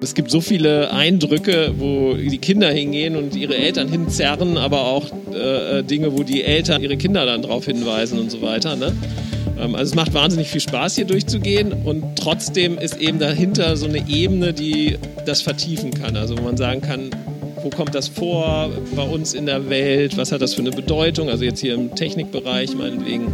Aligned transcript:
Es 0.00 0.14
gibt 0.14 0.30
so 0.30 0.40
viele 0.40 0.92
Eindrücke, 0.92 1.74
wo 1.76 2.14
die 2.14 2.38
Kinder 2.38 2.70
hingehen 2.70 3.16
und 3.16 3.34
ihre 3.34 3.56
Eltern 3.56 3.88
hinzerren, 3.88 4.56
aber 4.56 4.86
auch 4.86 5.06
äh, 5.34 5.82
Dinge, 5.82 6.16
wo 6.16 6.22
die 6.22 6.44
Eltern 6.44 6.82
ihre 6.82 6.96
Kinder 6.96 7.26
dann 7.26 7.42
darauf 7.42 7.64
hinweisen 7.64 8.18
und 8.18 8.30
so 8.30 8.40
weiter. 8.40 8.76
Ne? 8.76 8.92
Ähm, 9.58 9.74
also 9.74 9.90
es 9.90 9.94
macht 9.96 10.14
wahnsinnig 10.14 10.48
viel 10.48 10.60
Spaß, 10.60 10.94
hier 10.94 11.04
durchzugehen 11.04 11.72
und 11.72 12.16
trotzdem 12.16 12.78
ist 12.78 12.98
eben 12.98 13.18
dahinter 13.18 13.76
so 13.76 13.86
eine 13.86 14.08
Ebene, 14.08 14.52
die 14.52 14.98
das 15.26 15.42
vertiefen 15.42 15.92
kann. 15.92 16.16
Also 16.16 16.38
wo 16.38 16.42
man 16.42 16.56
sagen 16.56 16.80
kann, 16.80 17.10
wo 17.62 17.70
kommt 17.70 17.94
das 17.94 18.06
vor 18.06 18.70
bei 18.94 19.02
uns 19.02 19.34
in 19.34 19.46
der 19.46 19.68
Welt, 19.68 20.16
was 20.16 20.30
hat 20.30 20.42
das 20.42 20.54
für 20.54 20.60
eine 20.60 20.70
Bedeutung, 20.70 21.28
also 21.28 21.44
jetzt 21.44 21.60
hier 21.60 21.74
im 21.74 21.94
Technikbereich 21.96 22.76
meinetwegen, 22.76 23.32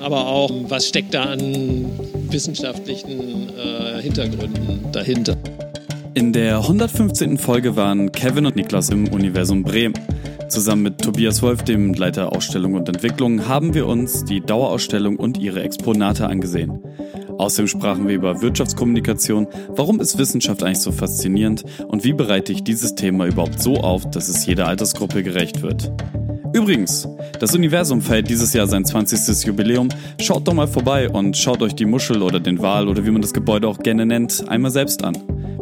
aber 0.00 0.28
auch, 0.28 0.50
was 0.68 0.88
steckt 0.88 1.12
da 1.12 1.24
an 1.24 1.90
wissenschaftlichen 2.30 3.50
äh, 3.50 4.00
Hintergründen 4.00 4.90
dahinter. 4.92 5.36
In 6.20 6.34
der 6.34 6.58
115. 6.58 7.38
Folge 7.38 7.76
waren 7.76 8.12
Kevin 8.12 8.44
und 8.44 8.54
Niklas 8.54 8.90
im 8.90 9.08
Universum 9.08 9.62
Bremen. 9.62 9.94
Zusammen 10.50 10.82
mit 10.82 10.98
Tobias 10.98 11.40
Wolf, 11.40 11.62
dem 11.62 11.94
Leiter 11.94 12.36
Ausstellung 12.36 12.74
und 12.74 12.90
Entwicklung, 12.90 13.48
haben 13.48 13.72
wir 13.72 13.86
uns 13.86 14.26
die 14.26 14.42
Dauerausstellung 14.42 15.16
und 15.16 15.38
ihre 15.38 15.62
Exponate 15.62 16.26
angesehen. 16.26 16.78
Außerdem 17.38 17.68
sprachen 17.68 18.06
wir 18.06 18.14
über 18.14 18.42
Wirtschaftskommunikation, 18.42 19.46
warum 19.68 19.98
ist 19.98 20.18
Wissenschaft 20.18 20.62
eigentlich 20.62 20.80
so 20.80 20.92
faszinierend 20.92 21.64
und 21.88 22.04
wie 22.04 22.12
bereite 22.12 22.52
ich 22.52 22.64
dieses 22.64 22.94
Thema 22.94 23.24
überhaupt 23.24 23.62
so 23.62 23.76
auf, 23.76 24.10
dass 24.10 24.28
es 24.28 24.44
jeder 24.44 24.68
Altersgruppe 24.68 25.22
gerecht 25.22 25.62
wird. 25.62 25.90
Übrigens, 26.52 27.08
das 27.38 27.54
Universum 27.54 28.02
feiert 28.02 28.28
dieses 28.28 28.52
Jahr 28.52 28.66
sein 28.66 28.84
20. 28.84 29.46
Jubiläum. 29.46 29.88
Schaut 30.20 30.46
doch 30.46 30.52
mal 30.52 30.68
vorbei 30.68 31.08
und 31.08 31.38
schaut 31.38 31.62
euch 31.62 31.74
die 31.74 31.86
Muschel 31.86 32.20
oder 32.20 32.40
den 32.40 32.60
Wal 32.60 32.88
oder 32.88 33.06
wie 33.06 33.10
man 33.10 33.22
das 33.22 33.32
Gebäude 33.32 33.66
auch 33.68 33.78
gerne 33.78 34.04
nennt, 34.04 34.46
einmal 34.48 34.70
selbst 34.70 35.02
an. 35.02 35.16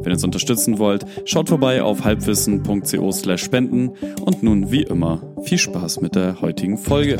Wenn 0.08 0.12
ihr 0.12 0.16
uns 0.16 0.24
unterstützen 0.24 0.78
wollt, 0.78 1.04
schaut 1.26 1.50
vorbei 1.50 1.82
auf 1.82 2.02
halbwissen.co 2.02 3.12
slash 3.12 3.42
spenden 3.44 3.90
und 4.22 4.42
nun 4.42 4.72
wie 4.72 4.84
immer 4.84 5.20
viel 5.42 5.58
Spaß 5.58 6.00
mit 6.00 6.14
der 6.14 6.40
heutigen 6.40 6.78
Folge. 6.78 7.18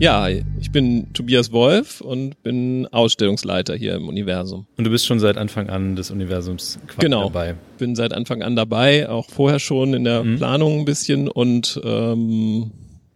Ja, 0.00 0.28
ich 0.68 0.72
bin 0.72 1.14
Tobias 1.14 1.50
Wolf 1.50 2.02
und 2.02 2.42
bin 2.42 2.86
Ausstellungsleiter 2.88 3.74
hier 3.74 3.94
im 3.94 4.06
Universum. 4.06 4.66
Und 4.76 4.84
du 4.84 4.90
bist 4.90 5.06
schon 5.06 5.18
seit 5.18 5.38
Anfang 5.38 5.70
an 5.70 5.96
des 5.96 6.10
Universums 6.10 6.78
genau. 6.98 7.22
dabei. 7.22 7.54
Bin 7.78 7.96
seit 7.96 8.12
Anfang 8.12 8.42
an 8.42 8.54
dabei, 8.54 9.08
auch 9.08 9.30
vorher 9.30 9.60
schon 9.60 9.94
in 9.94 10.04
der 10.04 10.22
mhm. 10.22 10.36
Planung 10.36 10.80
ein 10.80 10.84
bisschen 10.84 11.28
und 11.28 11.80
ähm, 11.82 12.72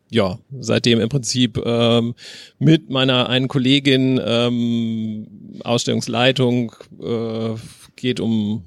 ja, 0.08 0.38
seitdem 0.60 0.98
im 0.98 1.10
Prinzip 1.10 1.60
ähm, 1.62 2.14
mit 2.58 2.88
meiner 2.88 3.28
einen 3.28 3.48
Kollegin 3.48 4.18
ähm, 4.24 5.60
Ausstellungsleitung 5.62 6.72
äh, 7.02 7.50
geht 7.96 8.18
um 8.18 8.64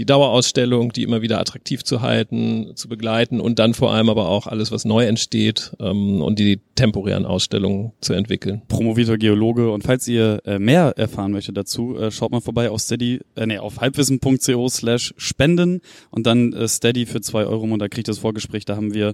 die 0.00 0.06
Dauerausstellung, 0.06 0.94
die 0.94 1.02
immer 1.02 1.20
wieder 1.20 1.38
attraktiv 1.38 1.84
zu 1.84 2.00
halten, 2.00 2.72
zu 2.74 2.88
begleiten 2.88 3.38
und 3.38 3.58
dann 3.58 3.74
vor 3.74 3.92
allem 3.92 4.08
aber 4.08 4.30
auch 4.30 4.46
alles, 4.46 4.72
was 4.72 4.86
neu 4.86 5.04
entsteht 5.04 5.72
ähm, 5.78 6.22
und 6.22 6.38
die 6.38 6.58
temporären 6.74 7.26
Ausstellungen 7.26 7.92
zu 8.00 8.14
entwickeln. 8.14 8.62
Promovierter 8.68 9.18
Geologe 9.18 9.70
und 9.70 9.84
falls 9.84 10.08
ihr 10.08 10.40
äh, 10.46 10.58
mehr 10.58 10.94
erfahren 10.96 11.32
möchtet 11.32 11.58
dazu, 11.58 11.98
äh, 11.98 12.10
schaut 12.10 12.32
mal 12.32 12.40
vorbei 12.40 12.70
auf 12.70 12.80
steady, 12.80 13.20
äh, 13.36 13.44
nee, 13.44 13.58
auf 13.58 13.82
halbwissen.co 13.82 14.70
slash 14.70 15.12
spenden 15.18 15.82
und 16.10 16.26
dann 16.26 16.54
äh, 16.54 16.66
steady 16.66 17.04
für 17.04 17.20
zwei 17.20 17.44
Euro 17.44 17.64
und 17.64 17.78
da 17.78 17.88
kriegt 17.88 18.08
das 18.08 18.20
Vorgespräch, 18.20 18.64
da 18.64 18.76
haben 18.76 18.94
wir 18.94 19.12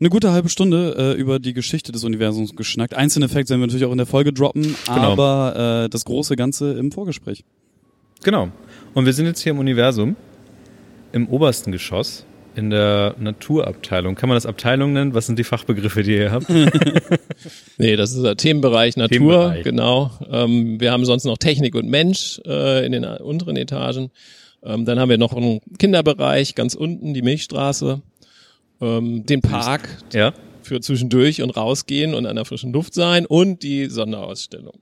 eine 0.00 0.08
gute 0.08 0.32
halbe 0.32 0.48
Stunde 0.48 0.96
äh, 0.98 1.12
über 1.12 1.38
die 1.38 1.52
Geschichte 1.52 1.92
des 1.92 2.02
Universums 2.02 2.56
geschnackt. 2.56 2.94
Einzelne 2.94 3.28
Facts 3.28 3.50
werden 3.50 3.60
wir 3.60 3.68
natürlich 3.68 3.86
auch 3.86 3.92
in 3.92 3.98
der 3.98 4.06
Folge 4.06 4.32
droppen, 4.32 4.74
genau. 4.86 5.12
aber 5.12 5.84
äh, 5.84 5.88
das 5.88 6.04
große 6.04 6.34
Ganze 6.34 6.72
im 6.72 6.90
Vorgespräch. 6.90 7.44
Genau. 8.24 8.50
Und 8.94 9.06
wir 9.06 9.12
sind 9.12 9.26
jetzt 9.26 9.42
hier 9.42 9.50
im 9.50 9.58
Universum, 9.58 10.14
im 11.12 11.28
obersten 11.28 11.72
Geschoss, 11.72 12.24
in 12.54 12.70
der 12.70 13.16
Naturabteilung. 13.18 14.14
Kann 14.14 14.28
man 14.28 14.36
das 14.36 14.46
Abteilung 14.46 14.92
nennen? 14.92 15.14
Was 15.14 15.26
sind 15.26 15.36
die 15.38 15.44
Fachbegriffe, 15.44 16.04
die 16.04 16.14
ihr 16.14 16.30
habt? 16.30 16.48
nee, 17.78 17.96
das 17.96 18.12
ist 18.12 18.22
der 18.22 18.36
Themenbereich 18.36 18.96
Natur, 18.96 19.08
Themenbereich. 19.16 19.64
genau. 19.64 20.12
Ähm, 20.30 20.80
wir 20.80 20.92
haben 20.92 21.04
sonst 21.04 21.24
noch 21.24 21.38
Technik 21.38 21.74
und 21.74 21.88
Mensch 21.88 22.40
äh, 22.46 22.86
in 22.86 22.92
den 22.92 23.04
unteren 23.04 23.56
Etagen. 23.56 24.12
Ähm, 24.62 24.84
dann 24.84 25.00
haben 25.00 25.08
wir 25.08 25.18
noch 25.18 25.32
einen 25.32 25.60
Kinderbereich 25.78 26.54
ganz 26.54 26.74
unten, 26.74 27.14
die 27.14 27.22
Milchstraße, 27.22 28.00
ähm, 28.80 29.26
den 29.26 29.40
Park 29.40 29.88
ja. 30.12 30.32
für 30.62 30.80
zwischendurch 30.80 31.42
und 31.42 31.50
rausgehen 31.50 32.14
und 32.14 32.26
an 32.26 32.36
der 32.36 32.44
frischen 32.44 32.72
Luft 32.72 32.94
sein 32.94 33.26
und 33.26 33.64
die 33.64 33.86
Sonderausstellung. 33.86 34.78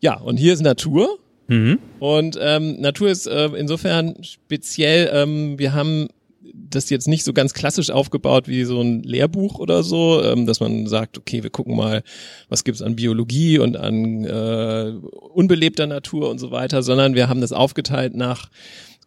Ja, 0.00 0.14
und 0.14 0.36
hier 0.36 0.54
ist 0.54 0.62
Natur. 0.62 1.18
Mhm. 1.50 1.80
Und 1.98 2.38
ähm, 2.40 2.80
Natur 2.80 3.08
ist 3.08 3.26
äh, 3.26 3.46
insofern 3.56 4.22
speziell, 4.22 5.10
ähm, 5.12 5.58
wir 5.58 5.74
haben 5.74 6.06
das 6.54 6.90
jetzt 6.90 7.08
nicht 7.08 7.24
so 7.24 7.32
ganz 7.32 7.54
klassisch 7.54 7.90
aufgebaut 7.90 8.46
wie 8.46 8.62
so 8.62 8.80
ein 8.80 9.02
Lehrbuch 9.02 9.58
oder 9.58 9.82
so, 9.82 10.22
ähm, 10.22 10.46
dass 10.46 10.60
man 10.60 10.86
sagt, 10.86 11.18
okay, 11.18 11.42
wir 11.42 11.50
gucken 11.50 11.76
mal, 11.76 12.02
was 12.48 12.62
gibt's 12.62 12.82
an 12.82 12.94
Biologie 12.94 13.58
und 13.58 13.76
an 13.76 14.24
äh, 14.24 14.92
unbelebter 15.32 15.88
Natur 15.88 16.30
und 16.30 16.38
so 16.38 16.52
weiter, 16.52 16.84
sondern 16.84 17.16
wir 17.16 17.28
haben 17.28 17.40
das 17.40 17.52
aufgeteilt 17.52 18.14
nach 18.14 18.48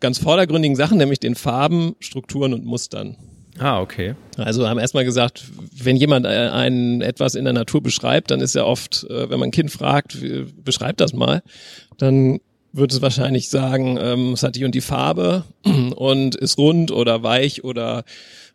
ganz 0.02 0.18
vordergründigen 0.18 0.76
Sachen, 0.76 0.98
nämlich 0.98 1.22
den 1.22 1.36
Farben, 1.36 1.96
Strukturen 2.02 2.54
und 2.54 2.66
Mustern. 2.66 3.16
Ah, 3.60 3.80
okay. 3.80 4.16
Also 4.38 4.68
haben 4.68 4.80
erstmal 4.80 5.06
gesagt, 5.06 5.46
wenn 5.76 5.96
jemand 5.96 6.26
äh, 6.26 6.50
ein 6.50 7.02
etwas 7.02 7.36
in 7.36 7.44
der 7.44 7.54
Natur 7.54 7.84
beschreibt, 7.84 8.32
dann 8.32 8.42
ist 8.42 8.56
ja 8.56 8.66
oft, 8.66 9.06
äh, 9.10 9.30
wenn 9.30 9.40
man 9.40 9.50
ein 9.50 9.52
Kind 9.52 9.72
fragt, 9.72 10.18
beschreibt 10.64 11.00
das 11.02 11.14
mal 11.14 11.44
dann 11.98 12.40
wird 12.72 12.92
es 12.92 13.02
wahrscheinlich 13.02 13.50
sagen, 13.50 13.98
ähm, 14.02 14.34
es 14.34 14.44
hat 14.44 14.56
die 14.56 14.66
und 14.66 14.74
die 14.74 14.82
Farbe 14.82 15.44
und 15.96 16.36
ist 16.36 16.58
rund 16.58 16.92
oder 16.92 17.24
weich 17.24 17.64
oder 17.64 18.04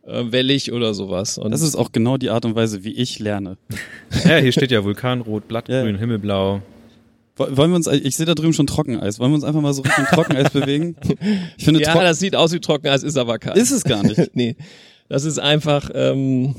äh, 0.05 0.25
wellig 0.31 0.73
oder 0.73 0.95
sowas. 0.95 1.39
Und 1.39 1.53
das 1.53 1.63
ist 1.63 1.77
auch 1.77 1.93
genau 1.93 2.17
die 2.17 2.31
Art 2.31 2.45
und 2.45 2.55
Weise, 2.55 2.85
wie 2.85 2.93
ich 2.93 3.19
lerne. 3.19 3.57
ja, 4.25 4.39
hier 4.39 4.53
steht 4.53 4.71
ja 4.71 4.85
Vulkanrot, 4.85 5.49
Blattgrün, 5.49 5.95
ja. 5.95 6.01
Himmelblau. 6.01 6.63
Wollen 7.37 7.71
wir 7.71 7.77
uns, 7.77 7.87
ich 7.87 8.17
sehe 8.17 8.27
da 8.27 8.35
drüben 8.35 8.53
schon 8.53 8.67
Trockeneis. 8.67 9.21
Wollen 9.21 9.31
wir 9.31 9.37
uns 9.37 9.45
einfach 9.45 9.61
mal 9.61 9.73
so 9.73 9.83
Richtung 9.83 10.07
Trockeneis 10.07 10.51
bewegen? 10.53 10.97
Ich 11.57 11.65
finde, 11.65 11.81
ja, 11.81 11.95
das 11.95 12.19
sieht 12.19 12.35
aus 12.35 12.53
wie 12.53 12.59
Trockeneis, 12.59 13.05
ist 13.05 13.17
aber 13.17 13.39
kein. 13.39 13.57
Ist 13.57 13.71
es 13.71 13.85
gar 13.85 14.03
nicht. 14.03 14.31
nee. 14.35 14.57
Das 15.09 15.25
ist 15.25 15.39
einfach 15.39 15.89
ähm, 15.95 16.57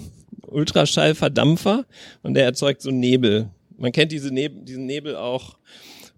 Ultraschallverdampfer 0.48 1.86
und 2.24 2.34
der 2.34 2.46
erzeugt 2.46 2.82
so 2.82 2.92
Nebel. 2.92 3.50
Man 3.78 3.92
kennt 3.92 4.14
diese 4.14 4.34
Nebel, 4.34 4.64
diesen 4.64 4.86
Nebel 4.86 5.18
auch 5.18 5.58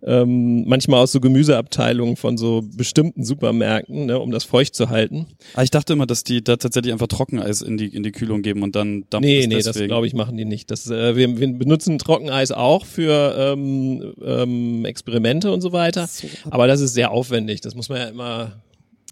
ähm, 0.03 0.67
manchmal 0.67 1.01
aus 1.01 1.12
so 1.12 1.19
Gemüseabteilungen 1.19 2.16
von 2.16 2.38
so 2.38 2.63
bestimmten 2.75 3.23
Supermärkten, 3.23 4.07
ne, 4.07 4.19
um 4.19 4.31
das 4.31 4.44
feucht 4.44 4.75
zu 4.75 4.89
halten. 4.89 5.28
Ah, 5.53 5.63
ich 5.63 5.72
dachte 5.72 5.94
immer, 5.94 6.07
dass 6.07 6.23
die 6.23 6.44
da 6.44 6.56
tatsächlich 6.56 6.91
einfach 6.91 7.07
Trockeneis 7.07 7.62
in 7.62 7.78
die 7.78 7.88
in 7.88 8.03
die 8.03 8.11
Kühlung 8.11 8.41
geben 8.41 8.63
und 8.63 8.75
dann 8.75 9.06
dampft 9.09 9.28
Nee, 9.28 9.47
nee, 9.47 9.56
deswegen. 9.56 9.79
das 9.79 9.88
glaube 9.88 10.07
ich 10.07 10.13
machen 10.13 10.38
die 10.38 10.45
nicht. 10.45 10.72
Das, 10.72 10.90
äh, 10.90 11.16
wir, 11.16 11.38
wir 11.38 11.53
benutzen 11.53 12.00
Trockeneis 12.00 12.51
auch 12.51 12.85
für 12.85 13.35
ähm, 13.38 14.13
ähm, 14.23 14.85
Experimente 14.85 15.51
und 15.51 15.61
so 15.61 15.72
weiter, 15.72 16.07
so. 16.07 16.28
aber 16.50 16.67
das 16.67 16.81
ist 16.81 16.94
sehr 16.94 17.11
aufwendig. 17.11 17.61
Das 17.61 17.75
muss 17.75 17.90
man 17.90 17.97
ja 18.00 18.06
immer 18.06 18.61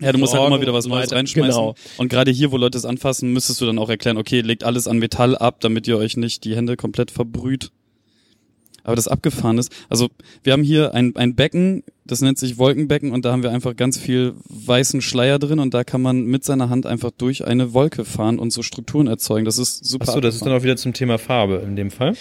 ja, 0.01 0.13
du 0.13 0.17
musst 0.17 0.33
halt 0.33 0.47
immer 0.47 0.61
wieder 0.61 0.73
was 0.73 0.87
Neues 0.87 1.11
reinschmeißen. 1.11 1.49
Genau. 1.49 1.75
Und 1.97 2.07
gerade 2.07 2.31
hier, 2.31 2.53
wo 2.53 2.57
Leute 2.57 2.77
es 2.77 2.85
anfassen, 2.85 3.33
müsstest 3.33 3.59
du 3.59 3.65
dann 3.65 3.77
auch 3.77 3.89
erklären, 3.89 4.15
okay, 4.15 4.39
legt 4.39 4.63
alles 4.63 4.87
an 4.87 4.97
Metall 4.97 5.37
ab, 5.37 5.59
damit 5.59 5.89
ihr 5.89 5.97
euch 5.97 6.15
nicht 6.15 6.45
die 6.45 6.55
Hände 6.55 6.77
komplett 6.77 7.11
verbrüht 7.11 7.71
aber 8.89 8.95
das 8.95 9.07
abgefahren 9.07 9.59
ist. 9.59 9.71
Also 9.87 10.09
wir 10.43 10.53
haben 10.53 10.63
hier 10.63 10.95
ein, 10.95 11.15
ein 11.15 11.35
Becken, 11.35 11.83
das 12.09 12.21
nennt 12.21 12.39
sich 12.39 12.57
Wolkenbecken 12.57 13.11
und 13.11 13.23
da 13.23 13.31
haben 13.31 13.43
wir 13.43 13.51
einfach 13.51 13.75
ganz 13.75 13.97
viel 13.97 14.33
weißen 14.49 15.01
Schleier 15.01 15.37
drin 15.37 15.59
und 15.59 15.73
da 15.73 15.83
kann 15.83 16.01
man 16.01 16.25
mit 16.25 16.43
seiner 16.43 16.69
Hand 16.69 16.85
einfach 16.85 17.11
durch 17.15 17.45
eine 17.45 17.73
Wolke 17.73 18.03
fahren 18.03 18.39
und 18.39 18.51
so 18.51 18.63
Strukturen 18.63 19.07
erzeugen. 19.07 19.45
Das 19.45 19.57
ist 19.57 19.85
super. 19.85 20.09
Achso, 20.09 20.19
das 20.19 20.35
ist 20.35 20.45
dann 20.45 20.53
auch 20.53 20.63
wieder 20.63 20.75
zum 20.75 20.93
Thema 20.93 21.19
Farbe 21.19 21.63
in 21.65 21.75
dem 21.75 21.91
Fall? 21.91 22.13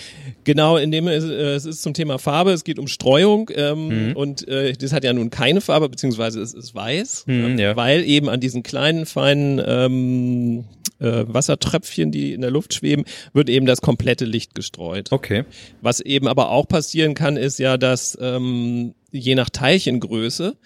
Genau, 0.45 0.77
in 0.77 0.91
dem 0.91 1.09
äh, 1.09 1.15
es 1.15 1.65
ist 1.65 1.83
zum 1.83 1.95
Thema 1.95 2.19
Farbe, 2.19 2.53
es 2.53 2.65
geht 2.65 2.79
um 2.79 2.87
Streuung 2.87 3.51
ähm, 3.55 4.09
mhm. 4.09 4.17
und 4.17 4.47
äh, 4.47 4.75
das 4.75 4.93
hat 4.93 5.05
ja 5.05 5.13
nun 5.13 5.31
keine 5.31 5.61
Farbe, 5.61 5.89
beziehungsweise 5.89 6.41
es 6.41 6.53
ist 6.53 6.75
weiß, 6.75 7.25
mhm, 7.27 7.59
äh, 7.59 7.63
ja. 7.63 7.77
weil 7.77 8.05
eben 8.05 8.29
an 8.29 8.41
diesen 8.41 8.63
kleinen, 8.63 9.07
feinen 9.07 9.61
ähm, 9.67 10.65
äh, 11.01 11.25
Wassertröpfchen, 11.27 12.11
die 12.11 12.33
in 12.33 12.41
der 12.41 12.51
Luft 12.51 12.75
schweben, 12.75 13.05
wird 13.33 13.49
eben 13.49 13.67
das 13.67 13.81
komplette 13.81 14.25
Licht 14.25 14.55
gestreut. 14.55 15.13
Okay. 15.13 15.45
Was 15.81 16.01
eben 16.01 16.29
aber 16.29 16.51
auch 16.51 16.67
passieren 16.67 17.15
kann, 17.15 17.37
ist 17.37 17.59
ja, 17.59 17.77
dass 17.77 18.19
ähm, 18.21 18.95
je 19.11 19.35
nach 19.35 19.51
Teilchengröße 19.51 20.57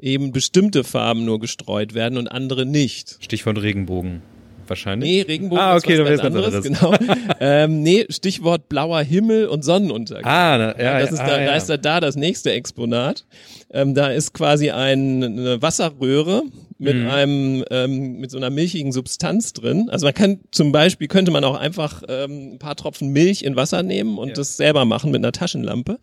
eben 0.00 0.32
bestimmte 0.32 0.84
Farben 0.84 1.24
nur 1.24 1.40
gestreut 1.40 1.94
werden 1.94 2.18
und 2.18 2.28
andere 2.28 2.64
nicht. 2.66 3.18
Stichwort 3.20 3.60
Regenbogen. 3.60 4.22
wahrscheinlich. 4.66 5.10
Nee, 5.10 5.20
Regenbogen 5.22 5.62
ah, 5.62 5.76
okay, 5.76 5.94
ist 5.94 6.00
was 6.00 6.08
ganz 6.08 6.20
anderes, 6.22 6.54
anderes. 6.54 6.80
genau. 6.80 6.94
ähm, 7.40 7.82
nee, 7.82 8.06
Stichwort 8.08 8.68
blauer 8.68 9.02
Himmel 9.02 9.46
und 9.46 9.64
Sonnenuntergang. 9.64 10.24
Ah, 10.24 10.56
na, 10.58 10.82
ja, 10.82 11.00
das 11.00 11.12
ist 11.12 11.20
ah, 11.20 11.26
da, 11.26 11.40
ja. 11.40 11.46
da 11.46 11.54
ist 11.56 11.68
da, 11.68 11.76
da 11.76 12.00
das 12.00 12.16
nächste 12.16 12.52
Exponat. 12.52 13.26
Ähm, 13.72 13.94
da 13.94 14.08
ist 14.08 14.32
quasi 14.32 14.70
ein, 14.70 15.22
eine 15.22 15.60
Wasserröhre 15.60 16.44
mit 16.82 16.96
Mhm. 16.96 17.06
einem 17.08 17.64
ähm, 17.70 18.12
mit 18.20 18.30
so 18.30 18.38
einer 18.38 18.48
milchigen 18.48 18.90
Substanz 18.90 19.52
drin. 19.52 19.90
Also 19.90 20.06
man 20.06 20.14
kann 20.14 20.40
zum 20.50 20.72
Beispiel 20.72 21.08
könnte 21.08 21.30
man 21.30 21.44
auch 21.44 21.56
einfach 21.56 22.02
ähm, 22.08 22.54
ein 22.54 22.58
paar 22.58 22.74
Tropfen 22.74 23.10
Milch 23.10 23.42
in 23.42 23.54
Wasser 23.54 23.82
nehmen 23.82 24.16
und 24.18 24.28
Ja. 24.28 24.34
das 24.34 24.56
selber 24.56 24.86
machen 24.86 25.10
mit 25.10 25.18
einer 25.20 25.30
Taschenlampe 25.32 25.98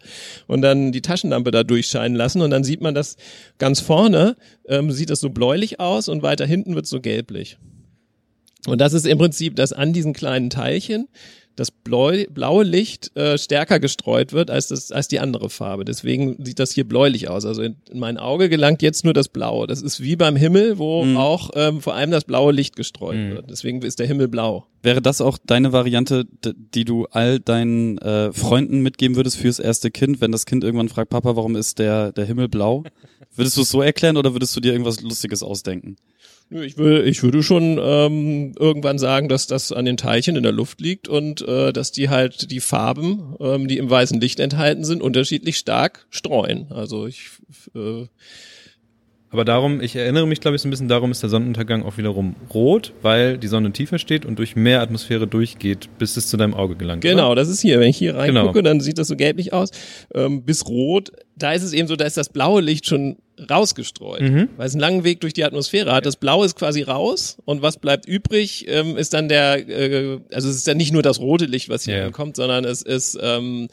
und 0.45 0.61
dann 0.61 0.91
die 0.91 1.01
Taschenlampe 1.01 1.49
da 1.49 1.63
durchscheinen 1.63 2.15
lassen 2.15 2.41
und 2.41 2.51
dann 2.51 2.63
sieht 2.63 2.79
man 2.81 2.93
das 2.93 3.17
ganz 3.57 3.79
vorne 3.79 4.35
ähm, 4.69 4.91
sieht 4.91 5.09
das 5.09 5.19
so 5.19 5.31
bläulich 5.31 5.79
aus 5.79 6.07
und 6.09 6.21
weiter 6.21 6.45
hinten 6.45 6.75
wird 6.75 6.85
so 6.85 7.01
gelblich. 7.01 7.57
Und 8.67 8.79
das 8.79 8.93
ist 8.93 9.05
im 9.07 9.17
Prinzip, 9.17 9.55
dass 9.55 9.73
an 9.73 9.93
diesen 9.93 10.13
kleinen 10.13 10.49
Teilchen 10.49 11.07
das 11.57 11.71
blaue 11.71 12.63
Licht 12.63 13.17
äh, 13.17 13.37
stärker 13.37 13.79
gestreut 13.79 14.31
wird 14.31 14.51
als, 14.51 14.67
das, 14.67 14.91
als 14.91 15.07
die 15.07 15.19
andere 15.19 15.49
Farbe. 15.49 15.85
Deswegen 15.85 16.37
sieht 16.45 16.59
das 16.59 16.71
hier 16.71 16.87
bläulich 16.87 17.29
aus. 17.29 17.45
Also 17.45 17.63
in, 17.63 17.77
in 17.89 17.97
mein 17.97 18.17
Auge 18.17 18.47
gelangt 18.47 18.83
jetzt 18.83 19.03
nur 19.03 19.13
das 19.13 19.27
Blaue. 19.27 19.65
Das 19.65 19.81
ist 19.81 20.01
wie 20.01 20.15
beim 20.15 20.35
Himmel, 20.35 20.77
wo 20.77 21.03
auch 21.17 21.49
ähm, 21.55 21.81
vor 21.81 21.95
allem 21.95 22.11
das 22.11 22.25
blaue 22.25 22.53
Licht 22.53 22.75
gestreut 22.75 23.17
wird. 23.31 23.49
Deswegen 23.49 23.81
ist 23.81 23.99
der 23.99 24.05
Himmel 24.05 24.27
blau. 24.27 24.67
Wäre 24.83 25.01
das 25.01 25.19
auch 25.19 25.39
deine 25.43 25.73
Variante, 25.73 26.25
die 26.45 26.85
du 26.85 27.07
all 27.07 27.39
deinen 27.39 27.97
äh, 27.97 28.31
Freunden 28.31 28.81
mitgeben 28.81 29.15
würdest 29.15 29.37
fürs 29.37 29.57
erste 29.57 29.89
Kind, 29.89 30.21
wenn 30.21 30.31
das 30.31 30.45
Kind 30.45 30.63
irgendwann 30.63 30.89
fragt, 30.89 31.09
Papa, 31.09 31.35
warum 31.35 31.55
ist 31.55 31.79
der, 31.79 32.11
der 32.11 32.25
Himmel 32.25 32.49
blau? 32.49 32.83
Würdest 33.35 33.57
du 33.57 33.61
es 33.61 33.71
so 33.71 33.81
erklären 33.81 34.17
oder 34.17 34.33
würdest 34.33 34.55
du 34.55 34.59
dir 34.59 34.73
irgendwas 34.73 35.01
Lustiges 35.01 35.41
ausdenken? 35.41 35.97
Ich, 36.49 36.77
will, 36.77 37.05
ich 37.05 37.23
würde 37.23 37.43
schon 37.43 37.77
ähm, 37.81 38.53
irgendwann 38.57 38.99
sagen, 38.99 39.27
dass 39.27 39.47
das 39.47 39.73
an 39.73 39.83
den 39.83 39.97
Teilchen 39.97 40.37
in 40.37 40.43
der 40.43 40.53
Luft 40.53 40.79
liegt 40.79 41.09
und 41.09 41.41
äh, 41.41 41.73
dass 41.73 41.91
die 41.91 42.07
halt 42.09 42.51
die 42.51 42.61
Farben, 42.61 43.35
ähm, 43.41 43.67
die 43.67 43.77
im 43.77 43.89
weißen 43.89 44.21
Licht 44.21 44.39
enthalten 44.39 44.85
sind, 44.85 45.01
unterschiedlich 45.01 45.57
stark 45.57 46.05
streuen. 46.09 46.71
Also 46.71 47.05
ich 47.05 47.29
äh, 47.75 48.05
Aber 49.29 49.43
darum, 49.43 49.81
ich 49.81 49.95
erinnere 49.95 50.25
mich, 50.25 50.39
glaube 50.39 50.55
ich, 50.55 50.61
so 50.61 50.67
ein 50.69 50.71
bisschen 50.71 50.87
darum 50.87 51.11
ist 51.11 51.21
der 51.21 51.29
Sonnenuntergang 51.29 51.83
auch 51.83 51.97
wiederum 51.97 52.35
rot, 52.53 52.93
weil 53.01 53.37
die 53.37 53.47
Sonne 53.47 53.73
tiefer 53.73 53.99
steht 53.99 54.25
und 54.25 54.39
durch 54.39 54.55
mehr 54.55 54.81
Atmosphäre 54.81 55.27
durchgeht, 55.27 55.89
bis 55.99 56.15
es 56.15 56.27
zu 56.27 56.37
deinem 56.37 56.53
Auge 56.53 56.75
gelangt. 56.77 57.01
Genau, 57.01 57.27
Oder? 57.31 57.41
das 57.41 57.49
ist 57.49 57.59
hier. 57.61 57.79
Wenn 57.81 57.89
ich 57.89 57.97
hier 57.97 58.15
reingucke, 58.15 58.53
Genau. 58.53 58.61
dann 58.61 58.79
sieht 58.79 58.97
das 58.97 59.09
so 59.09 59.17
gelblich 59.17 59.51
aus. 59.51 59.71
Ähm, 60.15 60.43
bis 60.43 60.65
rot, 60.65 61.11
da 61.35 61.51
ist 61.51 61.63
es 61.63 61.73
eben 61.73 61.89
so, 61.89 61.97
da 61.97 62.05
ist 62.05 62.15
das 62.15 62.29
blaue 62.29 62.61
Licht 62.61 62.85
schon 62.85 63.17
rausgestreut, 63.49 64.21
Mhm. 64.21 64.49
weil 64.55 64.65
es 64.67 64.73
einen 64.73 64.81
langen 64.81 65.03
Weg 65.03 65.19
durch 65.19 65.33
die 65.33 65.43
Atmosphäre 65.43 65.91
hat. 65.91 66.05
Das 66.05 66.15
Blaue 66.15 66.45
ist 66.45 66.55
quasi 66.57 66.81
raus 66.83 67.37
und 67.43 67.61
was 67.61 67.77
bleibt 67.77 68.07
übrig, 68.07 68.65
ähm, 68.69 68.95
ist 68.97 69.13
dann 69.13 69.27
der, 69.27 69.67
äh, 69.67 70.19
also 70.31 70.49
es 70.49 70.55
ist 70.55 70.67
dann 70.69 70.77
nicht 70.77 70.93
nur 70.93 71.01
das 71.03 71.19
rote 71.19 71.45
Licht, 71.45 71.67
was 71.69 71.83
hier 71.83 71.97
Ja. 71.97 72.05
ankommt, 72.05 72.37
sondern 72.37 72.63
es 72.65 72.81
ist 72.81 73.17
ähm, 73.21 73.67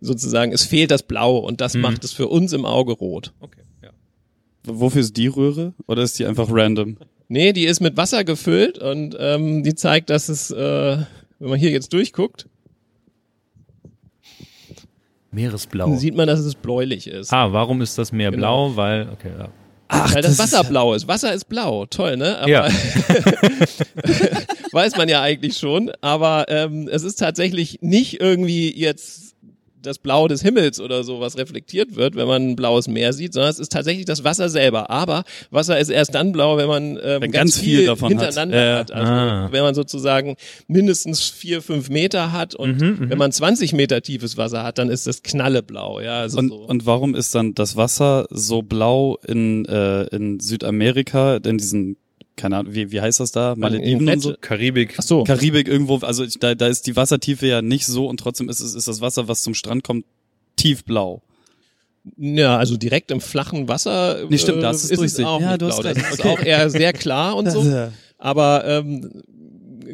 sozusagen, 0.00 0.52
es 0.52 0.64
fehlt 0.64 0.90
das 0.90 1.04
Blaue 1.04 1.40
und 1.40 1.60
das 1.60 1.74
macht 1.74 2.02
es 2.04 2.12
für 2.12 2.26
uns 2.26 2.52
im 2.52 2.64
Auge 2.64 2.92
rot. 2.92 3.32
Okay, 3.40 3.60
ja. 3.60 3.64
Wofür 4.64 5.00
ist 5.00 5.16
die 5.16 5.28
Röhre? 5.28 5.72
Oder 5.86 6.02
ist 6.02 6.18
die 6.18 6.26
einfach 6.26 6.48
random? 6.50 6.96
Nee, 7.28 7.52
die 7.52 7.66
ist 7.66 7.80
mit 7.80 7.96
Wasser 7.96 8.24
gefüllt 8.24 8.78
und 8.78 9.16
ähm, 9.18 9.62
die 9.62 9.74
zeigt, 9.74 10.10
dass 10.10 10.28
es, 10.28 10.50
äh, 10.50 10.98
wenn 11.38 11.50
man 11.50 11.58
hier 11.58 11.70
jetzt 11.70 11.92
durchguckt, 11.92 12.46
Meeresblau. 15.30 15.86
dann 15.88 15.98
sieht 15.98 16.16
man, 16.16 16.26
dass 16.26 16.40
es 16.40 16.54
bläulich 16.54 17.06
ist. 17.06 17.32
Ah, 17.32 17.52
warum 17.52 17.82
ist 17.82 17.98
das 17.98 18.12
Meer 18.12 18.30
Genau. 18.30 18.70
blau? 18.70 18.76
Weil, 18.76 19.08
okay, 19.12 19.30
ja. 19.38 19.48
Ach, 19.88 20.14
Weil 20.14 20.22
das, 20.22 20.32
ist 20.32 20.38
Wasser 20.38 20.62
ja- 20.62 20.68
blau 20.68 20.94
ist. 20.94 21.06
Wasser 21.08 21.32
ist 21.32 21.48
blau. 21.48 21.86
Toll, 21.86 22.16
ne? 22.16 22.38
Aber 22.38 22.48
Ja. 22.48 22.68
weiß 24.72 24.96
man 24.96 25.08
ja 25.08 25.22
eigentlich 25.22 25.56
schon. 25.56 25.90
Aber 26.00 26.46
ähm, 26.48 26.88
es 26.90 27.04
ist 27.04 27.16
tatsächlich 27.16 27.78
nicht 27.80 28.20
irgendwie 28.20 28.74
jetzt 28.78 29.27
das 29.82 29.98
Blau 29.98 30.28
des 30.28 30.42
Himmels 30.42 30.80
oder 30.80 31.04
so, 31.04 31.20
was 31.20 31.38
reflektiert 31.38 31.96
wird, 31.96 32.16
wenn 32.16 32.26
man 32.26 32.50
ein 32.50 32.56
blaues 32.56 32.88
Meer 32.88 33.12
sieht, 33.12 33.32
sondern 33.32 33.50
es 33.50 33.58
ist 33.58 33.72
tatsächlich 33.72 34.04
das 34.04 34.24
Wasser 34.24 34.48
selber. 34.48 34.90
Aber 34.90 35.24
Wasser 35.50 35.78
ist 35.78 35.88
erst 35.88 36.14
dann 36.14 36.32
blau, 36.32 36.56
wenn 36.56 36.68
man 36.68 36.96
ähm, 37.02 37.20
Wenn 37.22 37.30
ganz, 37.30 37.52
ganz 37.54 37.58
viel 37.58 37.86
davon 37.86 38.14
hat. 38.14 38.22
hintereinander 38.24 38.74
Äh, 38.74 38.78
hat. 38.78 38.92
Also 38.92 39.12
ah. 39.12 39.48
wenn 39.52 39.62
man 39.62 39.74
sozusagen 39.74 40.36
mindestens 40.66 41.22
vier, 41.22 41.62
fünf 41.62 41.88
Meter 41.90 42.32
hat 42.32 42.54
und 42.54 42.80
Mhm, 42.80 43.10
wenn 43.10 43.18
man 43.18 43.32
20 43.32 43.72
Meter 43.72 44.02
tiefes 44.02 44.36
Wasser 44.36 44.62
hat, 44.62 44.78
dann 44.78 44.88
ist 44.90 45.06
das 45.06 45.22
knalleblau. 45.22 46.00
Ja, 46.00 46.20
also 46.20 46.38
Und, 46.38 46.48
so. 46.50 46.56
und 46.56 46.86
warum 46.86 47.14
ist 47.14 47.34
dann 47.34 47.54
das 47.54 47.76
Wasser 47.76 48.26
so 48.30 48.62
blau 48.62 49.18
in, 49.26 49.64
äh, 49.66 50.04
in 50.14 50.40
Südamerika, 50.40 51.36
in 51.36 51.58
diesen, 51.58 51.96
keine 52.38 52.56
Ahnung, 52.56 52.72
wie, 52.72 52.90
wie 52.90 53.00
heißt 53.02 53.20
das 53.20 53.30
da? 53.32 53.54
Malediven 53.56 54.08
und 54.08 54.20
so? 54.20 54.34
Karibik. 54.40 54.94
Ach 54.98 55.02
so. 55.02 55.24
Karibik 55.24 55.68
irgendwo, 55.68 55.98
also 55.98 56.24
ich, 56.24 56.38
da, 56.38 56.54
da 56.54 56.66
ist 56.68 56.86
die 56.86 56.96
Wassertiefe 56.96 57.46
ja 57.46 57.60
nicht 57.60 57.84
so 57.84 58.06
und 58.06 58.18
trotzdem 58.18 58.48
ist 58.48 58.60
es 58.60 58.74
ist 58.74 58.88
das 58.88 59.00
Wasser, 59.02 59.28
was 59.28 59.42
zum 59.42 59.52
Strand 59.54 59.84
kommt, 59.84 60.06
tiefblau. 60.56 61.20
Ja, 62.16 62.56
also 62.56 62.76
direkt 62.78 63.10
im 63.10 63.20
flachen 63.20 63.68
Wasser 63.68 64.24
Nee, 64.30 64.38
stimmt, 64.38 64.58
äh, 64.58 64.62
das 64.62 64.84
ist 64.84 64.92
es 64.92 64.98
durchsichtig. 64.98 65.26
auch 65.26 65.40
Ja, 65.40 65.48
nicht 65.50 65.62
du 65.62 65.66
hast 65.66 65.80
blau. 65.80 65.88
recht. 65.90 66.00
Das 66.00 66.14
ist 66.14 66.20
Okay. 66.20 66.28
auch 66.30 66.40
eher 66.42 66.70
sehr 66.70 66.92
klar 66.94 67.36
und 67.36 67.50
so. 67.50 67.62
Aber 68.18 68.64
ähm, 68.64 69.22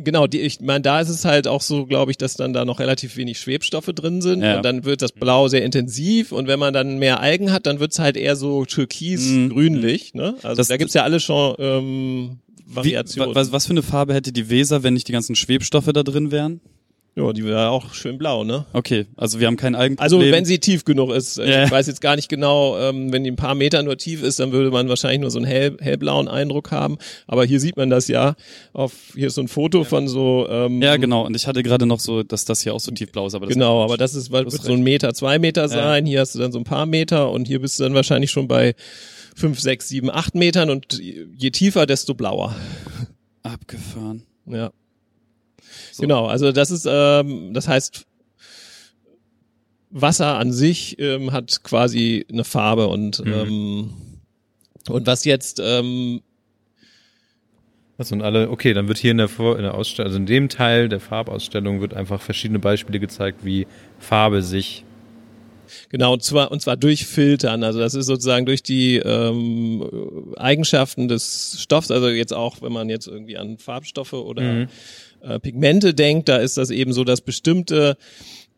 genau, 0.03 0.27
die, 0.27 0.41
ich 0.41 0.61
meine, 0.61 0.81
da 0.83 1.01
ist 1.01 1.09
es 1.09 1.25
halt 1.25 1.47
auch 1.47 1.61
so, 1.61 1.87
glaube 1.87 2.11
ich, 2.11 2.19
dass 2.19 2.35
dann 2.35 2.53
da 2.53 2.65
noch 2.65 2.81
relativ 2.81 3.17
wenig 3.17 3.39
Schwebstoffe 3.39 3.87
drin 3.95 4.21
sind 4.23 4.43
Ja. 4.43 4.57
und 4.57 4.65
dann 4.65 4.85
wird 4.85 5.03
das 5.03 5.13
Blau 5.13 5.49
sehr 5.49 5.65
intensiv 5.65 6.33
und 6.33 6.47
wenn 6.49 6.59
man 6.59 6.73
dann 6.75 6.99
mehr 6.99 7.21
Algen 7.21 7.53
hat, 7.53 7.67
dann 7.67 7.81
wird's 7.81 7.99
halt 7.99 8.17
eher 8.17 8.37
so 8.37 8.65
türkis-grünlich. 8.65 10.15
Ne? 10.15 10.35
Also 10.43 10.57
Das- 10.57 10.69
da 10.69 10.77
gibt's 10.77 10.95
ja 10.95 11.03
alle 11.03 11.21
schon 11.21 11.55
ähm, 11.59 12.39
Wie, 12.67 12.75
Variationen. 12.77 13.31
wa- 13.35 13.41
was, 13.41 13.53
was 13.53 13.67
für 13.67 13.73
eine 13.73 13.83
Farbe 13.83 14.15
hätte 14.15 14.33
die 14.33 14.49
Weser, 14.51 14.83
wenn 14.83 14.95
nicht 14.95 15.09
die 15.09 15.13
ganzen 15.13 15.37
Schwebstoffe 15.37 15.91
da 15.93 16.03
drin 16.03 16.31
wären? 16.31 16.61
Ja, 17.17 17.33
die 17.33 17.45
wäre 17.45 17.71
auch 17.71 17.95
schön 17.95 18.19
blau, 18.19 18.43
ne? 18.43 18.67
Okay, 18.73 19.07
also 19.17 19.39
wir 19.39 19.47
haben 19.47 19.57
kein 19.57 19.77
Algenproblem. 19.77 20.21
Also 20.21 20.33
wenn 20.33 20.45
sie 20.45 20.59
tief 20.59 20.85
genug 20.85 21.11
ist. 21.13 21.39
Ja. 21.39 21.65
Ich 21.65 21.71
weiß 21.71 21.87
jetzt 21.87 22.01
gar 22.01 22.17
nicht 22.17 22.29
genau, 22.29 22.77
ähm, 22.79 23.13
wenn 23.13 23.23
die 23.23 23.31
ein 23.31 23.37
paar 23.37 23.55
Meter 23.55 23.85
nur 23.85 23.97
tief 23.97 24.23
ist, 24.23 24.41
dann 24.41 24.51
würde 24.51 24.73
man 24.73 24.89
wahrscheinlich 24.89 25.21
nur 25.21 25.31
so 25.31 25.39
einen 25.39 25.47
hell, 25.47 25.77
hellblauen 25.81 26.27
Eindruck 26.27 26.73
haben. 26.73 26.99
Aber 27.29 27.45
hier 27.45 27.61
sieht 27.61 27.77
man 27.77 27.89
das 27.89 28.09
ja. 28.09 28.35
Auf 28.73 28.93
hier 29.15 29.29
ist 29.29 29.37
so 29.37 29.43
ein 29.43 29.49
Foto 29.49 29.85
von 29.85 30.09
so 30.09 30.47
ähm, 30.51 30.83
ja, 30.83 30.97
genau. 30.97 31.25
Und 31.25 31.37
ich 31.37 31.47
hatte 31.47 31.63
gerade 31.63 31.87
noch 31.87 32.01
so, 32.01 32.25
dass 32.25 32.45
das 32.45 32.63
hier 32.63 32.75
auch 32.75 32.81
so 32.81 32.91
tiefblau 32.91 33.29
ist. 33.29 33.35
Aber 33.35 33.47
das 33.47 33.55
genau, 33.55 33.85
aber 33.85 33.97
das 33.97 34.15
ist 34.15 34.33
wird 34.33 34.51
so 34.51 34.73
ein 34.73 34.83
Meter, 34.83 35.15
zwei 35.15 35.39
Meter 35.39 35.69
sein. 35.69 36.07
Hier 36.07 36.21
hast 36.21 36.35
du 36.35 36.41
dann 36.41 36.51
so 36.51 36.59
ein 36.59 36.65
paar 36.65 36.87
Meter 36.87 37.31
und 37.31 37.47
hier 37.47 37.61
bist 37.61 37.79
du 37.79 37.85
dann 37.85 37.95
wahrscheinlich 37.95 38.33
schon 38.33 38.49
bei 38.49 38.75
fünf, 39.37 39.61
sechs, 39.61 39.89
sieben, 39.89 40.11
acht 40.11 40.35
Metern 40.35 40.71
und 40.71 40.99
je 41.01 41.51
tiefer, 41.51 41.87
desto 41.87 42.15
blauer. 42.15 42.57
abgefahren. 43.45 44.23
Ja. 44.47 44.73
So. 45.93 46.03
Genau, 46.03 46.27
also 46.27 46.53
das 46.53 46.71
ist, 46.71 46.87
ähm, 46.89 47.55
das 47.55 47.69
heißt, 47.69 48.07
Wasser 49.91 50.39
an 50.39 50.53
sich 50.53 50.99
ähm, 50.99 51.33
hat 51.33 51.63
quasi 51.63 52.27
eine 52.31 52.43
Farbe 52.43 52.89
und 52.89 53.23
ähm, 53.25 53.91
und 54.89 55.07
was 55.07 55.25
jetzt 55.25 55.61
ähm, 55.65 56.21
Also 57.97 58.17
und 58.17 58.23
alle, 58.23 58.51
okay, 58.51 58.75
dann 58.75 58.89
wird 58.89 58.99
hier 58.99 59.13
in 59.13 59.19
der, 59.19 59.29
Vor 59.29 59.57
in 59.57 59.63
der 59.63 59.75
Ausstellung, 59.75 60.09
also 60.09 60.19
in 60.19 60.27
dem 60.27 60.49
Teil 60.49 60.89
der 60.89 60.99
Farbausstellung 60.99 61.81
wird 61.81 61.95
einfach 61.95 62.21
verschiedene 62.21 62.59
Beispiele 62.59 62.99
gezeigt, 62.99 63.45
wie 63.45 63.69
Farbe 64.01 64.43
sich 64.43 64.85
genau 65.91 66.15
und 66.15 66.25
zwar 66.25 66.51
und 66.51 66.61
zwar 66.61 66.77
durch 66.77 67.07
Filtern, 67.07 67.63
also 67.63 67.79
das 67.79 67.95
ist 67.95 68.07
sozusagen 68.07 68.47
durch 68.47 68.65
die 68.65 68.97
ähm, 68.97 70.35
Eigenschaften 70.37 71.07
des 71.07 71.57
Stoffs, 71.61 71.93
also 71.93 72.09
jetzt 72.09 72.35
auch, 72.35 72.63
wenn 72.63 72.73
man 72.73 72.91
jetzt 72.91 73.07
irgendwie 73.07 73.39
an 73.39 73.59
Farbstoffe 73.59 74.13
oder 74.13 74.67
äh, 75.25 75.39
Pigmente 75.41 75.95
denkt, 75.95 76.29
da 76.29 76.37
ist 76.37 76.57
das 76.57 76.71
eben 76.71 76.93
so, 76.93 77.05
dass 77.05 77.21
bestimmte 77.21 77.97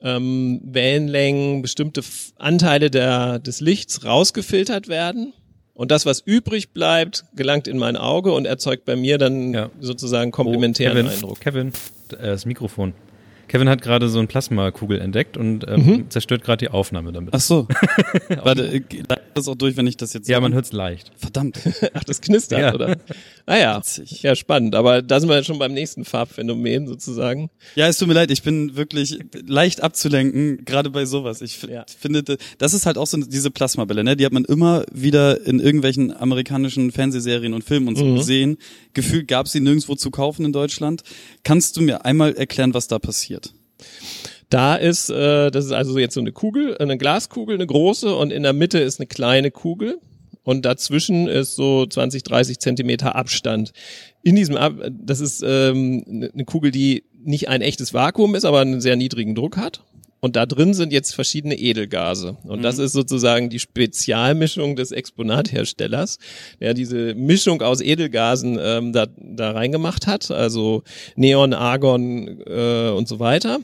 ähm, 0.02 0.60
Wellenlängen, 0.64 1.62
bestimmte 1.62 2.02
Anteile 2.36 2.90
der, 2.90 3.38
des 3.38 3.60
Lichts 3.60 4.04
rausgefiltert 4.04 4.88
werden. 4.88 5.32
Und 5.74 5.90
das, 5.90 6.06
was 6.06 6.20
übrig 6.20 6.70
bleibt, 6.72 7.24
gelangt 7.34 7.68
in 7.68 7.76
mein 7.76 7.96
Auge 7.96 8.32
und 8.32 8.46
erzeugt 8.46 8.84
bei 8.86 8.96
mir 8.96 9.18
dann 9.18 9.52
Ja. 9.52 9.70
sozusagen 9.80 10.30
komplementären 10.30 10.96
Oh, 10.96 11.00
Kevin, 11.02 11.12
Eindruck. 11.12 11.40
Kevin, 11.40 11.68
äh, 12.12 12.26
das 12.28 12.46
Mikrofon. 12.46 12.94
Kevin 13.48 13.68
hat 13.68 13.82
gerade 13.82 14.08
so 14.08 14.18
eine 14.18 14.28
Plasmakugel 14.28 15.00
entdeckt 15.00 15.36
und 15.36 15.64
ähm, 15.68 15.86
Mhm. 15.86 16.10
zerstört 16.10 16.42
gerade 16.42 16.64
die 16.66 16.70
Aufnahme 16.70 17.12
damit. 17.12 17.32
Ach 17.34 17.40
so. 17.40 17.68
Warte, 18.42 18.66
äh, 18.68 18.80
leitet 19.08 19.26
das 19.34 19.48
auch 19.48 19.54
durch, 19.54 19.76
wenn 19.76 19.86
ich 19.86 19.96
das 19.96 20.12
jetzt 20.14 20.28
ja, 20.28 20.36
so- 20.36 20.40
man 20.42 20.54
hört's 20.54 20.72
leicht. 20.72 21.12
Verdammt. 21.16 21.58
Ach, 21.94 22.04
das 22.04 22.20
knistert, 22.20 22.60
Ja. 22.60 22.74
oder? 22.74 22.96
Ah 23.46 23.56
ja. 23.56 23.82
Ja, 24.22 24.34
spannend. 24.34 24.74
Aber 24.74 25.02
da 25.02 25.20
sind 25.20 25.28
wir 25.28 25.36
jetzt 25.36 25.46
schon 25.46 25.58
beim 25.58 25.72
nächsten 25.74 26.04
Farbphänomen 26.04 26.86
sozusagen. 26.88 27.50
Ja, 27.74 27.86
es 27.86 27.98
tut 27.98 28.08
mir 28.08 28.14
leid, 28.14 28.30
ich 28.30 28.42
bin 28.42 28.76
wirklich 28.76 29.18
leicht 29.46 29.82
abzulenken, 29.82 30.64
gerade 30.64 30.90
bei 30.90 31.04
sowas. 31.04 31.42
Ich 31.42 31.62
Ja. 31.62 31.84
finde, 31.98 32.24
das 32.58 32.74
ist 32.74 32.86
halt 32.86 32.98
auch 32.98 33.06
so 33.06 33.16
diese 33.18 33.50
Plasmabälle, 33.50 34.02
ne? 34.04 34.16
Die 34.16 34.24
hat 34.26 34.32
man 34.32 34.44
immer 34.44 34.84
wieder 34.92 35.46
in 35.46 35.60
irgendwelchen 35.60 36.16
amerikanischen 36.16 36.90
Fernsehserien 36.90 37.54
und 37.54 37.62
Filmen 37.62 37.88
und 37.88 37.96
so 37.96 38.04
Mhm. 38.04 38.16
gesehen. 38.16 38.56
Gefühlt 38.94 39.28
gab 39.28 39.46
sie 39.48 39.60
nirgendwo 39.60 39.94
zu 39.94 40.10
kaufen 40.10 40.44
in 40.44 40.52
Deutschland. 40.52 41.02
Kannst 41.44 41.76
du 41.76 41.82
mir 41.82 42.04
einmal 42.04 42.34
erklären, 42.34 42.74
was 42.74 42.88
da 42.88 42.98
passiert? 42.98 43.35
Da 44.50 44.76
ist, 44.76 45.10
äh, 45.10 45.50
das 45.50 45.64
ist 45.64 45.72
also 45.72 45.98
jetzt 45.98 46.14
so 46.14 46.20
eine 46.20 46.32
Kugel, 46.32 46.76
eine 46.78 46.98
Glaskugel, 46.98 47.56
eine 47.56 47.66
große 47.66 48.14
und 48.14 48.32
in 48.32 48.42
der 48.44 48.52
Mitte 48.52 48.78
ist 48.78 49.00
eine 49.00 49.06
kleine 49.06 49.50
Kugel. 49.50 49.98
und 50.44 50.64
dazwischen 50.64 51.26
ist 51.26 51.56
so 51.56 51.86
20, 51.86 52.22
30 52.22 52.60
Zentimeter 52.60 53.16
Abstand. 53.16 53.72
In 54.22 54.36
diesem, 54.36 54.56
Ab 54.56 54.74
das 54.90 55.18
ist 55.18 55.42
ähm, 55.44 56.30
eine 56.32 56.44
Kugel, 56.44 56.70
die 56.70 57.02
nicht 57.24 57.48
ein 57.48 57.62
echtes 57.62 57.92
Vakuum 57.92 58.36
ist, 58.36 58.44
aber 58.44 58.60
einen 58.60 58.80
sehr 58.80 58.94
niedrigen 58.94 59.34
Druck 59.34 59.56
hat. 59.56 59.82
Und 60.20 60.34
da 60.34 60.46
drin 60.46 60.74
sind 60.74 60.92
jetzt 60.92 61.14
verschiedene 61.14 61.58
Edelgase. 61.58 62.38
Und 62.44 62.60
mhm. 62.60 62.62
das 62.62 62.78
ist 62.78 62.92
sozusagen 62.92 63.50
die 63.50 63.58
Spezialmischung 63.58 64.74
des 64.74 64.90
Exponatherstellers, 64.90 66.18
der 66.60 66.74
diese 66.74 67.14
Mischung 67.14 67.62
aus 67.62 67.80
Edelgasen 67.80 68.58
ähm, 68.60 68.92
da, 68.92 69.06
da 69.16 69.50
reingemacht 69.52 70.06
hat, 70.06 70.30
also 70.30 70.82
Neon, 71.16 71.52
Argon 71.52 72.40
äh, 72.46 72.90
und 72.90 73.08
so 73.08 73.18
weiter. 73.18 73.58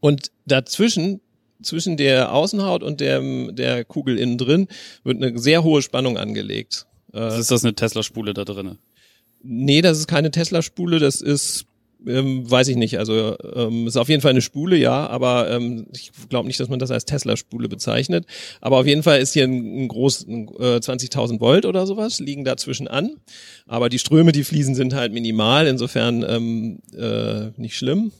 Und 0.00 0.30
dazwischen 0.46 1.20
zwischen 1.62 1.96
der 1.96 2.32
Außenhaut 2.32 2.82
und 2.82 3.00
der, 3.00 3.20
der 3.52 3.84
Kugel 3.84 4.18
innen 4.18 4.38
drin 4.38 4.68
wird 5.04 5.22
eine 5.22 5.38
sehr 5.38 5.62
hohe 5.62 5.82
Spannung 5.82 6.16
angelegt. 6.16 6.86
Äh, 7.12 7.38
ist 7.38 7.50
das 7.50 7.64
eine 7.64 7.74
Tesla-Spule 7.74 8.34
da 8.34 8.44
drinne? 8.44 8.78
Nee, 9.42 9.82
das 9.82 9.98
ist 9.98 10.06
keine 10.06 10.30
Tesla-Spule, 10.30 10.98
das 10.98 11.20
ist 11.20 11.66
ähm, 12.06 12.50
weiß 12.50 12.68
ich 12.68 12.76
nicht. 12.76 12.98
Also 12.98 13.36
ähm, 13.54 13.86
ist 13.86 13.96
auf 13.96 14.08
jeden 14.08 14.22
Fall 14.22 14.30
eine 14.30 14.40
Spule, 14.40 14.76
ja, 14.76 15.06
aber 15.06 15.50
ähm, 15.50 15.86
ich 15.92 16.12
glaube 16.28 16.46
nicht, 16.46 16.60
dass 16.60 16.68
man 16.68 16.78
das 16.78 16.90
als 16.90 17.04
Tesla-Spule 17.04 17.68
bezeichnet. 17.68 18.26
Aber 18.60 18.78
auf 18.78 18.86
jeden 18.86 19.02
Fall 19.02 19.20
ist 19.20 19.32
hier 19.32 19.44
ein, 19.44 19.84
ein 19.84 19.88
groß 19.88 20.26
äh, 20.28 20.76
20.000 20.78 21.40
Volt 21.40 21.66
oder 21.66 21.86
sowas 21.86 22.20
liegen 22.20 22.44
dazwischen 22.44 22.88
an. 22.88 23.16
Aber 23.66 23.88
die 23.88 23.98
Ströme, 23.98 24.32
die 24.32 24.44
fließen, 24.44 24.74
sind 24.74 24.94
halt 24.94 25.12
minimal. 25.12 25.66
Insofern 25.66 26.24
ähm, 26.28 26.78
äh, 26.96 27.50
nicht 27.60 27.76
schlimm. 27.76 28.12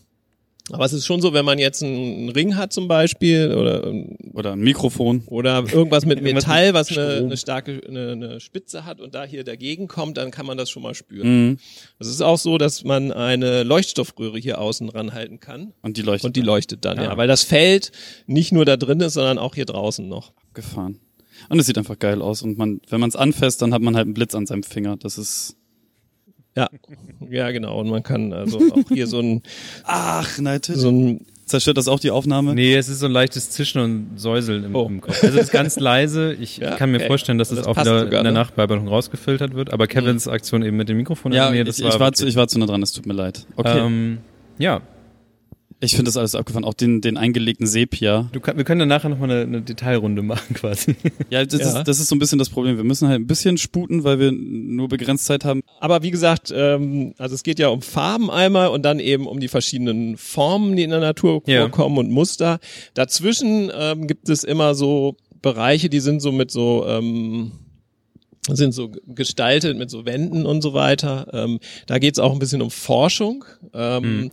Aber 0.73 0.85
es 0.85 0.93
ist 0.93 1.07
schon 1.07 1.21
so, 1.21 1.33
wenn 1.33 1.45
man 1.45 1.59
jetzt 1.59 1.83
einen 1.83 2.29
Ring 2.29 2.57
hat 2.57 2.73
zum 2.73 2.89
Beispiel 2.89 3.55
oder 3.55 3.93
oder 4.33 4.53
ein 4.53 4.61
Mikrofon 4.61 5.23
oder 5.27 5.65
irgendwas 5.73 6.07
mit 6.07 6.23
Metall, 6.23 6.75
was 6.75 6.97
eine, 6.97 7.17
eine 7.17 7.37
starke 7.37 7.81
eine, 7.87 8.13
eine, 8.13 8.41
Spitze 8.41 8.85
hat 8.85 9.01
und 9.01 9.15
da 9.15 9.25
hier 9.25 9.45
dagegen 9.45 9.89
kommt, 9.89 10.17
dann 10.17 10.31
kann 10.31 10.47
man 10.47 10.57
das 10.57 10.71
schon 10.71 10.83
mal 10.83 10.95
spüren. 10.95 11.49
Mhm. 11.49 11.59
Es 11.99 12.09
ist 12.09 12.23
auch 12.23 12.39
so, 12.39 12.59
dass 12.59 12.85
man 12.85 13.13
eine 13.13 13.63
Leuchtstoffröhre 13.63 14.39
hier 14.39 14.61
außen 14.61 14.89
ranhalten 14.89 15.41
kann 15.41 15.73
und 15.83 15.97
die 15.97 16.03
leuchtet 16.03 16.27
und 16.27 16.37
die 16.37 16.43
leuchtet 16.43 16.85
dann, 16.85 16.99
ja. 16.99 17.05
ja, 17.05 17.17
weil 17.17 17.29
das 17.29 17.43
Feld 17.43 17.93
nicht 18.27 18.53
nur 18.53 18.65
da 18.65 18.77
drin 18.77 19.01
ist, 19.01 19.15
sondern 19.15 19.39
auch 19.39 19.55
hier 19.55 19.67
draußen 19.67 20.09
noch. 20.09 20.33
Gefahren. 20.55 21.01
Und 21.49 21.59
es 21.59 21.67
sieht 21.67 21.79
einfach 21.79 21.99
geil 21.99 22.23
aus 22.23 22.43
und 22.43 22.59
man, 22.59 22.81
wenn 22.89 23.01
man 23.01 23.09
es 23.09 23.17
anfasst, 23.17 23.63
dann 23.63 23.73
hat 23.73 23.83
man 23.83 23.97
halt 23.97 24.05
einen 24.05 24.15
Blitz 24.15 24.35
an 24.35 24.47
seinem 24.47 24.63
Finger. 24.63 24.97
Das 24.97 25.17
ist 25.17 25.57
ja, 26.57 26.69
ja, 27.31 27.51
genau. 27.51 27.81
Und 27.81 27.89
man 27.89 28.03
kann 28.03 28.33
also 28.33 28.59
auch 28.73 28.89
hier 28.89 29.07
so 29.07 29.21
ein. 29.21 29.43
Ach, 29.85 30.39
natürlich. 30.39 30.81
So 30.81 30.91
ein, 30.91 31.27
Zerstört 31.51 31.79
das 31.79 31.89
auch 31.89 31.99
die 31.99 32.13
Aufnahme? 32.13 32.55
Nee, 32.55 32.77
es 32.77 32.89
ist 32.89 33.01
so 33.01 33.07
ein 33.07 33.13
leichtes 33.13 33.51
Zischen 33.51 33.81
und 33.81 34.11
Säuseln 34.21 34.63
im, 34.63 34.75
oh. 34.77 34.87
im 34.87 35.01
Kopf. 35.01 35.21
Also 35.21 35.37
es 35.37 35.47
ist 35.47 35.53
ganz 35.53 35.81
leise. 35.81 36.33
Ich 36.35 36.59
ja, 36.59 36.77
kann 36.77 36.93
mir 36.93 36.99
okay. 36.99 37.09
vorstellen, 37.09 37.39
dass 37.39 37.51
es 37.51 37.59
das 37.59 37.67
auch 37.67 37.77
wieder 37.77 38.05
sogar, 38.05 38.21
in 38.21 38.25
der 38.25 38.33
ne? 38.33 38.39
Nachbearbeitung 38.39 38.87
rausgefiltert 38.87 39.55
wird. 39.55 39.73
Aber 39.73 39.89
Kevins 39.89 40.27
mhm. 40.27 40.33
Aktion 40.33 40.63
eben 40.63 40.77
mit 40.77 40.89
dem 40.89 40.97
Mikrofon. 40.97 41.33
Ja, 41.33 41.51
nee, 41.51 41.65
das 41.65 41.81
ich, 41.81 41.85
war, 41.85 41.95
ich, 41.95 41.99
war 41.99 42.13
zu, 42.13 42.27
ich 42.29 42.37
war 42.37 42.47
zu 42.47 42.61
nah 42.61 42.67
dran, 42.67 42.81
es 42.85 42.93
tut 42.93 43.05
mir 43.05 43.15
leid. 43.15 43.47
Okay. 43.57 43.81
Ähm, 43.81 44.19
ja, 44.59 44.81
ich 45.83 45.93
finde 45.93 46.11
das 46.11 46.19
alles 46.19 46.35
abgefahren, 46.35 46.65
auch 46.65 46.75
den, 46.75 47.01
den 47.01 47.17
eingelegten 47.17 47.67
Sepia. 47.67 48.29
Du 48.33 48.41
kann, 48.41 48.59
wir 48.59 48.65
können 48.65 48.81
dann 48.81 48.89
nachher 48.89 49.09
nochmal 49.09 49.31
eine, 49.31 49.41
eine 49.43 49.63
Detailrunde 49.63 50.21
machen 50.23 50.55
quasi. 50.55 50.95
Ja 51.31 51.45
das, 51.45 51.61
ja. 51.61 51.79
Ist, 51.79 51.89
das 51.89 52.01
ist 52.01 52.09
so 52.09 52.15
ein 52.15 52.19
bisschen 52.19 52.39
das 52.39 52.51
Problem. 52.51 52.77
Wir 52.77 52.85
müssen 52.85 53.09
halt 53.09 53.21
ein 53.21 53.27
bisschen 53.27 53.57
sputen, 53.57 54.05
weil 54.05 54.19
wir 54.19 54.31
nur 54.31 54.89
begrenzt 54.89 55.25
Zeit 55.25 55.45
haben. 55.45 55.63
Aber 55.81 56.03
wie 56.03 56.11
gesagt, 56.11 56.53
ähm, 56.55 57.15
also 57.17 57.35
es 57.35 57.43
geht 57.43 57.59
ja 57.59 57.69
um 57.69 57.81
Farben 57.81 58.31
einmal 58.31 58.69
und 58.69 58.83
dann 58.83 59.01
eben 59.01 59.27
um 59.27 59.41
die 59.41 59.49
verschiedenen 59.49 60.19
Formen, 60.19 60.77
die 60.77 60.83
in 60.83 60.91
der 60.91 61.01
Natur 61.01 61.43
ja. 61.47 61.63
vorkommen 61.63 61.97
und 61.97 62.11
Muster. 62.11 62.59
Dazwischen 62.93 63.73
ähm, 63.75 64.07
gibt 64.07 64.29
es 64.29 64.45
immer 64.45 64.75
so 64.75 65.17
Bereiche, 65.41 65.89
die 65.89 66.01
sind 66.01 66.21
so 66.21 66.31
mit 66.31 66.51
so... 66.51 66.87
Ähm, 66.87 67.53
sind 68.49 68.73
so 68.73 68.91
gestaltet 69.07 69.77
mit 69.77 69.91
so 69.91 70.07
Wänden 70.07 70.47
und 70.47 70.63
so 70.63 70.73
weiter. 70.73 71.29
Ähm, 71.33 71.61
da 71.87 71.99
geht 71.99 72.15
es 72.15 72.19
auch 72.19 72.33
ein 72.33 72.39
bisschen 72.39 72.63
um 72.63 72.71
Forschung. 72.71 73.45
Ähm, 73.75 74.03
mhm 74.03 74.31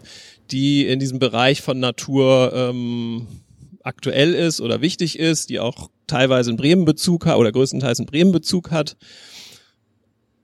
die 0.52 0.86
in 0.88 1.00
diesem 1.00 1.20
Bereich 1.20 1.62
von 1.62 1.80
Natur 1.80 2.52
ähm, 2.54 3.28
aktuell 3.84 4.34
ist 4.34 4.62
oder 4.62 4.82
wichtig 4.82 5.18
ist, 5.18 5.50
die 5.50 5.60
auch 5.60 5.90
teilweise 6.08 6.52
in 6.52 6.58
Bremen 6.58 6.86
Bezug 6.86 7.26
hat 7.26 7.38
oder 7.38 7.52
größtenteils 7.52 8.00
in 8.00 8.06
Bremen 8.06 8.32
Bezug 8.32 8.72
hat 8.72 8.98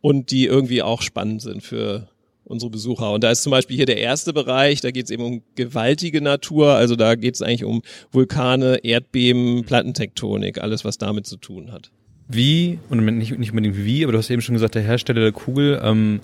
und 0.02 0.32
die 0.32 0.46
irgendwie 0.46 0.82
auch 0.82 1.02
spannend 1.02 1.42
sind 1.42 1.64
für 1.64 2.10
unsere 2.46 2.70
Besucher. 2.70 3.12
Und 3.12 3.24
da 3.24 3.32
ist 3.32 3.44
zum 3.44 3.52
Beispiel 3.52 3.78
hier 3.78 3.86
der 3.86 3.98
erste 3.98 4.34
Bereich, 4.34 4.82
da 4.82 4.92
geht 4.92 5.06
es 5.06 5.12
eben 5.12 5.24
um 5.24 5.42
gewaltige 5.56 6.22
Natur, 6.22 6.74
also 6.74 6.96
da 6.96 7.16
geht 7.16 7.36
es 7.36 7.42
eigentlich 7.42 7.64
um 7.64 7.82
Vulkane, 8.12 8.84
Erdbeben, 8.84 9.64
Plattentektonik, 9.64 10.62
alles 10.62 10.84
was 10.84 10.98
damit 10.98 11.26
zu 11.26 11.38
tun 11.38 11.72
hat. 11.72 11.92
Wie, 12.28 12.80
und 12.90 13.04
nicht, 13.06 13.38
nicht 13.38 13.52
unbedingt 13.52 13.78
wie, 13.78 14.04
aber 14.04 14.12
du 14.12 14.18
hast 14.18 14.30
eben 14.30 14.42
schon 14.42 14.56
gesagt, 14.56 14.76
der 14.76 14.82
Hersteller 14.82 15.22
der 15.22 15.32
Kugel, 15.32 15.82
ähm, 15.84 16.20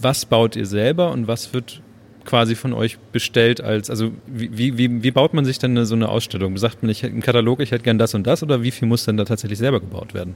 was 0.00 0.26
baut 0.26 0.56
ihr 0.56 0.66
selber 0.66 1.12
und 1.12 1.26
was 1.26 1.52
wird 1.52 1.82
quasi 2.26 2.54
von 2.54 2.72
euch 2.72 2.98
bestellt 3.12 3.60
als, 3.60 3.88
also 3.88 4.10
wie, 4.26 4.76
wie, 4.76 5.02
wie 5.02 5.10
baut 5.10 5.32
man 5.32 5.44
sich 5.44 5.58
denn 5.58 5.84
so 5.86 5.94
eine 5.94 6.08
Ausstellung? 6.08 6.58
Sagt 6.58 6.82
man 6.82 6.90
ich 6.90 7.02
im 7.02 7.22
Katalog, 7.22 7.60
ich 7.60 7.70
hätte 7.70 7.84
gern 7.84 7.98
das 7.98 8.14
und 8.14 8.26
das 8.26 8.42
oder 8.42 8.62
wie 8.62 8.70
viel 8.70 8.86
muss 8.88 9.04
denn 9.04 9.16
da 9.16 9.24
tatsächlich 9.24 9.58
selber 9.58 9.80
gebaut 9.80 10.12
werden? 10.12 10.34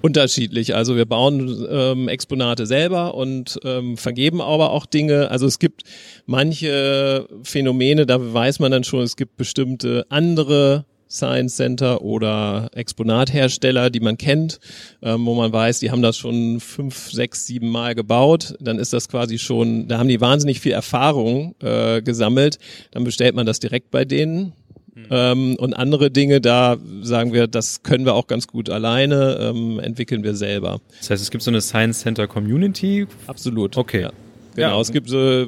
Unterschiedlich. 0.00 0.76
Also 0.76 0.96
wir 0.96 1.06
bauen 1.06 1.66
ähm, 1.68 2.08
Exponate 2.08 2.66
selber 2.66 3.14
und 3.14 3.58
ähm, 3.64 3.96
vergeben 3.96 4.40
aber 4.40 4.70
auch 4.70 4.86
Dinge. 4.86 5.30
Also 5.30 5.46
es 5.46 5.58
gibt 5.58 5.82
manche 6.24 7.26
Phänomene, 7.42 8.06
da 8.06 8.32
weiß 8.32 8.60
man 8.60 8.70
dann 8.70 8.84
schon, 8.84 9.02
es 9.02 9.16
gibt 9.16 9.36
bestimmte 9.36 10.06
andere 10.08 10.84
Science 11.08 11.56
Center 11.56 12.02
oder 12.02 12.70
Exponathersteller, 12.74 13.90
die 13.90 14.00
man 14.00 14.18
kennt, 14.18 14.60
ähm, 15.02 15.26
wo 15.26 15.34
man 15.34 15.52
weiß, 15.52 15.80
die 15.80 15.90
haben 15.90 16.02
das 16.02 16.16
schon 16.16 16.60
fünf, 16.60 17.10
sechs, 17.10 17.46
sieben 17.46 17.70
Mal 17.70 17.94
gebaut, 17.94 18.54
dann 18.60 18.78
ist 18.78 18.92
das 18.92 19.08
quasi 19.08 19.38
schon, 19.38 19.88
da 19.88 19.98
haben 19.98 20.08
die 20.08 20.20
wahnsinnig 20.20 20.60
viel 20.60 20.72
Erfahrung 20.72 21.54
äh, 21.60 22.02
gesammelt, 22.02 22.58
dann 22.90 23.04
bestellt 23.04 23.34
man 23.34 23.46
das 23.46 23.60
direkt 23.60 23.90
bei 23.90 24.04
denen. 24.04 24.52
Mhm. 24.94 25.06
Ähm, 25.10 25.56
und 25.56 25.74
andere 25.74 26.10
Dinge, 26.10 26.40
da 26.40 26.76
sagen 27.02 27.32
wir, 27.32 27.46
das 27.46 27.82
können 27.82 28.04
wir 28.04 28.14
auch 28.14 28.26
ganz 28.26 28.46
gut 28.46 28.68
alleine, 28.68 29.38
ähm, 29.40 29.78
entwickeln 29.78 30.24
wir 30.24 30.34
selber. 30.34 30.80
Das 30.98 31.10
heißt, 31.10 31.22
es 31.22 31.30
gibt 31.30 31.44
so 31.44 31.50
eine 31.50 31.60
Science 31.60 32.00
Center 32.00 32.26
Community? 32.26 33.06
Absolut. 33.26 33.76
Okay. 33.76 34.02
Ja. 34.02 34.12
Genau, 34.56 34.74
ja. 34.74 34.80
es 34.80 34.90
gibt 34.90 35.08
so 35.08 35.46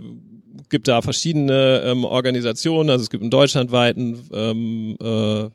gibt 0.70 0.88
da 0.88 1.02
verschiedene 1.02 1.82
ähm, 1.84 2.04
Organisationen, 2.04 2.90
also 2.90 3.02
es 3.02 3.10
gibt 3.10 3.22
einen 3.22 3.30
deutschlandweiten 3.30 4.18
ähm, 4.32 4.96
äh, 5.02 5.50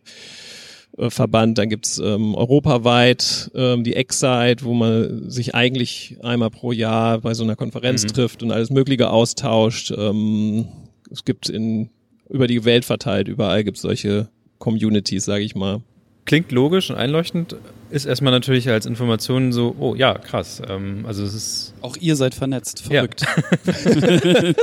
äh, 0.97 1.09
Verband, 1.09 1.57
dann 1.57 1.69
gibt's 1.69 1.99
ähm, 1.99 2.35
europaweit 2.35 3.51
ähm, 3.55 3.83
die 3.83 3.95
Excite, 3.95 4.63
wo 4.63 4.73
man 4.73 5.29
sich 5.29 5.55
eigentlich 5.55 6.17
einmal 6.21 6.49
pro 6.49 6.71
Jahr 6.71 7.19
bei 7.19 7.33
so 7.33 7.43
einer 7.43 7.55
Konferenz 7.55 8.03
mhm. 8.03 8.07
trifft 8.09 8.43
und 8.43 8.51
alles 8.51 8.69
Mögliche 8.69 9.09
austauscht. 9.09 9.91
Ähm, 9.91 10.67
es 11.11 11.25
gibt 11.25 11.49
in 11.49 11.89
über 12.29 12.47
die 12.47 12.65
Welt 12.65 12.85
verteilt, 12.85 13.27
überall 13.27 13.63
gibt's 13.63 13.81
solche 13.81 14.29
Communities, 14.57 15.25
sage 15.25 15.43
ich 15.43 15.55
mal. 15.55 15.81
Klingt 16.25 16.51
logisch 16.51 16.89
und 16.89 16.95
einleuchtend 16.95 17.55
ist 17.89 18.05
erstmal 18.05 18.31
natürlich 18.31 18.69
als 18.69 18.85
Information 18.85 19.51
so, 19.51 19.75
oh 19.79 19.95
ja, 19.95 20.15
krass. 20.15 20.61
Ähm, 20.67 21.05
also 21.07 21.23
es 21.23 21.33
ist. 21.33 21.73
Auch 21.81 21.95
ihr 21.97 22.15
seid 22.15 22.33
vernetzt, 22.33 22.81
verrückt. 22.81 23.25
Ja, 23.65 24.53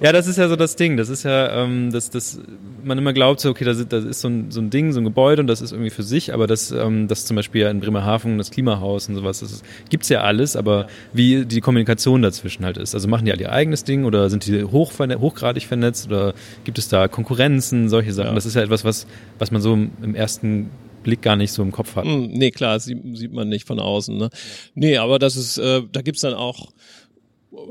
ja 0.00 0.12
das 0.12 0.26
ist 0.26 0.36
ja 0.36 0.48
so 0.48 0.56
das 0.56 0.74
Ding. 0.74 0.96
Das 0.96 1.08
ist 1.08 1.22
ja, 1.22 1.62
ähm, 1.62 1.92
dass 1.92 2.10
das, 2.10 2.40
man 2.84 2.98
immer 2.98 3.12
glaubt, 3.12 3.40
so, 3.40 3.50
okay, 3.50 3.64
das 3.64 3.78
ist, 3.78 3.92
das 3.92 4.04
ist 4.04 4.20
so, 4.20 4.28
ein, 4.28 4.50
so 4.50 4.60
ein 4.60 4.70
Ding, 4.70 4.92
so 4.92 5.00
ein 5.00 5.04
Gebäude 5.04 5.42
und 5.42 5.46
das 5.46 5.60
ist 5.60 5.72
irgendwie 5.72 5.90
für 5.90 6.02
sich, 6.02 6.34
aber 6.34 6.46
das, 6.46 6.72
ähm, 6.72 7.06
das 7.06 7.24
zum 7.24 7.36
Beispiel 7.36 7.62
ja 7.62 7.70
in 7.70 7.80
Bremerhaven, 7.80 8.36
das 8.36 8.50
Klimahaus 8.50 9.08
und 9.08 9.14
sowas, 9.14 9.40
das 9.40 9.52
ist, 9.52 9.64
gibt's 9.88 10.08
ja 10.08 10.22
alles, 10.22 10.56
aber 10.56 10.82
ja. 10.82 10.88
wie 11.12 11.46
die 11.46 11.60
Kommunikation 11.60 12.22
dazwischen 12.22 12.64
halt 12.64 12.78
ist. 12.78 12.94
Also 12.94 13.06
machen 13.06 13.26
die 13.26 13.32
alle 13.32 13.42
ihr 13.42 13.52
eigenes 13.52 13.84
Ding 13.84 14.04
oder 14.04 14.28
sind 14.28 14.44
die 14.46 14.64
hoch, 14.64 14.92
hochgradig 14.98 15.66
vernetzt 15.66 16.08
oder 16.08 16.34
gibt 16.64 16.78
es 16.78 16.88
da 16.88 17.06
Konkurrenzen, 17.06 17.88
solche 17.88 18.12
Sachen? 18.12 18.30
Ja. 18.30 18.34
Das 18.34 18.46
ist 18.46 18.54
ja 18.54 18.62
etwas, 18.62 18.84
was, 18.84 19.06
was 19.38 19.52
man 19.52 19.62
so 19.62 19.74
im 19.74 20.14
ersten 20.14 20.70
Blick 21.06 21.22
gar 21.22 21.36
nicht 21.36 21.52
so 21.52 21.62
im 21.62 21.70
Kopf 21.70 21.94
hat. 21.94 22.04
Mm, 22.04 22.32
nee, 22.32 22.50
klar, 22.56 22.80
sieht, 22.80 22.98
sieht 23.16 23.32
man 23.32 23.48
nicht 23.48 23.66
von 23.66 23.78
außen. 23.78 24.16
Ne? 24.16 24.30
Nee, 24.74 24.96
aber 24.96 25.18
das 25.18 25.36
ist, 25.36 25.58
äh, 25.58 25.82
da 25.92 26.02
gibt's 26.02 26.22
dann 26.22 26.34
auch 26.34 26.72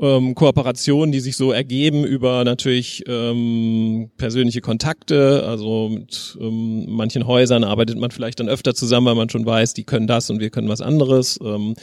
ähm, 0.00 0.34
Kooperationen, 0.34 1.12
die 1.12 1.20
sich 1.20 1.36
so 1.36 1.52
ergeben 1.52 2.04
über 2.04 2.44
natürlich 2.44 3.04
ähm, 3.06 4.10
persönliche 4.16 4.60
Kontakte. 4.60 5.44
Also 5.46 5.88
mit 5.88 6.36
ähm, 6.40 6.86
manchen 6.88 7.26
Häusern 7.26 7.64
arbeitet 7.64 7.98
man 7.98 8.10
vielleicht 8.10 8.40
dann 8.40 8.48
öfter 8.48 8.74
zusammen, 8.74 9.06
weil 9.06 9.14
man 9.14 9.28
schon 9.28 9.46
weiß, 9.46 9.74
die 9.74 9.84
können 9.84 10.06
das 10.06 10.30
und 10.30 10.40
wir 10.40 10.50
können 10.50 10.68
was 10.68 10.80
anderes. 10.80 11.38
Ähm, 11.42 11.74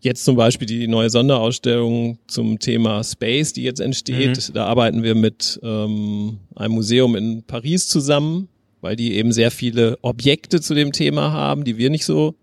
jetzt 0.00 0.24
zum 0.24 0.36
Beispiel 0.36 0.66
die 0.66 0.88
neue 0.88 1.10
Sonderausstellung 1.10 2.18
zum 2.26 2.58
Thema 2.58 3.02
Space, 3.04 3.52
die 3.52 3.62
jetzt 3.62 3.80
entsteht. 3.80 4.48
Mhm. 4.48 4.54
Da 4.54 4.66
arbeiten 4.66 5.02
wir 5.02 5.14
mit 5.14 5.60
ähm, 5.62 6.38
einem 6.54 6.74
Museum 6.74 7.16
in 7.16 7.42
Paris 7.42 7.88
zusammen 7.88 8.48
weil 8.80 8.96
die 8.96 9.14
eben 9.14 9.32
sehr 9.32 9.50
viele 9.50 9.98
Objekte 10.02 10.60
zu 10.60 10.74
dem 10.74 10.92
Thema 10.92 11.32
haben, 11.32 11.64
die 11.64 11.76
wir 11.78 11.90
nicht 11.90 12.04
so 12.04 12.34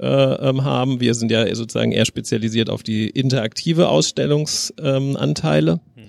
äh, 0.00 0.06
ähm, 0.06 0.64
haben. 0.64 1.00
Wir 1.00 1.14
sind 1.14 1.30
ja 1.30 1.54
sozusagen 1.54 1.92
eher 1.92 2.04
spezialisiert 2.06 2.70
auf 2.70 2.82
die 2.82 3.08
interaktive 3.08 3.88
Ausstellungsanteile. 3.88 5.80
Ähm, 5.96 6.04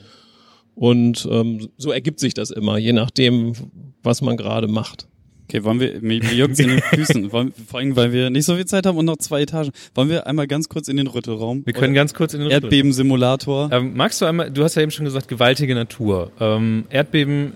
Und 0.75 1.27
ähm, 1.29 1.69
so 1.77 1.91
ergibt 1.91 2.19
sich 2.19 2.33
das 2.33 2.49
immer, 2.49 2.77
je 2.77 2.93
nachdem, 2.93 3.53
was 4.01 4.21
man 4.21 4.37
gerade 4.37 4.67
macht. 4.67 5.07
Okay, 5.43 5.63
wollen 5.63 5.79
wir, 5.79 6.01
mir, 6.01 6.23
mir 6.23 6.33
juckt's 6.33 6.57
in 6.59 6.69
den 6.69 6.81
Füßen, 6.81 7.31
wollen, 7.33 7.53
vor 7.67 7.79
allem, 7.79 7.95
weil 7.95 8.11
wir 8.13 8.29
nicht 8.29 8.45
so 8.45 8.55
viel 8.55 8.65
Zeit 8.65 8.85
haben 8.85 8.97
und 8.97 9.05
noch 9.05 9.17
zwei 9.17 9.41
Etagen. 9.41 9.71
Wollen 9.93 10.09
wir 10.09 10.25
einmal 10.25 10.47
ganz 10.47 10.69
kurz 10.69 10.87
in 10.87 10.97
den 10.97 11.05
Rüttelraum? 11.07 11.63
Wir 11.65 11.73
können 11.73 11.93
ganz 11.93 12.13
kurz 12.13 12.33
in 12.33 12.39
den 12.39 12.49
Erdbebensimulator. 12.49 13.69
Ähm, 13.71 13.93
magst 13.95 14.21
du 14.21 14.25
einmal, 14.25 14.49
du 14.49 14.63
hast 14.63 14.75
ja 14.75 14.81
eben 14.81 14.91
schon 14.91 15.05
gesagt, 15.05 15.27
gewaltige 15.27 15.75
Natur. 15.75 16.31
Ähm, 16.39 16.85
Erdbeben 16.89 17.53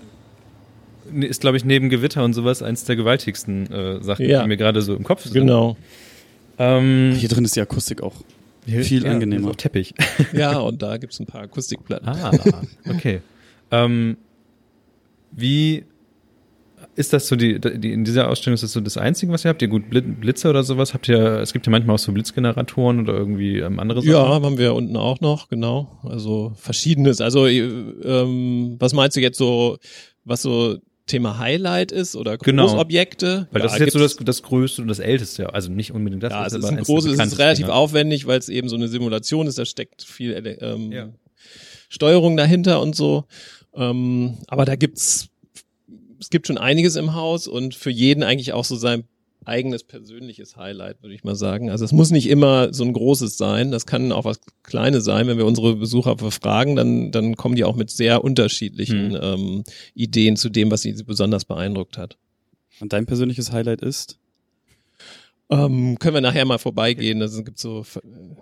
ist, 1.20 1.40
glaube 1.40 1.56
ich, 1.56 1.64
neben 1.64 1.88
Gewitter 1.88 2.24
und 2.24 2.34
sowas 2.34 2.62
eins 2.62 2.84
der 2.84 2.96
gewaltigsten 2.96 3.70
äh, 3.72 4.02
Sachen, 4.02 4.28
ja. 4.28 4.42
die 4.42 4.48
mir 4.48 4.56
gerade 4.56 4.82
so 4.82 4.94
im 4.94 5.04
Kopf 5.04 5.24
sind. 5.24 5.34
Genau. 5.34 5.76
Ähm, 6.58 7.14
Hier 7.16 7.28
drin 7.28 7.44
ist 7.44 7.56
die 7.56 7.60
Akustik 7.60 8.02
auch 8.02 8.14
viel 8.66 9.04
ja, 9.04 9.10
angenehmer. 9.10 9.56
Teppich. 9.56 9.94
Ja, 10.32 10.58
und 10.58 10.82
da 10.82 10.96
gibt's 10.98 11.20
ein 11.20 11.26
paar 11.26 11.42
Akustikplatten. 11.42 12.08
Ah, 12.08 12.32
okay. 12.88 13.20
ähm, 13.70 14.16
wie 15.32 15.84
ist 16.94 17.12
das 17.12 17.28
so 17.28 17.36
die, 17.36 17.60
die, 17.60 17.92
in 17.92 18.04
dieser 18.04 18.28
Ausstellung 18.28 18.54
ist 18.54 18.62
das 18.62 18.72
so 18.72 18.80
das 18.80 18.96
Einzige, 18.96 19.32
was 19.32 19.44
ihr 19.44 19.50
habt? 19.50 19.62
Ihr 19.62 19.68
gut 19.68 19.84
Blitze 19.88 20.50
oder 20.50 20.64
sowas? 20.64 20.94
Habt 20.94 21.08
ihr, 21.08 21.38
es 21.38 21.52
gibt 21.52 21.66
ja 21.66 21.70
manchmal 21.70 21.94
auch 21.94 21.98
so 22.00 22.12
Blitzgeneratoren 22.12 23.00
oder 23.00 23.14
irgendwie 23.14 23.58
ähm, 23.58 23.78
andere 23.78 24.00
Sachen? 24.00 24.10
Ja, 24.10 24.28
haben 24.28 24.58
wir 24.58 24.74
unten 24.74 24.96
auch 24.96 25.20
noch, 25.20 25.48
genau. 25.48 25.98
Also 26.02 26.52
verschiedenes. 26.56 27.20
Also 27.20 27.46
ähm, 27.46 28.76
was 28.78 28.94
meinst 28.94 29.16
du 29.16 29.20
jetzt 29.20 29.38
so, 29.38 29.78
was 30.24 30.42
so 30.42 30.78
Thema 31.08 31.38
Highlight 31.38 31.90
ist 31.90 32.14
oder 32.14 32.38
genau. 32.38 32.66
Großobjekte? 32.66 33.48
Weil 33.50 33.62
das 33.62 33.72
ja, 33.72 33.76
ist 33.76 33.80
jetzt 33.80 33.92
so 33.94 33.98
das, 33.98 34.16
das 34.16 34.42
Größte 34.42 34.82
und 34.82 34.88
das 34.88 35.00
Älteste, 35.00 35.52
also 35.52 35.70
nicht 35.70 35.92
unbedingt 35.92 36.22
das. 36.22 36.32
Ja, 36.32 36.46
es 36.46 36.52
ist 36.52 36.64
ein 36.64 36.76
großes, 36.76 37.18
es 37.18 37.26
ist 37.26 37.38
relativ 37.38 37.66
Dinge. 37.66 37.74
aufwendig, 37.74 38.26
weil 38.26 38.38
es 38.38 38.48
eben 38.48 38.68
so 38.68 38.76
eine 38.76 38.88
Simulation 38.88 39.46
ist, 39.46 39.58
da 39.58 39.64
steckt 39.64 40.02
viel 40.02 40.58
ähm, 40.60 40.92
ja. 40.92 41.08
Steuerung 41.88 42.36
dahinter 42.36 42.80
und 42.80 42.94
so. 42.94 43.24
Ähm, 43.74 44.38
aber 44.46 44.64
da 44.64 44.76
gibt's 44.76 45.28
es 46.20 46.30
gibt 46.30 46.46
schon 46.46 46.58
einiges 46.58 46.96
im 46.96 47.14
Haus 47.14 47.46
und 47.46 47.74
für 47.74 47.90
jeden 47.90 48.22
eigentlich 48.22 48.52
auch 48.52 48.64
so 48.64 48.76
sein 48.76 49.04
eigenes 49.48 49.82
persönliches 49.84 50.56
Highlight, 50.56 51.02
würde 51.02 51.14
ich 51.14 51.24
mal 51.24 51.34
sagen. 51.34 51.70
Also 51.70 51.84
es 51.84 51.92
muss 51.92 52.10
nicht 52.10 52.28
immer 52.28 52.72
so 52.72 52.84
ein 52.84 52.92
großes 52.92 53.36
sein, 53.36 53.70
das 53.70 53.86
kann 53.86 54.12
auch 54.12 54.24
was 54.24 54.40
Kleines 54.62 55.04
sein. 55.04 55.26
Wenn 55.26 55.38
wir 55.38 55.46
unsere 55.46 55.76
Besucher 55.76 56.16
befragen, 56.16 56.76
dann, 56.76 57.10
dann 57.10 57.36
kommen 57.36 57.56
die 57.56 57.64
auch 57.64 57.76
mit 57.76 57.90
sehr 57.90 58.22
unterschiedlichen 58.22 59.14
hm. 59.14 59.20
ähm, 59.22 59.64
Ideen 59.94 60.36
zu 60.36 60.48
dem, 60.48 60.70
was 60.70 60.82
sie 60.82 60.92
besonders 61.04 61.44
beeindruckt 61.44 61.98
hat. 61.98 62.18
Und 62.80 62.92
dein 62.92 63.06
persönliches 63.06 63.50
Highlight 63.50 63.82
ist? 63.82 64.18
Ähm, 65.50 65.98
können 65.98 66.14
wir 66.14 66.20
nachher 66.20 66.44
mal 66.44 66.58
vorbeigehen. 66.58 67.22
Es 67.22 67.42
gibt 67.42 67.58
so 67.58 67.84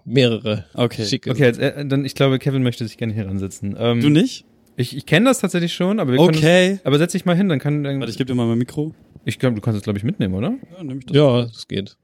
mehrere 0.05 0.67
okay. 0.75 1.05
schicke. 1.05 1.31
Okay, 1.31 1.45
jetzt, 1.45 1.61
äh, 1.61 1.87
dann 1.87 2.05
ich 2.05 2.15
glaube, 2.15 2.39
Kevin 2.39 2.63
möchte 2.63 2.87
sich 2.87 2.99
gerne 2.99 3.15
hier 3.15 3.27
ransetzen. 3.27 3.77
Ähm, 3.79 4.01
du 4.01 4.09
nicht? 4.09 4.45
Ich, 4.77 4.97
ich 4.97 5.07
kenne 5.07 5.27
das 5.27 5.39
tatsächlich 5.39 5.73
schon, 5.73 6.01
aber 6.01 6.13
wir 6.13 6.19
können 6.19 6.37
Okay. 6.37 6.73
Uns, 6.73 6.81
aber 6.85 6.99
setz 6.99 7.13
dich 7.13 7.25
mal 7.25 7.37
hin, 7.37 7.49
dann 7.49 7.61
kann. 7.61 7.83
Dann, 7.83 8.01
Warte, 8.01 8.11
ich 8.11 8.19
gebe 8.19 8.27
dir 8.27 8.35
mal 8.35 8.47
mein 8.47 8.59
Mikro. 8.59 8.93
Ich 9.27 9.41
glaube, 9.41 9.57
du 9.57 9.61
kannst 9.61 9.77
es 9.77 9.83
glaube 9.83 9.99
ich 9.99 10.05
mitnehmen, 10.05 10.35
oder? 10.35 10.55
Ja, 10.77 10.85
nehme 10.85 11.01
ich 11.01 11.07
das. 11.07 11.17
Ja, 11.17 11.43
das 11.43 11.69
geht. 11.69 11.97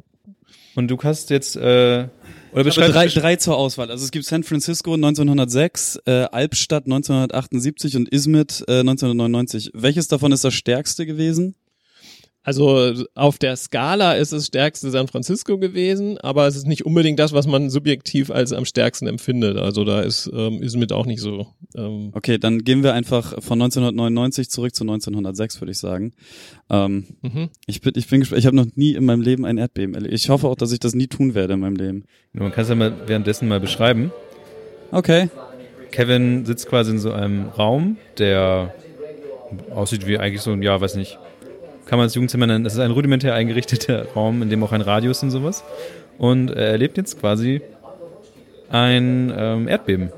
Und 0.75 0.89
du 0.89 0.97
kannst 0.97 1.31
jetzt 1.31 1.55
äh, 1.57 2.09
oder 2.53 2.65
beschreib 2.65 2.93
drei, 2.93 3.07
drei 3.07 3.37
zur 3.37 3.57
Auswahl. 3.57 3.91
Also 3.91 4.05
es 4.05 4.11
gibt 4.11 4.25
San 4.25 4.43
Francisco 4.43 4.95
1906, 4.95 6.01
äh, 6.07 6.25
Albstadt 6.33 6.85
1978 6.85 7.97
und 7.97 8.09
Izmit 8.09 8.65
äh, 8.69 8.81
1999. 8.81 9.71
Welches 9.75 10.09
davon 10.09 10.33
ist 10.33 10.45
das 10.45 10.55
stärkste 10.55 11.07
gewesen? 11.07 11.55
Also 12.45 13.05
auf 13.15 13.39
der 13.39 13.55
Skala 13.55 14.15
ist 14.15 14.33
es 14.33 14.47
stärkste 14.47 14.91
San 14.91 15.07
Francisco 15.07 15.59
gewesen, 15.59 16.19
aber 16.19 16.49
es 16.49 16.57
ist 16.57 16.67
nicht 16.67 16.85
unbedingt 16.85 17.21
das, 17.21 17.33
was 17.33 17.47
man 17.47 17.71
subjektiv 17.71 18.33
als 18.33 18.53
am 18.53 18.65
stärksten 18.65 19.07
empfindet. 19.07 19.57
Also 19.59 19.85
da 19.85 20.01
ist 20.01 20.29
ähm, 20.35 20.61
ist 20.61 20.77
mit 20.77 20.93
auch 20.93 21.07
nicht 21.07 21.21
so. 21.21 21.47
Ähm 21.77 22.11
okay, 22.15 22.39
dann 22.39 22.65
gehen 22.65 22.83
wir 22.83 22.95
einfach 22.95 23.35
von 23.43 23.63
1999 23.63 24.51
zurück 24.51 24.75
zu 24.75 24.83
1906, 24.83 25.61
würde 25.61 25.71
ich 25.71 25.79
sagen. 25.79 26.15
Ähm, 26.69 27.07
mhm. 27.23 27.51
Ich 27.67 27.81
bin 27.81 27.93
ich 27.95 28.09
bin 28.09 28.21
gespannt. 28.21 28.41
Ich 28.41 28.47
habe 28.47 28.57
noch 28.57 28.67
nie 28.75 28.95
in 28.95 29.05
meinem 29.05 29.23
Leben 29.23 29.45
ein 29.45 29.57
Erdbeben 29.57 29.95
erlebt. 29.95 30.13
Ich 30.13 30.29
hoffe 30.29 30.49
auch, 30.49 30.57
dass 30.57 30.73
ich 30.73 30.81
das 30.81 30.97
nie 30.97 31.07
tun 31.07 31.35
werde 31.35 31.55
in 31.55 31.61
meinem 31.61 31.77
Leben. 31.77 32.05
Man 32.33 32.51
kann 32.51 32.63
es 32.65 32.69
ja 32.69 32.75
mal 32.75 32.93
währenddessen 33.07 33.47
mal 33.47 33.61
beschreiben. 33.61 34.11
Okay. 34.91 35.31
Kevin 35.93 36.45
sitzt 36.45 36.69
quasi 36.69 36.91
in 36.91 36.99
so 36.99 37.13
einem 37.13 37.51
Raum, 37.51 37.99
der 38.19 38.75
aussieht 39.75 40.07
wie 40.07 40.19
eigentlich 40.19 40.43
so 40.43 40.51
ein, 40.51 40.63
ja, 40.63 40.81
weiß 40.81 40.97
nicht, 40.97 41.19
kann 41.93 41.99
man 41.99 42.07
das 42.07 42.15
Jugendzimmer 42.15 42.47
nennen. 42.47 42.65
Das 42.65 42.73
ist 42.73 42.79
ein 42.79 42.91
rudimentär 42.91 43.35
eingerichteter 43.35 44.07
Raum, 44.17 44.41
in 44.41 44.49
dem 44.49 44.65
auch 44.65 44.73
ein 44.73 44.81
Radius 44.81 45.23
und 45.23 45.31
sowas. 45.31 45.63
Und 46.17 46.51
er 46.51 46.69
erlebt 46.69 46.97
jetzt 46.97 47.21
quasi 47.21 47.61
ein 48.71 49.31
ähm, 49.37 49.69
Erdbeben. 49.69 50.11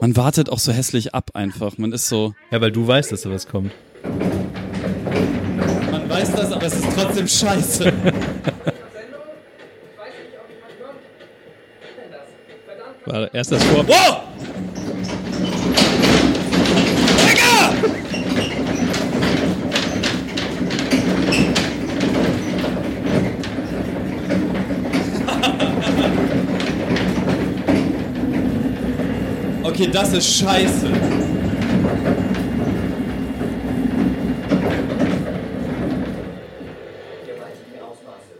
Man 0.00 0.16
wartet 0.16 0.48
auch 0.48 0.58
so 0.58 0.72
hässlich 0.72 1.14
ab 1.14 1.28
einfach. 1.34 1.76
Man 1.76 1.92
ist 1.92 2.08
so. 2.08 2.32
Ja, 2.50 2.58
weil 2.62 2.72
du 2.72 2.86
weißt, 2.86 3.12
dass 3.12 3.20
da 3.20 3.30
was 3.30 3.46
kommt. 3.46 3.72
Man 5.90 6.08
weiß 6.08 6.32
das, 6.32 6.52
aber 6.52 6.64
es 6.64 6.74
ist 6.74 6.88
trotzdem 6.96 7.28
scheiße. 7.28 7.92
War 13.04 13.34
erst 13.34 13.52
das 13.52 13.62
Vor. 13.62 13.84
Oh! 13.86 14.35
Okay, 29.76 29.90
das 29.92 30.10
ist 30.14 30.38
scheiße. 30.38 30.90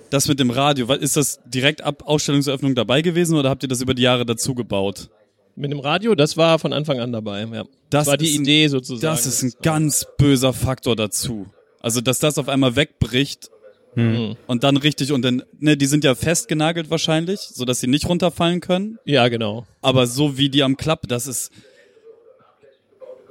Das 0.09 0.29
mit 0.29 0.40
dem 0.40 0.49
Radio, 0.49 0.90
ist 0.94 1.18
das 1.18 1.40
direkt 1.44 1.83
ab 1.83 2.05
Ausstellungseröffnung 2.07 2.75
dabei 2.75 3.03
gewesen 3.03 3.37
oder 3.37 3.51
habt 3.51 3.62
ihr 3.62 3.68
das 3.68 3.83
über 3.83 3.92
die 3.92 4.01
Jahre 4.01 4.25
dazu 4.25 4.55
gebaut? 4.55 5.11
Mit 5.57 5.72
dem 5.72 5.81
Radio, 5.81 6.14
das 6.14 6.38
war 6.38 6.59
von 6.59 6.72
Anfang 6.72 7.01
an 7.01 7.12
dabei, 7.12 7.42
ja. 7.42 7.64
Das, 7.64 7.68
das 7.90 8.07
war 8.07 8.16
die 8.16 8.35
ein, 8.35 8.40
Idee 8.40 8.68
sozusagen. 8.68 9.03
Das 9.03 9.27
ist 9.27 9.42
ein 9.42 9.53
ganz 9.61 10.07
böser 10.16 10.55
Faktor 10.55 10.96
dazu. 10.96 11.49
Also, 11.81 12.01
dass 12.01 12.18
das 12.18 12.38
auf 12.38 12.49
einmal 12.49 12.77
wegbricht 12.77 13.51
hm. 13.97 14.37
Und 14.47 14.63
dann 14.63 14.77
richtig 14.77 15.11
und 15.11 15.23
dann, 15.23 15.43
ne, 15.59 15.77
die 15.77 15.87
sind 15.87 16.05
ja 16.05 16.15
festgenagelt 16.15 16.91
wahrscheinlich, 16.91 17.41
so 17.41 17.65
dass 17.65 17.81
sie 17.81 17.87
nicht 17.87 18.07
runterfallen 18.07 18.61
können. 18.61 18.99
Ja, 19.07 19.29
genau. 19.29 19.67
Aber 19.81 20.07
so 20.07 20.37
wie 20.37 20.51
die 20.51 20.63
am 20.63 20.77
Klapp, 20.77 21.09
das 21.09 21.27
ist. 21.27 21.51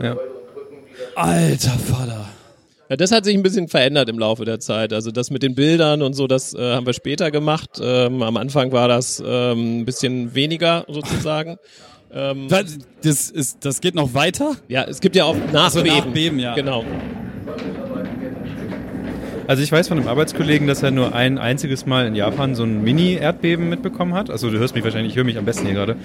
Ja. 0.02 0.18
Alter 1.16 1.70
Vater. 1.70 2.28
Ja, 2.90 2.96
das 2.96 3.12
hat 3.12 3.26
sich 3.26 3.36
ein 3.36 3.44
bisschen 3.44 3.68
verändert 3.68 4.10
im 4.10 4.18
Laufe 4.18 4.44
der 4.44 4.60
Zeit. 4.60 4.92
Also 4.92 5.12
das 5.12 5.30
mit 5.30 5.44
den 5.44 5.54
Bildern 5.54 6.02
und 6.02 6.14
so, 6.14 6.26
das 6.26 6.56
äh, 6.56 6.74
haben 6.74 6.88
wir 6.88 6.94
später 6.94 7.30
gemacht. 7.30 7.80
Ähm, 7.80 8.24
am 8.24 8.36
Anfang 8.36 8.72
war 8.72 8.88
das 8.88 9.22
ähm, 9.26 9.82
ein 9.82 9.86
bisschen 9.86 10.34
weniger 10.34 10.86
sozusagen. 10.90 11.58
Ähm, 12.14 12.48
das, 13.02 13.30
ist, 13.30 13.66
das 13.66 13.82
geht 13.82 13.94
noch 13.94 14.14
weiter? 14.14 14.56
Ja, 14.70 14.86
es 14.86 15.02
gibt 15.02 15.18
ja 15.18 15.26
auch 15.26 15.36
Nachbeben. 15.36 15.58
Also 15.58 15.84
Nachbeben, 15.84 16.40
ja. 16.40 16.56
Genau. 16.56 16.86
Also 19.48 19.62
ich 19.62 19.72
weiß 19.72 19.88
von 19.88 20.00
einem 20.00 20.08
Arbeitskollegen, 20.08 20.68
dass 20.68 20.82
er 20.82 20.90
nur 20.90 21.14
ein 21.14 21.38
einziges 21.38 21.86
Mal 21.86 22.08
in 22.08 22.16
Japan 22.16 22.56
so 22.56 22.64
ein 22.64 22.84
Mini-Erdbeben 22.84 23.70
mitbekommen 23.70 24.16
hat. 24.16 24.32
Also 24.32 24.50
du 24.50 24.58
hörst 24.58 24.74
mich 24.74 24.84
wahrscheinlich, 24.84 25.12
ich 25.12 25.18
höre 25.18 25.24
mich 25.24 25.38
am 25.38 25.46
besten 25.46 25.66
hier 25.68 25.76
gerade. 25.76 25.96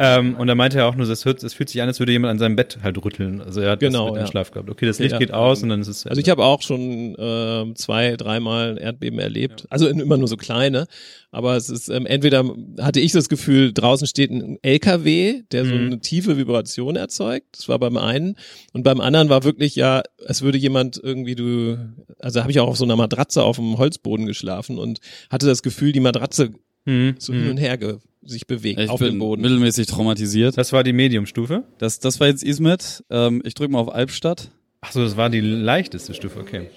Ähm, 0.00 0.34
und 0.36 0.48
da 0.48 0.56
meinte 0.56 0.78
er 0.78 0.86
auch 0.86 0.96
nur, 0.96 1.08
es 1.08 1.22
fühlt 1.22 1.40
sich 1.40 1.80
an, 1.80 1.86
als 1.86 2.00
würde 2.00 2.10
jemand 2.10 2.32
an 2.32 2.38
seinem 2.38 2.56
Bett 2.56 2.78
halt 2.82 3.02
rütteln. 3.04 3.40
Also 3.40 3.60
er 3.60 3.72
hat 3.72 3.80
genau, 3.80 4.10
das 4.10 4.22
ja. 4.22 4.26
Schlaf 4.26 4.50
gehabt. 4.50 4.68
Okay, 4.68 4.86
das 4.86 4.98
Licht 4.98 5.12
ja. 5.12 5.18
geht 5.18 5.32
aus 5.32 5.62
und 5.62 5.68
dann 5.68 5.80
ist 5.80 5.88
es. 5.88 6.06
Also 6.08 6.20
ich 6.20 6.28
habe 6.28 6.44
auch 6.44 6.60
schon 6.62 7.14
äh, 7.14 7.74
zwei, 7.74 8.16
dreimal 8.16 8.78
Erdbeben 8.78 9.20
erlebt. 9.20 9.60
Ja. 9.60 9.66
Also 9.70 9.86
immer 9.86 10.16
nur 10.16 10.28
so 10.28 10.36
kleine. 10.36 10.86
Aber 11.30 11.56
es 11.56 11.68
ist 11.68 11.88
ähm, 11.90 12.06
entweder 12.06 12.44
hatte 12.80 13.00
ich 13.00 13.12
das 13.12 13.28
Gefühl, 13.28 13.72
draußen 13.72 14.06
steht 14.06 14.30
ein 14.30 14.58
LKW, 14.62 15.42
der 15.52 15.66
so 15.66 15.74
mhm. 15.74 15.86
eine 15.86 16.00
tiefe 16.00 16.38
Vibration 16.38 16.96
erzeugt. 16.96 17.46
Das 17.52 17.68
war 17.68 17.78
beim 17.78 17.96
einen 17.98 18.36
und 18.72 18.82
beim 18.82 19.00
anderen 19.00 19.28
war 19.28 19.44
wirklich 19.44 19.76
ja, 19.76 20.02
es 20.26 20.42
würde 20.42 20.58
jemand 20.58 21.00
irgendwie 21.02 21.34
du, 21.34 21.78
also 22.18 22.40
habe 22.40 22.50
ich 22.50 22.60
auch 22.60 22.68
auf 22.68 22.76
so 22.76 22.84
einer 22.84 22.96
Matratze 22.96 23.42
auf 23.42 23.56
dem 23.56 23.78
Holzboden 23.78 24.26
geschlafen 24.26 24.78
und 24.78 25.00
hatte 25.30 25.46
das 25.46 25.62
Gefühl, 25.62 25.92
die 25.92 26.00
Matratze 26.00 26.50
mhm. 26.84 27.14
so 27.18 27.32
hin 27.32 27.44
mhm. 27.44 27.50
und 27.50 27.56
her 27.58 27.78
ge 27.78 27.98
sich 28.22 28.46
bewegt 28.46 28.80
ich 28.80 28.90
auf 28.90 28.98
bin 28.98 29.12
dem 29.12 29.18
Boden. 29.20 29.40
Mittelmäßig 29.40 29.86
traumatisiert. 29.86 30.58
Das 30.58 30.72
war 30.72 30.84
die 30.84 30.92
Mediumstufe. 30.92 31.64
Das, 31.78 31.98
das 32.00 32.20
war 32.20 32.26
jetzt 32.26 32.42
Ismet. 32.42 33.04
Ähm, 33.10 33.40
ich 33.44 33.54
drücke 33.54 33.72
mal 33.72 33.78
auf 33.78 33.94
Albstadt. 33.94 34.50
Ach 34.80 34.92
so, 34.92 35.02
das 35.02 35.16
war 35.16 35.30
die 35.30 35.40
leichteste 35.40 36.14
Stufe, 36.14 36.40
okay. 36.40 36.68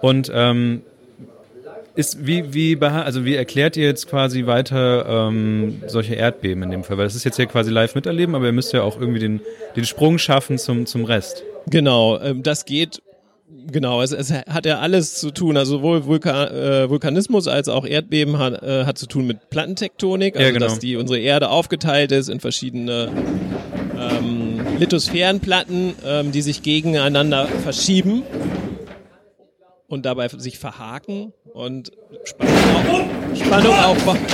Und 0.00 0.30
ähm, 0.32 0.82
ist, 1.98 2.24
wie, 2.24 2.54
wie, 2.54 2.80
also 2.80 3.24
wie 3.24 3.34
erklärt 3.34 3.76
ihr 3.76 3.84
jetzt 3.84 4.08
quasi 4.08 4.46
weiter 4.46 5.28
ähm, 5.28 5.82
solche 5.88 6.14
Erdbeben 6.14 6.62
in 6.62 6.70
dem 6.70 6.84
Fall? 6.84 6.96
Weil 6.96 7.06
das 7.06 7.16
ist 7.16 7.24
jetzt 7.24 7.38
ja 7.38 7.46
quasi 7.46 7.72
live 7.72 7.96
miterleben, 7.96 8.36
aber 8.36 8.46
ihr 8.46 8.52
müsst 8.52 8.72
ja 8.72 8.82
auch 8.82 9.00
irgendwie 9.00 9.18
den, 9.18 9.40
den 9.74 9.84
Sprung 9.84 10.16
schaffen 10.18 10.58
zum, 10.58 10.86
zum 10.86 11.04
Rest. 11.04 11.42
Genau, 11.66 12.20
ähm, 12.20 12.44
das 12.44 12.64
geht 12.64 13.02
Genau, 13.70 14.02
es, 14.02 14.12
es 14.12 14.32
hat 14.32 14.66
ja 14.66 14.78
alles 14.78 15.14
zu 15.16 15.30
tun, 15.30 15.56
also 15.56 15.78
sowohl 15.78 16.04
Vulkan, 16.06 16.48
äh, 16.48 16.88
Vulkanismus 16.88 17.48
als 17.48 17.68
auch 17.68 17.86
Erdbeben 17.86 18.38
hat, 18.38 18.62
äh, 18.62 18.84
hat 18.84 18.98
zu 18.98 19.06
tun 19.06 19.26
mit 19.26 19.50
Plattentektonik, 19.50 20.36
also 20.36 20.46
ja, 20.46 20.52
genau. 20.52 20.66
dass 20.66 20.78
die 20.78 20.96
unsere 20.96 21.18
Erde 21.18 21.50
aufgeteilt 21.50 22.12
ist 22.12 22.28
in 22.28 22.40
verschiedene 22.40 23.10
ähm, 23.98 24.60
Lithosphärenplatten, 24.78 25.94
ähm, 26.06 26.32
die 26.32 26.42
sich 26.42 26.62
gegeneinander 26.62 27.46
verschieben 27.46 28.22
und 29.88 30.06
dabei 30.06 30.28
sich 30.28 30.58
verhaken 30.58 31.32
und 31.52 31.90
Spannung, 32.24 32.54
auf, 32.54 33.38
Spannung 33.38 33.74
aufbauen. 33.74 34.18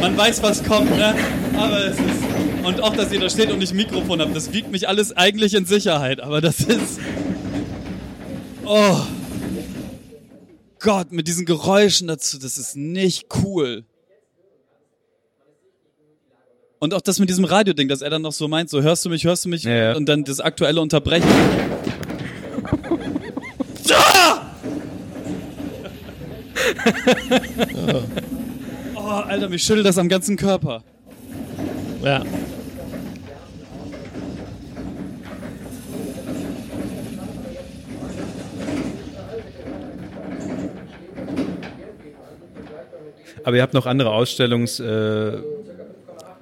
Man 0.00 0.16
weiß, 0.16 0.42
was 0.42 0.64
kommt, 0.64 0.90
ne? 0.96 1.14
Aber 1.56 1.86
es 1.86 1.98
ist. 1.98 2.24
Und 2.64 2.80
auch, 2.80 2.94
dass 2.94 3.12
ihr 3.12 3.20
da 3.20 3.30
steht 3.30 3.50
und 3.50 3.62
ich 3.62 3.72
Mikrofon 3.72 4.20
habt, 4.20 4.34
das 4.34 4.52
wiegt 4.52 4.70
mich 4.70 4.88
alles 4.88 5.16
eigentlich 5.16 5.54
in 5.54 5.64
Sicherheit. 5.64 6.20
Aber 6.20 6.40
das 6.40 6.60
ist. 6.60 6.98
Oh. 8.64 9.00
Gott, 10.80 11.12
mit 11.12 11.26
diesen 11.26 11.46
Geräuschen 11.46 12.08
dazu, 12.08 12.38
das 12.38 12.58
ist 12.58 12.76
nicht 12.76 13.26
cool. 13.42 13.84
Und 16.80 16.94
auch 16.94 17.00
das 17.00 17.18
mit 17.18 17.28
diesem 17.28 17.44
Radio-Ding, 17.44 17.88
dass 17.88 18.02
er 18.02 18.10
dann 18.10 18.22
noch 18.22 18.30
so 18.32 18.46
meint, 18.46 18.70
so 18.70 18.82
hörst 18.82 19.04
du 19.04 19.10
mich, 19.10 19.24
hörst 19.24 19.44
du 19.44 19.48
mich? 19.48 19.64
Ja, 19.64 19.74
ja. 19.74 19.96
Und 19.96 20.08
dann 20.08 20.22
das 20.22 20.38
aktuelle 20.38 20.80
Unterbrechen. 20.80 21.28
oh, 28.94 29.00
Alter, 29.00 29.48
mich 29.48 29.64
schüttelt 29.64 29.86
das 29.86 29.98
am 29.98 30.08
ganzen 30.08 30.36
Körper. 30.36 30.84
Ja. 32.04 32.22
Aber 43.42 43.56
ihr 43.56 43.62
habt 43.62 43.74
noch 43.74 43.86
andere 43.86 44.10
Ausstellungs, 44.10 44.78
äh, 44.78 45.38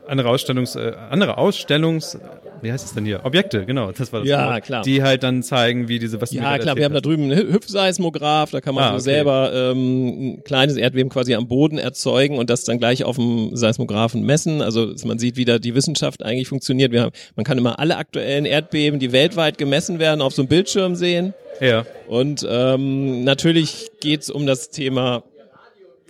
andere 0.08 0.28
Ausstellungs, 0.28 0.76
äh, 0.76 0.92
andere 1.10 1.38
Ausstellungs, 1.38 2.18
wie 2.62 2.72
heißt 2.72 2.84
es 2.84 2.94
denn 2.94 3.04
hier? 3.04 3.24
Objekte, 3.24 3.64
genau, 3.64 3.92
das 3.92 4.12
war 4.12 4.20
das 4.20 4.28
Ja, 4.28 4.52
Wort, 4.52 4.64
klar. 4.64 4.82
Die 4.82 5.02
halt 5.02 5.22
dann 5.22 5.42
zeigen, 5.42 5.88
wie 5.88 5.98
diese, 5.98 6.20
was 6.20 6.32
Ja, 6.32 6.58
klar, 6.58 6.76
wir 6.76 6.84
haben 6.84 6.94
da 6.94 7.00
drüben 7.00 7.24
einen 7.24 7.52
Hüpfseismograph, 7.52 8.50
da 8.50 8.60
kann 8.60 8.74
man 8.74 8.84
ah, 8.84 8.88
so 8.88 8.94
okay. 8.94 9.02
selber 9.02 9.52
ähm, 9.52 10.06
ein 10.06 10.44
kleines 10.44 10.76
Erdbeben 10.76 11.10
quasi 11.10 11.34
am 11.34 11.48
Boden 11.48 11.78
erzeugen 11.78 12.38
und 12.38 12.50
das 12.50 12.64
dann 12.64 12.78
gleich 12.78 13.04
auf 13.04 13.16
dem 13.16 13.56
Seismographen 13.56 14.22
messen. 14.22 14.62
Also 14.62 14.92
man 15.04 15.18
sieht, 15.18 15.36
wie 15.36 15.44
da 15.44 15.58
die 15.58 15.74
Wissenschaft 15.74 16.24
eigentlich 16.24 16.48
funktioniert. 16.48 16.92
Wir 16.92 17.02
haben, 17.02 17.12
man 17.34 17.44
kann 17.44 17.58
immer 17.58 17.78
alle 17.78 17.96
aktuellen 17.96 18.46
Erdbeben, 18.46 18.98
die 18.98 19.12
weltweit 19.12 19.58
gemessen 19.58 19.98
werden, 19.98 20.22
auf 20.22 20.34
so 20.34 20.42
einem 20.42 20.48
Bildschirm 20.48 20.94
sehen. 20.94 21.34
Ja. 21.60 21.84
Und 22.08 22.46
ähm, 22.48 23.24
natürlich 23.24 23.90
geht's 24.00 24.30
um 24.30 24.46
das 24.46 24.70
Thema 24.70 25.22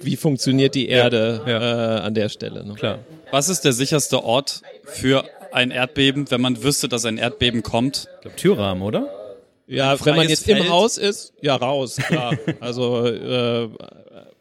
wie 0.01 0.17
funktioniert 0.17 0.75
die 0.75 0.89
Erde 0.89 1.43
ja, 1.47 1.53
ja. 1.53 1.97
Äh, 1.97 2.01
an 2.01 2.15
der 2.15 2.29
Stelle. 2.29 2.67
Ne? 2.67 2.75
Klar. 2.75 2.99
Was 3.31 3.49
ist 3.49 3.65
der 3.65 3.73
sicherste 3.73 4.23
Ort 4.23 4.63
für 4.85 5.25
ein 5.53 5.71
Erdbeben, 5.71 6.31
wenn 6.31 6.41
man 6.41 6.63
wüsste, 6.63 6.89
dass 6.89 7.05
ein 7.05 7.19
Erdbeben 7.19 7.63
kommt? 7.63 8.09
Ich 8.17 8.21
glaube 8.23 8.37
Türrahmen, 8.37 8.83
oder? 8.83 9.09
Ja, 9.67 9.97
wenn 10.05 10.17
man 10.17 10.29
jetzt 10.29 10.45
Feld? 10.45 10.65
im 10.65 10.69
Haus 10.69 10.97
ist, 10.97 11.33
ja 11.41 11.57
raus, 11.57 11.97
klar. 11.97 12.37
also 12.61 13.07
äh, 13.07 13.69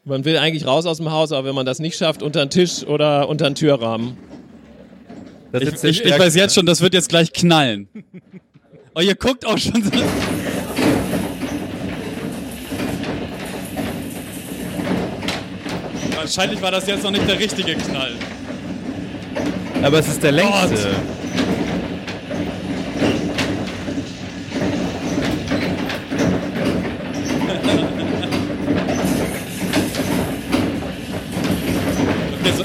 man 0.04 0.24
will 0.24 0.38
eigentlich 0.38 0.68
raus 0.68 0.86
aus 0.86 0.98
dem 0.98 1.12
Haus, 1.12 1.32
aber 1.32 1.48
wenn 1.48 1.56
man 1.56 1.66
das 1.66 1.80
nicht 1.80 1.98
schafft, 1.98 2.22
unter 2.22 2.46
den 2.46 2.52
Tisch 2.52 2.84
oder 2.84 3.28
unter 3.28 3.50
den 3.50 3.56
Türrahmen. 3.56 4.18
Ich, 5.52 5.84
ich, 5.84 6.06
ich, 6.06 6.20
weiß 6.20 6.36
jetzt 6.36 6.54
schon, 6.54 6.66
das 6.66 6.82
wird 6.82 6.94
jetzt 6.94 7.10
gleich 7.10 7.32
knallen. 7.34 7.88
oh, 8.94 9.00
ihr 9.00 9.16
guckt 9.16 9.46
auch 9.46 9.58
schon 9.58 9.84
so. 9.84 9.92
Wahrscheinlich 16.26 16.60
war 16.60 16.72
das 16.72 16.88
jetzt 16.88 17.04
noch 17.04 17.12
nicht 17.12 17.28
der 17.30 17.38
richtige 17.38 17.76
Knall. 17.76 18.14
Aber 19.84 20.00
es 20.00 20.08
ist 20.08 20.24
der 20.24 20.32
längste. 20.32 20.56
okay, 32.42 32.54
so, 32.58 32.64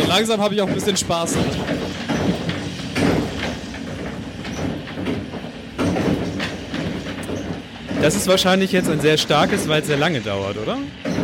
so 0.00 0.06
langsam 0.06 0.40
habe 0.40 0.54
ich 0.54 0.62
auch 0.62 0.68
ein 0.68 0.74
bisschen 0.74 0.96
Spaß. 0.96 1.34
Das 8.02 8.16
ist 8.16 8.26
wahrscheinlich 8.26 8.72
jetzt 8.72 8.90
ein 8.90 8.98
sehr 9.00 9.16
starkes, 9.16 9.68
weil 9.68 9.82
es 9.82 9.86
sehr 9.86 9.96
lange 9.96 10.20
dauert, 10.20 10.58
oder? 10.58 10.76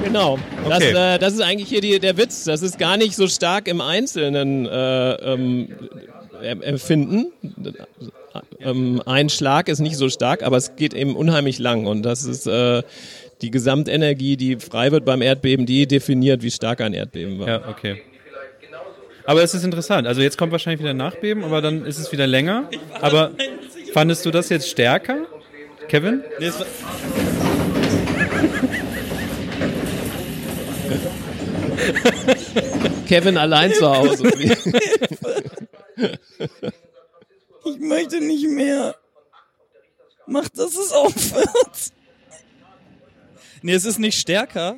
Genau. 0.04 0.38
Das, 0.68 0.76
okay. 0.76 1.14
äh, 1.14 1.18
das 1.18 1.32
ist 1.32 1.40
eigentlich 1.40 1.68
hier 1.68 1.80
die, 1.80 1.98
der 1.98 2.16
Witz. 2.16 2.44
Das 2.44 2.62
ist 2.62 2.78
gar 2.78 2.96
nicht 2.96 3.16
so 3.16 3.26
stark 3.26 3.66
im 3.66 3.80
Einzelnen 3.80 4.64
äh, 4.64 5.12
ähm, 5.14 5.70
empfinden. 6.40 7.32
Ähm, 8.60 9.02
ein 9.06 9.28
Schlag 9.28 9.68
ist 9.68 9.80
nicht 9.80 9.96
so 9.96 10.08
stark, 10.08 10.44
aber 10.44 10.56
es 10.56 10.76
geht 10.76 10.94
eben 10.94 11.16
unheimlich 11.16 11.58
lang. 11.58 11.86
Und 11.86 12.04
das 12.04 12.22
ist 12.22 12.46
äh, 12.46 12.84
die 13.42 13.50
Gesamtenergie, 13.50 14.36
die 14.36 14.56
frei 14.56 14.92
wird 14.92 15.04
beim 15.04 15.20
Erdbeben, 15.20 15.66
die 15.66 15.88
definiert, 15.88 16.44
wie 16.44 16.52
stark 16.52 16.80
ein 16.80 16.94
Erdbeben 16.94 17.40
war. 17.40 17.48
Ja, 17.48 17.68
okay. 17.68 18.02
Aber 19.24 19.42
es 19.42 19.52
ist 19.52 19.64
interessant. 19.64 20.06
Also 20.06 20.22
jetzt 20.22 20.38
kommt 20.38 20.52
wahrscheinlich 20.52 20.78
wieder 20.78 20.90
ein 20.90 20.96
Nachbeben, 20.96 21.42
aber 21.42 21.60
dann 21.60 21.84
ist 21.84 21.98
es 21.98 22.12
wieder 22.12 22.28
länger. 22.28 22.70
Aber 23.00 23.32
fandest 23.92 24.24
du 24.24 24.30
das 24.30 24.48
jetzt 24.48 24.70
stärker, 24.70 25.26
Kevin? 25.88 26.22
Nee, 26.38 26.52
Kevin 33.06 33.38
allein 33.38 33.72
zu 33.72 33.88
Hause. 33.88 34.30
ich 37.64 37.78
möchte 37.78 38.20
nicht 38.20 38.48
mehr. 38.48 38.94
Mach, 40.26 40.48
dass 40.50 40.76
es 40.76 40.92
aufhört. 40.92 41.92
Nee, 43.62 43.72
es 43.72 43.84
ist 43.86 43.98
nicht 43.98 44.20
stärker. 44.20 44.76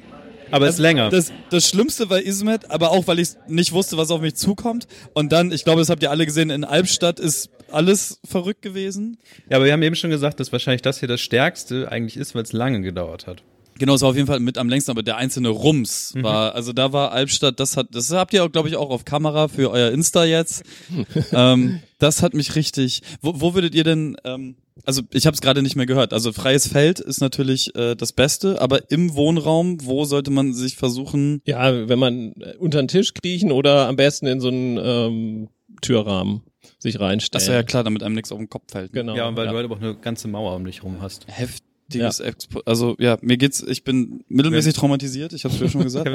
Aber 0.50 0.66
es 0.66 0.74
ist 0.74 0.80
länger. 0.80 1.10
Das, 1.10 1.32
das 1.50 1.68
Schlimmste 1.68 2.06
bei 2.06 2.20
Ismet, 2.22 2.70
aber 2.70 2.90
auch, 2.90 3.06
weil 3.06 3.18
ich 3.18 3.30
nicht 3.48 3.72
wusste, 3.72 3.96
was 3.96 4.10
auf 4.10 4.20
mich 4.20 4.34
zukommt. 4.34 4.86
Und 5.14 5.32
dann, 5.32 5.52
ich 5.52 5.64
glaube, 5.64 5.80
das 5.80 5.90
habt 5.90 6.02
ihr 6.02 6.10
alle 6.10 6.26
gesehen, 6.26 6.50
in 6.50 6.64
Albstadt 6.64 7.20
ist 7.20 7.50
alles 7.70 8.20
verrückt 8.24 8.62
gewesen. 8.62 9.18
Ja, 9.48 9.56
aber 9.56 9.66
wir 9.66 9.72
haben 9.72 9.82
eben 9.82 9.96
schon 9.96 10.10
gesagt, 10.10 10.40
dass 10.40 10.52
wahrscheinlich 10.52 10.82
das 10.82 10.98
hier 10.98 11.08
das 11.08 11.20
Stärkste 11.20 11.90
eigentlich 11.90 12.16
ist, 12.16 12.34
weil 12.34 12.42
es 12.42 12.52
lange 12.52 12.80
gedauert 12.80 13.26
hat. 13.26 13.42
Genau, 13.80 13.94
es 13.94 14.02
war 14.02 14.10
auf 14.10 14.14
jeden 14.14 14.26
Fall 14.26 14.40
mit 14.40 14.58
am 14.58 14.68
längsten, 14.68 14.90
aber 14.90 15.02
der 15.02 15.16
einzelne 15.16 15.48
Rums 15.48 16.12
mhm. 16.14 16.22
war, 16.22 16.54
also 16.54 16.74
da 16.74 16.92
war 16.92 17.12
Albstadt, 17.12 17.58
das 17.58 17.78
hat, 17.78 17.86
das 17.92 18.10
habt 18.10 18.34
ihr 18.34 18.44
auch, 18.44 18.52
glaube 18.52 18.68
ich, 18.68 18.76
auch 18.76 18.90
auf 18.90 19.06
Kamera 19.06 19.48
für 19.48 19.70
euer 19.70 19.90
Insta 19.90 20.26
jetzt. 20.26 20.64
ähm, 21.32 21.80
das 21.98 22.22
hat 22.22 22.34
mich 22.34 22.56
richtig. 22.56 23.00
Wo, 23.22 23.40
wo 23.40 23.54
würdet 23.54 23.74
ihr 23.74 23.82
denn, 23.82 24.18
ähm, 24.24 24.56
also 24.84 25.00
ich 25.14 25.24
habe 25.24 25.34
es 25.34 25.40
gerade 25.40 25.62
nicht 25.62 25.76
mehr 25.76 25.86
gehört. 25.86 26.12
Also 26.12 26.30
freies 26.34 26.68
Feld 26.68 27.00
ist 27.00 27.22
natürlich 27.22 27.74
äh, 27.74 27.94
das 27.94 28.12
Beste, 28.12 28.60
aber 28.60 28.90
im 28.90 29.14
Wohnraum, 29.14 29.78
wo 29.82 30.04
sollte 30.04 30.30
man 30.30 30.52
sich 30.52 30.76
versuchen? 30.76 31.40
Ja, 31.46 31.88
wenn 31.88 31.98
man 31.98 32.32
äh, 32.32 32.56
unter 32.58 32.82
den 32.82 32.88
Tisch 32.88 33.14
kriechen 33.14 33.50
oder 33.50 33.88
am 33.88 33.96
besten 33.96 34.26
in 34.26 34.42
so 34.42 34.48
einen 34.48 34.76
ähm, 34.76 35.48
Türrahmen 35.80 36.42
sich 36.78 37.00
reinstellen. 37.00 37.32
Das 37.32 37.44
ist 37.44 37.48
ja 37.48 37.62
klar, 37.62 37.82
damit 37.82 38.02
einem 38.02 38.14
nichts 38.14 38.30
auf 38.30 38.38
den 38.38 38.50
Kopf 38.50 38.72
fällt. 38.72 38.92
Genau. 38.92 39.16
Ja, 39.16 39.34
weil 39.34 39.46
ja. 39.46 39.52
du 39.52 39.56
halt 39.56 39.70
auch 39.70 39.80
eine 39.80 39.94
ganze 39.94 40.28
Mauer 40.28 40.54
um 40.54 40.66
dich 40.66 40.82
rum 40.82 40.98
hast. 41.00 41.26
Heftig 41.28 41.69
richtiges 41.90 42.18
ja. 42.18 42.24
Expo 42.26 42.60
also 42.64 42.96
ja, 42.98 43.18
mir 43.20 43.36
geht's, 43.36 43.62
ich 43.62 43.84
bin 43.84 44.24
mittelmäßig 44.28 44.74
traumatisiert, 44.74 45.32
ich 45.32 45.44
habe 45.44 45.54
es 45.54 45.72
schon 45.72 45.82
gesagt. 45.82 46.10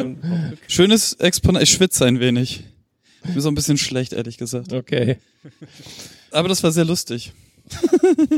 Schönes 0.68 1.14
Exponat, 1.14 1.64
ich 1.64 1.70
schwitze 1.70 2.06
ein 2.06 2.20
wenig. 2.20 2.64
Mir 3.34 3.42
so 3.42 3.50
ein 3.50 3.56
bisschen 3.56 3.78
schlecht, 3.78 4.14
ehrlich 4.14 4.38
gesagt. 4.38 4.72
Okay. 4.72 5.18
Aber 6.32 6.48
das 6.48 6.64
war 6.64 6.72
sehr 6.72 6.86
lustig. 6.86 7.34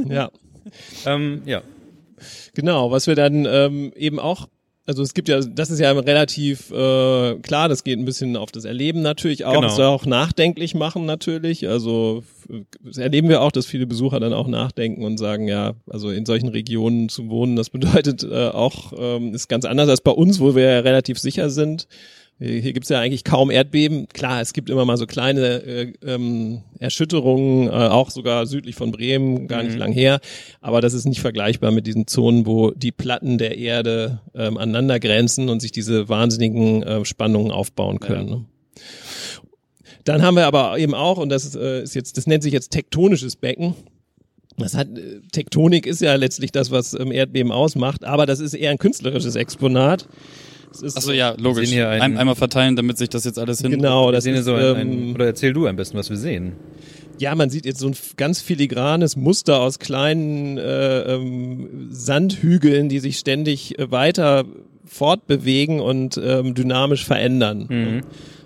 ja. 0.07 0.31
ähm, 1.05 1.41
ja. 1.45 1.61
Genau, 2.53 2.89
was 2.89 3.07
wir 3.07 3.15
dann 3.15 3.45
ähm, 3.45 3.93
eben 3.95 4.19
auch 4.19 4.47
also 4.87 5.03
es 5.03 5.13
gibt 5.13 5.27
ja, 5.27 5.41
das 5.41 5.69
ist 5.69 5.79
ja 5.79 5.91
relativ 5.91 6.71
äh, 6.71 7.35
klar, 7.39 7.67
das 7.67 7.83
geht 7.83 7.99
ein 7.99 8.05
bisschen 8.05 8.37
auf 8.37 8.53
das 8.53 8.63
Erleben 8.63 9.01
natürlich 9.01 9.43
auch. 9.43 9.51
Genau. 9.51 9.67
Das 9.67 9.75
soll 9.75 9.85
auch 9.85 10.05
nachdenklich 10.05 10.75
machen 10.75 11.05
natürlich. 11.05 11.67
Also 11.67 12.23
das 12.81 12.97
erleben 12.97 13.27
wir 13.27 13.41
auch, 13.41 13.51
dass 13.51 13.65
viele 13.65 13.85
Besucher 13.85 14.21
dann 14.21 14.31
auch 14.31 14.47
nachdenken 14.47 15.03
und 15.03 15.17
sagen, 15.17 15.49
ja, 15.49 15.73
also 15.89 16.09
in 16.09 16.25
solchen 16.25 16.47
Regionen 16.47 17.09
zu 17.09 17.29
wohnen, 17.29 17.57
das 17.57 17.69
bedeutet 17.69 18.23
äh, 18.23 18.47
auch, 18.47 18.93
ähm, 18.97 19.33
ist 19.33 19.49
ganz 19.49 19.65
anders 19.65 19.89
als 19.89 19.99
bei 19.99 20.11
uns, 20.11 20.39
wo 20.39 20.55
wir 20.55 20.63
ja 20.63 20.79
relativ 20.79 21.19
sicher 21.19 21.49
sind. 21.49 21.89
Hier, 22.39 22.73
gibt's 22.73 22.89
ja 22.89 22.99
eigentlich 22.99 23.23
kaum 23.23 23.49
Erdbeben. 23.49 24.07
Klar, 24.09 24.41
es 24.41 24.53
gibt 24.53 24.69
immer 24.69 24.85
mal 24.85 24.97
so 24.97 25.07
kleine 25.07 25.63
äh, 25.63 25.93
ähm, 26.05 26.61
Erschütterungen, 26.77 27.67
äh, 27.67 27.71
auch 27.71 28.11
sogar 28.11 28.45
südlich 28.45 28.75
von 28.75 28.91
Bremen, 28.91 29.47
gar 29.47 29.63
nicht 29.63 29.73
mhm. 29.73 29.79
lang 29.79 29.91
her. 29.91 30.19
Aber 30.61 30.79
das 30.79 30.93
ist 30.93 31.05
nicht 31.05 31.19
vergleichbar 31.19 31.71
mit 31.71 31.87
diesen 31.87 32.05
Zonen, 32.05 32.45
wo 32.45 32.71
die 32.71 32.91
Platten 32.91 33.39
der 33.39 33.57
Erde 33.57 34.21
ähm, 34.35 34.57
aneinander 34.57 34.99
grenzen 34.99 35.49
und 35.49 35.61
sich 35.61 35.71
diese 35.71 36.09
wahnsinnigen 36.09 36.83
äh, 36.83 37.05
Spannungen 37.05 37.51
aufbauen 37.51 37.99
können. 37.99 38.29
Ja. 38.29 38.35
Ne? 38.35 38.45
Dann 40.03 40.21
haben 40.21 40.35
wir 40.35 40.45
aber 40.45 40.77
eben 40.77 40.93
auch, 40.93 41.17
und 41.17 41.29
das 41.29 41.55
äh, 41.55 41.81
ist 41.81 41.95
jetzt, 41.95 42.17
das 42.17 42.27
nennt 42.27 42.43
sich 42.43 42.53
jetzt 42.53 42.69
tektonisches 42.69 43.35
Becken. 43.35 43.73
Das 44.57 44.75
hat, 44.75 44.95
äh, 44.95 45.21
Tektonik 45.31 45.87
ist 45.87 46.01
ja 46.01 46.13
letztlich 46.15 46.51
das, 46.51 46.69
was 46.69 46.93
ähm, 46.93 47.11
Erdbeben 47.11 47.51
ausmacht, 47.51 48.05
aber 48.05 48.27
das 48.27 48.39
ist 48.39 48.53
eher 48.53 48.69
ein 48.69 48.77
künstlerisches 48.77 49.35
Exponat. 49.35 50.07
Achso, 50.71 51.11
ja, 51.11 51.35
logisch. 51.37 51.71
Ein, 51.73 52.17
einmal 52.17 52.35
verteilen, 52.35 52.75
damit 52.75 52.97
sich 52.97 53.09
das 53.09 53.23
jetzt 53.25 53.39
alles 53.39 53.61
hin. 53.61 53.71
Genau, 53.71 54.11
das 54.11 54.25
ist 54.25 54.45
so 54.45 54.53
ein, 54.53 54.75
ein, 54.75 54.91
ähm, 54.91 55.15
oder 55.15 55.25
erzähl 55.25 55.53
du 55.53 55.67
am 55.67 55.75
besten, 55.75 55.97
was 55.97 56.09
wir 56.09 56.17
sehen. 56.17 56.53
Ja, 57.19 57.33
man 57.33 57.49
sieht 57.49 57.65
jetzt 57.65 57.79
so 57.79 57.87
ein 57.87 57.95
ganz 58.15 58.41
filigranes 58.41 59.15
Muster 59.15 59.59
aus 59.59 59.79
kleinen 59.79 60.57
äh, 60.57 61.13
ähm, 61.13 61.87
Sandhügeln, 61.89 62.89
die 62.89 62.99
sich 62.99 63.17
ständig 63.17 63.79
äh, 63.79 63.89
weiter 63.91 64.45
fortbewegen 64.85 65.79
und 65.79 66.19
ähm, 66.23 66.53
dynamisch 66.53 67.05
verändern. 67.05 67.65
Mhm. 67.69 68.01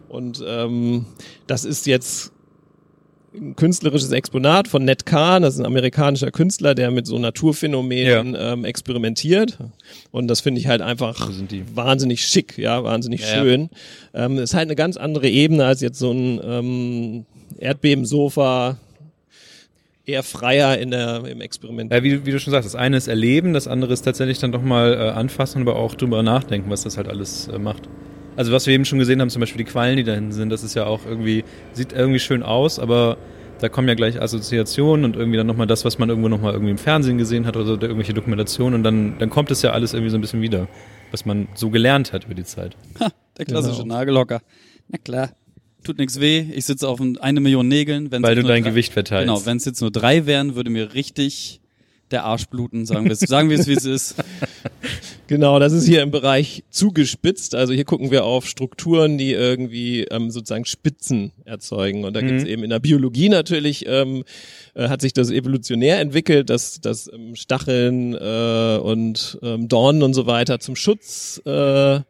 Und 0.07 0.43
ähm, 0.45 1.05
das 1.47 1.65
ist 1.65 1.85
jetzt 1.85 2.31
ein 3.33 3.55
künstlerisches 3.55 4.11
Exponat 4.11 4.67
von 4.67 4.83
Ned 4.83 5.05
Kahn, 5.05 5.41
das 5.41 5.55
ist 5.55 5.59
ein 5.61 5.65
amerikanischer 5.65 6.31
Künstler, 6.31 6.75
der 6.75 6.91
mit 6.91 7.07
so 7.07 7.17
Naturphänomenen 7.17 8.33
ja. 8.33 8.53
ähm, 8.53 8.65
experimentiert. 8.65 9.57
Und 10.11 10.27
das 10.27 10.41
finde 10.41 10.59
ich 10.59 10.67
halt 10.67 10.81
einfach 10.81 11.29
wahnsinnig 11.73 12.25
schick, 12.25 12.57
ja, 12.57 12.83
wahnsinnig 12.83 13.21
ja, 13.21 13.27
schön. 13.27 13.69
Ja. 14.13 14.25
Ähm, 14.25 14.37
ist 14.37 14.53
halt 14.53 14.67
eine 14.67 14.75
ganz 14.75 14.97
andere 14.97 15.29
Ebene 15.29 15.65
als 15.65 15.81
jetzt 15.81 15.99
so 15.99 16.11
ein 16.11 16.41
ähm, 16.43 17.25
Erdbebensofa, 17.57 18.77
eher 20.05 20.23
freier 20.23 20.77
in 20.77 20.91
der, 20.91 21.23
im 21.25 21.41
Experiment. 21.41 21.91
Ja, 21.91 22.03
wie, 22.03 22.25
wie, 22.25 22.31
du 22.31 22.39
schon 22.39 22.51
sagst, 22.51 22.65
das 22.65 22.75
eine 22.75 22.97
ist 22.97 23.07
erleben, 23.07 23.53
das 23.53 23.67
andere 23.67 23.93
ist 23.93 24.01
tatsächlich 24.01 24.39
dann 24.39 24.51
doch 24.51 24.61
mal 24.61 24.93
äh, 24.93 24.97
anfassen, 25.11 25.61
aber 25.61 25.75
auch 25.77 25.95
drüber 25.95 26.23
nachdenken, 26.23 26.69
was 26.69 26.83
das 26.83 26.97
halt 26.97 27.07
alles 27.07 27.47
äh, 27.47 27.59
macht. 27.59 27.87
Also 28.35 28.51
was 28.51 28.65
wir 28.65 28.73
eben 28.73 28.85
schon 28.85 28.99
gesehen 28.99 29.21
haben, 29.21 29.29
zum 29.29 29.39
Beispiel 29.39 29.63
die 29.63 29.69
Quallen, 29.69 29.97
die 29.97 30.03
da 30.03 30.13
hinten 30.13 30.31
sind, 30.31 30.49
das 30.49 30.63
ist 30.63 30.73
ja 30.73 30.85
auch 30.85 31.05
irgendwie, 31.05 31.43
sieht 31.73 31.91
irgendwie 31.93 32.19
schön 32.19 32.43
aus, 32.43 32.79
aber 32.79 33.17
da 33.59 33.69
kommen 33.69 33.87
ja 33.87 33.93
gleich 33.93 34.21
Assoziationen 34.21 35.05
und 35.05 35.15
irgendwie 35.15 35.37
dann 35.37 35.47
nochmal 35.47 35.67
das, 35.67 35.85
was 35.85 35.99
man 35.99 36.09
irgendwo 36.09 36.29
nochmal 36.29 36.53
irgendwie 36.53 36.71
im 36.71 36.77
Fernsehen 36.77 37.17
gesehen 37.17 37.45
hat 37.45 37.55
oder 37.55 37.65
so, 37.65 37.73
irgendwelche 37.73 38.13
Dokumentationen 38.13 38.75
und 38.75 38.83
dann, 38.83 39.17
dann 39.19 39.29
kommt 39.29 39.51
es 39.51 39.61
ja 39.61 39.71
alles 39.71 39.93
irgendwie 39.93 40.09
so 40.09 40.17
ein 40.17 40.21
bisschen 40.21 40.41
wieder, 40.41 40.67
was 41.11 41.25
man 41.25 41.47
so 41.53 41.69
gelernt 41.69 42.13
hat 42.13 42.25
über 42.25 42.33
die 42.33 42.43
Zeit. 42.43 42.75
Ha, 42.99 43.11
der 43.37 43.45
klassische 43.45 43.83
genau. 43.83 43.95
Nagelhocker. 43.95 44.41
Na 44.87 44.97
klar. 44.97 45.31
Tut 45.83 45.97
nichts 45.97 46.19
weh, 46.19 46.45
ich 46.53 46.65
sitze 46.65 46.87
auf 46.87 47.01
eine 47.01 47.39
Million 47.39 47.67
Nägeln. 47.67 48.11
Wenn's 48.11 48.23
Weil 48.23 48.35
du 48.35 48.43
dein 48.43 48.61
drei, 48.61 48.69
Gewicht 48.69 48.93
verteilst. 48.93 49.27
Genau, 49.27 49.45
wenn 49.45 49.57
es 49.57 49.65
jetzt 49.65 49.81
nur 49.81 49.89
drei 49.89 50.27
wären, 50.27 50.53
würde 50.55 50.69
mir 50.69 50.93
richtig 50.93 51.59
der 52.11 52.23
Arsch 52.23 52.45
bluten, 52.47 52.85
sagen 52.85 53.05
wir 53.05 53.13
es, 53.13 53.19
sagen 53.19 53.49
wir 53.49 53.59
es, 53.59 53.67
wie 53.67 53.73
es 53.73 53.85
ist. 53.85 54.15
Genau, 55.31 55.59
das 55.59 55.71
ist 55.71 55.87
hier 55.87 56.01
im 56.01 56.11
Bereich 56.11 56.65
zugespitzt. 56.71 57.55
Also 57.55 57.71
hier 57.71 57.85
gucken 57.85 58.11
wir 58.11 58.25
auf 58.25 58.45
Strukturen, 58.45 59.17
die 59.17 59.31
irgendwie 59.31 60.03
ähm, 60.03 60.29
sozusagen 60.29 60.65
Spitzen 60.65 61.31
erzeugen. 61.45 62.03
Und 62.03 62.17
da 62.17 62.21
mhm. 62.21 62.27
gibt 62.27 62.41
es 62.41 62.45
eben 62.45 62.65
in 62.65 62.69
der 62.69 62.81
Biologie 62.81 63.29
natürlich, 63.29 63.85
ähm, 63.87 64.25
äh, 64.73 64.89
hat 64.89 64.99
sich 64.99 65.13
das 65.13 65.31
evolutionär 65.31 66.01
entwickelt, 66.01 66.49
dass, 66.49 66.81
dass 66.81 67.09
ähm, 67.13 67.37
Stacheln 67.37 68.13
äh, 68.13 68.77
und 68.83 69.39
ähm, 69.41 69.69
Dornen 69.69 70.03
und 70.03 70.13
so 70.13 70.25
weiter 70.25 70.59
zum 70.59 70.75
Schutz 70.75 71.41
äh, 71.45 72.01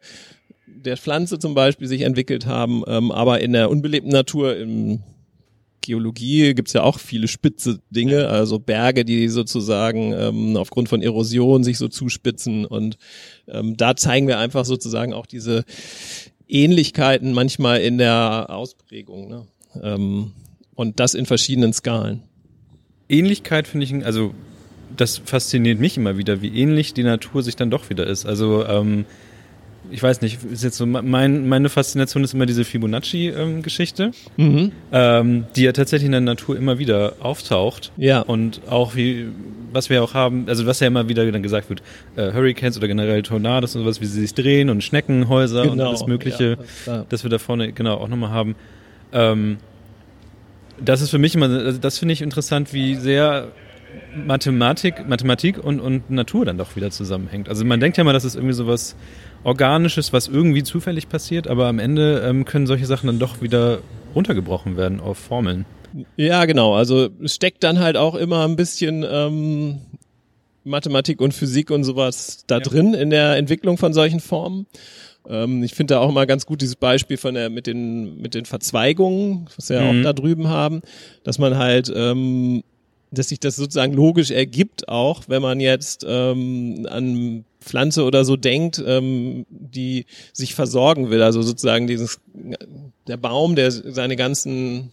der 0.66 0.96
Pflanze 0.96 1.38
zum 1.38 1.54
Beispiel 1.54 1.86
sich 1.86 2.00
entwickelt 2.00 2.46
haben. 2.46 2.82
Ähm, 2.88 3.12
aber 3.12 3.40
in 3.40 3.52
der 3.52 3.70
unbelebten 3.70 4.10
Natur, 4.10 4.56
im 4.56 4.98
Geologie 5.82 6.54
gibt's 6.54 6.72
ja 6.72 6.82
auch 6.82 6.98
viele 6.98 7.28
spitze 7.28 7.80
Dinge, 7.90 8.28
also 8.28 8.58
Berge, 8.58 9.04
die 9.04 9.28
sozusagen 9.28 10.12
ähm, 10.14 10.56
aufgrund 10.56 10.88
von 10.88 11.02
Erosion 11.02 11.64
sich 11.64 11.76
so 11.76 11.88
zuspitzen. 11.88 12.64
Und 12.64 12.96
ähm, 13.48 13.76
da 13.76 13.94
zeigen 13.96 14.26
wir 14.26 14.38
einfach 14.38 14.64
sozusagen 14.64 15.12
auch 15.12 15.26
diese 15.26 15.64
Ähnlichkeiten 16.48 17.32
manchmal 17.32 17.80
in 17.80 17.98
der 17.98 18.46
Ausprägung. 18.48 19.28
Ne? 19.28 19.46
Ähm, 19.82 20.32
und 20.74 21.00
das 21.00 21.14
in 21.14 21.26
verschiedenen 21.26 21.72
Skalen. 21.72 22.22
Ähnlichkeit 23.08 23.68
finde 23.68 23.84
ich, 23.84 24.06
also 24.06 24.34
das 24.96 25.18
fasziniert 25.18 25.78
mich 25.78 25.96
immer 25.96 26.16
wieder, 26.16 26.42
wie 26.42 26.48
ähnlich 26.48 26.94
die 26.94 27.02
Natur 27.02 27.42
sich 27.42 27.56
dann 27.56 27.70
doch 27.70 27.90
wieder 27.90 28.06
ist. 28.06 28.26
Also 28.26 28.66
ähm, 28.66 29.04
ich 29.90 30.02
weiß 30.02 30.20
nicht, 30.22 30.42
ist 30.44 30.64
jetzt 30.64 30.76
so 30.76 30.86
mein, 30.86 31.48
meine 31.48 31.68
Faszination 31.68 32.24
ist 32.24 32.34
immer 32.34 32.46
diese 32.46 32.64
Fibonacci-Geschichte, 32.64 34.12
mhm. 34.36 34.72
ähm, 34.92 35.44
die 35.56 35.64
ja 35.64 35.72
tatsächlich 35.72 36.06
in 36.06 36.12
der 36.12 36.20
Natur 36.20 36.56
immer 36.56 36.78
wieder 36.78 37.16
auftaucht. 37.20 37.92
Ja. 37.96 38.20
Und 38.20 38.60
auch 38.68 38.94
wie, 38.94 39.26
was 39.72 39.90
wir 39.90 40.02
auch 40.02 40.14
haben, 40.14 40.44
also 40.48 40.66
was 40.66 40.80
ja 40.80 40.86
immer 40.86 41.08
wieder 41.08 41.30
dann 41.30 41.42
gesagt 41.42 41.68
wird, 41.68 41.82
äh, 42.16 42.32
Hurricanes 42.32 42.76
oder 42.78 42.88
generell 42.88 43.22
Tornados 43.22 43.74
und 43.74 43.82
sowas, 43.82 44.00
wie 44.00 44.06
sie 44.06 44.20
sich 44.20 44.34
drehen 44.34 44.70
und 44.70 44.82
Schneckenhäuser 44.82 45.62
genau. 45.62 45.72
und 45.72 45.80
alles 45.80 46.06
Mögliche, 46.06 46.58
ja, 46.86 46.98
das, 46.98 47.08
dass 47.08 47.22
wir 47.24 47.30
da 47.30 47.38
vorne 47.38 47.72
genau 47.72 47.96
auch 47.96 48.08
nochmal 48.08 48.30
haben. 48.30 48.54
Ähm, 49.12 49.58
das 50.80 51.00
ist 51.00 51.10
für 51.10 51.18
mich 51.18 51.34
immer, 51.34 51.48
also 51.48 51.78
das 51.78 51.98
finde 51.98 52.12
ich 52.12 52.22
interessant, 52.22 52.72
wie 52.72 52.94
sehr 52.94 53.48
Mathematik, 54.14 55.08
Mathematik 55.08 55.62
und, 55.62 55.80
und 55.80 56.10
Natur 56.10 56.44
dann 56.44 56.58
doch 56.58 56.76
wieder 56.76 56.90
zusammenhängt. 56.90 57.48
Also 57.48 57.64
man 57.64 57.80
denkt 57.80 57.98
ja 57.98 58.04
mal, 58.04 58.12
dass 58.12 58.24
es 58.24 58.34
irgendwie 58.34 58.54
sowas 58.54 58.96
Organisches, 59.44 60.12
was 60.12 60.28
irgendwie 60.28 60.62
zufällig 60.62 61.08
passiert, 61.08 61.48
aber 61.48 61.66
am 61.66 61.78
Ende 61.78 62.20
ähm, 62.20 62.44
können 62.44 62.66
solche 62.66 62.86
Sachen 62.86 63.08
dann 63.08 63.18
doch 63.18 63.42
wieder 63.42 63.80
runtergebrochen 64.14 64.76
werden 64.76 65.00
auf 65.00 65.18
Formeln. 65.18 65.64
Ja, 66.16 66.44
genau. 66.44 66.74
Also 66.74 67.10
steckt 67.24 67.64
dann 67.64 67.80
halt 67.80 67.96
auch 67.96 68.14
immer 68.14 68.46
ein 68.46 68.56
bisschen 68.56 69.04
ähm, 69.08 69.80
Mathematik 70.64 71.20
und 71.20 71.34
Physik 71.34 71.70
und 71.70 71.84
sowas 71.84 72.44
da 72.46 72.56
ja. 72.56 72.60
drin 72.60 72.94
in 72.94 73.10
der 73.10 73.36
Entwicklung 73.36 73.78
von 73.78 73.92
solchen 73.92 74.20
Formen. 74.20 74.66
Ähm, 75.28 75.62
ich 75.62 75.74
finde 75.74 75.94
da 75.94 76.00
auch 76.00 76.08
immer 76.08 76.26
ganz 76.26 76.46
gut 76.46 76.62
dieses 76.62 76.76
Beispiel 76.76 77.16
von 77.16 77.34
der 77.34 77.50
mit 77.50 77.66
den 77.66 78.20
mit 78.20 78.34
den 78.34 78.44
Verzweigungen, 78.44 79.48
was 79.56 79.68
wir 79.68 79.80
mhm. 79.80 80.00
auch 80.00 80.02
da 80.04 80.12
drüben 80.12 80.48
haben, 80.48 80.82
dass 81.24 81.38
man 81.38 81.58
halt 81.58 81.92
ähm, 81.94 82.62
dass 83.10 83.28
sich 83.28 83.40
das 83.40 83.56
sozusagen 83.56 83.92
logisch 83.92 84.30
ergibt, 84.30 84.88
auch 84.88 85.24
wenn 85.28 85.42
man 85.42 85.60
jetzt 85.60 86.04
ähm, 86.08 86.86
an 86.90 87.44
Pflanze 87.62 88.04
oder 88.04 88.24
so 88.24 88.36
denkt, 88.36 88.82
ähm, 88.84 89.46
die 89.48 90.06
sich 90.32 90.54
versorgen 90.54 91.10
will. 91.10 91.22
Also 91.22 91.42
sozusagen 91.42 91.86
dieses 91.86 92.20
der 93.06 93.16
Baum, 93.16 93.56
der 93.56 93.70
seine 93.70 94.16
ganzen 94.16 94.92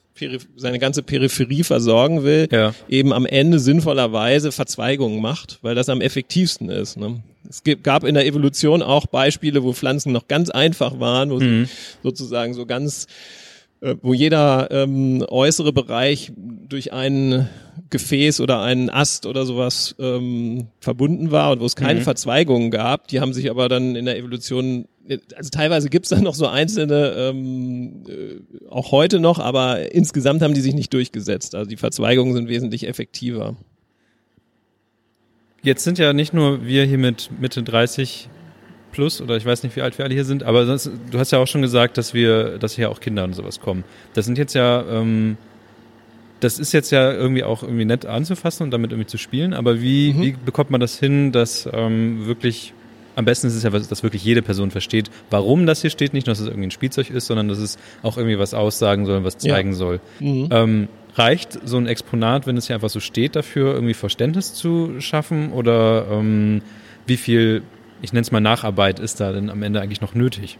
seine 0.58 0.80
ganze 0.80 1.02
Peripherie 1.02 1.64
versorgen 1.64 2.24
will, 2.24 2.50
ja. 2.52 2.74
eben 2.90 3.14
am 3.14 3.26
Ende 3.26 3.58
sinnvollerweise 3.58 4.52
Verzweigungen 4.52 5.22
macht, 5.22 5.60
weil 5.62 5.76
das 5.76 5.88
am 5.88 6.02
effektivsten 6.02 6.70
ist. 6.70 6.98
Ne? 6.98 7.24
Es 7.48 7.64
gab 7.84 8.04
in 8.04 8.16
der 8.16 8.26
Evolution 8.26 8.82
auch 8.82 9.06
Beispiele, 9.06 9.64
wo 9.64 9.72
Pflanzen 9.72 10.12
noch 10.12 10.28
ganz 10.28 10.50
einfach 10.50 11.00
waren, 11.00 11.30
wo 11.32 11.40
mhm. 11.40 11.70
sozusagen 12.04 12.54
so 12.54 12.66
ganz 12.66 13.08
wo 14.02 14.14
jeder 14.14 14.70
ähm, 14.72 15.24
äußere 15.28 15.72
Bereich 15.72 16.32
durch 16.36 16.92
ein 16.92 17.48
Gefäß 17.90 18.42
oder 18.42 18.62
einen 18.62 18.90
Ast 18.90 19.26
oder 19.26 19.46
sowas 19.46 19.96
ähm, 20.00 20.68
verbunden 20.80 21.32
war 21.32 21.52
und 21.52 21.62
wo 21.62 21.66
es 21.66 21.76
keine 21.76 22.02
mhm. 22.02 22.04
Verzweigungen 22.04 22.72
gab. 22.72 23.08
Die 23.08 23.20
haben 23.20 23.34
sich 23.34 23.50
aber 23.50 23.70
dann 23.70 23.96
in 23.96 24.06
der 24.06 24.18
Evolution, 24.18 24.86
also 25.36 25.50
teilweise 25.50 25.90
gibt's 25.90 26.10
dann 26.10 26.24
noch 26.24 26.36
so 26.36 26.48
einzelne, 26.48 27.14
ähm, 27.18 28.04
äh, 28.08 28.68
auch 28.70 28.92
heute 28.92 29.20
noch, 29.20 29.40
aber 29.40 29.94
insgesamt 29.94 30.42
haben 30.42 30.54
die 30.54 30.62
sich 30.62 30.76
nicht 30.76 30.94
durchgesetzt. 30.94 31.56
Also 31.56 31.70
die 31.70 31.78
Verzweigungen 31.78 32.34
sind 32.34 32.50
wesentlich 32.50 32.88
effektiver. 32.88 33.56
Jetzt 35.64 35.84
sind 35.84 35.98
ja 35.98 36.14
nicht 36.14 36.34
nur 36.34 36.66
wir 36.66 36.86
hier 36.86 36.98
mit 36.98 37.30
Mitte 37.40 37.64
30 37.64 38.30
plus 38.92 39.22
oder 39.22 39.38
ich 39.38 39.46
weiß 39.46 39.64
nicht, 39.64 39.76
wie 39.76 39.82
alt 39.82 39.98
wir 39.98 40.06
alle 40.06 40.14
hier 40.14 40.26
sind, 40.26 40.44
aber 40.44 40.66
das, 40.66 40.90
du 41.12 41.20
hast 41.20 41.32
ja 41.32 41.40
auch 41.40 41.48
schon 41.48 41.62
gesagt, 41.62 41.98
dass 41.98 42.14
wir, 42.14 42.58
dass 42.58 42.76
hier 42.76 42.90
auch 42.90 43.00
Kinder 43.00 43.24
und 43.24 43.34
sowas 43.34 43.60
kommen. 43.60 43.84
Das 44.14 44.26
sind 44.26 44.38
jetzt 44.38 44.54
ja, 44.54 44.84
ähm, 44.90 45.38
das 46.40 46.60
ist 46.60 46.72
jetzt 46.72 46.92
ja 46.92 47.12
irgendwie 47.12 47.44
auch 47.44 47.64
irgendwie 47.64 47.86
nett 47.86 48.06
anzufassen 48.06 48.64
und 48.64 48.72
damit 48.72 48.92
irgendwie 48.92 49.08
zu 49.08 49.18
spielen, 49.18 49.54
aber 49.54 49.82
wie, 49.82 50.14
mhm. 50.14 50.22
wie 50.22 50.36
bekommt 50.46 50.72
man 50.72 50.82
das 50.82 50.98
hin, 51.00 51.32
dass 51.32 51.70
ähm, 51.72 52.26
wirklich 52.26 52.74
am 53.16 53.26
besten 53.26 53.48
ist 53.48 53.56
es 53.56 53.64
ja, 53.64 53.70
dass 53.70 54.02
wirklich 54.02 54.24
jede 54.24 54.42
Person 54.42 54.72
versteht, 54.72 55.12
warum 55.30 55.66
das 55.66 55.82
hier 55.82 55.90
steht. 55.90 56.14
Nicht 56.14 56.28
nur, 56.28 56.32
dass 56.32 56.40
es 56.40 56.48
irgendwie 56.48 56.68
ein 56.68 56.72
Spielzeug 56.72 57.10
ist, 57.10 57.26
sondern 57.26 57.50
dass 57.50 57.58
es 57.58 57.78
auch 58.02 58.16
irgendwie 58.16 58.40
was 58.40 58.54
aussagen 58.54 59.06
soll, 59.06 59.26
was 59.26 59.38
zeigen 59.38 59.72
ja. 59.72 59.76
soll. 59.76 60.00
Mhm. 60.22 60.48
Ähm, 60.52 60.88
reicht 61.16 61.60
so 61.68 61.76
ein 61.76 61.86
Exponat, 61.86 62.48
wenn 62.48 62.56
es 62.56 62.68
hier 62.68 62.76
einfach 62.76 62.90
so 62.90 63.02
steht, 63.02 63.36
dafür 63.36 63.74
irgendwie 63.74 63.94
Verständnis 63.94 64.54
zu 64.54 65.02
schaffen? 65.02 65.52
Oder 65.52 66.08
ähm, 66.10 66.62
wie 67.08 67.18
viel 67.18 67.64
ich 68.02 68.14
nenne 68.14 68.22
es 68.22 68.32
mal 68.32 68.40
Nacharbeit, 68.40 69.00
ist 69.00 69.20
da 69.20 69.32
denn 69.32 69.50
am 69.50 69.64
Ende 69.64 69.82
eigentlich 69.82 70.02
noch 70.02 70.16
nötig? 70.16 70.58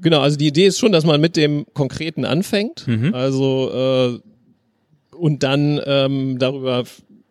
Genau, 0.00 0.20
also 0.20 0.36
die 0.36 0.48
Idee 0.48 0.66
ist 0.66 0.78
schon, 0.78 0.92
dass 0.92 1.04
man 1.04 1.20
mit 1.20 1.36
dem 1.36 1.66
Konkreten 1.72 2.24
anfängt. 2.24 2.86
Mhm. 2.86 3.14
Also 3.14 3.70
äh, 3.72 5.16
und 5.16 5.42
dann 5.42 5.80
ähm, 5.86 6.38
darüber 6.38 6.84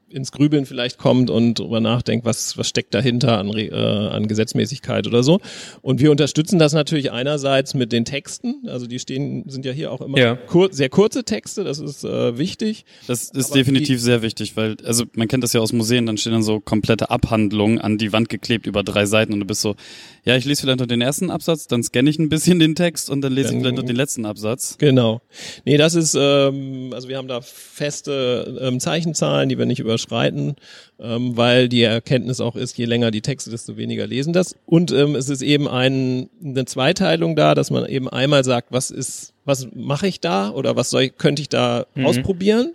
ins 0.08 0.32
Grübeln 0.32 0.66
vielleicht 0.66 0.98
kommt 0.98 1.30
und 1.30 1.60
darüber 1.60 1.80
nachdenkt, 1.80 2.26
was, 2.26 2.58
was 2.58 2.70
steckt 2.70 2.94
dahinter 2.94 3.38
an, 3.38 3.50
äh, 3.50 3.72
an 3.72 4.28
Gesetzmäßigkeit 4.28 5.08
oder 5.08 5.24
so. 5.24 5.40
Und 5.82 6.00
wir 6.00 6.12
unterstützen 6.12 6.60
das 6.60 6.74
natürlich 6.74 7.12
einerseits 7.12 7.74
mit 7.74 7.92
den 7.92 8.06
Texten, 8.06 8.68
also 8.68 8.88
die 8.88 9.00
stehen, 9.00 9.44
sind 9.50 9.66
ja 9.66 9.72
hier 9.72 9.92
auch 9.92 10.02
immer 10.02 10.18
ja. 10.18 10.36
kur 10.36 10.70
sehr 10.72 10.90
kurze 10.90 11.24
Texte, 11.24 11.64
das 11.64 11.80
ist 11.80 12.04
äh, 12.04 12.38
wichtig. 12.38 12.86
Das 13.08 13.30
ist 13.30 13.52
Aber 13.52 13.58
definitiv 13.58 14.00
sehr 14.00 14.22
wichtig, 14.22 14.56
weil, 14.56 14.78
also 14.86 15.06
man 15.14 15.28
kennt 15.28 15.44
das 15.44 15.54
ja 15.54 15.60
aus 15.60 15.74
Museen, 15.74 16.06
dann 16.06 16.18
stehen 16.18 16.34
dann 16.34 16.44
so 16.44 16.60
komplette 16.60 17.10
Abhandlungen 17.10 17.80
an 17.80 17.98
die 17.98 18.14
Wand 18.14 18.30
geklebt 18.30 18.68
über 18.68 18.84
drei 18.84 19.06
Seiten 19.06 19.34
und 19.34 19.40
du 19.40 19.46
bist 19.46 19.62
so, 19.62 19.76
ja, 20.24 20.36
ich 20.36 20.46
lese 20.46 20.62
vielleicht 20.62 20.80
noch 20.80 20.88
den 20.88 21.02
ersten 21.02 21.30
Absatz, 21.30 21.68
dann 21.68 21.84
scanne 21.84 22.10
ich 22.10 22.20
ein 22.20 22.30
bisschen 22.30 22.60
den 22.60 22.76
Text 22.76 23.10
und 23.10 23.22
dann 23.22 23.34
lese 23.34 23.50
dann, 23.50 23.58
ich 23.58 23.62
vielleicht 23.64 23.78
noch 23.78 23.86
den 23.86 23.96
letzten 23.96 24.26
Absatz. 24.26 24.78
Genau. 24.78 25.22
Nee, 25.66 25.78
das 25.78 25.96
ist, 25.96 26.16
ähm, 26.18 26.92
also 26.94 27.10
wir 27.10 27.18
haben 27.18 27.28
da 27.28 27.42
feste 27.42 28.60
ähm, 28.62 28.80
Zeichenzahlen, 28.80 29.50
die 29.50 29.58
wir 29.58 29.66
nicht 29.66 29.80
überschreiten 29.80 30.05
überschreiten, 30.06 30.56
ähm, 31.00 31.36
weil 31.36 31.70
die 31.70 31.84
Erkenntnis 31.84 32.40
auch 32.42 32.56
ist, 32.56 32.78
je 32.78 32.86
länger 32.86 33.12
die 33.12 33.22
Texte, 33.22 33.50
desto 33.50 33.78
weniger 33.78 34.08
lesen 34.08 34.34
das. 34.34 34.56
Und 34.66 34.92
ähm, 34.92 35.16
es 35.16 35.30
ist 35.30 35.42
eben 35.42 35.68
ein, 35.68 36.30
eine 36.44 36.66
Zweiteilung 36.66 37.36
da, 37.36 37.56
dass 37.56 37.72
man 37.72 37.86
eben 37.88 38.10
einmal 38.10 38.44
sagt, 38.44 38.72
was 38.72 38.92
ist, 38.92 39.34
was 39.44 39.68
mache 39.74 40.08
ich 40.08 40.20
da 40.20 40.50
oder 40.50 40.76
was 40.76 40.90
soll 40.90 41.10
könnte 41.10 41.42
ich 41.42 41.50
da 41.50 41.86
mhm. 41.96 42.06
ausprobieren? 42.06 42.74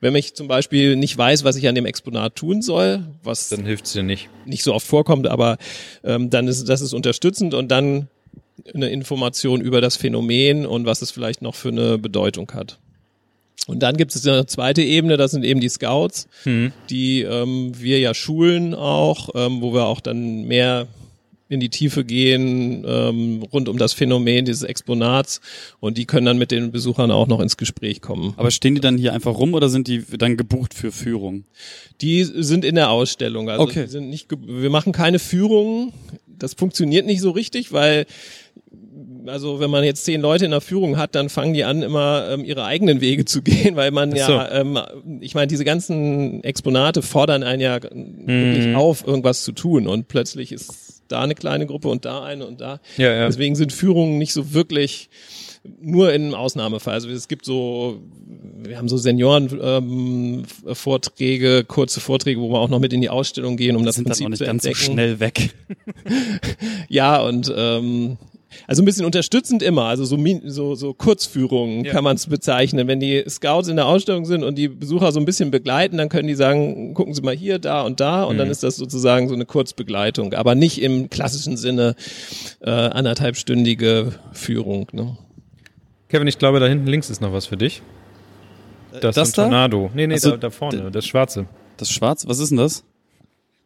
Wenn 0.00 0.16
ich 0.16 0.34
zum 0.34 0.48
Beispiel 0.48 0.96
nicht 0.96 1.16
weiß, 1.16 1.44
was 1.44 1.56
ich 1.56 1.68
an 1.68 1.74
dem 1.74 1.86
Exponat 1.86 2.34
tun 2.34 2.62
soll, 2.62 3.04
was 3.22 3.50
dann 3.50 3.64
hilft's 3.64 3.92
dir 3.92 4.02
nicht. 4.02 4.28
Nicht 4.46 4.64
so 4.64 4.74
oft 4.74 4.86
vorkommt, 4.86 5.28
aber 5.28 5.58
ähm, 6.02 6.30
dann 6.30 6.48
ist 6.48 6.68
das 6.68 6.80
ist 6.80 6.92
unterstützend 6.92 7.54
und 7.54 7.68
dann 7.68 8.08
eine 8.74 8.90
Information 8.90 9.60
über 9.60 9.80
das 9.80 9.96
Phänomen 9.96 10.66
und 10.66 10.86
was 10.86 11.02
es 11.02 11.10
vielleicht 11.10 11.42
noch 11.42 11.54
für 11.54 11.68
eine 11.68 11.98
Bedeutung 11.98 12.50
hat. 12.52 12.78
Und 13.66 13.80
dann 13.80 13.96
gibt 13.96 14.14
es 14.14 14.26
eine 14.26 14.46
zweite 14.46 14.82
Ebene, 14.82 15.16
das 15.16 15.30
sind 15.30 15.44
eben 15.44 15.60
die 15.60 15.68
Scouts, 15.68 16.26
mhm. 16.44 16.72
die 16.90 17.22
ähm, 17.22 17.72
wir 17.78 18.00
ja 18.00 18.12
schulen 18.12 18.74
auch, 18.74 19.30
ähm, 19.34 19.62
wo 19.62 19.72
wir 19.72 19.86
auch 19.86 20.00
dann 20.00 20.44
mehr 20.44 20.88
in 21.52 21.60
die 21.60 21.68
Tiefe 21.68 22.02
gehen 22.02 22.82
ähm, 22.88 23.42
rund 23.52 23.68
um 23.68 23.76
das 23.76 23.92
Phänomen 23.92 24.46
dieses 24.46 24.62
Exponats 24.62 25.42
und 25.80 25.98
die 25.98 26.06
können 26.06 26.24
dann 26.24 26.38
mit 26.38 26.50
den 26.50 26.72
Besuchern 26.72 27.10
auch 27.10 27.26
noch 27.26 27.40
ins 27.40 27.58
Gespräch 27.58 28.00
kommen. 28.00 28.32
Aber 28.38 28.50
stehen 28.50 28.74
die 28.74 28.80
dann 28.80 28.96
hier 28.96 29.12
einfach 29.12 29.36
rum 29.36 29.52
oder 29.52 29.68
sind 29.68 29.86
die 29.86 30.02
dann 30.16 30.38
gebucht 30.38 30.72
für 30.72 30.90
Führung? 30.90 31.44
Die 32.00 32.24
sind 32.24 32.64
in 32.64 32.74
der 32.74 32.88
Ausstellung. 32.90 33.50
Also 33.50 33.64
okay. 33.64 33.86
sind 33.86 34.08
nicht, 34.08 34.30
wir 34.30 34.70
machen 34.70 34.92
keine 34.92 35.18
Führungen. 35.18 35.92
Das 36.26 36.54
funktioniert 36.54 37.04
nicht 37.04 37.20
so 37.20 37.30
richtig, 37.30 37.70
weil 37.70 38.06
also 39.26 39.60
wenn 39.60 39.70
man 39.70 39.84
jetzt 39.84 40.04
zehn 40.04 40.20
Leute 40.20 40.44
in 40.44 40.50
der 40.50 40.60
Führung 40.60 40.98
hat, 40.98 41.14
dann 41.14 41.28
fangen 41.28 41.54
die 41.54 41.64
an, 41.64 41.82
immer 41.82 42.28
ähm, 42.30 42.44
ihre 42.44 42.64
eigenen 42.64 43.00
Wege 43.00 43.24
zu 43.24 43.42
gehen, 43.42 43.76
weil 43.76 43.90
man 43.90 44.10
so. 44.10 44.16
ja, 44.16 44.50
ähm, 44.50 44.78
ich 45.20 45.34
meine, 45.34 45.46
diese 45.46 45.64
ganzen 45.64 46.42
Exponate 46.44 47.02
fordern 47.02 47.42
einen 47.42 47.60
ja 47.60 47.78
mhm. 47.78 48.26
wirklich 48.26 48.76
auf, 48.76 49.06
irgendwas 49.06 49.42
zu 49.42 49.52
tun 49.52 49.86
und 49.86 50.08
plötzlich 50.08 50.52
ist 50.52 51.02
da 51.08 51.22
eine 51.22 51.34
kleine 51.34 51.66
Gruppe 51.66 51.88
und 51.88 52.04
da 52.04 52.24
eine 52.24 52.46
und 52.46 52.60
da. 52.60 52.80
Ja, 52.96 53.12
ja. 53.12 53.26
Deswegen 53.26 53.54
sind 53.54 53.72
Führungen 53.72 54.18
nicht 54.18 54.32
so 54.32 54.54
wirklich 54.54 55.10
nur 55.80 56.12
in 56.12 56.24
einem 56.24 56.34
Ausnahmefall. 56.34 56.94
Also 56.94 57.08
es 57.10 57.28
gibt 57.28 57.44
so, 57.44 58.00
wir 58.64 58.78
haben 58.78 58.88
so 58.88 58.96
Senioren-Vorträge, 58.96 61.58
ähm, 61.58 61.68
kurze 61.68 62.00
Vorträge, 62.00 62.40
wo 62.40 62.50
wir 62.50 62.58
auch 62.58 62.68
noch 62.68 62.80
mit 62.80 62.92
in 62.92 63.00
die 63.00 63.10
Ausstellung 63.10 63.56
gehen, 63.56 63.76
um 63.76 63.84
das, 63.84 63.94
das 63.96 64.04
Prinzip 64.04 64.36
zu 64.36 64.44
entdecken. 64.44 64.72
Ganz 64.72 64.86
so 64.86 64.92
schnell 64.92 65.20
weg. 65.20 65.54
ja, 66.88 67.22
und 67.22 67.52
ähm, 67.54 68.16
also 68.66 68.82
ein 68.82 68.84
bisschen 68.84 69.04
unterstützend 69.04 69.62
immer, 69.62 69.84
also 69.84 70.04
so, 70.04 70.18
so, 70.44 70.74
so 70.74 70.94
Kurzführungen 70.94 71.84
ja. 71.84 71.92
kann 71.92 72.04
man 72.04 72.16
es 72.16 72.26
bezeichnen. 72.26 72.88
Wenn 72.88 73.00
die 73.00 73.24
Scouts 73.28 73.68
in 73.68 73.76
der 73.76 73.86
Ausstellung 73.86 74.24
sind 74.24 74.44
und 74.44 74.56
die 74.56 74.68
Besucher 74.68 75.12
so 75.12 75.20
ein 75.20 75.24
bisschen 75.24 75.50
begleiten, 75.50 75.96
dann 75.98 76.08
können 76.08 76.28
die 76.28 76.34
sagen, 76.34 76.94
gucken 76.94 77.14
Sie 77.14 77.22
mal 77.22 77.34
hier, 77.34 77.58
da 77.58 77.82
und 77.82 78.00
da 78.00 78.24
und 78.24 78.34
mhm. 78.34 78.38
dann 78.38 78.50
ist 78.50 78.62
das 78.62 78.76
sozusagen 78.76 79.28
so 79.28 79.34
eine 79.34 79.46
Kurzbegleitung, 79.46 80.34
aber 80.34 80.54
nicht 80.54 80.80
im 80.80 81.10
klassischen 81.10 81.56
Sinne 81.56 81.94
äh, 82.60 82.70
anderthalbstündige 82.70 84.12
Führung. 84.32 84.88
Ne? 84.92 85.16
Kevin, 86.08 86.28
ich 86.28 86.38
glaube, 86.38 86.60
da 86.60 86.66
hinten 86.66 86.86
links 86.86 87.10
ist 87.10 87.20
noch 87.20 87.32
was 87.32 87.46
für 87.46 87.56
dich. 87.56 87.82
Äh, 88.92 89.00
das, 89.00 89.14
das 89.14 89.28
ist 89.28 89.38
ein 89.38 89.44
Tornado. 89.44 89.90
Nee, 89.94 90.06
nee, 90.06 90.14
also, 90.14 90.32
da, 90.32 90.36
da 90.36 90.50
vorne, 90.50 90.90
das 90.90 91.06
schwarze. 91.06 91.46
Das 91.76 91.90
schwarze? 91.90 92.28
Was 92.28 92.38
ist 92.38 92.50
denn 92.50 92.58
das? 92.58 92.84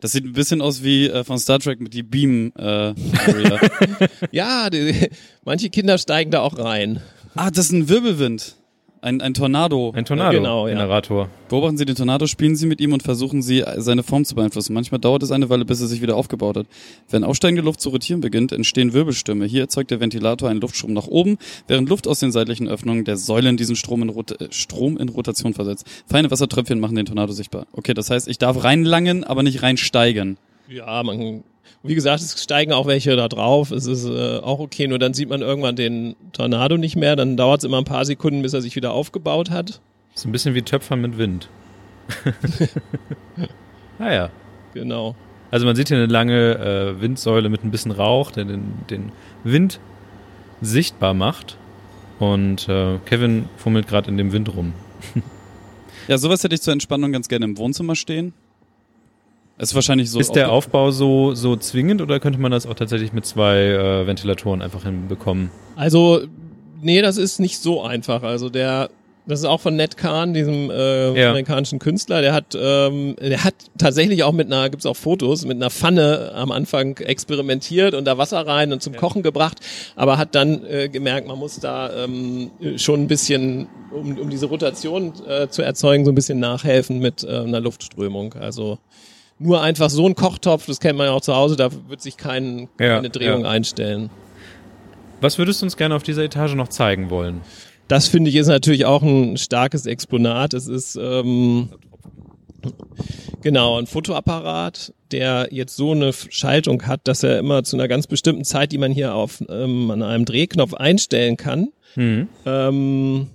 Das 0.00 0.12
sieht 0.12 0.24
ein 0.24 0.32
bisschen 0.32 0.60
aus 0.60 0.82
wie 0.82 1.06
äh, 1.06 1.24
von 1.24 1.38
Star 1.38 1.58
Trek 1.58 1.80
mit 1.80 1.94
die 1.94 2.02
Beam 2.02 2.52
äh, 2.56 2.92
ja, 4.30 4.68
die, 4.68 5.08
manche 5.44 5.70
Kinder 5.70 5.96
steigen 5.98 6.30
da 6.30 6.40
auch 6.40 6.58
rein. 6.58 7.00
Ah, 7.34 7.50
das 7.50 7.66
ist 7.66 7.72
ein 7.72 7.88
Wirbelwind. 7.88 8.56
Ein, 9.06 9.20
ein 9.20 9.34
Tornado. 9.34 9.92
Ein 9.94 10.04
Tornado-Generator. 10.04 10.66
Genau, 10.72 11.22
ja. 11.22 11.28
Beobachten 11.48 11.78
Sie 11.78 11.84
den 11.84 11.94
Tornado, 11.94 12.26
spielen 12.26 12.56
Sie 12.56 12.66
mit 12.66 12.80
ihm 12.80 12.92
und 12.92 13.04
versuchen 13.04 13.40
Sie, 13.40 13.64
seine 13.76 14.02
Form 14.02 14.24
zu 14.24 14.34
beeinflussen. 14.34 14.74
Manchmal 14.74 14.98
dauert 14.98 15.22
es 15.22 15.30
eine 15.30 15.48
Weile, 15.48 15.64
bis 15.64 15.80
er 15.80 15.86
sich 15.86 16.02
wieder 16.02 16.16
aufgebaut 16.16 16.56
hat. 16.56 16.66
Wenn 17.08 17.22
aufsteigende 17.22 17.62
Luft 17.62 17.80
zu 17.80 17.90
rotieren 17.90 18.20
beginnt, 18.20 18.50
entstehen 18.50 18.94
Wirbelstürme. 18.94 19.44
Hier 19.44 19.60
erzeugt 19.60 19.92
der 19.92 20.00
Ventilator 20.00 20.48
einen 20.48 20.60
Luftstrom 20.60 20.92
nach 20.92 21.06
oben, 21.06 21.38
während 21.68 21.88
Luft 21.88 22.08
aus 22.08 22.18
den 22.18 22.32
seitlichen 22.32 22.66
Öffnungen 22.66 23.04
der 23.04 23.16
Säulen 23.16 23.56
diesen 23.56 23.76
Strom 23.76 24.02
in, 24.02 24.08
Rot 24.08 24.40
äh, 24.40 24.48
Strom 24.50 24.98
in 24.98 25.08
Rotation 25.08 25.54
versetzt. 25.54 25.86
Feine 26.08 26.28
Wassertröpfchen 26.32 26.80
machen 26.80 26.96
den 26.96 27.06
Tornado 27.06 27.32
sichtbar. 27.32 27.68
Okay, 27.70 27.94
das 27.94 28.10
heißt, 28.10 28.26
ich 28.26 28.38
darf 28.38 28.64
reinlangen, 28.64 29.22
aber 29.22 29.44
nicht 29.44 29.62
reinsteigen. 29.62 30.36
Ja, 30.68 31.00
man 31.04 31.44
wie 31.82 31.94
gesagt, 31.94 32.20
es 32.20 32.42
steigen 32.42 32.72
auch 32.72 32.86
welche 32.86 33.16
da 33.16 33.28
drauf. 33.28 33.70
Es 33.70 33.86
ist 33.86 34.06
äh, 34.06 34.38
auch 34.38 34.58
okay, 34.58 34.88
nur 34.88 34.98
dann 34.98 35.14
sieht 35.14 35.28
man 35.28 35.40
irgendwann 35.40 35.76
den 35.76 36.16
Tornado 36.32 36.76
nicht 36.76 36.96
mehr. 36.96 37.16
Dann 37.16 37.36
dauert 37.36 37.60
es 37.60 37.64
immer 37.64 37.78
ein 37.78 37.84
paar 37.84 38.04
Sekunden, 38.04 38.42
bis 38.42 38.52
er 38.52 38.62
sich 38.62 38.76
wieder 38.76 38.92
aufgebaut 38.92 39.50
hat. 39.50 39.80
Ist 40.14 40.24
ein 40.24 40.32
bisschen 40.32 40.54
wie 40.54 40.62
Töpfern 40.62 41.00
mit 41.00 41.18
Wind. 41.18 41.48
naja. 43.98 44.30
Ah 44.38 44.78
genau. 44.78 45.16
Also 45.50 45.64
man 45.64 45.74
sieht 45.74 45.88
hier 45.88 45.96
eine 45.96 46.06
lange 46.06 46.58
äh, 46.58 47.00
Windsäule 47.00 47.48
mit 47.48 47.64
ein 47.64 47.70
bisschen 47.70 47.92
Rauch, 47.92 48.30
der 48.30 48.44
den, 48.44 48.74
den 48.90 49.12
Wind 49.42 49.80
sichtbar 50.60 51.14
macht. 51.14 51.56
Und 52.18 52.68
äh, 52.68 52.98
Kevin 53.06 53.48
fummelt 53.56 53.88
gerade 53.88 54.10
in 54.10 54.18
dem 54.18 54.32
Wind 54.32 54.54
rum. 54.54 54.74
ja, 56.08 56.18
sowas 56.18 56.42
hätte 56.44 56.54
ich 56.54 56.62
zur 56.62 56.72
Entspannung 56.72 57.12
ganz 57.12 57.28
gerne 57.28 57.44
im 57.44 57.56
Wohnzimmer 57.58 57.94
stehen. 57.94 58.34
Ist 59.58 59.74
wahrscheinlich 59.74 60.10
so. 60.10 60.20
Ist 60.20 60.32
der 60.32 60.52
Aufbau 60.52 60.90
so, 60.90 61.34
so 61.34 61.56
zwingend 61.56 62.02
oder 62.02 62.20
könnte 62.20 62.38
man 62.38 62.52
das 62.52 62.66
auch 62.66 62.74
tatsächlich 62.74 63.12
mit 63.12 63.24
zwei 63.24 63.56
äh, 63.56 64.06
Ventilatoren 64.06 64.60
einfach 64.60 64.84
hinbekommen? 64.84 65.50
Also, 65.76 66.22
nee, 66.82 67.00
das 67.00 67.16
ist 67.16 67.40
nicht 67.40 67.58
so 67.58 67.82
einfach. 67.82 68.22
Also 68.22 68.50
der, 68.50 68.90
das 69.26 69.40
ist 69.40 69.44
auch 69.46 69.62
von 69.62 69.74
Ned 69.74 69.96
Kahn, 69.96 70.34
diesem 70.34 70.70
äh, 70.70 71.18
ja. 71.18 71.30
amerikanischen 71.30 71.78
Künstler. 71.78 72.20
Der 72.20 72.34
hat, 72.34 72.54
ähm, 72.54 73.16
der 73.18 73.44
hat 73.44 73.54
tatsächlich 73.78 74.24
auch 74.24 74.32
mit 74.32 74.46
einer, 74.46 74.68
gibt's 74.68 74.84
auch 74.84 74.96
Fotos, 74.96 75.46
mit 75.46 75.56
einer 75.56 75.70
Pfanne 75.70 76.32
am 76.34 76.52
Anfang 76.52 76.98
experimentiert 76.98 77.94
und 77.94 78.04
da 78.04 78.18
Wasser 78.18 78.46
rein 78.46 78.74
und 78.74 78.82
zum 78.82 78.92
ja. 78.92 79.00
Kochen 79.00 79.22
gebracht, 79.22 79.60
aber 79.96 80.18
hat 80.18 80.34
dann 80.34 80.66
äh, 80.66 80.90
gemerkt, 80.90 81.26
man 81.28 81.38
muss 81.38 81.60
da 81.60 82.04
ähm, 82.04 82.50
schon 82.76 83.04
ein 83.04 83.08
bisschen, 83.08 83.68
um, 83.90 84.18
um 84.18 84.28
diese 84.28 84.46
Rotation 84.46 85.14
äh, 85.26 85.48
zu 85.48 85.62
erzeugen, 85.62 86.04
so 86.04 86.12
ein 86.12 86.14
bisschen 86.14 86.40
nachhelfen 86.40 86.98
mit 86.98 87.24
äh, 87.24 87.38
einer 87.38 87.60
Luftströmung. 87.60 88.34
Also 88.34 88.78
nur 89.38 89.62
einfach 89.62 89.90
so 89.90 90.06
ein 90.06 90.14
Kochtopf, 90.14 90.66
das 90.66 90.80
kennt 90.80 90.98
man 90.98 91.08
ja 91.08 91.12
auch 91.12 91.20
zu 91.20 91.34
Hause, 91.34 91.56
da 91.56 91.70
wird 91.88 92.00
sich 92.00 92.16
kein, 92.16 92.68
ja, 92.80 92.96
keine 92.96 93.10
Drehung 93.10 93.42
ja. 93.42 93.50
einstellen. 93.50 94.10
Was 95.20 95.38
würdest 95.38 95.62
du 95.62 95.66
uns 95.66 95.76
gerne 95.76 95.94
auf 95.94 96.02
dieser 96.02 96.22
Etage 96.22 96.54
noch 96.54 96.68
zeigen 96.68 97.10
wollen? 97.10 97.40
Das 97.88 98.08
finde 98.08 98.30
ich 98.30 98.36
ist 98.36 98.48
natürlich 98.48 98.84
auch 98.84 99.02
ein 99.02 99.36
starkes 99.36 99.86
Exponat. 99.86 100.54
Es 100.54 100.66
ist 100.66 100.96
ähm, 100.96 101.70
genau 103.42 103.78
ein 103.78 103.86
Fotoapparat, 103.86 104.92
der 105.12 105.48
jetzt 105.52 105.76
so 105.76 105.92
eine 105.92 106.12
Schaltung 106.12 106.86
hat, 106.86 107.02
dass 107.04 107.22
er 107.22 107.38
immer 107.38 107.62
zu 107.62 107.76
einer 107.76 107.88
ganz 107.88 108.06
bestimmten 108.06 108.44
Zeit, 108.44 108.72
die 108.72 108.78
man 108.78 108.92
hier 108.92 109.14
auf 109.14 109.42
ähm, 109.48 109.90
an 109.90 110.02
einem 110.02 110.24
Drehknopf 110.24 110.74
einstellen 110.74 111.36
kann, 111.36 111.68
mhm. 111.94 112.28
ähm, 112.44 113.28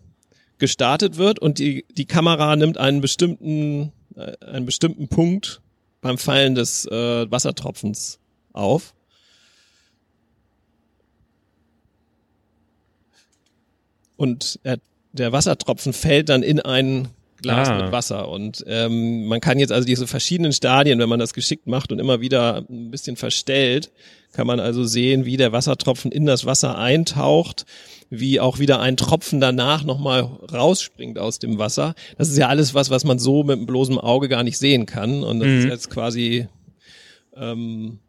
gestartet 0.57 1.17
wird 1.17 1.39
und 1.39 1.59
die 1.59 1.85
die 1.91 2.05
Kamera 2.05 2.55
nimmt 2.55 2.77
einen 2.77 3.01
bestimmten 3.01 3.93
äh, 4.15 4.33
einen 4.45 4.65
bestimmten 4.65 5.07
Punkt 5.07 5.61
beim 6.01 6.17
Fallen 6.17 6.55
des 6.55 6.85
äh, 6.85 7.31
Wassertropfens 7.31 8.19
auf. 8.53 8.93
Und 14.17 14.59
er, 14.63 14.77
der 15.13 15.31
Wassertropfen 15.31 15.93
fällt 15.93 16.29
dann 16.29 16.43
in 16.43 16.59
ein 16.59 17.07
Glas 17.41 17.69
ah. 17.69 17.83
mit 17.83 17.91
Wasser. 17.91 18.29
Und 18.29 18.63
ähm, 18.67 19.25
man 19.25 19.41
kann 19.41 19.57
jetzt 19.57 19.71
also 19.71 19.85
diese 19.85 20.07
verschiedenen 20.07 20.53
Stadien, 20.53 20.99
wenn 20.99 21.09
man 21.09 21.19
das 21.19 21.33
geschickt 21.33 21.67
macht 21.67 21.91
und 21.91 21.99
immer 21.99 22.21
wieder 22.21 22.63
ein 22.69 22.91
bisschen 22.91 23.15
verstellt, 23.15 23.91
kann 24.31 24.47
man 24.47 24.59
also 24.59 24.83
sehen, 24.83 25.25
wie 25.25 25.37
der 25.37 25.51
Wassertropfen 25.51 26.11
in 26.11 26.25
das 26.25 26.45
Wasser 26.45 26.77
eintaucht, 26.77 27.65
wie 28.11 28.41
auch 28.41 28.59
wieder 28.59 28.81
ein 28.81 28.97
Tropfen 28.97 29.39
danach 29.39 29.85
nochmal 29.85 30.23
rausspringt 30.51 31.17
aus 31.17 31.39
dem 31.39 31.57
Wasser. 31.57 31.95
Das 32.17 32.29
ist 32.29 32.37
ja 32.37 32.49
alles 32.49 32.73
was, 32.73 32.89
was 32.89 33.05
man 33.05 33.17
so 33.19 33.45
mit 33.45 33.57
dem 33.57 33.65
bloßen 33.65 33.97
Auge 33.97 34.27
gar 34.27 34.43
nicht 34.43 34.57
sehen 34.57 34.85
kann. 34.85 35.23
Und 35.23 35.39
das 35.39 35.47
mhm. 35.47 35.57
ist 35.59 35.65
jetzt 35.65 35.89
quasi 35.89 36.47
ähm, 37.37 37.99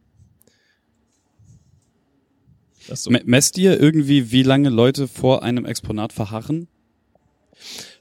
so. 2.93 3.11
Messt 3.11 3.57
ihr 3.59 3.81
irgendwie, 3.81 4.33
wie 4.33 4.43
lange 4.43 4.71
Leute 4.71 5.07
vor 5.07 5.45
einem 5.45 5.65
Exponat 5.65 6.13
verharren? 6.13 6.67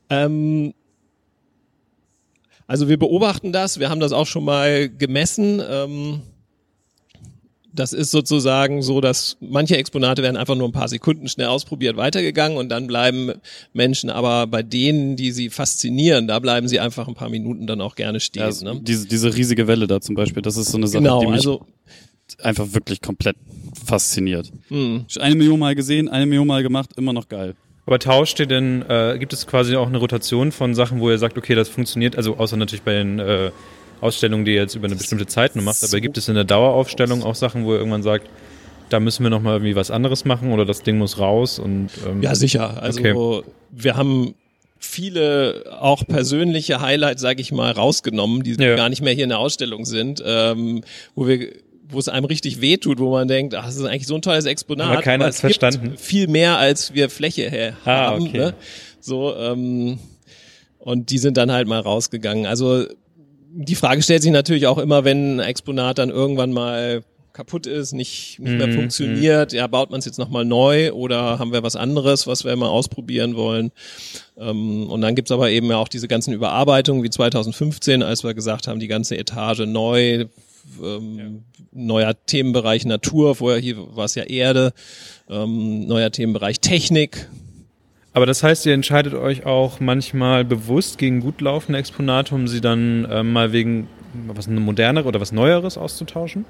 Ähm, 0.10 0.74
also 2.66 2.90
wir 2.90 2.98
beobachten 2.98 3.52
das, 3.52 3.80
wir 3.80 3.92
haben 3.92 4.00
das 4.00 4.12
auch 4.12 4.26
schon 4.26 4.44
mal 4.44 4.90
gemessen. 4.90 5.62
Ähm, 5.64 6.22
das 7.74 7.94
ist 7.94 8.12
sozusagen 8.12 8.82
so, 8.82 9.02
dass 9.02 9.38
manche 9.40 9.78
Exponate 9.78 10.24
werden 10.24 10.38
einfach 10.38 10.56
nur 10.56 10.68
ein 10.68 10.72
paar 10.72 10.88
Sekunden 10.88 11.28
schnell 11.28 11.48
ausprobiert 11.48 11.98
weitergegangen 11.98 12.58
und 12.58 12.70
dann 12.70 12.88
bleiben 12.88 13.34
Menschen 13.74 14.10
aber 14.10 14.48
bei 14.48 14.64
denen, 14.64 15.16
die 15.16 15.32
sie 15.32 15.50
faszinieren, 15.50 16.28
da 16.28 16.40
bleiben 16.40 16.68
sie 16.68 16.80
einfach 16.80 17.08
ein 17.08 17.14
paar 17.14 17.30
Minuten 17.30 17.68
dann 17.68 17.82
auch 17.82 17.96
gerne 17.96 18.20
stehen. 18.20 18.44
Also 18.44 18.66
ne? 18.66 18.80
diese, 18.82 19.08
diese 19.08 19.36
riesige 19.36 19.68
Welle 19.68 19.88
da 19.88 20.02
zum 20.02 20.16
Beispiel, 20.16 20.42
das 20.42 20.58
ist 20.58 20.72
so 20.72 20.78
eine 20.78 20.88
Sache, 20.88 21.04
genau, 21.04 21.22
die 21.22 21.28
mich 21.28 21.36
also, 21.38 21.66
einfach 22.42 22.74
wirklich 22.74 23.02
komplett 23.02 23.38
fasziniert. 23.86 24.52
Mhm. 24.70 25.06
Eine 25.20 25.36
Million 25.36 25.60
Mal 25.60 25.76
gesehen, 25.76 26.10
eine 26.10 26.26
Million 26.26 26.48
Mal 26.48 26.64
gemacht, 26.64 26.92
immer 26.98 27.14
noch 27.14 27.30
geil. 27.30 27.56
Aber 27.86 28.00
tauscht 28.00 28.40
ihr 28.40 28.46
denn, 28.46 28.84
äh, 28.88 29.18
gibt 29.20 29.34
es 29.34 29.48
quasi 29.48 29.76
auch 29.76 29.88
eine 29.88 29.98
Rotation 29.98 30.52
von 30.52 30.76
Sachen, 30.76 31.00
wo 31.00 31.10
ihr 31.10 31.18
sagt, 31.18 31.38
okay, 31.38 31.56
das 31.56 31.68
funktioniert, 31.68 32.16
also 32.16 32.38
außer 32.38 32.56
natürlich 32.56 32.84
bei 32.84 32.94
den 32.94 33.20
äh, 33.20 33.52
Ausstellungen, 34.02 34.46
die 34.46 34.52
ihr 34.52 34.62
jetzt 34.62 34.76
über 34.76 34.88
eine 34.88 34.96
bestimmte 34.96 35.28
Zeit 35.28 35.56
nur 35.56 35.64
macht, 35.64 35.84
aber 35.84 36.00
gibt 36.02 36.18
es 36.18 36.28
in 36.28 36.36
der 36.36 36.44
Daueraufstellung 36.44 37.24
auch 37.24 37.36
Sachen, 37.36 37.66
wo 37.66 37.74
ihr 37.74 37.78
irgendwann 37.78 38.04
sagt, 38.04 38.28
da 38.90 39.00
müssen 39.00 39.24
wir 39.24 39.30
nochmal 39.30 39.56
irgendwie 39.56 39.76
was 39.76 39.92
anderes 39.92 40.26
machen 40.26 40.52
oder 40.52 40.66
das 40.66 40.84
Ding 40.84 40.98
muss 40.98 41.18
raus 41.18 41.60
und 41.60 41.90
ähm, 42.06 42.22
Ja, 42.22 42.36
sicher. 42.36 42.82
Also 42.82 43.00
okay. 43.00 43.44
wir 43.72 43.96
haben 43.96 44.36
viele 44.80 45.64
auch 45.80 46.06
persönliche 46.06 46.82
Highlights, 46.82 47.22
sage 47.22 47.42
ich 47.42 47.52
mal, 47.52 47.72
rausgenommen, 47.72 48.44
die 48.44 48.56
ja. 48.56 48.76
gar 48.76 48.90
nicht 48.90 49.02
mehr 49.02 49.14
hier 49.14 49.24
in 49.24 49.30
der 49.30 49.40
Ausstellung 49.40 49.86
sind, 49.86 50.22
ähm, 50.26 50.84
wo 51.16 51.28
wir 51.28 51.54
wo 51.94 52.00
es 52.00 52.08
einem 52.08 52.26
richtig 52.26 52.62
wehtut, 52.62 53.00
wo 53.00 53.12
man 53.12 53.28
denkt, 53.28 53.54
ach, 53.54 53.66
das 53.66 53.76
ist 53.76 53.84
eigentlich 53.84 54.08
so 54.08 54.16
ein 54.16 54.22
tolles 54.22 54.46
Exponat. 54.46 54.88
Aber 54.88 55.02
keiner 55.02 55.26
hat 55.26 55.36
verstanden. 55.36 55.98
Viel 55.98 56.28
mehr, 56.28 56.58
als 56.58 56.94
wir 56.94 57.10
Fläche 57.10 57.50
her 57.50 57.76
ah, 57.84 58.12
haben. 58.12 58.28
Okay. 58.28 58.38
Ne? 58.38 58.54
So, 59.02 59.36
ähm, 59.36 60.00
und 60.80 61.10
die 61.10 61.18
sind 61.18 61.36
dann 61.36 61.52
halt 61.52 61.68
mal 61.68 61.82
rausgegangen. 61.82 62.46
Also 62.46 62.86
die 63.54 63.76
Frage 63.76 64.02
stellt 64.02 64.24
sich 64.24 64.32
natürlich 64.32 64.68
auch 64.68 64.78
immer, 64.78 65.04
wenn 65.04 65.40
ein 65.40 65.48
Exponat 65.48 65.98
dann 65.98 66.10
irgendwann 66.10 66.52
mal 66.52 67.04
kaputt 67.34 67.66
ist, 67.66 67.94
nicht, 67.94 68.40
nicht 68.40 68.58
mehr 68.58 68.68
mm, 68.68 68.74
funktioniert, 68.74 69.54
mm. 69.54 69.56
ja, 69.56 69.68
baut 69.68 69.90
man 69.90 70.00
es 70.00 70.06
jetzt 70.06 70.20
nochmal 70.20 70.44
neu 70.44 70.92
oder 70.92 71.40
haben 71.40 71.54
wir 71.54 71.64
was 71.64 71.76
anderes, 71.76 72.28
was 72.28 72.44
wir 72.44 72.56
mal 72.56 72.68
ausprobieren 72.68 73.36
wollen? 73.36 73.72
Ähm, 74.38 74.90
und 74.90 75.02
dann 75.02 75.16
gibt's 75.16 75.32
aber 75.32 75.50
eben 75.50 75.70
ja 75.70 75.78
auch 75.78 75.88
diese 75.88 76.08
ganzen 76.08 76.34
Überarbeitungen 76.34 77.04
wie 77.04 77.10
2015, 77.10 78.04
als 78.04 78.24
wir 78.24 78.34
gesagt 78.34 78.68
haben, 78.68 78.80
die 78.80 78.88
ganze 78.88 79.18
Etage 79.18 79.66
neu, 79.66 80.26
ähm, 80.84 81.18
ja. 81.18 81.26
neuer 81.72 82.26
Themenbereich 82.26 82.86
Natur, 82.86 83.36
vorher 83.36 83.62
hier 83.62 83.78
war 83.96 84.06
es 84.06 84.16
ja 84.16 84.24
Erde, 84.24 84.74
ähm, 85.30 85.88
neuer 85.88 86.12
Themenbereich 86.12 86.60
Technik. 86.60 87.30
Aber 88.14 88.26
das 88.26 88.44
heißt, 88.44 88.66
ihr 88.66 88.74
entscheidet 88.74 89.14
euch 89.14 89.46
auch 89.46 89.80
manchmal 89.80 90.44
bewusst 90.44 90.98
gegen 90.98 91.22
gut 91.22 91.40
laufende 91.42 91.80
Exponate, 91.80 92.36
um 92.36 92.48
sie 92.48 92.60
dann 92.60 93.08
ähm, 93.10 93.32
mal 93.32 93.54
wegen 93.54 93.88
was 94.28 94.48
modernere 94.48 95.08
oder 95.08 95.22
was 95.22 95.32
Neueres 95.32 95.78
auszutauschen? 95.78 96.46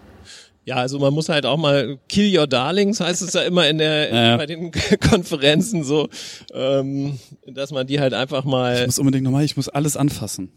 Ja, 0.66 0.76
also 0.76 1.00
man 1.00 1.14
muss 1.14 1.30
halt 1.30 1.46
auch 1.46 1.58
mal 1.58 1.98
kill 2.08 2.36
your 2.38 2.48
darlings, 2.48 3.00
heißt 3.00 3.22
es 3.22 3.34
ja 3.34 3.42
immer 3.42 3.68
in 3.68 3.78
der 3.78 4.14
ja. 4.14 4.38
bei 4.38 4.46
den 4.46 4.72
Konferenzen 5.10 5.84
so, 5.84 6.10
ähm, 6.54 7.20
dass 7.48 7.72
man 7.72 7.88
die 7.88 8.00
halt 8.00 8.14
einfach 8.14 8.44
mal. 8.44 8.80
Ich 8.80 8.86
muss 8.86 9.00
unbedingt 9.00 9.24
nochmal, 9.24 9.44
ich 9.44 9.58
muss 9.58 9.70
alles 9.70 9.98
anfassen 9.98 10.52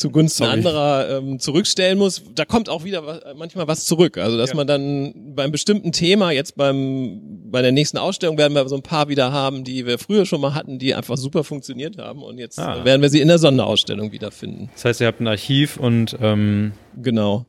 zugunsten 0.00 0.44
Sorry. 0.44 0.52
anderer 0.56 1.18
ähm, 1.18 1.38
zurückstellen 1.38 1.98
muss, 1.98 2.22
da 2.34 2.44
kommt 2.44 2.68
auch 2.68 2.84
wieder 2.84 3.06
was, 3.06 3.20
manchmal 3.36 3.68
was 3.68 3.84
zurück. 3.84 4.18
Also 4.18 4.36
dass 4.38 4.50
ja. 4.50 4.56
man 4.56 4.66
dann 4.66 5.34
beim 5.34 5.52
bestimmten 5.52 5.92
Thema, 5.92 6.30
jetzt 6.30 6.56
beim 6.56 7.20
bei 7.50 7.62
der 7.62 7.72
nächsten 7.72 7.98
Ausstellung 7.98 8.38
werden 8.38 8.54
wir 8.54 8.66
so 8.68 8.76
ein 8.76 8.82
paar 8.82 9.08
wieder 9.08 9.32
haben, 9.32 9.62
die 9.62 9.86
wir 9.86 9.98
früher 9.98 10.24
schon 10.24 10.40
mal 10.40 10.54
hatten, 10.54 10.78
die 10.78 10.94
einfach 10.94 11.16
super 11.16 11.44
funktioniert 11.44 11.98
haben 11.98 12.22
und 12.22 12.38
jetzt 12.38 12.58
ah. 12.58 12.84
werden 12.84 13.02
wir 13.02 13.10
sie 13.10 13.20
in 13.20 13.28
der 13.28 13.38
Sonderausstellung 13.38 14.12
wiederfinden. 14.12 14.70
Das 14.72 14.84
heißt, 14.84 15.00
ihr 15.00 15.06
habt 15.06 15.20
ein 15.20 15.28
Archiv 15.28 15.76
und 15.76 16.16
ähm 16.20 16.72
genau. 16.96 17.46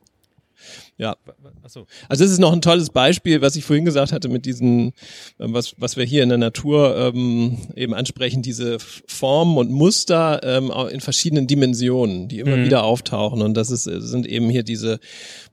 Ja. 0.97 1.15
Achso. 1.63 1.85
Also 2.09 2.23
das 2.23 2.31
ist 2.31 2.39
noch 2.39 2.53
ein 2.53 2.61
tolles 2.61 2.89
Beispiel, 2.89 3.41
was 3.41 3.55
ich 3.55 3.63
vorhin 3.63 3.85
gesagt 3.85 4.11
hatte 4.11 4.29
mit 4.29 4.45
diesen, 4.45 4.93
ähm, 5.39 5.53
was, 5.53 5.75
was 5.77 5.97
wir 5.97 6.05
hier 6.05 6.23
in 6.23 6.29
der 6.29 6.37
Natur 6.37 6.95
ähm, 6.97 7.57
eben 7.75 7.93
ansprechen, 7.93 8.41
diese 8.41 8.77
Formen 8.79 9.57
und 9.57 9.71
Muster 9.71 10.41
ähm, 10.43 10.71
in 10.91 11.01
verschiedenen 11.01 11.47
Dimensionen, 11.47 12.27
die 12.27 12.39
immer 12.39 12.57
mhm. 12.57 12.65
wieder 12.65 12.83
auftauchen. 12.83 13.41
Und 13.41 13.55
das 13.55 13.69
ist, 13.69 13.83
sind 13.83 14.25
eben 14.25 14.49
hier 14.49 14.63
diese 14.63 14.99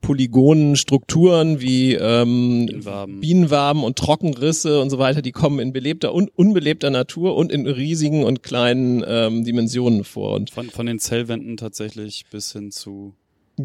polygonen 0.01 0.75
Strukturen 0.75 1.61
wie 1.61 1.93
ähm, 1.93 2.65
Bienenwaben. 2.65 3.19
Bienenwaben 3.19 3.83
und 3.83 3.97
Trockenrisse 3.97 4.81
und 4.81 4.89
so 4.89 4.97
weiter, 4.97 5.21
die 5.21 5.31
kommen 5.31 5.59
in 5.59 5.73
belebter 5.73 6.13
und 6.13 6.35
unbelebter 6.35 6.89
Natur 6.89 7.35
und 7.35 7.51
in 7.51 7.67
riesigen 7.67 8.23
und 8.23 8.41
kleinen 8.43 9.03
ähm, 9.07 9.43
Dimensionen 9.43 10.03
vor. 10.03 10.33
Und 10.33 10.49
von, 10.49 10.69
von 10.69 10.85
den 10.85 10.99
Zellwänden 10.99 11.57
tatsächlich 11.57 12.25
bis 12.31 12.53
hin 12.53 12.71
zu 12.71 13.13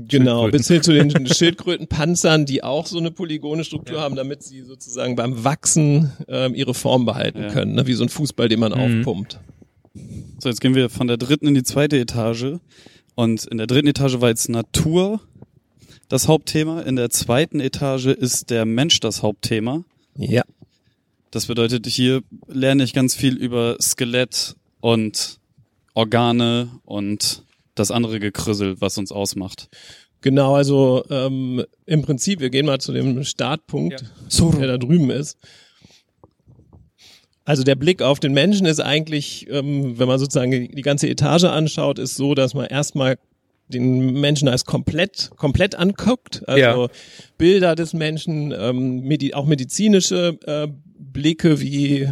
Genau, 0.09 0.49
bis 0.49 0.67
hin 0.67 0.83
zu 0.83 0.93
den 0.93 1.27
Schildkrötenpanzern, 1.33 2.47
die 2.47 2.65
auch 2.65 2.87
so 2.87 2.99
eine 2.99 3.13
polygone 3.13 3.63
Struktur 3.63 3.99
ja. 3.99 4.03
haben, 4.03 4.17
damit 4.17 4.43
sie 4.43 4.63
sozusagen 4.63 5.15
beim 5.15 5.45
Wachsen 5.45 6.13
ähm, 6.27 6.55
ihre 6.55 6.75
Form 6.75 7.05
behalten 7.05 7.43
ja. 7.43 7.51
können, 7.51 7.75
ne? 7.75 7.87
wie 7.87 7.93
so 7.93 8.03
ein 8.03 8.09
Fußball, 8.09 8.49
den 8.49 8.59
man 8.59 8.73
mhm. 8.73 9.01
aufpumpt. 9.01 9.39
So, 10.41 10.49
jetzt 10.49 10.61
gehen 10.61 10.75
wir 10.75 10.91
von 10.91 11.07
der 11.07 11.17
dritten 11.17 11.47
in 11.47 11.55
die 11.55 11.63
zweite 11.63 11.97
Etage. 11.99 12.57
Und 13.15 13.45
in 13.47 13.59
der 13.59 13.69
dritten 13.69 13.87
Etage 13.87 14.21
war 14.21 14.31
jetzt 14.31 14.49
Natur 14.49 15.21
das 16.09 16.27
Hauptthema. 16.27 16.81
In 16.81 16.97
der 16.97 17.11
zweiten 17.11 17.61
Etage 17.61 18.07
ist 18.07 18.51
der 18.51 18.65
Mensch 18.65 18.99
das 18.99 19.23
Hauptthema. 19.23 19.85
Ja. 20.17 20.43
Das 21.31 21.47
bedeutet, 21.47 21.87
hier 21.87 22.23
lerne 22.49 22.83
ich 22.83 22.93
ganz 22.93 23.15
viel 23.15 23.37
über 23.37 23.77
Skelett 23.81 24.57
und 24.81 25.39
Organe 25.95 26.69
und 26.85 27.44
das 27.75 27.91
andere 27.91 28.21
Gekrüssel, 28.21 28.81
was 28.81 28.99
uns 28.99 29.13
ausmacht. 29.13 29.69
Genau, 30.21 30.55
also 30.55 31.05
ähm, 31.11 31.65
im 31.85 32.03
Prinzip, 32.03 32.41
wir 32.41 32.51
gehen 32.51 32.67
mal 32.67 32.81
zu 32.81 32.93
dem 32.93 33.25
Startpunkt, 33.25 34.05
ja. 34.31 34.51
der 34.53 34.67
da 34.67 34.79
drüben 34.79 35.11
ist. 35.11 35.37
Also 37.45 37.63
der 37.63 37.75
Blick 37.75 38.01
auf 38.01 38.21
den 38.21 38.33
Menschen 38.33 38.67
ist 38.67 38.81
eigentlich, 38.81 39.47
ähm, 39.51 39.99
wenn 39.99 40.09
man 40.09 40.19
sozusagen 40.19 40.51
die 40.51 40.83
ganze 40.83 41.09
Etage 41.09 41.45
anschaut, 41.45 41.99
ist 41.99 42.17
so, 42.17 42.35
dass 42.35 42.55
man 42.55 42.67
erstmal 42.67 43.19
den 43.69 44.19
Menschen 44.21 44.49
als 44.49 44.65
komplett 44.65 45.31
komplett 45.37 45.75
anguckt, 45.75 46.47
also 46.47 46.61
ja. 46.61 46.89
Bilder 47.39 47.75
des 47.75 47.93
Menschen, 47.93 48.53
ähm, 48.57 49.01
medi 49.01 49.35
auch 49.35 49.47
medizinische 49.47 50.39
äh, 50.47 50.69
Blicke 50.99 51.61
wie 51.61 52.09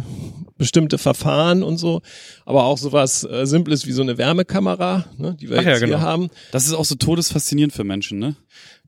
bestimmte 0.57 0.97
Verfahren 0.97 1.63
und 1.63 1.77
so, 1.77 2.01
aber 2.45 2.65
auch 2.65 2.77
sowas 2.77 3.23
äh, 3.23 3.45
Simples 3.45 3.87
wie 3.87 3.91
so 3.91 4.01
eine 4.01 4.17
Wärmekamera, 4.17 5.05
ne, 5.17 5.35
die 5.39 5.49
wir 5.49 5.57
Ach 5.59 5.63
jetzt 5.63 5.81
ja, 5.81 5.85
genau. 5.85 5.97
hier 5.97 6.01
haben. 6.01 6.29
Das 6.51 6.67
ist 6.67 6.73
auch 6.73 6.85
so 6.85 6.95
todesfaszinierend 6.95 7.73
für 7.73 7.83
Menschen, 7.83 8.19
ne? 8.19 8.35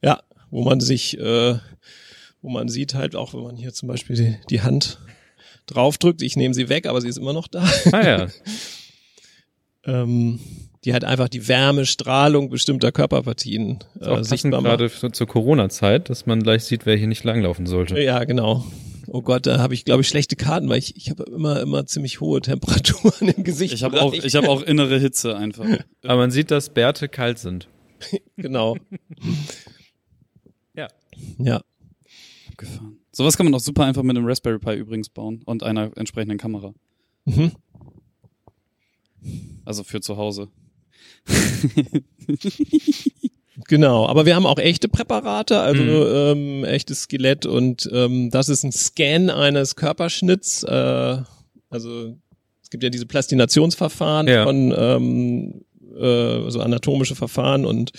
Ja, 0.03 0.21
wo 0.51 0.63
man 0.63 0.79
sich, 0.79 1.17
äh, 1.17 1.55
wo 2.41 2.49
man 2.49 2.69
sieht 2.69 2.93
halt 2.93 3.15
auch, 3.15 3.33
wenn 3.33 3.43
man 3.43 3.57
hier 3.57 3.73
zum 3.73 3.87
Beispiel 3.87 4.15
die, 4.15 4.37
die 4.49 4.61
Hand 4.61 4.99
draufdrückt, 5.65 6.21
ich 6.21 6.35
nehme 6.35 6.53
sie 6.53 6.69
weg, 6.69 6.85
aber 6.85 7.01
sie 7.01 7.09
ist 7.09 7.17
immer 7.17 7.33
noch 7.33 7.47
da. 7.47 7.67
Ah 7.91 8.05
ja. 8.05 8.27
ähm, 9.85 10.39
die 10.83 10.93
halt 10.93 11.03
einfach 11.03 11.29
die 11.29 11.47
Wärme, 11.47 11.87
Strahlung 11.87 12.49
bestimmter 12.49 12.91
Körperpartien 12.91 13.79
äh, 13.99 14.23
sichtbar 14.23 14.61
macht. 14.61 14.77
Gerade 14.77 15.11
zur 15.11 15.27
Corona-Zeit, 15.27 16.09
dass 16.11 16.27
man 16.27 16.43
gleich 16.43 16.63
sieht, 16.63 16.85
wer 16.85 16.95
hier 16.95 17.07
nicht 17.07 17.23
langlaufen 17.23 17.65
sollte. 17.65 17.99
Ja, 17.99 18.23
genau. 18.23 18.63
Oh 19.07 19.21
Gott, 19.21 19.45
da 19.45 19.59
habe 19.59 19.73
ich 19.73 19.85
glaube 19.85 20.01
ich 20.01 20.07
schlechte 20.07 20.35
Karten, 20.35 20.69
weil 20.69 20.79
ich 20.79 20.95
ich 20.95 21.09
habe 21.09 21.23
immer 21.23 21.59
immer 21.61 21.85
ziemlich 21.85 22.21
hohe 22.21 22.41
Temperaturen 22.41 23.29
im 23.29 23.43
Gesicht. 23.43 23.73
Ich 23.73 23.83
habe 23.83 24.01
auch 24.01 24.13
ich 24.13 24.35
habe 24.35 24.49
auch 24.49 24.61
innere 24.61 24.99
Hitze 24.99 25.35
einfach. 25.35 25.65
Aber 26.03 26.17
man 26.17 26.31
sieht, 26.31 26.51
dass 26.51 26.69
Bärte 26.69 27.09
kalt 27.09 27.39
sind. 27.39 27.67
genau. 28.35 28.77
ja. 30.73 30.87
Ja. 31.37 31.61
Abgefahren. 32.49 32.99
Sowas 33.11 33.37
kann 33.37 33.45
man 33.45 33.53
auch 33.53 33.59
super 33.59 33.85
einfach 33.85 34.03
mit 34.03 34.17
einem 34.17 34.25
Raspberry 34.27 34.59
Pi 34.59 34.75
übrigens 34.75 35.09
bauen 35.09 35.41
und 35.45 35.63
einer 35.63 35.91
entsprechenden 35.97 36.37
Kamera. 36.37 36.73
Mhm. 37.25 37.53
Also 39.63 39.83
für 39.83 40.01
zu 40.01 40.17
Hause. 40.17 40.49
Genau, 43.67 44.05
aber 44.05 44.25
wir 44.25 44.35
haben 44.35 44.45
auch 44.45 44.59
echte 44.59 44.89
Präparate, 44.89 45.59
also 45.59 45.81
mhm. 45.81 46.63
ähm, 46.63 46.63
echtes 46.65 47.03
Skelett 47.03 47.45
und 47.45 47.89
ähm, 47.93 48.29
das 48.29 48.49
ist 48.49 48.63
ein 48.63 48.71
Scan 48.71 49.29
eines 49.29 49.75
Körperschnitts. 49.75 50.63
Äh, 50.63 51.17
also 51.69 52.15
es 52.61 52.69
gibt 52.69 52.83
ja 52.83 52.89
diese 52.89 53.05
Plastinationsverfahren 53.05 54.27
ja. 54.27 54.43
von 54.43 54.73
ähm, 54.77 55.65
äh, 55.95 56.49
so 56.49 56.59
anatomische 56.59 57.15
Verfahren 57.15 57.65
und 57.65 57.91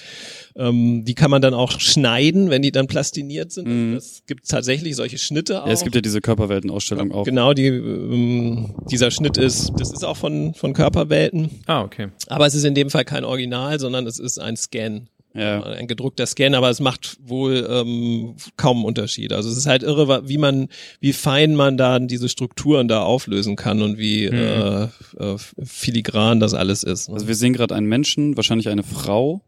ähm, 0.56 1.04
die 1.04 1.14
kann 1.14 1.30
man 1.30 1.40
dann 1.40 1.54
auch 1.54 1.80
schneiden, 1.80 2.50
wenn 2.50 2.62
die 2.62 2.72
dann 2.72 2.86
plastiniert 2.86 3.52
sind. 3.52 3.68
Mhm. 3.68 3.96
Es 3.96 4.22
gibt 4.26 4.48
tatsächlich 4.48 4.96
solche 4.96 5.18
Schnitte 5.18 5.62
auch. 5.62 5.66
Ja, 5.66 5.72
es 5.72 5.82
gibt 5.82 5.94
ja 5.94 6.00
diese 6.00 6.20
Körperweltenausstellung 6.20 7.12
auch. 7.12 7.24
Genau, 7.24 7.54
die, 7.54 7.66
ähm, 7.66 8.74
dieser 8.90 9.10
Schnitt 9.10 9.38
ist, 9.38 9.72
das 9.78 9.92
ist 9.92 10.04
auch 10.04 10.16
von, 10.16 10.52
von 10.54 10.74
Körperwelten. 10.74 11.50
Ah, 11.66 11.82
okay. 11.82 12.08
Aber 12.26 12.46
es 12.46 12.54
ist 12.54 12.64
in 12.64 12.74
dem 12.74 12.90
Fall 12.90 13.04
kein 13.04 13.24
Original, 13.24 13.80
sondern 13.80 14.06
es 14.06 14.18
ist 14.18 14.38
ein 14.38 14.56
Scan. 14.56 15.08
Ja. 15.36 15.62
Ein 15.62 15.86
gedruckter 15.86 16.26
Scan, 16.26 16.54
aber 16.54 16.70
es 16.70 16.80
macht 16.80 17.18
wohl 17.22 17.66
ähm, 17.70 18.36
kaum 18.56 18.84
Unterschied. 18.84 19.32
Also 19.32 19.50
es 19.50 19.56
ist 19.56 19.66
halt 19.66 19.82
irre, 19.82 20.28
wie 20.28 20.38
man, 20.38 20.68
wie 21.00 21.12
fein 21.12 21.54
man 21.54 21.76
da 21.76 21.98
diese 21.98 22.28
Strukturen 22.28 22.88
da 22.88 23.02
auflösen 23.02 23.56
kann 23.56 23.82
und 23.82 23.98
wie 23.98 24.30
mhm. 24.30 24.36
äh, 24.36 24.84
äh, 24.84 25.36
filigran 25.62 26.40
das 26.40 26.54
alles 26.54 26.82
ist. 26.82 27.08
Ne? 27.08 27.14
Also 27.14 27.28
wir 27.28 27.34
sehen 27.34 27.52
gerade 27.52 27.74
einen 27.74 27.86
Menschen, 27.86 28.36
wahrscheinlich 28.36 28.68
eine 28.68 28.82
Frau, 28.82 29.42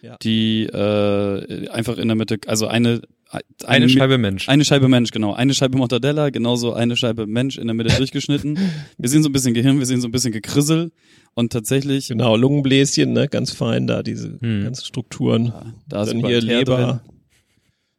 ja. 0.00 0.16
die 0.22 0.64
äh, 0.64 1.68
einfach 1.68 1.98
in 1.98 2.08
der 2.08 2.16
Mitte, 2.16 2.38
also 2.46 2.66
eine 2.66 3.02
eine, 3.30 3.44
eine 3.66 3.88
Scheibe 3.90 4.16
Mensch. 4.16 4.48
Eine 4.48 4.64
Scheibe 4.64 4.88
Mensch, 4.88 5.10
genau. 5.10 5.34
Eine 5.34 5.52
Scheibe 5.52 5.76
Mortadella, 5.76 6.30
genauso 6.30 6.72
eine 6.72 6.96
Scheibe 6.96 7.26
Mensch 7.26 7.58
in 7.58 7.66
der 7.66 7.74
Mitte 7.74 7.94
durchgeschnitten. 7.98 8.58
Wir 8.96 9.08
sehen 9.10 9.22
so 9.22 9.28
ein 9.28 9.32
bisschen 9.32 9.52
Gehirn, 9.52 9.78
wir 9.78 9.84
sehen 9.86 10.00
so 10.00 10.08
ein 10.08 10.12
bisschen 10.12 10.32
Gekrissel 10.32 10.92
und 11.38 11.52
tatsächlich. 11.52 12.08
Genau, 12.08 12.36
Lungenbläschen, 12.36 13.12
ne, 13.12 13.28
ganz 13.28 13.52
fein 13.52 13.86
da, 13.86 14.02
diese 14.02 14.38
hm. 14.40 14.64
ganzen 14.64 14.84
Strukturen. 14.84 15.46
Ja, 15.46 15.74
da 15.88 16.02
ist 16.02 16.12
hier 16.14 16.40
Leber. 16.40 16.76
Drin. 16.76 17.00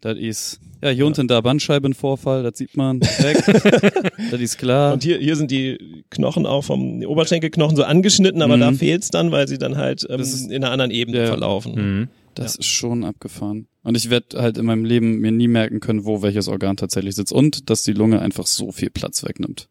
Das 0.01 0.17
ist, 0.17 0.61
ja, 0.81 0.91
hier 0.91 1.05
unten 1.05 1.27
da 1.27 1.41
Bandscheibenvorfall, 1.41 2.41
das 2.43 2.57
sieht 2.57 2.77
man 2.77 3.01
direkt. 3.01 3.47
das 4.31 4.39
ist 4.39 4.57
klar. 4.57 4.93
Und 4.93 5.03
hier, 5.03 5.17
hier 5.17 5.35
sind 5.35 5.51
die 5.51 6.03
Knochen 6.09 6.45
auch 6.45 6.63
vom 6.63 7.03
Oberschenkelknochen 7.03 7.75
so 7.75 7.83
angeschnitten, 7.83 8.41
aber 8.41 8.55
Mhm. 8.55 8.61
da 8.61 8.71
fehlt's 8.71 9.09
dann, 9.09 9.31
weil 9.33 9.49
sie 9.49 9.57
dann 9.57 9.75
halt 9.75 10.07
ähm, 10.09 10.21
ist- 10.21 10.49
in 10.49 10.63
einer 10.63 10.71
anderen 10.71 10.91
Ebene 10.91 11.17
Ja. 11.19 11.25
verlaufen. 11.25 11.73
Mhm. 11.75 12.07
Das 12.33 12.55
ist 12.55 12.67
schon 12.67 13.03
abgefahren. 13.03 13.67
Und 13.83 13.97
ich 13.97 14.09
werde 14.09 14.41
halt 14.41 14.57
in 14.57 14.65
meinem 14.65 14.85
Leben 14.85 15.17
mir 15.19 15.31
nie 15.33 15.49
merken 15.49 15.81
können, 15.81 16.05
wo 16.05 16.21
welches 16.21 16.47
Organ 16.47 16.77
tatsächlich 16.77 17.15
sitzt. 17.15 17.33
Und 17.33 17.69
dass 17.69 17.83
die 17.83 17.91
Lunge 17.91 18.21
einfach 18.21 18.47
so 18.47 18.71
viel 18.71 18.89
Platz 18.91 19.23
wegnimmt. 19.25 19.67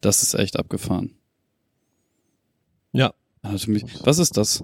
Das 0.00 0.22
ist 0.22 0.34
echt 0.34 0.56
abgefahren. 0.58 1.10
Ja. 2.96 3.14
Anatomie. 3.42 3.84
Was 4.04 4.18
ist 4.18 4.36
das? 4.36 4.62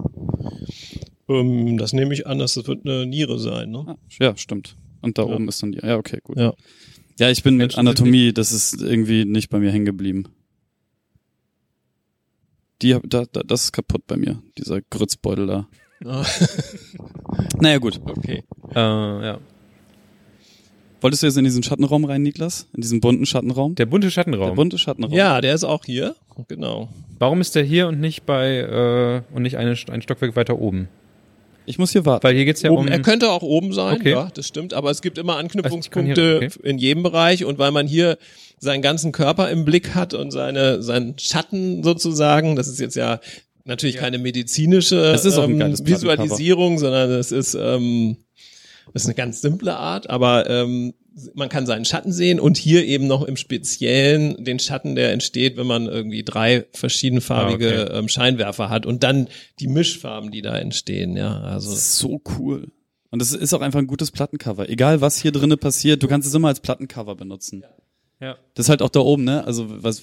Ähm, 1.29 1.77
das 1.77 1.93
nehme 1.93 2.13
ich 2.13 2.27
an, 2.27 2.39
dass 2.39 2.55
das 2.55 2.67
wird 2.67 2.85
eine 2.85 3.05
Niere 3.05 3.39
sein, 3.39 3.71
ne? 3.71 3.85
Ah, 3.87 3.95
ja, 4.19 4.35
stimmt. 4.35 4.75
Und 5.01 5.17
da 5.17 5.23
Ja. 5.23 5.35
oben 5.35 5.47
ist 5.47 5.61
dann 5.63 5.71
die. 5.71 5.79
Ja, 5.79 5.97
okay, 5.97 6.19
gut. 6.23 6.37
Ja. 6.37 6.53
Ja, 7.19 7.29
ich 7.29 7.43
bin 7.43 7.55
mit 7.57 7.77
Anatomie, 7.77 8.33
das 8.33 8.51
ist 8.51 8.81
irgendwie 8.81 9.23
nicht 9.25 9.49
bei 9.49 9.59
mir 9.59 9.71
hängen 9.71 9.85
geblieben. 9.85 10.25
Die, 12.81 12.97
da, 13.03 13.25
da, 13.31 13.41
das 13.43 13.65
ist 13.65 13.71
kaputt 13.71 14.05
bei 14.07 14.17
mir, 14.17 14.41
dieser 14.57 14.81
Grützbeutel 14.81 15.47
da. 15.47 15.67
Ah, 16.05 16.25
Naja, 17.61 17.77
gut. 17.77 18.01
okay. 18.03 18.43
Äh, 18.75 18.79
ja. 18.79 19.39
Wolltest 21.03 21.21
du 21.21 21.27
jetzt 21.27 21.37
in 21.37 21.43
diesen 21.43 21.63
Schattenraum 21.63 22.05
rein, 22.05 22.21
Niklas? 22.23 22.67
In 22.73 22.81
diesen 22.81 23.01
bunten 23.01 23.25
Schattenraum? 23.25 23.75
Der 23.75 23.85
bunte 23.85 24.09
Schattenraum. 24.09 24.47
Der 24.47 24.55
bunte 24.55 24.77
Schattenraum. 24.77 25.13
Ja, 25.13 25.41
der 25.41 25.53
ist 25.53 25.63
auch 25.65 25.83
hier. 25.85 26.15
Genau. 26.47 26.89
Warum 27.19 27.41
ist 27.41 27.55
der 27.55 27.63
hier 27.63 27.87
und 27.87 27.99
nicht 27.99 28.25
bei 28.25 28.57
äh, 28.57 29.35
und 29.35 29.43
nicht 29.43 29.57
eine, 29.57 29.75
ein 29.91 30.01
Stockwerk 30.01 30.35
weiter 30.35 30.59
oben? 30.59 30.87
Ich 31.65 31.77
muss 31.77 31.91
hier 31.91 32.05
warten. 32.05 32.23
Weil 32.25 32.35
hier 32.35 32.45
geht's 32.45 32.61
ja 32.61 32.71
oben, 32.71 32.83
um. 32.83 32.87
er 32.87 32.99
könnte 33.01 33.29
auch 33.31 33.41
oben 33.41 33.71
sein, 33.73 33.95
Okay. 33.97 34.11
ja, 34.11 34.29
das 34.33 34.47
stimmt, 34.47 34.73
aber 34.73 34.91
es 34.91 35.01
gibt 35.01 35.17
immer 35.17 35.33
Also 35.33 35.41
Anknüpfungspunkte 35.45 36.39
hier- 36.39 36.65
in 36.65 36.77
jedem 36.77 37.03
Bereich 37.03 37.45
und 37.45 37.57
weil 37.59 37.71
man 37.71 37.87
hier 37.87 38.17
seinen 38.59 38.81
ganzen 38.81 39.11
Körper 39.11 39.49
im 39.49 39.63
Blick 39.65 39.95
hat 39.95 40.13
und 40.13 40.31
seine 40.31 40.81
seinen 40.81 41.17
Schatten 41.19 41.83
sozusagen, 41.83 42.55
das 42.55 42.67
ist 42.67 42.79
jetzt 42.79 42.95
ja 42.95 43.19
natürlich 43.65 43.95
keine 43.95 44.17
medizinische 44.17 45.15
ähm. 45.17 45.77
Visualisierung, 45.85 46.79
sondern 46.79 47.11
es 47.11 47.31
ist 47.31 47.55
ähm, 47.55 48.17
das 48.91 49.03
ist 49.03 49.07
eine 49.07 49.15
ganz 49.15 49.41
simple 49.41 49.75
Art, 49.77 50.09
aber 50.09 50.49
ähm, 50.49 50.93
man 51.35 51.47
kann 51.49 51.65
seinen 51.67 51.85
Schatten 51.85 52.11
sehen 52.11 52.39
und 52.39 52.57
hier 52.57 52.83
eben 52.85 53.05
noch 53.07 53.21
im 53.21 53.37
Speziellen 53.37 54.43
den 54.43 54.59
Schatten, 54.59 54.95
der 54.95 55.11
entsteht, 55.11 55.57
wenn 55.57 55.67
man 55.67 55.85
irgendwie 55.85 56.23
drei 56.23 56.65
verschiedenfarbige 56.73 57.91
Ah, 57.91 57.99
ähm, 57.99 58.07
Scheinwerfer 58.07 58.69
hat 58.69 58.85
und 58.85 59.03
dann 59.03 59.27
die 59.59 59.67
Mischfarben, 59.67 60.31
die 60.31 60.41
da 60.41 60.57
entstehen, 60.57 61.15
ja, 61.15 61.39
also 61.41 61.69
Das 61.69 61.79
ist 61.79 61.97
so 61.99 62.21
cool. 62.37 62.71
Und 63.11 63.21
das 63.21 63.31
ist 63.31 63.53
auch 63.53 63.61
einfach 63.61 63.77
ein 63.77 63.85
gutes 63.85 64.09
Plattencover. 64.09 64.69
Egal 64.69 65.01
was 65.01 65.21
hier 65.21 65.31
drinnen 65.31 65.59
passiert, 65.59 66.01
du 66.01 66.07
kannst 66.07 66.27
es 66.27 66.33
immer 66.33 66.47
als 66.47 66.61
Plattencover 66.61 67.15
benutzen. 67.15 67.63
ja. 68.19 68.35
Das 68.55 68.65
ist 68.65 68.69
halt 68.69 68.81
auch 68.81 68.89
da 68.89 69.01
oben, 69.01 69.23
ne? 69.23 69.45
Also 69.45 69.67
was 69.83 70.01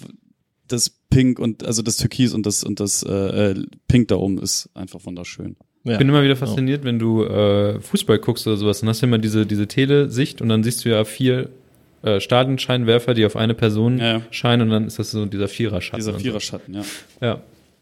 das 0.69 0.91
Pink 1.11 1.41
und 1.41 1.65
also 1.65 1.83
das 1.83 1.97
Türkis 1.97 2.33
und 2.33 2.47
das 2.47 2.63
und 2.63 2.79
das 2.79 3.03
äh, 3.03 3.51
äh, 3.51 3.67
Pink 3.89 4.07
da 4.07 4.15
oben 4.15 4.39
ist 4.39 4.71
einfach 4.75 5.05
wunderschön. 5.05 5.57
Ja. 5.85 5.93
Ich 5.93 5.99
bin 5.99 6.09
immer 6.09 6.23
wieder 6.23 6.37
fasziniert, 6.37 6.85
wenn 6.85 6.99
du 6.99 7.25
äh, 7.25 7.81
Fußball 7.81 8.19
guckst 8.19 8.47
oder 8.47 8.57
sowas, 8.57 8.81
dann 8.81 8.89
hast 8.89 9.03
du 9.03 9.07
immer 9.07 9.19
diese, 9.19 9.47
diese 9.47 9.67
Telesicht 9.67 10.41
und 10.43 10.49
dann 10.49 10.63
siehst 10.63 10.85
du 10.85 10.89
ja 10.91 11.05
vier 11.05 11.49
äh, 12.03 12.21
Stadionscheinwerfer, 12.21 13.15
die 13.15 13.25
auf 13.27 13.37
eine 13.37 13.55
Person 13.55 13.99
Ja, 13.99 14.13
ja. 14.19 14.23
scheinen 14.31 14.63
und 14.63 14.71
dann 14.71 14.87
ist 14.87 14.99
das 14.99 15.11
so 15.11 15.27
dieser 15.27 15.49
Viererschatten. 15.49 15.99
Dieser 16.05 16.19
Viererschatten, 16.19 16.75
ja. 16.75 16.83
So. 16.83 17.27
Ja. 17.27 17.41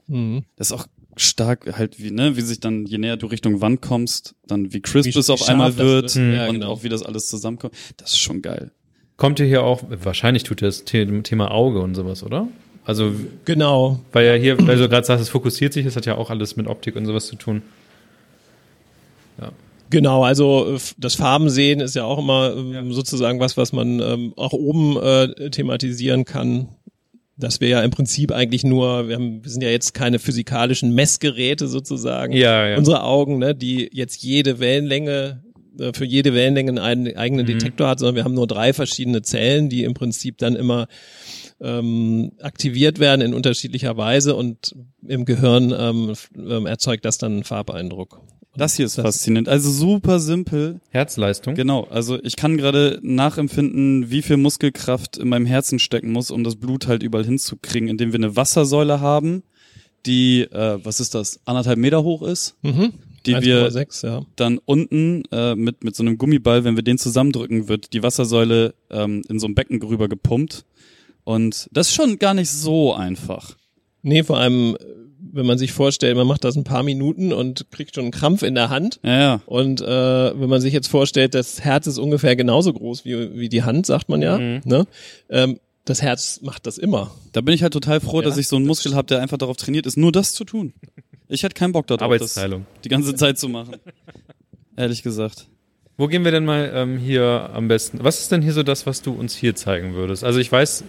Mhm. 0.09 0.44
Das 0.57 0.68
ist 0.68 0.72
auch 0.72 0.86
stark 1.16 1.76
halt 1.76 2.01
wie 2.01 2.11
ne, 2.12 2.36
wie 2.36 2.40
sich 2.42 2.61
dann 2.61 2.86
je 2.86 2.99
näher 2.99 3.16
du 3.16 3.26
Richtung 3.26 3.61
Wand 3.61 3.82
kommst, 3.82 4.34
dann 4.46 4.72
wie 4.72 4.80
crisp 4.80 5.12
Wie- 5.14 5.18
es 5.18 5.30
auf 5.30 5.49
einmal 5.49 5.76
wird 5.76 6.14
wird. 6.14 6.16
Mhm. 6.16 6.34
Ja, 6.34 6.46
und 6.46 6.55
genau. 6.55 6.68
auch 6.68 6.82
wie 6.84 6.88
das 6.88 7.03
alles 7.03 7.26
zusammenkommt. 7.28 7.74
Das 7.96 8.11
ist 8.12 8.18
schon 8.18 8.40
geil. 8.42 8.70
Kommt 9.16 9.40
ihr 9.40 9.46
hier 9.46 9.64
auch, 9.64 9.82
wahrscheinlich 9.88 10.44
tut 10.44 10.62
ihr 10.62 10.66
das 10.68 10.84
The 10.88 11.22
Thema 11.22 11.51
Auge 11.51 11.80
und 11.80 11.96
sowas, 11.96 12.22
oder? 12.22 12.46
Also, 12.84 13.12
Genau. 13.44 13.99
weil 14.12 14.24
ja 14.26 14.34
hier, 14.34 14.57
weil 14.66 14.78
du 14.78 14.88
gerade 14.88 15.05
sagst, 15.05 15.22
es 15.22 15.28
fokussiert 15.28 15.72
sich, 15.72 15.84
das 15.84 15.96
hat 15.96 16.07
ja 16.07 16.14
auch 16.16 16.30
alles 16.30 16.57
mit 16.57 16.68
Optik 16.68 16.94
und 16.96 17.05
sowas 17.05 17.26
zu 17.26 17.34
tun. 17.36 17.62
Genau, 19.91 20.22
also 20.22 20.74
äh, 20.74 20.78
das 20.99 21.14
Farbensehen 21.14 21.80
ist 21.80 21.95
ja 21.95 22.05
auch 22.05 22.18
immer 22.18 22.55
ähm, 22.57 22.93
sozusagen 22.93 23.41
was, 23.41 23.57
was 23.57 23.72
man 23.72 24.01
ähm, 24.01 24.32
auch 24.36 24.53
oben 24.53 24.97
äh, 24.97 25.51
thematisieren 25.51 26.24
kann. 26.24 26.68
Dass 27.36 27.61
wir 27.61 27.68
ja 27.68 27.82
im 27.82 27.93
Prinzip 27.93 28.32
eigentlich 28.32 28.64
nur, 28.64 29.09
wir, 29.09 29.14
haben, 29.14 29.45
wir 29.45 29.51
sind 29.51 29.62
ja 29.62 29.70
jetzt 29.70 29.95
keine 29.95 30.18
physikalischen 30.18 30.93
Messgeräte 30.93 31.68
sozusagen. 31.68 32.32
Ja, 32.32 32.66
ja. 32.66 32.76
Unsere 32.76 33.05
Augen, 33.05 33.39
ne, 33.39 33.55
die 33.55 33.89
jetzt 33.93 34.24
jede 34.24 34.59
Wellenlänge, 34.59 35.45
äh, 35.78 35.93
für 35.93 36.05
jede 36.05 36.34
Wellenlänge 36.34 36.82
einen 36.82 37.16
eigenen 37.16 37.47
Mhm. 37.47 37.51
Detektor 37.51 37.86
hat, 37.89 38.01
sondern 38.01 38.16
wir 38.16 38.24
haben 38.24 38.34
nur 38.34 38.49
drei 38.49 38.72
verschiedene 38.72 39.22
Zellen, 39.22 39.68
die 39.68 39.84
im 39.84 39.95
Prinzip 39.95 40.39
dann 40.39 40.57
immer 40.57 40.89
ähm, 41.61 42.32
aktiviert 42.43 42.99
werden 42.99 43.20
in 43.20 43.34
unterschiedlicher 43.34 43.97
Weise 43.97 44.34
und 44.34 44.74
im 45.07 45.24
Gehirn 45.24 45.72
ähm, 45.76 46.14
ähm, 46.36 46.66
erzeugt 46.66 47.05
das 47.05 47.18
dann 47.18 47.32
einen 47.32 47.45
Farbeindruck. 47.45 48.20
Das 48.59 48.74
hier 48.74 48.86
ist 48.86 48.96
faszinierend. 48.96 49.48
Also 49.48 49.70
super 49.70 50.18
simpel. 50.20 50.80
Herzleistung. 50.90 51.54
Genau, 51.54 51.84
also 51.84 52.22
ich 52.22 52.36
kann 52.36 52.56
gerade 52.56 52.98
nachempfinden, 53.02 54.11
wie 54.11 54.20
viel 54.22 54.36
Muskelkraft 54.36 55.16
in 55.16 55.28
meinem 55.28 55.46
Herzen 55.46 55.78
stecken 55.78 56.11
muss, 56.12 56.30
um 56.30 56.42
das 56.44 56.56
Blut 56.56 56.86
halt 56.88 57.02
überall 57.02 57.24
hinzukriegen, 57.24 57.88
indem 57.88 58.12
wir 58.12 58.18
eine 58.18 58.34
Wassersäule 58.36 59.00
haben, 59.00 59.42
die, 60.06 60.42
äh, 60.42 60.78
was 60.82 61.00
ist 61.00 61.14
das, 61.14 61.40
anderthalb 61.44 61.78
Meter 61.78 62.02
hoch 62.02 62.22
ist, 62.22 62.56
Mhm. 62.62 62.92
die 63.26 63.34
wir 63.40 63.70
1,6, 63.70 64.02
ja. 64.06 64.22
dann 64.36 64.59
unten 64.64 65.22
äh, 65.30 65.54
mit, 65.54 65.84
mit 65.84 65.94
so 65.94 66.02
einem 66.02 66.18
Gummiball, 66.18 66.64
wenn 66.64 66.76
wir 66.76 66.82
den 66.82 66.98
zusammendrücken, 66.98 67.68
wird 67.68 67.92
die 67.92 68.02
Wassersäule 68.02 68.74
ähm, 68.90 69.22
in 69.28 69.38
so 69.38 69.46
ein 69.46 69.54
Becken 69.54 69.80
rüber 69.82 70.09
gepumpt. 70.09 70.64
Und 71.24 71.68
das 71.72 71.88
ist 71.88 71.94
schon 71.94 72.18
gar 72.18 72.34
nicht 72.34 72.50
so 72.50 72.94
einfach. 72.94 73.56
Nee, 74.02 74.22
vor 74.22 74.38
allem, 74.38 74.76
wenn 75.33 75.47
man 75.47 75.59
sich 75.59 75.72
vorstellt, 75.72 76.16
man 76.16 76.26
macht 76.26 76.45
das 76.45 76.57
ein 76.57 76.64
paar 76.64 76.83
Minuten 76.83 77.33
und 77.33 77.66
kriegt 77.70 77.95
schon 77.95 78.05
einen 78.05 78.11
Krampf 78.12 78.43
in 78.43 78.55
der 78.55 78.70
Hand. 78.70 79.01
Ja, 79.03 79.18
ja. 79.18 79.41
Und 79.47 79.81
äh, 79.81 79.87
wenn 80.41 80.49
man 80.49 80.61
sich 80.61 80.72
jetzt 80.72 80.89
vorstellt, 80.89 81.35
das 81.35 81.61
Herz 81.62 81.87
ist 81.87 81.99
ungefähr 81.99 82.37
genauso 82.37 82.72
groß 82.72 83.05
wie, 83.05 83.37
wie 83.37 83.49
die 83.49 83.62
Hand, 83.62 83.87
sagt 83.87 84.09
man 84.09 84.22
ja. 84.22 84.39
Mhm. 84.39 84.61
Ne? 84.64 84.87
Ähm, 85.31 85.61
das 85.85 86.03
Herz 86.03 86.41
macht 86.43 86.66
das 86.66 86.79
immer. 86.79 87.11
Da 87.33 87.41
bin 87.41 87.55
ich 87.55 87.62
halt 87.62 87.72
total 87.72 88.01
froh, 88.01 88.20
Ja, 88.20 88.29
dass 88.29 88.37
ich 88.37 88.49
so 88.49 88.57
einen 88.57 88.66
Muskel 88.66 88.95
habe, 88.95 89.07
der 89.07 89.20
einfach 89.22 89.39
darauf 89.39 89.57
trainiert 89.57 89.87
ist, 89.87 89.97
nur 89.97 90.12
das 90.12 90.33
zu 90.33 90.45
tun. 90.45 90.74
Ich 91.29 91.43
hätte 91.43 91.55
keinen 91.55 91.72
Bock 91.72 91.87
darauf, 91.87 92.01
das 92.01 92.05
Arbeitsteilung. 92.05 92.66
die 92.85 92.89
ganze 92.89 93.14
Zeit 93.14 93.39
zu 93.39 93.49
machen. 93.49 93.76
Ehrlich 94.76 95.03
gesagt. 95.03 95.47
Wo 95.97 96.07
gehen 96.07 96.24
wir 96.24 96.31
denn 96.31 96.45
mal 96.45 96.70
ähm, 96.74 96.97
hier 96.99 97.51
am 97.53 97.68
besten? 97.68 97.99
Was 98.03 98.20
ist 98.20 98.31
denn 98.31 98.41
hier 98.41 98.53
so 98.53 98.62
das, 98.62 98.87
was 98.87 99.03
du 99.03 99.12
uns 99.12 99.35
hier 99.35 99.57
zeigen 99.57 99.95
würdest? 99.95 100.24
Also 100.24 100.39
ich 100.39 100.51
weiß, 100.51 100.85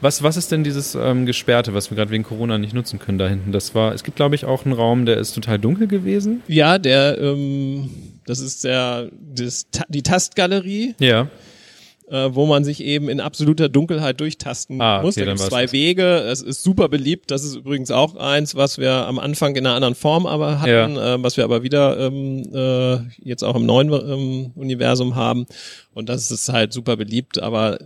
was, 0.00 0.22
was 0.22 0.36
ist 0.36 0.52
denn 0.52 0.64
dieses 0.64 0.94
ähm, 0.94 1.26
Gesperrte, 1.26 1.74
was 1.74 1.90
wir 1.90 1.96
gerade 1.96 2.10
wegen 2.10 2.24
Corona 2.24 2.58
nicht 2.58 2.74
nutzen 2.74 2.98
können 2.98 3.18
da 3.18 3.28
hinten? 3.28 3.52
Das 3.52 3.74
war, 3.74 3.94
es 3.94 4.04
gibt 4.04 4.16
glaube 4.16 4.34
ich 4.34 4.44
auch 4.44 4.64
einen 4.64 4.74
Raum, 4.74 5.06
der 5.06 5.16
ist 5.18 5.32
total 5.32 5.58
dunkel 5.58 5.86
gewesen. 5.86 6.42
Ja, 6.48 6.78
der, 6.78 7.18
ähm, 7.18 7.90
das 8.26 8.40
ist 8.40 8.64
der, 8.64 9.08
das, 9.34 9.66
die 9.88 10.02
Tastgalerie, 10.02 10.94
Ja. 10.98 11.28
Äh, 12.10 12.28
wo 12.32 12.46
man 12.46 12.64
sich 12.64 12.82
eben 12.82 13.08
in 13.08 13.20
absoluter 13.20 13.68
Dunkelheit 13.68 14.20
durchtasten 14.20 14.80
Ah, 14.80 14.98
okay, 14.98 15.04
muss. 15.06 15.14
Da 15.14 15.24
gibt 15.24 15.38
zwei. 15.38 15.72
Wege. 15.72 16.04
Es 16.18 16.42
ist 16.42 16.62
super 16.62 16.88
beliebt. 16.88 17.30
Das 17.30 17.44
ist 17.44 17.56
übrigens 17.56 17.90
auch 17.90 18.16
eins, 18.16 18.54
was 18.54 18.78
wir 18.78 18.92
am 19.06 19.18
Anfang 19.18 19.56
in 19.56 19.66
einer 19.66 19.74
anderen 19.74 19.94
Form 19.94 20.26
aber 20.26 20.60
hatten, 20.60 20.96
äh, 20.96 21.22
was 21.22 21.36
wir 21.36 21.44
aber 21.44 21.62
wieder 21.62 21.98
ähm, 21.98 22.42
äh, 22.54 22.98
jetzt 23.22 23.42
auch 23.42 23.56
im 23.56 23.66
neuen 23.66 23.92
ähm, 23.92 24.52
Universum 24.54 25.14
haben. 25.14 25.46
Und 25.94 26.08
das 26.08 26.30
ist 26.30 26.48
halt 26.52 26.72
super 26.72 26.96
beliebt, 26.96 27.40
aber 27.40 27.78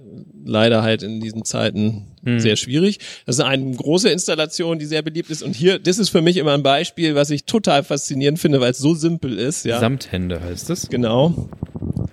leider 0.45 0.83
halt 0.83 1.03
in 1.03 1.21
diesen 1.21 1.45
Zeiten 1.45 2.07
Hm. 2.25 2.41
sehr 2.41 2.57
schwierig. 2.57 2.99
Das 3.27 3.37
ist 3.37 3.45
eine 3.45 3.77
große 3.77 4.11
Installation, 4.11 4.81
die 4.81 4.87
sehr 4.87 5.03
beliebt 5.03 5.31
ist. 5.31 5.43
Und 5.45 5.55
hier, 5.55 5.79
das 5.79 5.99
ist 6.01 6.09
für 6.09 6.21
mich 6.21 6.37
immer 6.37 6.53
ein 6.53 6.65
Beispiel, 6.65 7.15
was 7.15 7.31
ich 7.31 7.45
total 7.45 7.85
faszinierend 7.85 8.41
finde, 8.41 8.61
weil 8.61 8.73
es 8.73 8.79
so 8.79 8.93
simpel 8.95 9.39
ist. 9.39 9.65
Ja, 9.65 9.79
Samthände 9.79 10.41
heißt 10.43 10.69
es. 10.71 10.89
genau. 10.89 11.49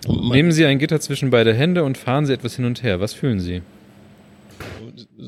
Nehmen 0.08 0.51
Sie 0.51 0.66
ein 0.66 0.80
Gitter 0.80 0.99
zwischen 0.99 1.30
beide 1.30 1.53
Hände 1.53 1.84
und 1.84 1.97
fahren 1.97 2.26
Sie 2.26 2.34
etwas 2.34 2.56
hin 2.56 2.66
und 2.66 2.84
her. 2.84 2.99
Was 2.99 3.14
fühlen 3.14 3.39
Sie? 3.39 3.62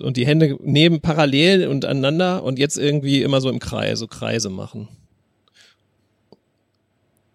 und 0.01 0.17
die 0.17 0.25
Hände 0.25 0.57
neben 0.61 1.01
parallel 1.01 1.67
und 1.67 1.86
aneinander 1.86 2.43
und 2.43 2.59
jetzt 2.59 2.78
irgendwie 2.78 3.21
immer 3.21 3.41
so 3.41 3.49
im 3.49 3.59
Kreis, 3.59 3.99
so 3.99 4.07
Kreise 4.07 4.49
machen. 4.49 4.88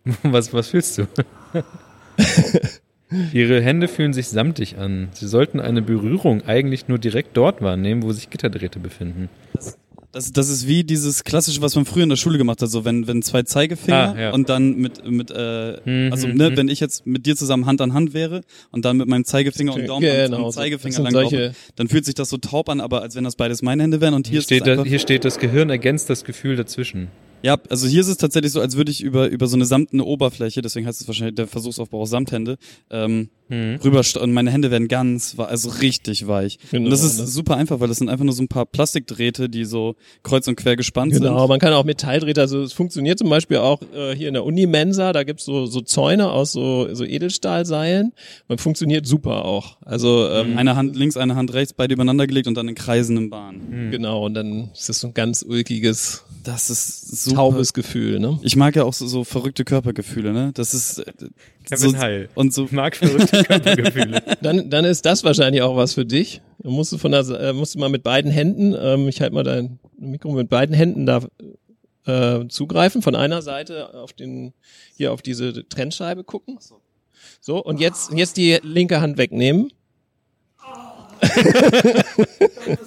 Was, 0.24 0.52
was 0.52 0.66
fühlst 0.70 0.98
du? 0.98 1.06
Ihre 3.32 3.62
Hände 3.62 3.86
fühlen 3.86 4.12
sich 4.12 4.26
samtig 4.26 4.78
an. 4.78 5.10
Sie 5.12 5.28
sollten 5.28 5.60
eine 5.60 5.80
Berührung 5.80 6.42
eigentlich 6.44 6.88
nur 6.88 6.98
direkt 6.98 7.36
dort 7.36 7.62
wahrnehmen, 7.62 8.02
wo 8.02 8.10
sich 8.10 8.28
Gitterdrähte 8.28 8.80
befinden. 8.80 9.28
Das, 9.52 9.78
das 10.12 10.48
ist 10.48 10.66
wie 10.66 10.84
dieses 10.84 11.24
klassische, 11.24 11.62
was 11.62 11.74
man 11.74 11.84
früher 11.86 12.02
in 12.02 12.08
der 12.10 12.16
Schule 12.16 12.38
gemacht 12.38 12.60
hat, 12.62 12.68
so 12.70 12.84
wenn, 12.84 13.06
wenn 13.06 13.22
zwei 13.22 13.42
Zeigefinger 13.42 14.14
Ah, 14.14 14.20
ja. 14.20 14.30
und 14.32 14.48
dann 14.48 14.76
mit, 14.76 15.08
mit 15.10 15.30
äh, 15.30 15.80
Mhm, 15.84 16.12
also 16.12 16.28
ne, 16.28 16.50
mhm. 16.50 16.56
wenn 16.56 16.68
ich 16.68 16.80
jetzt 16.80 17.06
mit 17.06 17.24
dir 17.26 17.34
zusammen 17.36 17.66
Hand 17.66 17.80
an 17.80 17.94
Hand 17.94 18.12
wäre 18.14 18.42
und 18.70 18.84
dann 18.84 18.96
mit 18.98 19.08
meinem 19.08 19.24
Zeigefinger 19.24 19.74
und 19.74 19.86
Daumen 19.88 20.02
Genau, 20.02 20.36
am 20.36 20.42
so. 20.44 20.50
Zeigefinger 20.50 20.96
Das 21.02 21.04
lang 21.04 21.12
solche- 21.12 21.54
dann 21.76 21.88
fühlt 21.88 22.04
sich 22.04 22.14
das 22.14 22.28
so 22.28 22.36
taub 22.36 22.68
an, 22.68 22.80
aber 22.80 23.02
als 23.02 23.16
wenn 23.16 23.24
das 23.24 23.36
beides 23.36 23.62
meine 23.62 23.82
Hände 23.82 24.00
wären 24.00 24.14
und 24.14 24.26
hier, 24.26 24.34
Hier 24.34 24.42
steht, 24.42 24.68
einfach, 24.68 24.84
hier 24.84 24.98
steht, 24.98 25.24
das 25.24 25.38
Gehirn 25.38 25.70
ergänzt 25.70 26.10
das 26.10 26.24
Gefühl 26.24 26.56
dazwischen. 26.56 27.08
Ja, 27.44 27.56
also 27.70 27.88
hier 27.88 28.02
ist 28.02 28.06
es 28.06 28.18
tatsächlich 28.18 28.52
so, 28.52 28.60
als 28.60 28.76
würde 28.76 28.92
ich 28.92 29.02
über, 29.02 29.26
über 29.28 29.48
so 29.48 29.56
eine 29.56 29.64
samtene 29.64 30.04
Oberfläche, 30.04 30.62
deswegen 30.62 30.86
heißt 30.86 31.00
es 31.00 31.08
wahrscheinlich 31.08 31.34
der 31.34 31.48
Versuchsaufbau 31.48 32.02
aus 32.02 32.10
Samthände, 32.10 32.56
ähm, 32.90 33.30
mhm. 33.52 33.78
rüber 33.84 34.02
und 34.20 34.32
meine 34.32 34.50
Hände 34.50 34.70
werden 34.70 34.88
ganz, 34.88 35.36
also 35.38 35.68
richtig 35.68 36.26
weich. 36.26 36.58
Genau, 36.70 36.86
und 36.86 36.90
das 36.90 37.02
ist 37.02 37.20
das 37.20 37.32
super 37.32 37.56
einfach, 37.56 37.80
weil 37.80 37.88
das 37.88 37.98
sind 37.98 38.08
einfach 38.08 38.24
nur 38.24 38.34
so 38.34 38.42
ein 38.42 38.48
paar 38.48 38.66
Plastikdrähte, 38.66 39.48
die 39.48 39.64
so 39.64 39.94
kreuz 40.22 40.48
und 40.48 40.56
quer 40.56 40.76
gespannt 40.76 41.12
genau, 41.12 41.24
sind. 41.24 41.34
Genau, 41.34 41.48
man 41.48 41.60
kann 41.60 41.72
auch 41.72 41.84
Metalldrähte, 41.84 42.40
also 42.40 42.62
es 42.62 42.72
funktioniert 42.72 43.18
zum 43.18 43.28
Beispiel 43.28 43.58
auch 43.58 43.82
äh, 43.94 44.14
hier 44.16 44.28
in 44.28 44.34
der 44.34 44.44
Unimensa, 44.44 45.12
da 45.12 45.22
gibt's 45.22 45.44
so, 45.44 45.66
so 45.66 45.80
Zäune 45.80 46.30
aus 46.30 46.52
so, 46.52 46.92
so 46.94 47.04
Edelstahlseilen. 47.04 48.12
Man 48.48 48.58
funktioniert 48.58 49.06
super 49.06 49.44
auch. 49.44 49.76
Also 49.82 50.28
ähm, 50.28 50.56
eine 50.56 50.76
Hand 50.76 50.96
links, 50.96 51.16
eine 51.16 51.34
Hand 51.34 51.52
rechts, 51.52 51.74
beide 51.74 51.94
übereinander 51.94 52.26
gelegt 52.26 52.46
und 52.46 52.54
dann 52.54 52.68
in 52.68 52.74
kreisenden 52.74 53.30
Bahnen. 53.30 53.86
Mhm. 53.86 53.90
Genau, 53.90 54.24
und 54.24 54.34
dann 54.34 54.70
ist 54.72 54.88
das 54.88 55.00
so 55.00 55.08
ein 55.08 55.14
ganz 55.14 55.44
ulkiges 55.46 56.24
das 56.44 56.70
ist 56.70 57.24
super. 57.24 57.36
taubes 57.36 57.72
Gefühl, 57.72 58.18
ne? 58.18 58.38
Ich 58.42 58.56
mag 58.56 58.74
ja 58.74 58.84
auch 58.84 58.92
so, 58.92 59.06
so 59.06 59.24
verrückte 59.24 59.64
Körpergefühle, 59.64 60.32
ne? 60.32 60.50
Das 60.54 60.74
ist 60.74 60.98
äh, 60.98 61.12
Kevin 61.64 61.90
so, 61.90 61.98
Heil. 61.98 62.28
Und 62.34 62.52
so 62.52 62.64
ich 62.64 62.72
mag 62.72 62.96
verrückte 62.96 63.42
Körpergefühle. 63.44 64.22
dann, 64.42 64.70
dann 64.70 64.84
ist 64.84 65.04
das 65.04 65.24
wahrscheinlich 65.24 65.62
auch 65.62 65.76
was 65.76 65.94
für 65.94 66.04
dich. 66.04 66.40
Du 66.58 66.70
musst 66.70 66.92
du 66.92 66.98
von 66.98 67.12
der, 67.12 67.28
äh, 67.28 67.52
musst 67.52 67.74
du 67.74 67.78
mal 67.78 67.88
mit 67.88 68.02
beiden 68.02 68.30
Händen, 68.30 68.74
ähm, 68.78 69.08
ich 69.08 69.20
halte 69.20 69.34
mal 69.34 69.44
dein 69.44 69.78
Mikro 69.98 70.32
mit 70.32 70.48
beiden 70.48 70.74
Händen 70.74 71.06
da 71.06 71.26
äh, 72.06 72.46
zugreifen. 72.48 73.02
Von 73.02 73.14
einer 73.14 73.42
Seite 73.42 73.94
auf 73.94 74.12
den, 74.12 74.52
hier 74.96 75.12
auf 75.12 75.22
diese 75.22 75.68
Trennscheibe 75.68 76.24
gucken. 76.24 76.58
So, 77.40 77.62
und 77.62 77.80
jetzt, 77.80 78.12
jetzt 78.12 78.36
die 78.36 78.58
linke 78.62 79.00
Hand 79.00 79.18
wegnehmen. 79.18 79.72
das 81.22 81.36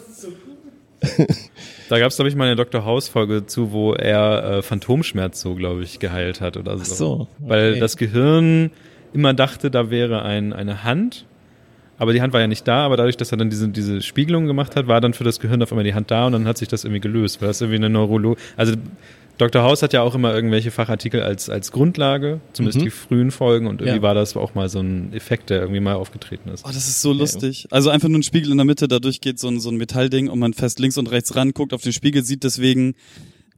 ist 0.09 0.21
so. 0.21 0.27
Da 1.89 1.99
gab 1.99 2.09
es, 2.09 2.15
glaube 2.15 2.29
ich, 2.29 2.35
mal 2.35 2.45
eine 2.45 2.55
Dr. 2.55 2.83
House-Folge 2.83 3.45
zu, 3.45 3.71
wo 3.71 3.93
er 3.93 4.43
äh, 4.43 4.61
Phantomschmerz 4.63 5.39
so, 5.39 5.53
glaube 5.53 5.83
ich, 5.83 5.99
geheilt 5.99 6.41
hat 6.41 6.57
oder 6.57 6.77
so. 6.77 6.81
Ach 6.81 6.97
so. 6.97 7.13
Okay. 7.13 7.29
Weil 7.39 7.79
das 7.79 7.97
Gehirn 7.97 8.71
immer 9.13 9.33
dachte, 9.33 9.69
da 9.69 9.91
wäre 9.91 10.23
ein, 10.23 10.51
eine 10.51 10.83
Hand, 10.83 11.25
aber 11.97 12.11
die 12.11 12.21
Hand 12.21 12.33
war 12.33 12.41
ja 12.41 12.47
nicht 12.47 12.67
da, 12.67 12.85
aber 12.85 12.97
dadurch, 12.97 13.17
dass 13.17 13.31
er 13.31 13.37
dann 13.37 13.49
diese, 13.49 13.69
diese 13.69 14.01
Spiegelung 14.01 14.47
gemacht 14.47 14.75
hat, 14.75 14.87
war 14.87 14.99
dann 14.99 15.13
für 15.13 15.23
das 15.23 15.39
Gehirn 15.39 15.61
auf 15.61 15.71
einmal 15.71 15.85
die 15.85 15.93
Hand 15.93 16.11
da 16.11 16.25
und 16.25 16.33
dann 16.33 16.47
hat 16.47 16.57
sich 16.57 16.67
das 16.67 16.83
irgendwie 16.83 17.01
gelöst, 17.01 17.41
weil 17.41 17.47
das 17.49 17.61
irgendwie 17.61 17.77
eine 17.77 17.89
Neurologie, 17.89 18.41
also 18.57 18.73
Dr. 19.37 19.63
House 19.63 19.81
hat 19.81 19.91
ja 19.91 20.01
auch 20.01 20.15
immer 20.15 20.33
irgendwelche 20.33 20.71
Fachartikel 20.71 21.21
als, 21.21 21.49
als 21.49 21.71
Grundlage, 21.71 22.39
zumindest 22.53 22.79
mhm. 22.79 22.83
die 22.85 22.89
frühen 22.89 23.31
Folgen 23.31 23.67
und 23.67 23.81
irgendwie 23.81 23.97
ja. 23.97 24.01
war 24.01 24.13
das 24.13 24.35
auch 24.37 24.55
mal 24.55 24.69
so 24.69 24.79
ein 24.79 25.13
Effekt, 25.13 25.49
der 25.49 25.59
irgendwie 25.59 25.81
mal 25.81 25.95
aufgetreten 25.95 26.49
ist. 26.49 26.63
Oh, 26.63 26.69
das 26.69 26.87
ist 26.87 27.01
so 27.01 27.11
lustig. 27.11 27.67
Also 27.71 27.89
einfach 27.89 28.07
nur 28.07 28.19
ein 28.19 28.23
Spiegel 28.23 28.51
in 28.51 28.57
der 28.57 28.65
Mitte, 28.65 28.87
dadurch 28.87 29.19
geht 29.19 29.39
so 29.39 29.47
ein, 29.47 29.59
so 29.59 29.69
ein 29.69 29.75
Metallding 29.75 30.29
und 30.29 30.39
man 30.39 30.53
fest 30.53 30.79
links 30.79 30.97
und 30.97 31.11
rechts 31.11 31.35
ran, 31.35 31.51
guckt 31.51 31.73
auf 31.73 31.81
den 31.81 31.93
Spiegel, 31.93 32.23
sieht 32.23 32.43
deswegen 32.43 32.95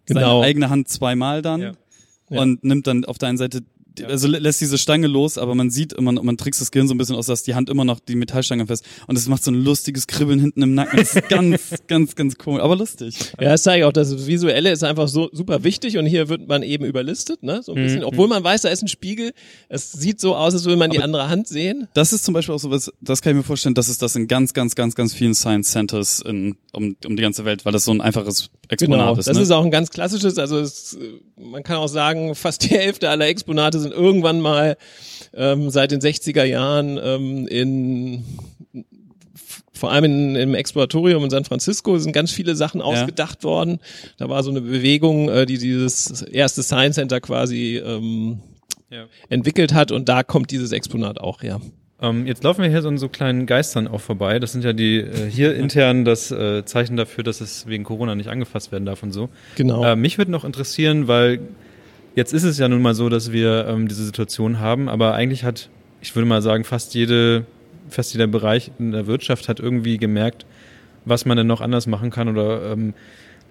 genau. 0.05 0.41
seine 0.41 0.45
eigene 0.45 0.69
Hand 0.69 0.88
zweimal 0.89 1.41
dann 1.41 1.61
ja. 1.61 1.71
und 2.30 2.63
nimmt 2.63 2.88
dann 2.88 3.05
auf 3.05 3.17
der 3.17 3.30
einen 3.30 3.38
Seite 3.38 3.61
also 4.06 4.28
lässt 4.28 4.62
diese 4.62 4.78
Stange 4.78 5.08
los, 5.08 5.38
aber 5.38 5.56
man 5.56 5.70
sieht 5.70 5.93
immer, 5.93 6.12
man 6.12 6.38
trickst 6.38 6.62
das 6.62 6.72
Gehirn 6.72 6.88
so 6.88 6.93
ein 6.93 6.98
bisschen 6.98 7.16
aus, 7.16 7.26
dass 7.28 7.43
die 7.43 7.56
Hand 7.56 7.70
immer 7.70 7.86
noch 7.86 8.00
die 8.00 8.16
Metallstange 8.16 8.68
fest 8.68 8.86
und 9.08 9.18
es 9.18 9.28
macht 9.28 9.43
so 9.43 9.52
ein 9.52 9.56
lustiges 9.56 10.08
Kribbeln 10.08 10.39
hinten 10.39 10.62
im 10.64 10.74
Nacken. 10.74 10.98
Das 10.98 11.16
ist 11.16 11.30
ganz, 11.30 11.76
ganz, 11.88 12.16
ganz 12.16 12.36
cool, 12.45 12.62
aber 12.62 12.76
lustig. 12.76 13.18
Ja, 13.39 13.54
es 13.54 13.64
zeigt 13.64 13.86
auch, 13.86 13.93
das 13.93 14.28
Visuelle 14.28 14.72
ist 14.72 14.84
einfach 14.84 15.08
so 15.08 15.30
super 15.32 15.64
wichtig 15.64 15.98
und 15.98 16.06
hier 16.06 16.30
wird 16.30 16.48
man 16.48 16.64
eben 16.64 16.86
überlistet, 16.86 17.43
ne, 17.43 17.62
so 17.64 17.74
ein 17.74 17.84
bisschen, 17.84 18.00
mhm. 18.00 18.08
obwohl 18.08 18.28
man 18.28 18.43
weiß, 18.43 18.62
da 18.62 18.70
ist 18.70 18.82
ein 18.82 18.88
Spiegel. 18.88 19.32
Es 19.70 19.91
sieht 19.91 20.20
so 20.20 20.36
aus, 20.36 20.54
als 20.54 20.66
würde 20.66 20.78
man 20.78 20.89
aber 20.89 20.98
die 20.98 21.04
andere 21.04 21.30
Hand 21.30 21.48
sehen. 21.48 21.88
Das 21.93 22.14
ist 22.14 22.26
zum 22.26 22.34
Beispiel 22.34 22.56
auch 22.56 22.60
so 22.60 22.72
was, 22.72 22.91
das 23.02 23.22
kann 23.22 23.32
ich 23.32 23.38
mir 23.38 23.43
vorstellen, 23.43 23.76
dass 23.76 23.88
es 23.88 23.98
das 23.98 24.16
in 24.16 24.28
ganz, 24.28 24.54
ganz, 24.54 24.76
ganz, 24.76 24.95
ganz 24.95 25.14
vielen 25.14 25.34
Science 25.34 25.72
Centers 25.72 26.20
in, 26.20 26.58
um, 26.74 26.95
um 27.06 27.16
die 27.16 27.22
ganze 27.22 27.45
Welt, 27.45 27.66
weil 27.66 27.74
das 27.74 27.86
so 27.86 27.91
ein 27.91 28.02
einfaches 28.02 28.50
Exponat 28.70 29.00
genau, 29.00 29.16
ist. 29.18 29.28
Das 29.28 29.38
ne? 29.38 29.43
ist 29.43 29.52
auch 29.52 29.64
ein 29.64 29.72
ganz 29.72 29.89
klassisches, 29.89 30.38
also 30.38 30.60
es, 30.60 30.98
man 31.38 31.64
kann 31.64 31.78
auch 31.78 31.88
sagen, 31.88 32.36
fast 32.36 32.64
die 32.64 32.70
Hälfte 32.70 33.10
aller 33.10 33.28
Exponate 33.28 33.80
sind 33.80 33.87
irgendwann 33.92 34.42
mal 34.42 34.78
ähm, 35.34 35.70
seit 35.70 35.92
den 35.92 36.02
60er 36.02 36.44
Jahren 36.44 37.00
ähm, 37.02 37.48
in 37.48 38.24
vor 39.78 39.92
allem 39.92 40.06
in, 40.06 40.36
im 40.36 40.56
Exploratorium 40.56 41.24
in 41.24 41.30
San 41.30 41.46
Francisco 41.46 41.98
sind 42.00 42.12
ganz 42.12 42.32
viele 42.32 42.56
Sachen 42.56 42.82
ausgedacht 42.82 43.44
ja. 43.44 43.50
worden. 43.50 43.80
Da 44.18 44.28
war 44.28 44.44
so 44.44 44.50
eine 44.50 44.62
Bewegung, 44.62 45.30
äh, 45.30 45.46
die 45.46 45.58
dieses 45.58 46.24
erste 46.24 46.64
Science 46.64 46.96
Center 46.96 47.22
quasi 47.22 47.78
ähm, 47.78 48.40
ja. 48.90 49.06
entwickelt 49.30 49.74
hat 49.74 49.92
und 49.92 50.10
da 50.10 50.24
kommt 50.24 50.52
dieses 50.52 50.72
Exponat 50.72 51.20
auch 51.20 51.44
her. 51.44 51.62
Ähm, 52.00 52.28
jetzt 52.28 52.44
laufen 52.44 52.62
wir 52.62 52.70
hier 52.70 52.82
so 52.82 52.90
an 52.90 52.98
so 52.98 53.10
kleinen 53.10 53.48
Geistern 53.48 53.88
auch 53.88 54.02
vorbei. 54.02 54.38
Das 54.40 54.52
sind 54.52 54.64
ja 54.64 54.74
die 54.74 54.98
äh, 54.98 55.30
hier 55.30 55.56
intern 55.56 56.06
das 56.06 56.32
äh, 56.32 56.64
Zeichen 56.66 56.96
dafür, 56.98 57.24
dass 57.24 57.42
es 57.42 57.68
wegen 57.68 57.84
Corona 57.84 58.16
nicht 58.16 58.30
angefasst 58.30 58.72
werden 58.72 58.86
darf 58.86 59.04
und 59.04 59.12
so. 59.12 59.30
Genau. 59.56 59.84
Äh, 59.84 59.96
mich 59.96 60.18
würde 60.18 60.32
noch 60.32 60.46
interessieren, 60.46 61.08
weil 61.08 61.40
jetzt 62.18 62.34
ist 62.34 62.43
es 62.43 62.57
ja 62.57 62.68
nun 62.68 62.82
mal 62.82 62.95
so, 62.95 63.09
dass 63.09 63.32
wir 63.32 63.68
ähm, 63.68 63.88
diese 63.88 64.03
Situation 64.03 64.59
haben, 64.59 64.89
aber 64.89 65.13
eigentlich 65.13 65.43
hat, 65.43 65.70
ich 66.01 66.15
würde 66.15 66.28
mal 66.28 66.41
sagen, 66.41 66.63
fast 66.63 66.95
jede, 66.95 67.45
fast 67.89 68.11
jeder 68.11 68.26
Bereich 68.26 68.72
in 68.80 68.91
der 68.91 69.05
Wirtschaft 69.05 69.47
hat 69.47 69.59
irgendwie 69.59 69.99
gemerkt, 69.99 70.47
was 71.05 71.26
man 71.26 71.38
denn 71.38 71.45
noch 71.45 71.61
anders 71.61 71.86
machen 71.86 72.09
kann 72.09 72.28
oder 72.28 72.72
ähm, 72.72 72.95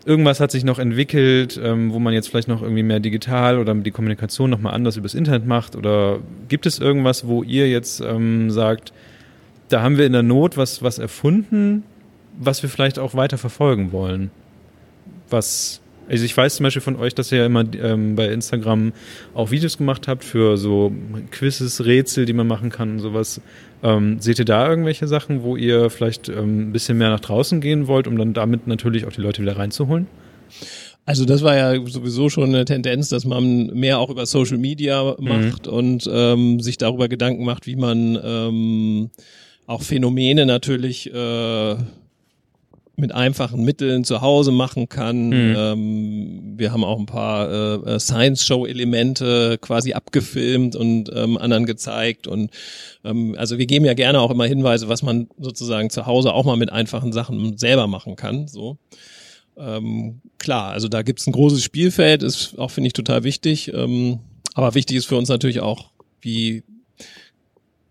irgendwas 0.04 0.40
hat 0.40 0.50
sich 0.50 0.64
noch 0.64 0.80
entwickelt, 0.80 1.60
ähm, 1.62 1.92
wo 1.92 2.00
man 2.00 2.12
jetzt 2.12 2.28
vielleicht 2.28 2.48
noch 2.48 2.60
irgendwie 2.60 2.82
mehr 2.82 2.98
digital 2.98 3.60
oder 3.60 3.72
die 3.72 3.92
Kommunikation 3.92 4.50
nochmal 4.50 4.74
anders 4.74 4.96
übers 4.96 5.14
Internet 5.14 5.46
macht? 5.46 5.76
Oder 5.76 6.18
gibt 6.48 6.66
es 6.66 6.80
irgendwas, 6.80 7.26
wo 7.28 7.44
ihr 7.44 7.68
jetzt 7.68 8.00
ähm, 8.00 8.50
sagt, 8.50 8.92
da 9.68 9.80
haben 9.80 9.96
wir 9.96 10.06
in 10.06 10.12
der 10.12 10.24
Not 10.24 10.56
was, 10.56 10.82
was 10.82 10.98
erfunden, 10.98 11.84
was 12.36 12.64
wir 12.64 12.68
vielleicht 12.68 12.98
auch 12.98 13.14
weiter 13.14 13.38
verfolgen 13.38 13.92
wollen? 13.92 14.32
Was, 15.30 15.80
also 16.08 16.24
ich 16.24 16.36
weiß 16.36 16.56
zum 16.56 16.64
Beispiel 16.64 16.82
von 16.82 16.96
euch, 16.96 17.14
dass 17.14 17.32
ihr 17.32 17.38
ja 17.38 17.46
immer 17.46 17.64
ähm, 17.74 18.14
bei 18.14 18.28
Instagram 18.28 18.92
auch 19.34 19.50
Videos 19.50 19.78
gemacht 19.78 20.08
habt 20.08 20.24
für 20.24 20.56
so 20.56 20.92
Quizzes, 21.30 21.84
Rätsel, 21.84 22.26
die 22.26 22.32
man 22.32 22.46
machen 22.46 22.70
kann 22.70 22.92
und 22.92 22.98
sowas. 23.00 23.40
Ähm, 23.82 24.20
seht 24.20 24.38
ihr 24.38 24.44
da 24.44 24.68
irgendwelche 24.68 25.06
Sachen, 25.06 25.42
wo 25.42 25.56
ihr 25.56 25.90
vielleicht 25.90 26.28
ähm, 26.28 26.68
ein 26.68 26.72
bisschen 26.72 26.98
mehr 26.98 27.10
nach 27.10 27.20
draußen 27.20 27.60
gehen 27.60 27.86
wollt, 27.88 28.06
um 28.06 28.16
dann 28.16 28.34
damit 28.34 28.66
natürlich 28.66 29.06
auch 29.06 29.12
die 29.12 29.20
Leute 29.20 29.42
wieder 29.42 29.56
reinzuholen? 29.56 30.06
Also 31.04 31.24
das 31.24 31.42
war 31.42 31.56
ja 31.56 31.86
sowieso 31.86 32.28
schon 32.28 32.48
eine 32.48 32.64
Tendenz, 32.64 33.08
dass 33.08 33.24
man 33.24 33.66
mehr 33.66 34.00
auch 34.00 34.10
über 34.10 34.26
Social 34.26 34.58
Media 34.58 35.14
macht 35.20 35.66
mhm. 35.66 35.72
und 35.72 36.10
ähm, 36.12 36.60
sich 36.60 36.78
darüber 36.78 37.08
Gedanken 37.08 37.44
macht, 37.44 37.66
wie 37.66 37.76
man 37.76 38.18
ähm, 38.22 39.10
auch 39.66 39.82
Phänomene 39.82 40.46
natürlich 40.46 41.12
äh, 41.12 41.76
mit 42.96 43.12
einfachen 43.12 43.62
Mitteln 43.62 44.04
zu 44.04 44.22
Hause 44.22 44.50
machen 44.50 44.88
kann. 44.88 45.28
Mhm. 45.28 45.54
Ähm, 45.56 46.54
wir 46.56 46.72
haben 46.72 46.82
auch 46.82 46.98
ein 46.98 47.06
paar 47.06 47.50
äh, 47.50 47.94
äh, 47.94 48.00
Science-Show-Elemente 48.00 49.58
quasi 49.60 49.92
abgefilmt 49.92 50.76
und 50.76 51.10
ähm, 51.14 51.36
anderen 51.36 51.66
gezeigt. 51.66 52.26
Und 52.26 52.50
ähm, 53.04 53.34
also 53.38 53.58
wir 53.58 53.66
geben 53.66 53.84
ja 53.84 53.94
gerne 53.94 54.20
auch 54.20 54.30
immer 54.30 54.46
Hinweise, 54.46 54.88
was 54.88 55.02
man 55.02 55.28
sozusagen 55.38 55.90
zu 55.90 56.06
Hause 56.06 56.32
auch 56.32 56.44
mal 56.44 56.56
mit 56.56 56.72
einfachen 56.72 57.12
Sachen 57.12 57.58
selber 57.58 57.86
machen 57.86 58.16
kann. 58.16 58.48
So. 58.48 58.78
Ähm, 59.58 60.20
klar, 60.38 60.72
also 60.72 60.88
da 60.88 61.02
gibt's 61.02 61.26
ein 61.26 61.32
großes 61.32 61.62
Spielfeld, 61.62 62.22
ist 62.22 62.58
auch, 62.58 62.70
finde 62.70 62.88
ich, 62.88 62.94
total 62.94 63.24
wichtig. 63.24 63.72
Ähm, 63.74 64.20
aber 64.54 64.74
wichtig 64.74 64.96
ist 64.96 65.06
für 65.06 65.16
uns 65.16 65.28
natürlich 65.28 65.60
auch, 65.60 65.90
wie 66.22 66.62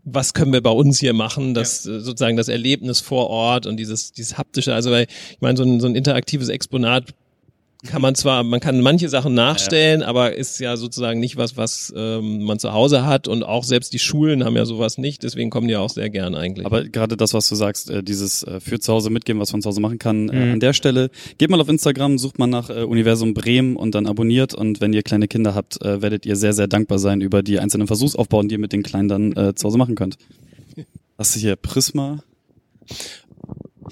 was 0.05 0.33
können 0.33 0.53
wir 0.53 0.61
bei 0.61 0.69
uns 0.69 0.99
hier 0.99 1.13
machen, 1.13 1.53
das 1.53 1.85
ja. 1.85 1.95
Äh, 1.95 1.99
sozusagen 1.99 2.37
das 2.37 2.47
Erlebnis 2.47 3.01
vor 3.01 3.29
Ort 3.29 3.65
und 3.65 3.77
dieses 3.77 4.13
dieses 4.13 4.37
haptische, 4.37 4.73
also 4.73 4.91
weil 4.91 5.07
ich 5.31 5.41
meine 5.41 5.57
so 5.57 5.63
ein, 5.63 5.79
so 5.79 5.87
ein 5.87 5.95
interaktives 5.95 6.47
Exponat 6.47 7.13
kann 7.85 8.01
man 8.01 8.15
zwar, 8.15 8.43
man 8.43 8.59
kann 8.59 8.81
manche 8.81 9.09
Sachen 9.09 9.33
nachstellen, 9.33 10.01
ja. 10.01 10.07
aber 10.07 10.35
ist 10.35 10.59
ja 10.59 10.77
sozusagen 10.77 11.19
nicht 11.19 11.37
was, 11.37 11.57
was 11.57 11.93
ähm, 11.95 12.43
man 12.43 12.59
zu 12.59 12.73
Hause 12.73 13.05
hat 13.05 13.27
und 13.27 13.43
auch 13.43 13.63
selbst 13.63 13.93
die 13.93 13.99
Schulen 13.99 14.43
haben 14.43 14.55
ja 14.55 14.65
sowas 14.65 14.97
nicht, 14.97 15.23
deswegen 15.23 15.49
kommen 15.49 15.67
die 15.67 15.75
auch 15.75 15.89
sehr 15.89 16.09
gern 16.09 16.35
eigentlich. 16.35 16.65
Aber 16.65 16.83
gerade 16.83 17.17
das, 17.17 17.33
was 17.33 17.47
du 17.49 17.55
sagst, 17.55 17.89
äh, 17.89 18.03
dieses 18.03 18.43
äh, 18.43 18.59
für 18.59 18.79
zu 18.79 18.93
Hause 18.93 19.09
mitgeben, 19.09 19.41
was 19.41 19.51
man 19.51 19.61
zu 19.61 19.69
Hause 19.69 19.81
machen 19.81 19.99
kann, 19.99 20.29
äh, 20.29 20.45
mhm. 20.45 20.53
an 20.53 20.59
der 20.59 20.73
Stelle, 20.73 21.09
geht 21.37 21.49
mal 21.49 21.61
auf 21.61 21.69
Instagram, 21.69 22.17
sucht 22.17 22.39
mal 22.39 22.47
nach 22.47 22.69
äh, 22.69 22.83
Universum 22.83 23.33
Bremen 23.33 23.75
und 23.75 23.95
dann 23.95 24.07
abonniert 24.07 24.53
und 24.53 24.81
wenn 24.81 24.93
ihr 24.93 25.03
kleine 25.03 25.27
Kinder 25.27 25.55
habt, 25.55 25.81
äh, 25.81 26.01
werdet 26.01 26.25
ihr 26.25 26.35
sehr, 26.35 26.53
sehr 26.53 26.67
dankbar 26.67 26.99
sein 26.99 27.21
über 27.21 27.43
die 27.43 27.59
einzelnen 27.59 27.87
Versuchsaufbauten, 27.87 28.49
die 28.49 28.55
ihr 28.55 28.59
mit 28.59 28.73
den 28.73 28.83
Kleinen 28.83 29.07
dann 29.07 29.31
äh, 29.33 29.55
zu 29.55 29.65
Hause 29.65 29.77
machen 29.77 29.95
könnt. 29.95 30.17
Hast 31.17 31.35
du 31.35 31.39
hier 31.39 31.55
Prisma? 31.55 32.19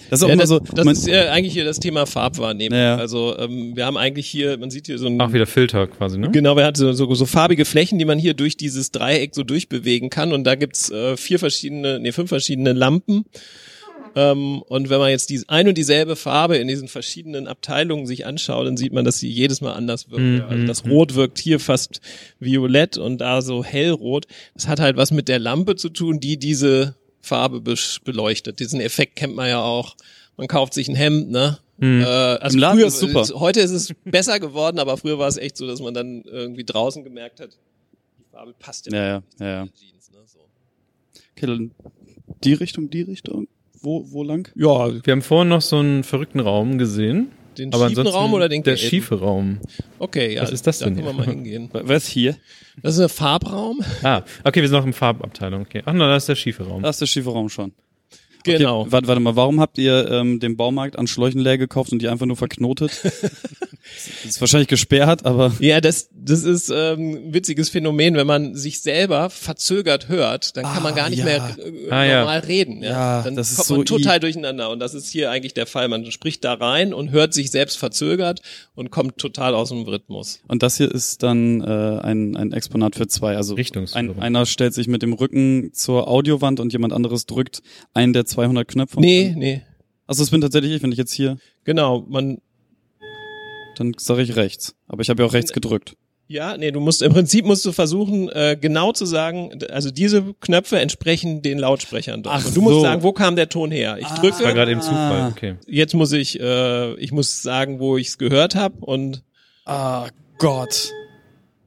Das 0.10 0.20
ist 0.20 0.24
auch 0.24 0.28
ja, 0.30 0.34
immer 0.34 0.47
so. 0.47 0.60
Das 0.60 0.86
ist 0.88 1.08
ja 1.08 1.32
eigentlich 1.32 1.54
hier 1.54 1.66
das 1.66 1.80
Thema 1.80 2.06
Farbwahrnehmung. 2.06 2.78
Ja. 2.78 2.97
Also 2.97 3.38
ähm, 3.38 3.76
wir 3.76 3.86
haben 3.86 3.97
eigentlich 3.97 4.28
hier, 4.28 4.58
man 4.58 4.72
sieht 4.72 4.88
hier 4.88 4.97
so 4.97 5.08
ein. 5.08 5.20
Ach, 5.20 5.34
wieder 5.34 5.45
Filter 5.45 5.88
quasi, 5.88 6.18
ne? 6.18 6.30
Genau, 6.32 6.56
wir 6.56 6.66
hatten 6.66 6.78
so, 6.78 6.93
so, 6.93 7.14
so 7.14 7.26
farbige 7.26 7.66
Flächen, 7.66 7.99
die 7.99 8.06
man 8.06 8.20
hier 8.20 8.34
durch 8.34 8.58
dieses 8.58 8.91
Dreieck 8.91 9.36
so 9.36 9.43
durchbewegen 9.43 10.10
kann. 10.10 10.34
Und 10.34 10.43
da 10.43 10.56
gibt's 10.56 10.91
äh, 10.91 11.18
vier 11.18 11.39
verschiedene, 11.39 11.99
nee, 11.99 12.12
fünf 12.12 12.30
verschiedene 12.30 12.74
Lampen. 12.74 13.26
Ähm, 14.16 14.62
und 14.68 14.89
wenn 14.89 14.99
man 14.99 15.10
jetzt 15.10 15.30
die 15.30 15.41
ein 15.47 15.68
und 15.68 15.78
dieselbe 15.78 16.16
Farbe 16.16 16.58
in 16.58 16.68
diesen 16.68 16.88
verschiedenen 16.88 17.47
Abteilungen 17.47 18.06
sich 18.06 18.26
anschaut, 18.26 18.68
dann 18.68 18.78
sieht 18.78 18.93
man, 18.93 19.06
dass 19.06 19.18
sie 19.18 19.30
jedes 19.30 19.62
Mal 19.62 19.74
anders 19.74 20.12
wirkt. 20.12 20.24
Mhm. 20.24 20.45
Also 20.47 20.68
das 20.68 20.86
Rot 20.86 21.16
wirkt 21.16 21.39
hier 21.39 21.60
fast 21.60 22.01
violett 22.39 22.97
und 22.97 23.20
da 23.20 23.41
so 23.41 23.64
hellrot. 23.64 24.28
Das 24.54 24.68
hat 24.68 24.80
halt 24.80 24.97
was 24.97 25.12
mit 25.12 25.28
der 25.28 25.39
Lampe 25.39 25.76
zu 25.76 25.89
tun, 25.89 26.20
die 26.20 26.38
diese 26.38 26.95
Farbe 27.24 27.61
beleuchtet. 28.03 28.59
Diesen 28.59 28.82
Effekt 28.82 29.15
kennt 29.15 29.36
man 29.36 29.47
ja 29.47 29.61
auch. 29.61 29.95
Man 30.36 30.47
kauft 30.47 30.74
sich 30.74 30.89
ein 30.89 30.95
Hemd, 30.95 31.32
ne? 31.32 31.57
Hm. 31.80 32.01
Äh, 32.01 32.05
also 32.05 32.55
Im 32.55 32.59
Laden 32.59 32.80
früher, 32.80 32.88
ist 32.88 32.99
super. 32.99 33.39
Heute 33.39 33.61
ist 33.61 33.71
es 33.71 33.93
besser 34.03 34.39
geworden, 34.39 34.78
aber 34.78 34.97
früher 34.97 35.17
war 35.17 35.28
es 35.28 35.38
echt 35.38 35.57
so, 35.57 35.65
dass 35.65 35.82
man 35.82 35.93
dann 35.93 36.24
irgendwie 36.24 36.65
draußen 36.65 37.03
gemerkt 37.03 37.39
hat, 37.39 37.57
die 38.19 38.26
Farbe 38.30 38.53
passt 38.59 38.91
ja, 38.91 38.97
ja, 38.97 39.24
ja, 39.39 39.45
ja. 39.47 39.67
Jeans. 39.67 40.11
Ne? 40.11 40.17
So. 40.26 40.39
Okay, 41.36 41.47
dann 41.47 41.71
die 42.43 42.53
Richtung, 42.53 42.89
die 42.89 43.01
Richtung. 43.01 43.47
Wo, 43.82 44.11
wo 44.11 44.24
lang? 44.24 44.49
Ja, 44.55 44.93
wir 45.05 45.11
haben 45.11 45.21
vorhin 45.21 45.49
noch 45.49 45.61
so 45.61 45.78
einen 45.78 46.03
verrückten 46.03 46.39
Raum 46.39 46.78
gesehen. 46.78 47.32
Den 47.58 47.74
aber 47.74 47.89
schiefen 47.89 48.08
Raum 48.08 48.34
oder 48.34 48.49
den 48.49 48.64
Der 48.64 48.78
schiefe 48.78 49.20
Raum. 49.20 49.60
Okay, 49.99 50.36
ja. 50.36 50.41
Was 50.41 50.51
ist 50.51 50.66
das 50.68 50.80
da 50.80 50.86
denn? 50.86 50.95
können 50.95 51.08
wir 51.08 51.14
mal 51.14 51.26
hingehen. 51.26 51.70
Was 51.74 52.08
hier? 52.08 52.36
Das 52.82 52.95
ist 52.95 53.01
ein 53.01 53.10
Farbraum. 53.10 53.82
Ah, 54.01 54.24
okay, 54.43 54.62
wir 54.62 54.68
sind 54.68 54.78
noch 54.78 54.86
im 54.86 54.93
Farbabteilung. 54.93 55.62
Okay. 55.62 55.82
Ach, 55.86 55.93
na, 55.93 56.08
da 56.08 56.16
ist 56.16 56.28
der 56.30 56.36
schiefe 56.36 56.64
Raum. 56.64 56.82
Da 56.82 56.89
ist 56.89 57.01
der 57.01 57.06
schiefe 57.06 57.30
Raum 57.30 57.49
schon. 57.49 57.72
Genau. 58.43 58.81
Okay, 58.81 58.91
warte, 58.91 59.07
warte 59.07 59.21
mal, 59.21 59.35
warum 59.35 59.59
habt 59.59 59.77
ihr 59.77 60.09
ähm, 60.11 60.39
den 60.39 60.57
Baumarkt 60.57 60.97
an 60.97 61.07
Schläuchen 61.07 61.39
leer 61.41 61.57
gekauft 61.57 61.91
und 61.91 62.01
die 62.01 62.07
einfach 62.09 62.25
nur 62.25 62.35
verknotet? 62.37 62.91
das 63.03 64.25
ist 64.25 64.41
wahrscheinlich 64.41 64.67
gesperrt, 64.67 65.25
aber. 65.25 65.53
Ja, 65.59 65.81
das, 65.81 66.09
das 66.13 66.43
ist 66.43 66.69
ähm, 66.69 67.27
ein 67.27 67.33
witziges 67.33 67.69
Phänomen. 67.69 68.15
Wenn 68.15 68.27
man 68.27 68.55
sich 68.55 68.81
selber 68.81 69.29
verzögert 69.29 70.09
hört, 70.09 70.55
dann 70.57 70.63
kann 70.65 70.77
Ah, 70.77 70.79
man 70.81 70.95
gar 70.95 71.09
nicht 71.09 71.19
ja. 71.19 71.25
mehr 71.25 71.55
äh, 71.57 71.89
Ah, 71.91 72.03
ja. 72.05 72.19
normal 72.21 72.39
reden. 72.39 72.81
Ja, 72.83 72.89
Ja, 72.89 73.21
dann 73.23 73.35
das 73.35 73.51
ist 73.51 73.57
kommt 73.57 73.67
so 73.67 73.75
man 73.77 73.85
total 73.85 74.19
durcheinander. 74.19 74.69
Und 74.69 74.79
das 74.79 74.93
ist 74.93 75.09
hier 75.09 75.31
eigentlich 75.31 75.53
der 75.53 75.65
Fall. 75.65 75.87
Man 75.87 76.09
spricht 76.11 76.43
da 76.43 76.53
rein 76.53 76.93
und 76.93 77.11
hört 77.11 77.33
sich 77.33 77.51
selbst 77.51 77.77
verzögert 77.77 78.41
und 78.75 78.91
kommt 78.91 79.17
total 79.17 79.53
aus 79.55 79.69
dem 79.69 79.83
Rhythmus. 79.83 80.39
Und 80.47 80.63
das 80.63 80.77
hier 80.77 80.91
ist 80.91 81.23
dann 81.23 81.61
äh, 81.61 81.65
ein, 82.01 82.35
ein 82.35 82.51
Exponat 82.53 82.95
für 82.95 83.07
zwei. 83.07 83.35
Also 83.35 83.55
ein, 83.93 84.19
einer 84.19 84.45
stellt 84.45 84.73
sich 84.73 84.87
mit 84.87 85.01
dem 85.01 85.13
Rücken 85.13 85.71
zur 85.73 86.07
Audiowand 86.07 86.59
und 86.59 86.73
jemand 86.73 86.93
anderes 86.93 87.25
drückt 87.25 87.61
einen 87.93 88.13
der 88.13 88.25
200 88.34 88.67
Knöpfe. 88.67 88.99
Nee, 88.99 89.34
nee. 89.38 89.61
Also 90.07 90.21
das 90.23 90.31
bin 90.31 90.41
tatsächlich 90.41 90.73
ich, 90.73 90.84
wenn 90.84 90.91
ich 90.91 90.97
jetzt 90.97 91.13
hier, 91.13 91.38
Genau, 91.63 92.05
man 92.07 92.39
dann 93.77 93.93
sage 93.97 94.21
ich 94.21 94.36
rechts. 94.36 94.75
Aber 94.88 95.01
ich 95.01 95.09
habe 95.09 95.23
ja 95.23 95.27
auch 95.27 95.34
rechts 95.34 95.51
gedrückt. 95.53 95.95
Ja, 96.27 96.57
nee, 96.57 96.71
du 96.71 96.79
musst 96.79 97.01
im 97.01 97.11
Prinzip 97.11 97.45
musst 97.45 97.65
du 97.65 97.71
versuchen, 97.71 98.29
äh, 98.29 98.57
genau 98.59 98.91
zu 98.93 99.05
sagen, 99.05 99.51
also 99.69 99.91
diese 99.91 100.34
Knöpfe 100.39 100.79
entsprechen 100.79 101.41
den 101.41 101.59
Lautsprechern 101.59 102.23
dort. 102.23 102.36
Ach 102.39 102.45
Und 102.45 102.55
du 102.55 102.61
musst 102.61 102.75
so. 102.75 102.81
sagen, 102.81 103.03
wo 103.03 103.11
kam 103.11 103.36
der 103.36 103.49
Ton 103.49 103.71
her? 103.71 103.97
Ich 103.99 104.07
Das 104.07 104.21
war 104.21 104.31
drücke, 104.31 104.53
gerade 104.53 104.71
im 104.71 104.81
Zufall. 104.81 105.29
Okay. 105.31 105.55
jetzt 105.67 105.93
muss 105.93 106.11
ich, 106.13 106.39
äh, 106.39 106.93
ich 106.95 107.11
muss 107.11 107.41
sagen, 107.41 107.79
wo 107.79 107.97
ich 107.97 108.07
es 108.07 108.17
gehört 108.17 108.55
habe 108.55 108.77
und 108.86 109.23
Ah 109.65 110.07
Gott. 110.39 110.91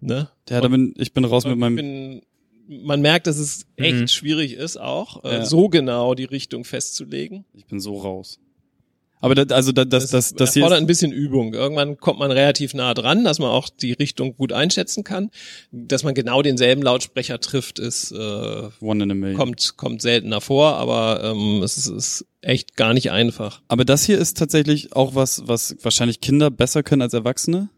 ne. 0.01 0.29
Ja, 0.49 0.61
da 0.61 0.69
bin, 0.69 0.95
ich 0.97 1.13
bin 1.13 1.25
raus 1.25 1.45
mit 1.45 1.59
meinem. 1.59 1.77
bin, 1.77 2.23
man 2.69 3.01
merkt, 3.01 3.27
dass 3.27 3.39
es 3.39 3.67
echt 3.77 3.95
Mhm. 3.97 4.09
schwierig 4.09 4.55
ist, 4.55 4.77
auch 4.79 5.25
äh, 5.25 5.37
Ja. 5.39 5.45
so 5.45 5.69
genau 5.69 6.15
die 6.15 6.25
Richtung 6.25 6.65
festzulegen. 6.65 7.45
Ich 7.55 7.67
bin 7.67 7.81
so 7.81 7.97
raus. 7.99 8.39
Aber 9.19 9.35
da, 9.35 9.55
also 9.55 9.73
da, 9.73 9.87
das, 9.87 10.11
das, 10.11 10.35
das 10.35 10.53
hier 10.53 10.63
erfordert 10.63 10.79
ist, 10.79 10.83
ein 10.85 10.87
bisschen 10.87 11.11
Übung. 11.11 11.55
Irgendwann 11.55 11.97
kommt 11.97 12.19
man 12.19 12.31
relativ 12.31 12.75
nah 12.75 12.93
dran, 12.93 13.25
dass 13.25 13.39
man 13.39 13.49
auch 13.49 13.71
die 13.71 13.93
Richtung 13.93 14.37
gut 14.37 14.53
einschätzen 14.53 15.05
kann. 15.05 15.31
Dass 15.73 16.05
man 16.05 16.15
genau 16.15 16.43
denselben 16.43 16.83
Lautsprecher 16.83 17.41
trifft, 17.41 17.79
ist 17.79 18.13
äh, 18.13 18.17
One 18.81 19.03
in 19.05 19.11
a 19.11 19.15
Million. 19.15 19.37
kommt 19.39 19.77
kommt 19.79 20.03
seltener 20.03 20.43
vor, 20.43 20.75
aber 20.77 21.25
ähm, 21.25 21.63
es 21.63 21.79
ist, 21.79 21.87
ist 21.87 22.27
echt 22.43 22.77
gar 22.77 22.93
nicht 22.93 23.11
einfach. 23.11 23.63
Aber 23.69 23.87
das 23.87 24.05
hier 24.05 24.19
ist 24.19 24.37
tatsächlich 24.37 24.93
auch 24.95 25.15
was, 25.15 25.43
was 25.49 25.77
wahrscheinlich 25.81 26.21
Kinder 26.21 26.51
besser 26.51 26.83
können 26.83 27.03
als 27.03 27.15
Erwachsene. 27.15 27.71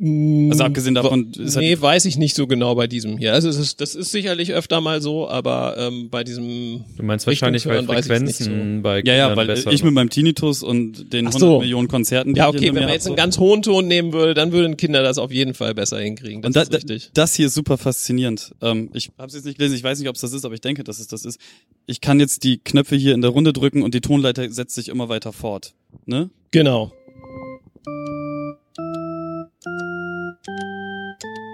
Also 0.00 0.62
abgesehen 0.62 0.94
davon 0.94 1.32
ist 1.32 1.56
halt 1.56 1.66
nee, 1.66 1.80
weiß 1.80 2.04
ich 2.04 2.18
nicht 2.18 2.36
so 2.36 2.46
genau 2.46 2.76
bei 2.76 2.86
diesem 2.86 3.18
hier. 3.18 3.32
Also 3.32 3.48
es 3.48 3.58
ist, 3.58 3.80
das 3.80 3.96
ist 3.96 4.12
sicherlich 4.12 4.52
öfter 4.52 4.80
mal 4.80 5.02
so, 5.02 5.28
aber 5.28 5.76
ähm, 5.76 6.08
bei 6.08 6.22
diesem 6.22 6.84
Du 6.96 7.02
meinst 7.02 7.26
wahrscheinlich, 7.26 7.64
nicht 7.64 7.84
Frequenzen 7.86 8.82
bei 8.82 9.02
Ja, 9.04 9.14
ja, 9.14 9.26
Kindern 9.28 9.36
weil 9.36 9.46
besser 9.48 9.72
ich 9.72 9.82
mit 9.82 9.92
meinem 9.94 10.08
Tinnitus 10.08 10.62
und 10.62 11.12
den 11.12 11.26
Ach 11.26 11.30
100 11.34 11.40
so. 11.40 11.58
Millionen 11.58 11.88
Konzerten, 11.88 12.34
die 12.34 12.38
Ja, 12.38 12.48
okay, 12.48 12.72
wenn 12.74 12.84
man 12.84 12.92
jetzt 12.92 13.06
einen 13.06 13.16
so. 13.16 13.22
ganz 13.22 13.38
hohen 13.38 13.62
Ton 13.62 13.88
nehmen 13.88 14.12
würde, 14.12 14.34
dann 14.34 14.52
würden 14.52 14.76
Kinder 14.76 15.02
das 15.02 15.18
auf 15.18 15.32
jeden 15.32 15.54
Fall 15.54 15.74
besser 15.74 15.98
hinkriegen. 15.98 16.42
Das 16.42 16.48
und 16.50 16.56
da, 16.56 16.62
ist 16.62 16.72
richtig. 16.72 17.10
das 17.14 17.34
hier 17.34 17.48
ist 17.48 17.54
super 17.54 17.76
faszinierend. 17.76 18.52
Ähm, 18.62 18.90
ich 18.94 19.10
habe 19.18 19.26
es 19.26 19.34
jetzt 19.34 19.46
nicht 19.46 19.58
gelesen, 19.58 19.74
ich 19.74 19.82
weiß 19.82 19.98
nicht, 19.98 20.08
ob 20.08 20.14
es 20.14 20.20
das 20.20 20.32
ist, 20.32 20.44
aber 20.44 20.54
ich 20.54 20.60
denke, 20.60 20.84
dass 20.84 21.00
es 21.00 21.08
das 21.08 21.24
ist. 21.24 21.40
Ich 21.86 22.00
kann 22.00 22.20
jetzt 22.20 22.44
die 22.44 22.58
Knöpfe 22.58 22.94
hier 22.94 23.14
in 23.14 23.20
der 23.20 23.32
Runde 23.32 23.52
drücken 23.52 23.82
und 23.82 23.94
die 23.94 24.00
Tonleiter 24.00 24.48
setzt 24.48 24.76
sich 24.76 24.90
immer 24.90 25.08
weiter 25.08 25.32
fort. 25.32 25.74
Ne? 26.06 26.30
Genau. 26.52 26.92
Thank 29.64 30.38
you. 31.24 31.47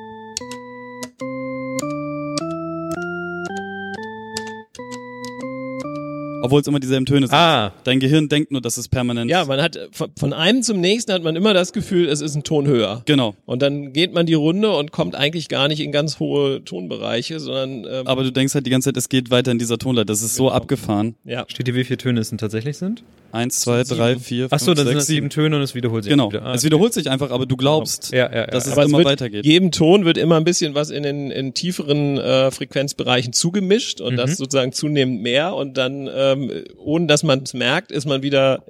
Obwohl 6.44 6.60
es 6.60 6.66
immer 6.66 6.78
dieselben 6.80 7.06
Töne 7.06 7.26
sind. 7.26 7.34
Ah, 7.34 7.72
Dein 7.84 8.00
Gehirn 8.00 8.28
denkt 8.28 8.52
nur, 8.52 8.60
dass 8.60 8.76
es 8.76 8.88
permanent. 8.88 9.30
Ja, 9.30 9.44
man 9.46 9.60
hat 9.62 9.78
von 9.92 10.10
von 10.18 10.32
einem 10.32 10.62
zum 10.62 10.78
nächsten 10.80 11.12
hat 11.12 11.22
man 11.22 11.36
immer 11.36 11.54
das 11.54 11.72
Gefühl, 11.72 12.08
es 12.08 12.20
ist 12.20 12.34
ein 12.34 12.42
Ton 12.44 12.66
höher. 12.66 13.02
Genau. 13.06 13.34
Und 13.46 13.62
dann 13.62 13.92
geht 13.92 14.12
man 14.12 14.26
die 14.26 14.34
Runde 14.34 14.70
und 14.76 14.92
kommt 14.92 15.14
eigentlich 15.14 15.48
gar 15.48 15.68
nicht 15.68 15.80
in 15.80 15.90
ganz 15.92 16.18
hohe 16.20 16.62
Tonbereiche, 16.64 17.40
sondern 17.40 17.84
ähm, 17.90 18.06
Aber 18.06 18.22
du 18.24 18.30
denkst 18.30 18.54
halt 18.54 18.66
die 18.66 18.70
ganze 18.70 18.88
Zeit, 18.90 18.96
es 18.96 19.08
geht 19.08 19.30
weiter 19.30 19.50
in 19.52 19.58
dieser 19.58 19.78
Tonleiter. 19.78 20.06
Das 20.06 20.22
ist 20.22 20.34
so 20.36 20.44
Genau. 20.44 20.54
abgefahren. 20.56 21.14
ja. 21.24 21.44
steht 21.48 21.66
hier, 21.66 21.74
wie 21.74 21.84
viele 21.84 21.96
Töne 21.98 22.20
es 22.20 22.28
denn 22.28 22.38
tatsächlich 22.38 22.76
sind? 22.76 23.02
Eins, 23.32 23.58
zwei, 23.60 23.82
drei, 23.82 24.16
vier, 24.16 24.46
Ach 24.50 24.60
so, 24.60 24.66
fünf, 24.66 24.76
das 24.76 24.84
sind 24.84 24.86
sechs, 24.86 24.98
das 24.98 25.06
sieben 25.08 25.28
Töne 25.28 25.56
und 25.56 25.62
es 25.62 25.74
wiederholt 25.74 26.04
sich 26.04 26.10
Genau. 26.12 26.30
wieder. 26.30 26.44
Ah, 26.44 26.54
es 26.54 26.62
wiederholt 26.62 26.92
sich 26.94 27.10
einfach, 27.10 27.32
aber 27.32 27.46
du 27.46 27.56
glaubst, 27.56 28.12
Ja, 28.12 28.30
ja, 28.30 28.36
ja. 28.42 28.46
dass 28.46 28.66
es 28.66 28.72
Aber 28.74 28.82
es 28.82 28.88
immer 28.90 28.98
wird, 28.98 29.08
weitergeht. 29.08 29.44
jedem 29.44 29.72
Ton 29.72 30.04
wird 30.04 30.18
immer 30.18 30.36
ein 30.36 30.44
bisschen 30.44 30.74
was 30.76 30.90
in 30.90 31.02
den 31.02 31.32
in 31.32 31.52
tieferen 31.52 32.18
äh, 32.18 32.52
Frequenzbereichen 32.52 33.32
zugemischt 33.32 34.00
und 34.00 34.12
Mhm. 34.12 34.16
das 34.18 34.36
sozusagen 34.36 34.72
zunehmend 34.72 35.20
mehr 35.22 35.54
und 35.56 35.76
dann 35.76 36.06
ähm, 36.34 36.64
ohne 36.78 37.06
dass 37.06 37.22
man 37.22 37.42
es 37.42 37.54
merkt, 37.54 37.90
ist 37.92 38.06
man 38.06 38.22
wieder 38.22 38.64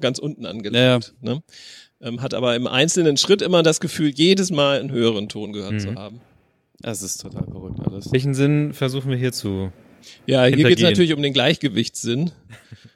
ganz 0.00 0.18
unten 0.18 0.46
angelangt. 0.46 1.14
Ne? 1.20 1.42
Ähm, 2.00 2.22
hat 2.22 2.32
aber 2.34 2.54
im 2.54 2.66
einzelnen 2.68 3.16
Schritt 3.16 3.42
immer 3.42 3.62
das 3.64 3.80
Gefühl, 3.80 4.10
jedes 4.14 4.50
Mal 4.52 4.78
einen 4.78 4.90
höheren 4.92 5.28
Ton 5.28 5.52
gehört 5.52 5.72
Mhm. 5.72 5.78
zu 5.80 5.94
haben. 5.96 6.20
Es 6.82 7.02
ist 7.02 7.20
total 7.20 7.44
verrückt 7.44 7.80
alles. 7.84 8.12
Welchen 8.12 8.34
Sinn 8.34 8.72
versuchen 8.72 9.10
wir 9.10 9.16
hier 9.16 9.32
zu? 9.32 9.72
Ja, 10.26 10.44
hier 10.44 10.56
geht 10.68 10.76
es 10.78 10.82
natürlich 10.82 11.12
um 11.12 11.20
den 11.22 11.32
Gleichgewichtssinn. 11.32 12.30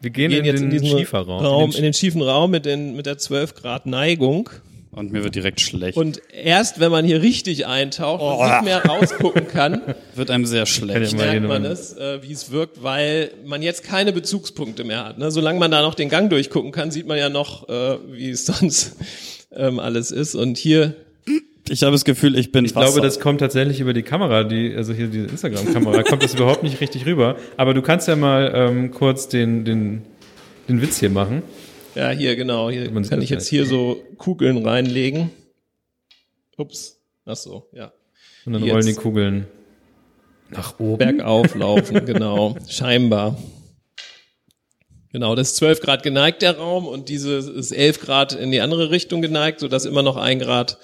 Wir 0.01 0.11
gehen, 0.11 0.31
Wir 0.31 0.37
gehen 0.37 0.39
in 0.39 0.45
jetzt 0.45 0.61
in 0.63 0.71
den 0.71 0.81
diesen 0.83 0.99
Schieferraum. 0.99 1.45
Raum, 1.45 1.71
in 1.71 1.77
in 1.79 1.83
den 1.83 1.93
schiefen 1.93 2.23
Raum 2.23 2.53
mit, 2.53 2.65
den, 2.65 2.95
mit 2.95 3.07
der 3.07 3.19
12 3.19 3.55
Grad 3.55 3.87
Neigung. 3.87 4.49
Und 4.95 5.11
mir 5.11 5.25
wird 5.25 5.35
direkt 5.35 5.63
schlecht. 5.63 5.97
Und 5.97 6.21
erst 6.35 6.79
wenn 6.79 6.93
man 6.93 7.07
hier 7.07 7.23
richtig 7.23 7.67
eintaucht 7.67 8.21
und 8.21 8.47
nicht 8.47 8.65
mehr 8.65 8.85
rausgucken 8.85 9.49
kann, 9.49 9.81
wird 10.15 10.31
einem 10.31 10.45
sehr 10.45 10.67
schlecht. 10.67 11.17
Merkt 11.17 11.49
man 11.49 11.65
es, 11.65 11.97
äh, 11.97 12.23
wie 12.23 12.31
es 12.31 12.51
wirkt, 12.51 12.83
weil 12.83 13.31
man 13.47 13.63
jetzt 13.63 13.85
keine 13.85 14.13
Bezugspunkte 14.13 14.85
mehr 14.85 15.07
hat. 15.07 15.17
Ne? 15.17 15.31
Solange 15.31 15.59
man 15.59 15.71
da 15.71 15.81
noch 15.81 15.95
den 15.95 16.11
Gang 16.11 16.29
durchgucken 16.29 16.73
kann, 16.73 16.91
sieht 16.91 17.07
man 17.07 17.17
ja 17.17 17.31
noch, 17.31 17.71
äh, 17.71 17.97
wie 18.11 18.29
es 18.29 18.45
sonst 18.59 18.97
ähm, 19.57 19.79
alles 19.79 20.11
ist. 20.11 20.35
Und 20.35 20.59
hier, 20.59 20.95
Ich 21.71 21.83
habe 21.85 21.93
das 21.93 22.05
Gefühl, 22.05 22.37
ich 22.37 22.53
bin 22.53 22.67
Ich 22.67 22.75
glaube, 22.75 23.01
das 23.01 23.19
kommt 23.19 23.41
tatsächlich 23.41 23.81
über 23.81 23.95
die 23.95 24.03
Kamera, 24.03 24.45
die, 24.45 24.75
also 24.77 24.93
hier 24.93 25.07
diese 25.07 25.29
Instagram-Kamera, 25.29 26.03
kommt 26.09 26.23
das 26.23 26.35
überhaupt 26.35 26.65
nicht 26.65 26.83
richtig 26.83 27.07
rüber. 27.07 27.37
Aber 27.57 27.73
du 27.73 27.81
kannst 27.81 28.09
ja 28.09 28.17
mal 28.17 28.53
ähm, 28.55 28.91
kurz 28.91 29.29
den, 29.29 29.65
den, 29.65 30.03
den 30.69 30.83
Witz 30.83 30.99
hier 31.01 31.09
machen. 31.09 31.43
Ja 31.95 32.11
hier 32.11 32.37
genau, 32.37 32.71
hier 32.71 32.87
kann 32.93 33.03
das 33.03 33.13
ich 33.19 33.31
jetzt 33.31 33.49
hier 33.49 33.67
so 33.67 34.03
Kugeln 34.19 34.65
reinlegen. 34.65 35.31
Ups, 36.57 37.01
ach 37.25 37.37
so, 37.37 37.69
ja. 37.73 37.93
Und 38.45 38.55
dann 38.55 38.65
Jetzt. 38.65 38.73
rollen 38.73 38.87
die 38.87 38.95
Kugeln 38.95 39.47
nach 40.51 40.79
oben. 40.79 40.99
Bergauf 40.99 41.55
laufen, 41.55 42.05
genau, 42.05 42.57
scheinbar. 42.69 43.39
Genau, 45.13 45.35
das 45.35 45.51
ist 45.51 45.57
12 45.57 45.81
Grad 45.81 46.03
geneigt, 46.03 46.43
der 46.43 46.57
Raum, 46.57 46.87
und 46.87 47.09
diese 47.09 47.37
ist 47.37 47.73
11 47.73 48.01
Grad 48.01 48.33
in 48.33 48.51
die 48.51 48.61
andere 48.61 48.91
Richtung 48.91 49.21
geneigt, 49.21 49.61
sodass 49.61 49.85
immer 49.85 50.03
noch 50.03 50.17
ein 50.17 50.39
Grad 50.39 50.79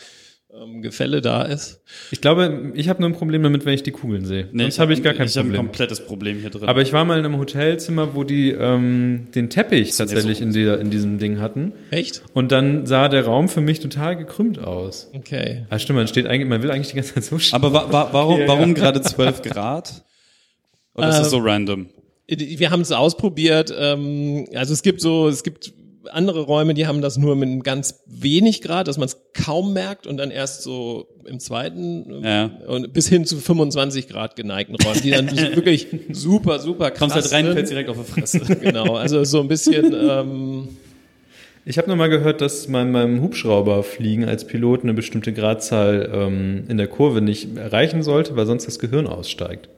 ähm, 0.54 0.80
Gefälle 0.82 1.20
da 1.20 1.42
ist. 1.42 1.82
Ich 2.10 2.20
glaube, 2.20 2.72
ich 2.74 2.88
habe 2.88 3.00
nur 3.02 3.10
ein 3.10 3.14
Problem 3.14 3.42
damit, 3.42 3.66
wenn 3.66 3.74
ich 3.74 3.82
die 3.82 3.90
Kugeln 3.90 4.24
sehe. 4.24 4.48
Nee, 4.52 4.62
Sonst 4.62 4.78
habe 4.78 4.92
ich 4.94 5.02
gar 5.02 5.12
kein 5.12 5.26
Ich 5.26 5.36
habe 5.36 5.46
ein 5.48 5.52
Problem. 5.52 5.66
komplettes 5.66 6.00
Problem 6.04 6.40
hier 6.40 6.50
drin. 6.50 6.68
Aber 6.68 6.80
ich 6.80 6.92
war 6.94 7.04
mal 7.04 7.18
in 7.18 7.24
einem 7.24 7.36
Hotelzimmer, 7.38 8.14
wo 8.14 8.24
die 8.24 8.50
ähm, 8.52 9.26
den 9.34 9.50
Teppich 9.50 9.94
tatsächlich 9.96 10.38
so- 10.38 10.44
in, 10.44 10.52
dieser, 10.52 10.80
in 10.80 10.90
diesem 10.90 11.18
Ding 11.18 11.38
hatten. 11.40 11.72
Echt? 11.90 12.22
Und 12.32 12.50
dann 12.52 12.86
sah 12.86 13.08
der 13.08 13.24
Raum 13.26 13.48
für 13.48 13.60
mich 13.60 13.80
total 13.80 14.16
gekrümmt 14.16 14.58
aus. 14.58 15.10
Okay. 15.14 15.66
Ah, 15.68 15.78
stimmt, 15.78 15.98
man 15.98 16.08
steht 16.08 16.26
eigentlich, 16.26 16.48
man 16.48 16.62
will 16.62 16.70
eigentlich 16.70 16.88
die 16.88 16.96
ganze 16.96 17.14
Zeit 17.14 17.24
so 17.24 17.38
stehen. 17.38 17.54
Aber 17.54 17.72
wa 17.72 17.92
wa 17.92 18.08
warum, 18.12 18.36
Ja, 18.36 18.42
ja. 18.42 18.48
warum 18.48 18.74
gerade 18.74 19.00
12 19.02 19.42
Grad? 19.42 20.04
Oder 20.94 21.10
ist 21.10 21.18
das 21.18 21.26
Ähm, 21.26 21.30
so 21.30 21.38
random? 21.40 21.86
Wir 22.26 22.70
haben 22.70 22.80
es 22.80 22.90
ausprobiert. 22.92 23.72
Ähm, 23.78 24.46
also 24.54 24.72
es 24.72 24.82
gibt 24.82 25.00
so, 25.00 25.28
es 25.28 25.42
gibt 25.42 25.72
andere 26.10 26.42
Räume, 26.42 26.74
die 26.74 26.86
haben 26.86 27.02
das 27.02 27.18
nur 27.18 27.36
mit 27.36 27.48
einem 27.48 27.62
ganz 27.62 28.00
wenig 28.06 28.62
Grad, 28.62 28.88
dass 28.88 28.98
man 28.98 29.06
es 29.06 29.18
kaum 29.34 29.72
merkt 29.72 30.06
und 30.06 30.16
dann 30.16 30.30
erst 30.30 30.62
so 30.62 31.08
im 31.26 31.40
zweiten 31.40 32.22
Ja. 32.24 32.50
und 32.66 32.92
bis 32.92 33.08
hin 33.08 33.24
zu 33.26 33.36
25 33.38 34.08
Grad 34.08 34.36
geneigten 34.36 34.76
Räumen, 34.76 35.02
die 35.02 35.10
dann 35.10 35.30
wirklich 35.56 35.88
super, 36.12 36.58
super 36.60 36.90
krass 36.90 37.12
Kommst 37.12 37.14
halt 37.16 37.32
rein, 37.32 37.52
fällst 37.52 37.70
direkt 37.72 37.90
auf 37.90 37.96
die 37.98 38.10
Fresse. 38.10 38.40
Genau, 38.60 38.96
also 38.96 39.24
so 39.24 39.40
ein 39.40 39.48
bisschen, 39.48 39.94
ähm, 39.94 40.68
Ich 41.64 41.76
habe 41.78 41.88
nur 41.88 41.96
mal 41.96 42.08
gehört, 42.08 42.40
dass 42.40 42.68
man 42.68 42.92
beim 42.92 43.20
Hubschrauberfliegen 43.20 44.24
als 44.24 44.46
Pilot 44.46 44.84
eine 44.84 44.94
bestimmte 44.94 45.32
Gradzahl 45.32 46.10
ähm, 46.12 46.64
in 46.68 46.76
der 46.78 46.86
Kurve 46.86 47.20
nicht 47.20 47.56
erreichen 47.56 48.02
sollte, 48.02 48.36
weil 48.36 48.46
sonst 48.46 48.66
das 48.66 48.78
Gehirn 48.78 49.06
aussteigt. 49.06 49.68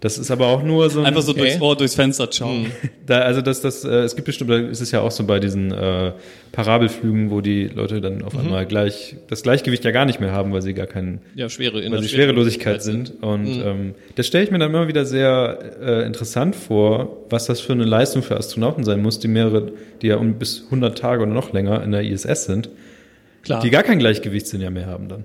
Das 0.00 0.16
ist 0.16 0.30
aber 0.30 0.46
auch 0.46 0.62
nur 0.62 0.88
so 0.88 1.00
ein, 1.00 1.06
einfach 1.06 1.20
so 1.20 1.32
okay. 1.32 1.40
durchs 1.40 1.60
Ohr, 1.60 1.76
durchs 1.76 1.94
Fenster 1.94 2.26
schauen. 2.32 2.62
Mhm. 2.62 2.70
Da, 3.06 3.20
also 3.20 3.42
das, 3.42 3.60
das, 3.60 3.84
äh, 3.84 3.88
es 4.00 4.14
gibt 4.14 4.26
bestimmt, 4.26 4.50
ist 4.50 4.80
es 4.80 4.92
ja 4.92 5.00
auch 5.00 5.10
so 5.10 5.24
bei 5.24 5.40
diesen 5.40 5.72
äh, 5.72 6.12
Parabelflügen, 6.52 7.30
wo 7.30 7.40
die 7.40 7.66
Leute 7.66 8.00
dann 8.00 8.22
auf 8.22 8.34
mhm. 8.34 8.40
einmal 8.40 8.66
gleich 8.66 9.16
das 9.28 9.42
Gleichgewicht 9.42 9.84
ja 9.84 9.90
gar 9.90 10.06
nicht 10.06 10.20
mehr 10.20 10.32
haben, 10.32 10.52
weil 10.52 10.62
sie 10.62 10.74
gar 10.74 10.86
keinen, 10.86 11.20
ja, 11.34 11.48
schwere, 11.48 11.90
weil 11.90 12.02
sie 12.02 12.08
Schwerelosigkeit 12.08 12.82
sind. 12.82 13.12
Und 13.20 13.56
mhm. 13.56 13.62
ähm, 13.64 13.94
das 14.14 14.26
stelle 14.26 14.44
ich 14.44 14.50
mir 14.50 14.58
dann 14.58 14.70
immer 14.70 14.88
wieder 14.88 15.04
sehr 15.04 15.58
äh, 15.82 16.06
interessant 16.06 16.56
vor, 16.56 17.24
was 17.28 17.46
das 17.46 17.60
für 17.60 17.72
eine 17.72 17.84
Leistung 17.84 18.22
für 18.22 18.36
Astronauten 18.36 18.84
sein 18.84 19.02
muss, 19.02 19.18
die 19.18 19.28
mehrere, 19.28 19.72
die 20.00 20.06
ja 20.06 20.16
um 20.16 20.34
bis 20.34 20.64
100 20.66 20.96
Tage 20.96 21.22
oder 21.22 21.32
noch 21.32 21.52
länger 21.52 21.82
in 21.82 21.92
der 21.92 22.02
ISS 22.02 22.44
sind, 22.44 22.70
Klar. 23.42 23.60
die 23.60 23.70
gar 23.70 23.82
kein 23.82 23.98
Gleichgewichtssinn 23.98 24.60
ja 24.60 24.70
mehr 24.70 24.86
haben 24.86 25.08
dann. 25.08 25.24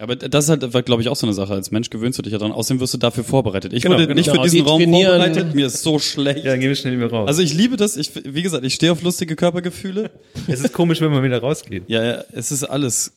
Aber 0.00 0.14
das 0.14 0.48
ist 0.48 0.50
halt, 0.50 0.86
glaube 0.86 1.02
ich, 1.02 1.08
auch 1.08 1.16
so 1.16 1.26
eine 1.26 1.34
Sache. 1.34 1.54
Als 1.54 1.70
Mensch 1.72 1.90
gewöhnst 1.90 2.18
du 2.18 2.22
dich 2.22 2.32
ja 2.32 2.38
dran. 2.38 2.52
Außerdem 2.52 2.80
wirst 2.80 2.94
du 2.94 2.98
dafür 2.98 3.24
vorbereitet. 3.24 3.72
Ich 3.72 3.82
genau, 3.82 3.96
wurde 3.96 4.06
genau. 4.06 4.16
nicht 4.16 4.30
für 4.30 4.38
diesen 4.38 4.62
Raum 4.62 4.80
vorbereitet. 4.82 5.54
Mir 5.54 5.66
ist 5.66 5.82
so 5.82 5.98
schlecht. 5.98 6.44
Ja, 6.44 6.52
dann 6.52 6.60
gehen 6.60 6.68
wir 6.68 6.76
schnell 6.76 6.96
wieder 6.96 7.10
raus. 7.10 7.26
Also 7.26 7.42
ich 7.42 7.52
liebe 7.52 7.76
das. 7.76 7.96
Ich, 7.96 8.12
wie 8.24 8.42
gesagt, 8.42 8.64
ich 8.64 8.74
stehe 8.74 8.92
auf 8.92 9.02
lustige 9.02 9.34
Körpergefühle. 9.34 10.10
es 10.46 10.60
ist 10.60 10.72
komisch, 10.72 11.00
wenn 11.00 11.10
man 11.10 11.24
wieder 11.24 11.40
rausgeht. 11.40 11.84
Ja, 11.88 12.04
ja, 12.04 12.24
es 12.32 12.52
ist 12.52 12.62
alles 12.62 13.12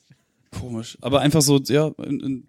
komisch. 0.59 0.97
Aber 1.01 1.21
einfach 1.21 1.41
so, 1.41 1.59
ja, 1.67 1.91
in, 2.03 2.19
in, 2.19 2.43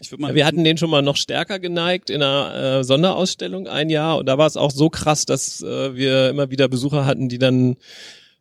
ich 0.00 0.12
würd 0.12 0.20
mal 0.20 0.34
wir 0.34 0.46
hatten 0.46 0.62
den 0.62 0.76
schon 0.76 0.90
mal 0.90 1.02
noch 1.02 1.16
stärker 1.16 1.58
geneigt 1.58 2.10
in 2.10 2.22
einer 2.22 2.78
äh, 2.78 2.84
Sonderausstellung 2.84 3.66
ein 3.66 3.88
Jahr 3.90 4.18
und 4.18 4.26
da 4.26 4.38
war 4.38 4.46
es 4.46 4.56
auch 4.56 4.70
so 4.70 4.90
krass, 4.90 5.24
dass 5.24 5.62
äh, 5.62 5.94
wir 5.96 6.30
immer 6.30 6.50
wieder 6.50 6.68
Besucher 6.68 7.06
hatten, 7.06 7.28
die 7.28 7.38
dann 7.38 7.76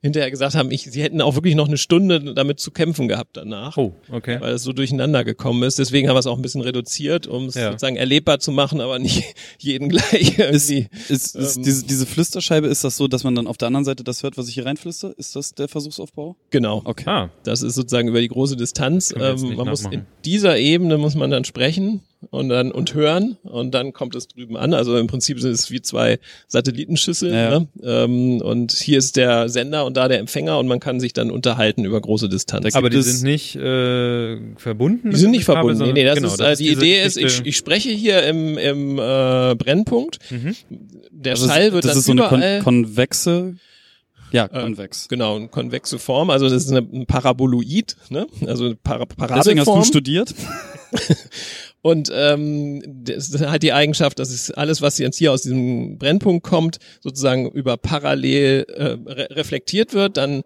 hinterher 0.06 0.32
gesagt 0.32 0.56
haben, 0.56 0.72
ich, 0.72 0.84
sie 0.84 1.02
hätten 1.04 1.20
auch 1.20 1.36
wirklich 1.36 1.56
noch 1.56 1.68
eine 1.68 1.78
Stunde 1.78 2.34
damit 2.34 2.60
zu 2.60 2.72
kämpfen 2.72 3.08
gehabt 3.08 3.38
danach. 3.38 3.76
Oh, 3.78 3.94
okay. 4.10 4.40
Weil 4.40 4.54
es 4.54 4.64
so 4.64 4.72
durcheinander 4.72 5.24
gekommen 5.24 5.64
ist. 5.64 5.80
Deswegen 5.80 6.08
haben 6.08 6.16
wir 6.16 6.20
es 6.20 6.28
auch 6.28 6.38
ein 6.38 6.42
bisschen 6.42 6.62
reduziert, 6.62 7.28
um 7.28 7.46
es 7.46 7.56
ja. 7.56 7.72
sozusagen 7.72 7.98
erlebbar 7.98 8.40
zu 8.40 8.52
machen, 8.52 8.80
aber 8.82 9.00
nicht 9.00 9.24
jeden 9.60 9.90
gleich 9.90 10.40
irgendwie. 10.40 10.88
Ist, 10.92 11.10
ist, 11.10 11.36
ist 11.36 11.58
ähm, 11.58 11.64
diese, 11.64 11.86
diese 11.86 12.06
Flüsterscheibe, 12.06 12.68
ist 12.68 12.84
das 12.84 12.98
so, 12.98 13.08
dass 13.08 13.24
man 13.24 13.36
dann 13.36 13.48
auf 13.48 13.58
der 13.58 13.68
anderen 13.68 13.86
Seite 13.86 14.04
das 14.04 14.24
hört, 14.24 14.38
was 14.38 14.48
ich 14.48 14.54
hier 14.54 14.66
reinflüster? 14.66 15.14
Ist 15.18 15.36
das 15.36 15.54
der 15.54 15.68
Versuchsaufbau? 15.68 16.36
Genau. 16.52 16.82
Okay. 16.86 17.04
Ah. 17.08 17.30
Das 17.44 17.62
ist 17.62 17.76
sozusagen 17.76 18.08
über 18.08 18.22
die 18.22 18.30
große 18.30 18.56
Distanz. 18.56 19.12
Ähm, 19.12 19.20
man 19.20 19.34
nachmachen. 19.34 19.70
muss 19.70 19.86
in 19.86 20.06
dieser 20.24 20.58
Ebene 20.58 20.98
muss 20.98 21.16
man 21.16 21.32
dann 21.32 21.44
sprechen 21.44 22.02
und 22.32 22.50
dann 22.50 22.72
und 22.72 22.94
hören 22.94 23.38
und 23.44 23.74
dann 23.74 23.94
kommt 23.94 24.16
es 24.16 24.28
drüben 24.28 24.58
an. 24.58 24.74
Also 24.74 24.98
im 24.98 25.08
Prinzip 25.08 25.40
sind 25.40 25.52
es 25.52 25.72
wie 25.72 25.82
zwei 25.82 26.20
Satellitenschüsseln. 26.48 27.34
Ja. 27.34 27.60
Ne? 27.60 27.68
Ähm, 27.84 28.42
und 28.42 28.72
hier 28.72 28.98
ist 28.98 29.16
der 29.16 29.50
Sender 29.50 29.86
und 29.86 29.98
da 29.98 30.08
der 30.08 30.20
Empfänger 30.20 30.58
und 30.60 30.68
man 30.68 30.80
kann 30.80 31.00
sich 31.00 31.14
dann 31.14 31.32
unterhalten 31.32 31.86
über 31.86 32.00
große 32.02 32.30
Distanz. 32.30 32.76
Aber 32.76 32.90
die 32.90 33.02
sind 33.02 33.24
nicht 33.24 33.56
äh, 33.56 34.38
verbunden? 34.58 35.12
Die 35.12 35.18
sind 35.18 35.32
nicht 35.32 35.46
verbunden. 35.46 35.80
Kabel, 35.80 35.94
nee, 35.94 36.02
nee, 36.02 36.06
das 36.06 36.16
genau, 36.16 36.28
ist, 36.30 36.40
das 36.40 36.60
äh, 36.60 36.64
die 36.64 36.72
Idee 36.72 37.04
ist, 37.04 37.18
ich, 37.18 37.46
ich 37.46 37.58
spreche 37.58 37.90
hier 37.90 38.24
im, 38.24 38.58
im 38.58 39.00
äh, 39.00 39.56
Brennpunkt. 39.56 40.20
Mhm. 40.32 40.56
Der 41.12 41.34
also 41.34 41.48
Schall 41.48 41.74
wird 41.74 41.86
das 41.86 41.92
dann 41.92 42.00
ist 42.00 42.06
so 42.06 42.14
überall, 42.14 42.42
eine 42.42 42.64
kon 42.64 42.84
konvexe 42.84 43.56
ja, 44.32 44.46
äh, 44.46 44.62
konvex. 44.62 45.06
Äh, 45.06 45.08
genau, 45.10 45.38
eine 45.38 45.48
konvexe 45.48 46.00
Form. 46.00 46.30
Also 46.30 46.50
das 46.50 46.66
ist 46.66 46.72
eine, 46.72 46.80
ein 46.80 47.06
Paraboloid, 47.06 47.96
ne? 48.10 48.28
Also 48.46 48.66
eine 48.66 48.76
Parabelform. 48.76 49.40
Deswegen 49.40 49.60
hast 49.60 49.68
du 49.68 49.84
studiert. 49.84 50.34
Und 51.86 52.12
ähm, 52.12 52.82
das 53.04 53.40
hat 53.42 53.62
die 53.62 53.72
Eigenschaft, 53.72 54.18
dass 54.18 54.32
es 54.32 54.50
alles, 54.50 54.82
was 54.82 54.98
jetzt 54.98 55.20
hier 55.20 55.32
aus 55.32 55.44
diesem 55.44 56.00
Brennpunkt 56.00 56.44
kommt, 56.44 56.80
sozusagen 57.00 57.48
über 57.52 57.78
parallel 57.78 58.66
äh, 58.70 58.84
re 59.08 59.28
reflektiert 59.30 59.94
wird, 59.94 60.18
dann 60.18 60.42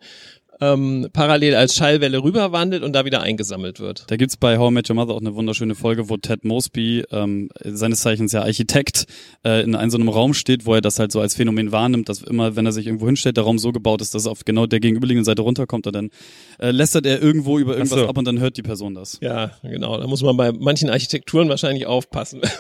ähm, 0.62 1.08
parallel 1.14 1.56
als 1.56 1.76
Schallwelle 1.76 2.24
rüberwandelt 2.24 2.84
und 2.84 2.94
da 2.94 3.06
wieder 3.06 3.22
eingesammelt 3.22 3.80
wird. 3.80 4.06
Da 4.08 4.18
gibt's 4.18 4.38
bei 4.38 4.58
How 4.58 4.72
I 4.72 4.74
Met 4.74 4.90
Your 4.90 4.96
Mother 4.96 5.14
auch 5.14 5.22
eine 5.22 5.36
wunderschöne 5.36 5.76
Folge, 5.76 6.10
wo 6.10 6.18
Ted 6.18 6.44
Mosby, 6.44 7.04
ähm, 7.12 7.50
seines 7.64 8.02
Zeichens 8.02 8.34
ja 8.34 8.42
Architekt, 8.42 9.06
äh, 9.46 9.64
in 9.64 9.76
einem 9.76 9.90
so 9.90 9.98
einem 9.98 10.10
Raum 10.10 10.34
steht, 10.34 10.66
wo 10.66 10.74
er 10.74 10.82
das 10.82 11.00
halt 11.00 11.12
so 11.12 11.22
als 11.22 11.36
Phänomen 11.36 11.72
wahrnimmt, 11.72 12.10
dass 12.10 12.22
immer, 12.22 12.56
wenn 12.56 12.66
er 12.66 12.72
sich 12.72 12.88
irgendwo 12.88 13.06
hinstellt, 13.06 13.38
der 13.38 13.46
Raum 13.46 13.58
so 13.58 13.72
gebaut 13.72 14.02
ist, 14.02 14.14
dass 14.16 14.26
er 14.26 14.32
auf 14.32 14.46
genau 14.46 14.66
der 14.66 14.80
gegenüberliegenden 14.80 15.26
Seite 15.26 15.42
runterkommt 15.42 15.88
und 15.88 15.96
dann 15.96 16.10
äh, 16.60 16.72
lästert 16.72 17.06
er 17.06 17.22
irgendwo 17.22 17.58
über 17.58 17.74
irgendwas 17.78 18.00
so. 18.00 18.08
ab 18.08 18.18
und 18.18 18.26
dann 18.26 18.40
hört 18.40 18.58
die 18.58 18.64
Person 18.64 18.96
das. 18.96 19.18
Ja, 19.22 19.52
genau. 19.64 19.98
Da 19.98 20.08
muss 20.08 20.22
man 20.22 20.36
bei 20.36 20.52
manchen 20.52 20.90
Architekturen 20.90 21.50
wahrscheinlich 21.50 21.86
aufpassen. 21.86 22.42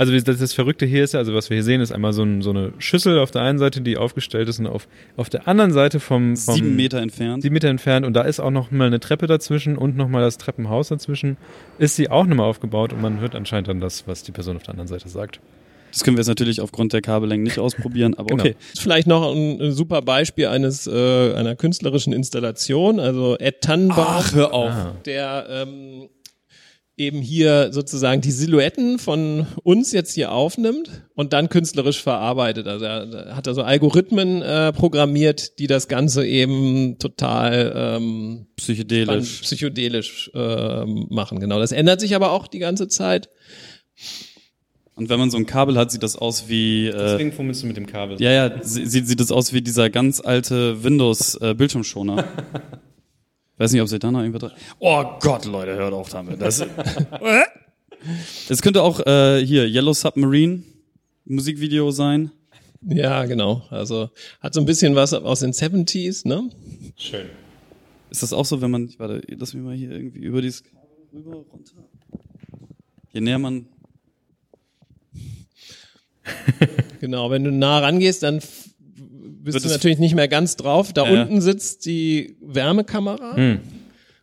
Also 0.00 0.18
das, 0.18 0.38
das 0.38 0.54
Verrückte 0.54 0.86
hier 0.86 1.04
ist 1.04 1.12
ja, 1.12 1.20
also 1.20 1.34
was 1.34 1.50
wir 1.50 1.56
hier 1.56 1.62
sehen, 1.62 1.82
ist 1.82 1.92
einmal 1.92 2.14
so, 2.14 2.22
ein, 2.22 2.40
so 2.40 2.48
eine 2.48 2.72
Schüssel 2.78 3.18
auf 3.18 3.32
der 3.32 3.42
einen 3.42 3.58
Seite, 3.58 3.82
die 3.82 3.98
aufgestellt 3.98 4.48
ist 4.48 4.58
und 4.58 4.66
auf, 4.66 4.88
auf 5.18 5.28
der 5.28 5.46
anderen 5.46 5.72
Seite 5.72 6.00
vom, 6.00 6.38
vom 6.38 6.69
sieben 6.70 6.76
Meter 6.76 7.00
entfernt. 7.00 7.42
Sieben 7.42 7.54
Meter 7.54 7.68
entfernt 7.68 8.06
und 8.06 8.14
da 8.14 8.22
ist 8.22 8.40
auch 8.40 8.50
noch 8.50 8.70
mal 8.70 8.86
eine 8.86 9.00
Treppe 9.00 9.26
dazwischen 9.26 9.76
und 9.76 9.96
noch 9.96 10.08
mal 10.08 10.20
das 10.20 10.38
Treppenhaus 10.38 10.88
dazwischen. 10.88 11.36
Ist 11.78 11.96
sie 11.96 12.10
auch 12.10 12.26
nochmal 12.26 12.46
aufgebaut 12.46 12.92
und 12.92 13.00
man 13.00 13.20
hört 13.20 13.34
anscheinend 13.34 13.68
dann 13.68 13.80
das, 13.80 14.06
was 14.06 14.22
die 14.22 14.32
Person 14.32 14.56
auf 14.56 14.62
der 14.62 14.70
anderen 14.70 14.88
Seite 14.88 15.08
sagt. 15.08 15.40
Das 15.92 16.04
können 16.04 16.16
wir 16.16 16.20
jetzt 16.20 16.28
natürlich 16.28 16.60
aufgrund 16.60 16.92
der 16.92 17.00
Kabellängen 17.00 17.42
nicht 17.42 17.58
ausprobieren, 17.58 18.14
aber 18.14 18.28
genau. 18.28 18.42
okay. 18.44 18.56
Vielleicht 18.78 19.06
noch 19.06 19.34
ein, 19.34 19.60
ein, 19.60 19.72
super 19.72 20.02
Beispiel 20.02 20.46
eines 20.46 20.86
äh, 20.86 21.34
einer 21.34 21.56
künstlerischen 21.56 22.12
Installation, 22.12 23.00
also 23.00 23.36
Ed 23.38 23.60
Tannenbaum, 23.60 24.06
Ach, 24.06 24.34
hör 24.34 24.54
auf. 24.54 24.72
der 25.04 25.46
ähm, 25.50 26.08
eben 27.00 27.22
hier 27.22 27.72
sozusagen 27.72 28.20
die 28.20 28.30
Silhouetten 28.30 28.98
von 28.98 29.46
uns 29.64 29.90
jetzt 29.92 30.12
hier 30.12 30.32
aufnimmt 30.32 31.02
und 31.14 31.32
dann 31.32 31.48
künstlerisch 31.48 32.02
verarbeitet. 32.02 32.68
Also 32.68 32.84
er 32.84 33.34
hat 33.34 33.46
da 33.46 33.54
so 33.54 33.62
Algorithmen 33.62 34.42
äh, 34.42 34.72
programmiert, 34.72 35.58
die 35.58 35.66
das 35.66 35.88
Ganze 35.88 36.26
eben 36.26 36.98
total 36.98 37.72
ähm, 37.74 38.46
psychedelisch, 38.56 39.40
psychedelisch 39.40 40.30
äh, 40.34 40.84
machen. 40.84 41.40
Genau. 41.40 41.58
Das 41.58 41.72
ändert 41.72 42.00
sich 42.00 42.14
aber 42.14 42.32
auch 42.32 42.46
die 42.46 42.58
ganze 42.58 42.86
Zeit. 42.86 43.30
Und 44.94 45.08
wenn 45.08 45.18
man 45.18 45.30
so 45.30 45.38
ein 45.38 45.46
Kabel 45.46 45.78
hat, 45.78 45.90
sieht 45.90 46.02
das 46.02 46.16
aus 46.16 46.48
wie. 46.48 46.88
Äh, 46.88 46.92
Deswegen 46.92 47.32
fummelst 47.32 47.62
du 47.62 47.66
mit 47.66 47.78
dem 47.78 47.86
Kabel. 47.86 48.20
Ja, 48.20 48.30
ja, 48.30 48.62
sieht, 48.62 49.08
sieht 49.08 49.20
das 49.20 49.32
aus 49.32 49.54
wie 49.54 49.62
dieser 49.62 49.88
ganz 49.88 50.20
alte 50.20 50.84
Windows-Bildschirmschoner. 50.84 52.18
Äh, 52.18 52.24
Weiß 53.60 53.72
nicht, 53.72 53.82
ob 53.82 53.88
sie 53.88 53.98
da 53.98 54.10
noch 54.10 54.20
irgendwas 54.20 54.40
drin. 54.40 54.58
Oh 54.78 55.04
Gott, 55.20 55.44
Leute, 55.44 55.74
hört 55.74 55.92
auf 55.92 56.08
damit. 56.08 56.40
Das, 56.40 56.64
es 58.48 58.62
könnte 58.62 58.82
auch 58.82 59.00
äh, 59.00 59.44
hier 59.44 59.66
Yellow 59.68 59.92
Submarine 59.92 60.62
Musikvideo 61.26 61.90
sein. 61.90 62.30
Ja, 62.80 63.26
genau. 63.26 63.62
Also 63.68 64.08
hat 64.40 64.54
so 64.54 64.60
ein 64.60 64.64
bisschen 64.64 64.94
was 64.94 65.12
aus 65.12 65.40
den 65.40 65.52
70s, 65.52 66.26
ne? 66.26 66.48
Schön. 66.96 67.28
Ist 68.08 68.22
das 68.22 68.32
auch 68.32 68.46
so, 68.46 68.62
wenn 68.62 68.70
man, 68.70 68.94
warte, 68.96 69.20
lass 69.28 69.52
mich 69.52 69.62
mal 69.62 69.76
hier 69.76 69.90
irgendwie 69.90 70.20
über 70.20 70.40
dieses 70.40 70.64
rüber, 71.12 71.44
runter. 71.52 71.84
Je 73.12 73.20
näher 73.20 73.38
man. 73.38 73.66
genau, 76.98 77.30
wenn 77.30 77.44
du 77.44 77.52
nah 77.52 77.80
rangehst, 77.80 78.22
dann 78.22 78.40
bist 79.42 79.64
du 79.64 79.68
natürlich 79.68 79.98
nicht 79.98 80.14
mehr 80.14 80.28
ganz 80.28 80.56
drauf. 80.56 80.92
Da 80.92 81.04
ja. 81.04 81.22
unten 81.22 81.40
sitzt 81.40 81.86
die 81.86 82.36
Wärmekamera. 82.40 83.36
Hm. 83.36 83.60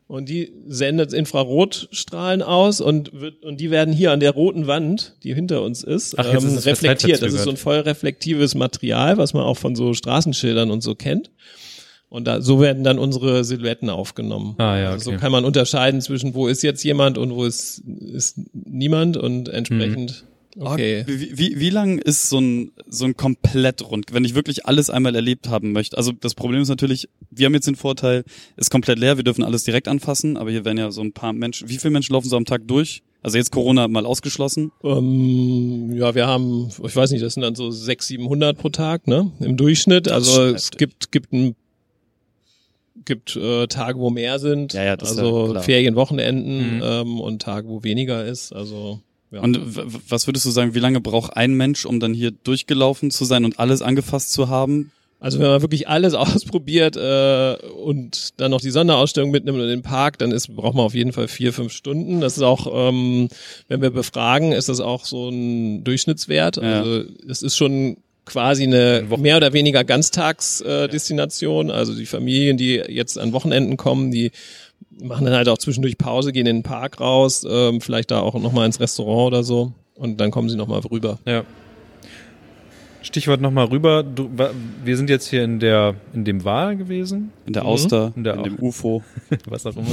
Und 0.07 0.29
die 0.29 0.53
sendet 0.67 1.11
Infrarotstrahlen 1.11 2.41
aus 2.41 2.79
und 2.79 3.11
wird, 3.19 3.43
und 3.43 3.59
die 3.59 3.71
werden 3.71 3.93
hier 3.93 4.13
an 4.13 4.21
der 4.21 4.31
roten 4.31 4.65
Wand, 4.65 5.15
die 5.23 5.33
hinter 5.33 5.61
uns 5.63 5.83
ist, 5.83 6.17
Ach, 6.17 6.25
ähm, 6.29 6.37
ist 6.37 6.65
reflektiert. 6.65 7.21
Das 7.21 7.33
ist 7.33 7.43
so 7.43 7.49
ein 7.49 7.57
voll 7.57 7.79
reflektives 7.79 8.55
Material, 8.55 9.17
was 9.17 9.33
man 9.33 9.43
auch 9.43 9.57
von 9.57 9.75
so 9.75 9.93
Straßenschildern 9.93 10.71
und 10.71 10.81
so 10.81 10.95
kennt. 10.95 11.29
Und 12.09 12.25
da, 12.25 12.41
so 12.41 12.61
werden 12.61 12.85
dann 12.85 12.99
unsere 12.99 13.43
Silhouetten 13.43 13.89
aufgenommen. 13.89 14.55
Ah, 14.59 14.77
ja, 14.77 14.85
okay. 14.85 14.93
Also 14.93 15.11
so 15.11 15.17
kann 15.17 15.31
man 15.33 15.43
unterscheiden 15.43 15.99
zwischen, 15.99 16.33
wo 16.35 16.47
ist 16.47 16.63
jetzt 16.63 16.83
jemand 16.83 17.17
und 17.17 17.35
wo 17.35 17.43
ist, 17.43 17.79
ist 17.79 18.39
niemand 18.53 19.17
und 19.17 19.49
entsprechend 19.49 20.23
mhm. 20.23 20.36
Okay. 20.59 21.03
Wie, 21.07 21.37
wie, 21.37 21.59
wie 21.59 21.69
lang 21.69 21.99
ist 21.99 22.29
so 22.29 22.39
ein, 22.39 22.71
so 22.87 23.05
ein 23.05 23.15
Komplettrund, 23.15 24.13
wenn 24.13 24.25
ich 24.25 24.33
wirklich 24.33 24.65
alles 24.65 24.89
einmal 24.89 25.15
erlebt 25.15 25.49
haben 25.49 25.71
möchte? 25.71 25.97
Also 25.97 26.11
das 26.11 26.33
Problem 26.33 26.61
ist 26.61 26.69
natürlich, 26.69 27.09
wir 27.29 27.45
haben 27.45 27.53
jetzt 27.53 27.67
den 27.67 27.75
Vorteil, 27.75 28.23
ist 28.55 28.71
komplett 28.71 28.97
leer, 28.97 29.17
wir 29.17 29.23
dürfen 29.23 29.43
alles 29.43 29.63
direkt 29.63 29.87
anfassen, 29.87 30.37
aber 30.37 30.49
hier 30.49 30.65
werden 30.65 30.77
ja 30.77 30.91
so 30.91 31.01
ein 31.01 31.13
paar 31.13 31.33
Menschen, 31.33 31.69
wie 31.69 31.77
viele 31.77 31.91
Menschen 31.91 32.13
laufen 32.13 32.29
so 32.29 32.37
am 32.37 32.45
Tag 32.45 32.67
durch? 32.67 33.03
Also 33.21 33.37
jetzt 33.37 33.51
Corona 33.51 33.87
mal 33.87 34.05
ausgeschlossen? 34.05 34.71
Ähm, 34.83 35.91
ja, 35.95 36.15
wir 36.15 36.27
haben, 36.27 36.69
ich 36.83 36.95
weiß 36.95 37.11
nicht, 37.11 37.23
das 37.23 37.33
sind 37.33 37.41
dann 37.43 37.55
so 37.55 37.69
600, 37.71 38.03
700 38.03 38.57
pro 38.57 38.69
Tag, 38.69 39.07
ne? 39.07 39.31
Im 39.39 39.57
Durchschnitt. 39.57 40.09
Also 40.09 40.43
es 40.43 40.71
gibt, 40.71 41.11
gibt 41.11 41.33
ein 41.33 41.55
gibt 43.05 43.35
äh, 43.35 43.67
Tage, 43.67 43.99
wo 43.99 44.09
mehr 44.09 44.37
sind, 44.37 44.73
ja, 44.73 44.83
ja, 44.83 44.97
das 44.97 45.17
also 45.17 45.53
ja 45.53 45.61
Ferienwochenenden 45.61 46.77
mhm. 46.77 46.81
ähm, 46.83 47.19
und 47.21 47.41
Tage, 47.41 47.67
wo 47.69 47.83
weniger 47.83 48.25
ist. 48.25 48.53
Also 48.53 49.01
ja. 49.31 49.41
Und 49.41 49.59
was 50.09 50.27
würdest 50.27 50.45
du 50.45 50.51
sagen, 50.51 50.73
wie 50.73 50.79
lange 50.79 51.01
braucht 51.01 51.35
ein 51.35 51.53
Mensch, 51.53 51.85
um 51.85 51.99
dann 51.99 52.13
hier 52.13 52.31
durchgelaufen 52.31 53.11
zu 53.11 53.25
sein 53.25 53.43
und 53.45 53.59
alles 53.59 53.81
angefasst 53.81 54.31
zu 54.31 54.47
haben? 54.47 54.91
Also 55.19 55.39
wenn 55.39 55.47
man 55.47 55.61
wirklich 55.61 55.87
alles 55.87 56.13
ausprobiert 56.15 56.95
äh, 56.95 57.57
und 57.83 58.39
dann 58.39 58.51
noch 58.51 58.61
die 58.61 58.69
Sonderausstellung 58.69 59.31
mitnimmt 59.31 59.59
und 59.59 59.67
den 59.67 59.81
Park, 59.81 60.19
dann 60.19 60.31
ist, 60.31 60.55
braucht 60.55 60.75
man 60.75 60.85
auf 60.85 60.93
jeden 60.93 61.11
Fall 61.11 61.27
vier, 61.27 61.53
fünf 61.53 61.73
Stunden. 61.73 62.21
Das 62.21 62.37
ist 62.37 62.43
auch, 62.43 62.67
ähm, 62.89 63.29
wenn 63.67 63.81
wir 63.81 63.89
befragen, 63.89 64.51
ist 64.51 64.69
das 64.69 64.79
auch 64.79 65.05
so 65.05 65.29
ein 65.29 65.83
Durchschnittswert. 65.83 66.57
Ja. 66.57 66.81
Also 66.81 67.03
es 67.27 67.41
ist 67.41 67.57
schon 67.57 67.97
quasi 68.25 68.63
eine 68.63 69.05
mehr 69.17 69.37
oder 69.37 69.53
weniger 69.53 69.83
Ganztagsdestination. 69.83 71.69
Äh, 71.69 71.73
also 71.73 71.95
die 71.95 72.05
Familien, 72.05 72.57
die 72.57 72.75
jetzt 72.75 73.17
an 73.17 73.33
Wochenenden 73.33 73.77
kommen, 73.77 74.11
die 74.11 74.31
machen 75.01 75.25
dann 75.25 75.35
halt 75.35 75.49
auch 75.49 75.57
zwischendurch 75.57 75.97
Pause, 75.97 76.31
gehen 76.31 76.47
in 76.47 76.57
den 76.57 76.63
Park 76.63 76.99
raus, 76.99 77.45
ähm, 77.49 77.81
vielleicht 77.81 78.11
da 78.11 78.19
auch 78.19 78.35
nochmal 78.35 78.65
ins 78.65 78.79
Restaurant 78.79 79.27
oder 79.27 79.43
so. 79.43 79.73
und 79.95 80.19
dann 80.19 80.31
kommen 80.31 80.49
sie 80.49 80.55
nochmal 80.57 80.81
rüber. 80.81 81.19
Ja. 81.25 81.43
Stichwort 83.07 83.39
nochmal 83.39 83.65
rüber. 83.65 84.03
Du, 84.03 84.29
wir 84.83 84.97
sind 84.97 85.09
jetzt 85.09 85.27
hier 85.27 85.43
in 85.43 85.59
der 85.59 85.95
in 86.13 86.25
dem 86.25 86.43
Wahl 86.43 86.75
gewesen. 86.75 87.31
In 87.45 87.53
der 87.53 87.63
Auster, 87.63 88.11
in, 88.15 88.23
der 88.25 88.35
in 88.35 88.43
dem 88.43 88.59
UFO. 88.59 89.01
was 89.47 89.65
auch 89.65 89.77
immer. 89.77 89.87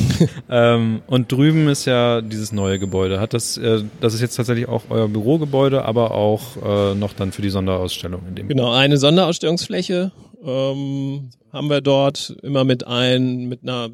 ähm, 0.50 1.02
und 1.07 1.30
drüben 1.30 1.68
ist 1.68 1.84
ja 1.84 2.20
dieses 2.20 2.50
neue 2.50 2.78
Gebäude. 2.78 3.20
Hat 3.20 3.32
das, 3.32 3.57
äh, 3.57 3.84
das 4.00 4.14
ist 4.14 4.20
jetzt 4.20 4.34
tatsächlich 4.34 4.68
auch 4.68 4.82
euer 4.90 5.09
Bürogebäude, 5.09 5.84
aber 5.84 6.11
auch 6.11 6.57
äh, 6.57 6.94
noch 6.94 7.12
dann 7.12 7.30
für 7.30 7.42
die 7.42 7.50
Sonderausstellung 7.50 8.22
in 8.28 8.34
dem 8.34 8.48
Genau, 8.48 8.72
eine 8.72 8.96
Sonderausstellungsfläche 8.96 10.11
ähm, 10.44 11.30
haben 11.52 11.70
wir 11.70 11.80
dort 11.80 12.36
immer 12.42 12.64
mit 12.64 12.86
ein, 12.86 13.46
mit 13.46 13.62
einer 13.62 13.90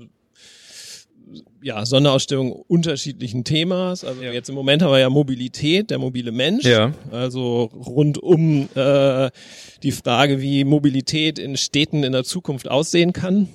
ja, 1.62 1.84
Sonderausstellung 1.84 2.52
unterschiedlichen 2.52 3.44
Themas. 3.44 4.04
Also 4.04 4.22
ja. 4.22 4.32
jetzt 4.32 4.48
im 4.48 4.54
Moment 4.54 4.82
haben 4.82 4.92
wir 4.92 4.98
ja 4.98 5.10
Mobilität, 5.10 5.90
der 5.90 5.98
mobile 5.98 6.32
Mensch. 6.32 6.64
Ja. 6.64 6.92
Also 7.10 7.70
rund 7.74 8.18
um 8.18 8.68
äh, 8.74 9.30
die 9.82 9.92
Frage, 9.92 10.40
wie 10.40 10.64
Mobilität 10.64 11.38
in 11.38 11.56
Städten 11.56 12.02
in 12.02 12.12
der 12.12 12.24
Zukunft 12.24 12.70
aussehen 12.70 13.12
kann, 13.12 13.48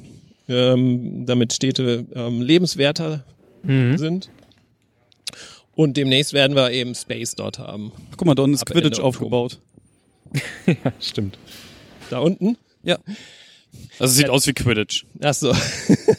ähm, 0.48 1.26
damit 1.26 1.54
Städte 1.54 2.06
ähm, 2.14 2.42
lebenswerter 2.42 3.24
mhm. 3.64 3.98
sind. 3.98 4.30
Und 5.76 5.98
demnächst 5.98 6.34
werden 6.34 6.56
wir 6.56 6.72
eben 6.72 6.96
Space 6.96 7.36
dort 7.36 7.60
haben. 7.60 7.92
Guck 8.16 8.26
mal, 8.26 8.36
da 8.36 8.44
unten 8.44 8.56
ist 8.56 8.66
Quidditch 8.66 9.00
aufgebaut. 9.00 9.60
ja, 10.66 10.94
stimmt. 11.00 11.38
Da 12.10 12.20
unten? 12.20 12.58
Ja. 12.84 12.98
Also 14.00 14.12
es 14.12 14.16
sieht 14.16 14.28
ja. 14.28 14.32
aus 14.32 14.48
wie 14.48 14.54
Quidditch. 14.54 15.06
Ach 15.22 15.34
so. 15.34 15.54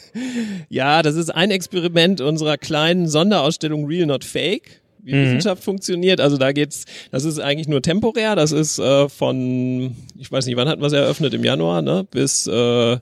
ja, 0.69 1.01
das 1.01 1.15
ist 1.15 1.29
ein 1.29 1.51
Experiment 1.51 2.21
unserer 2.21 2.57
kleinen 2.57 3.07
Sonderausstellung 3.07 3.85
Real 3.85 4.07
Not 4.07 4.23
Fake 4.23 4.81
wie 5.07 5.13
mhm. 5.13 5.25
Wissenschaft 5.25 5.63
funktioniert. 5.63 6.19
Also 6.19 6.37
da 6.37 6.51
geht's, 6.51 6.85
das 7.11 7.23
ist 7.23 7.39
eigentlich 7.39 7.67
nur 7.67 7.81
temporär. 7.81 8.35
Das 8.35 8.51
ist 8.51 8.77
äh, 8.77 9.07
von, 9.09 9.95
ich 10.19 10.31
weiß 10.31 10.45
nicht, 10.45 10.57
wann 10.57 10.67
hatten 10.67 10.81
wir 10.81 10.87
es 10.87 10.93
eröffnet? 10.93 11.33
Im 11.33 11.43
Januar, 11.43 11.81
ne? 11.81 12.05
Bis 12.11 12.45
äh, 12.47 12.97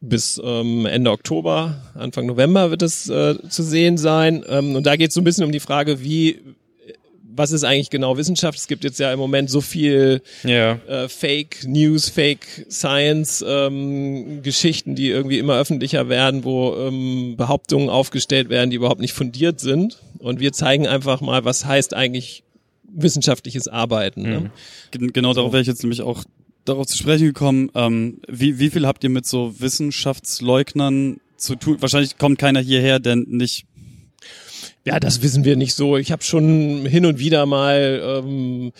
bis 0.00 0.40
ähm, 0.44 0.86
Ende 0.86 1.10
Oktober, 1.10 1.82
Anfang 1.94 2.26
November 2.26 2.70
wird 2.70 2.82
es 2.82 3.08
äh, 3.08 3.36
zu 3.48 3.62
sehen 3.62 3.98
sein. 3.98 4.44
Ähm, 4.48 4.76
und 4.76 4.86
da 4.86 4.96
geht 4.96 5.08
es 5.08 5.14
so 5.14 5.20
ein 5.20 5.24
bisschen 5.24 5.44
um 5.44 5.52
die 5.52 5.60
Frage, 5.60 6.02
wie 6.02 6.38
was 7.36 7.52
ist 7.52 7.64
eigentlich 7.64 7.90
genau 7.90 8.16
Wissenschaft? 8.16 8.58
Es 8.58 8.66
gibt 8.66 8.84
jetzt 8.84 8.98
ja 8.98 9.12
im 9.12 9.18
Moment 9.18 9.50
so 9.50 9.60
viel 9.60 10.22
ja. 10.44 10.72
äh, 10.88 11.08
Fake 11.08 11.64
News, 11.66 12.08
Fake 12.08 12.66
Science 12.70 13.44
ähm, 13.46 14.42
Geschichten, 14.42 14.94
die 14.94 15.08
irgendwie 15.08 15.38
immer 15.38 15.58
öffentlicher 15.58 16.08
werden, 16.08 16.44
wo 16.44 16.74
ähm, 16.76 17.34
Behauptungen 17.36 17.88
aufgestellt 17.88 18.48
werden, 18.48 18.70
die 18.70 18.76
überhaupt 18.76 19.00
nicht 19.00 19.12
fundiert 19.12 19.60
sind. 19.60 19.98
Und 20.18 20.40
wir 20.40 20.52
zeigen 20.52 20.86
einfach 20.86 21.20
mal, 21.20 21.44
was 21.44 21.64
heißt 21.64 21.94
eigentlich 21.94 22.42
wissenschaftliches 22.88 23.68
Arbeiten. 23.68 24.22
Ne? 24.22 24.50
Mhm. 24.94 25.12
Genau 25.12 25.30
so. 25.30 25.40
darauf 25.40 25.52
wäre 25.52 25.60
ich 25.60 25.68
jetzt 25.68 25.82
nämlich 25.82 26.02
auch 26.02 26.24
darauf 26.64 26.86
zu 26.86 26.96
sprechen 26.96 27.26
gekommen. 27.26 27.70
Ähm, 27.74 28.20
wie, 28.28 28.58
wie 28.58 28.70
viel 28.70 28.86
habt 28.86 29.04
ihr 29.04 29.10
mit 29.10 29.26
so 29.26 29.60
Wissenschaftsleugnern 29.60 31.20
zu 31.36 31.56
tun? 31.56 31.76
Wahrscheinlich 31.80 32.18
kommt 32.18 32.38
keiner 32.38 32.60
hierher, 32.60 32.98
der 32.98 33.16
nicht 33.16 33.66
ja, 34.84 35.00
das 35.00 35.22
wissen 35.22 35.44
wir 35.44 35.56
nicht 35.56 35.74
so. 35.74 35.96
Ich 35.96 36.12
habe 36.12 36.22
schon 36.22 36.86
hin 36.86 37.06
und 37.06 37.18
wieder 37.18 37.46
mal 37.46 38.22
ähm, 38.24 38.72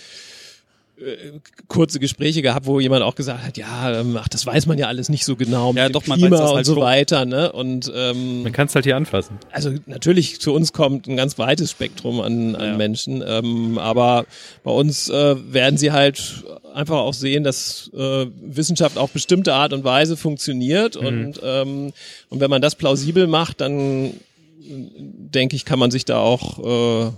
äh, 0.98 1.40
kurze 1.68 2.00
Gespräche 2.00 2.40
gehabt, 2.40 2.64
wo 2.64 2.80
jemand 2.80 3.02
auch 3.02 3.14
gesagt 3.14 3.44
hat, 3.44 3.58
ja, 3.58 4.00
ähm, 4.00 4.16
ach, 4.18 4.28
das 4.28 4.46
weiß 4.46 4.64
man 4.64 4.78
ja 4.78 4.86
alles 4.86 5.10
nicht 5.10 5.26
so 5.26 5.36
genau 5.36 5.74
mit 5.74 5.78
ja, 5.78 5.88
doch, 5.90 6.02
Klima 6.02 6.16
man 6.16 6.32
weiß 6.32 6.40
halt 6.40 6.56
und 6.56 6.64
so 6.64 6.74
schon. 6.74 6.82
weiter, 6.82 7.24
ne? 7.26 7.52
Und 7.52 7.92
ähm, 7.94 8.44
man 8.44 8.52
kann 8.52 8.66
es 8.66 8.74
halt 8.74 8.86
hier 8.86 8.96
anfassen. 8.96 9.38
Also 9.50 9.74
natürlich 9.84 10.40
zu 10.40 10.54
uns 10.54 10.72
kommt 10.72 11.06
ein 11.06 11.16
ganz 11.16 11.38
weites 11.38 11.70
Spektrum 11.70 12.20
an, 12.20 12.54
an 12.56 12.64
ja. 12.64 12.76
Menschen, 12.78 13.22
ähm, 13.26 13.76
aber 13.76 14.24
bei 14.64 14.70
uns 14.70 15.10
äh, 15.10 15.36
werden 15.52 15.76
sie 15.76 15.92
halt 15.92 16.44
einfach 16.72 16.96
auch 16.96 17.14
sehen, 17.14 17.44
dass 17.44 17.90
äh, 17.94 18.26
Wissenschaft 18.40 18.96
auf 18.96 19.10
bestimmte 19.10 19.52
Art 19.52 19.74
und 19.74 19.84
Weise 19.84 20.16
funktioniert 20.16 20.98
mhm. 20.98 21.06
und 21.06 21.40
ähm, 21.42 21.92
und 22.30 22.40
wenn 22.40 22.48
man 22.48 22.62
das 22.62 22.74
plausibel 22.74 23.26
macht, 23.26 23.60
dann 23.60 24.14
denke 24.58 25.56
ich, 25.56 25.64
kann 25.64 25.78
man 25.78 25.90
sich 25.90 26.04
da 26.04 26.18
auch 26.18 26.58
äh, 26.58 27.10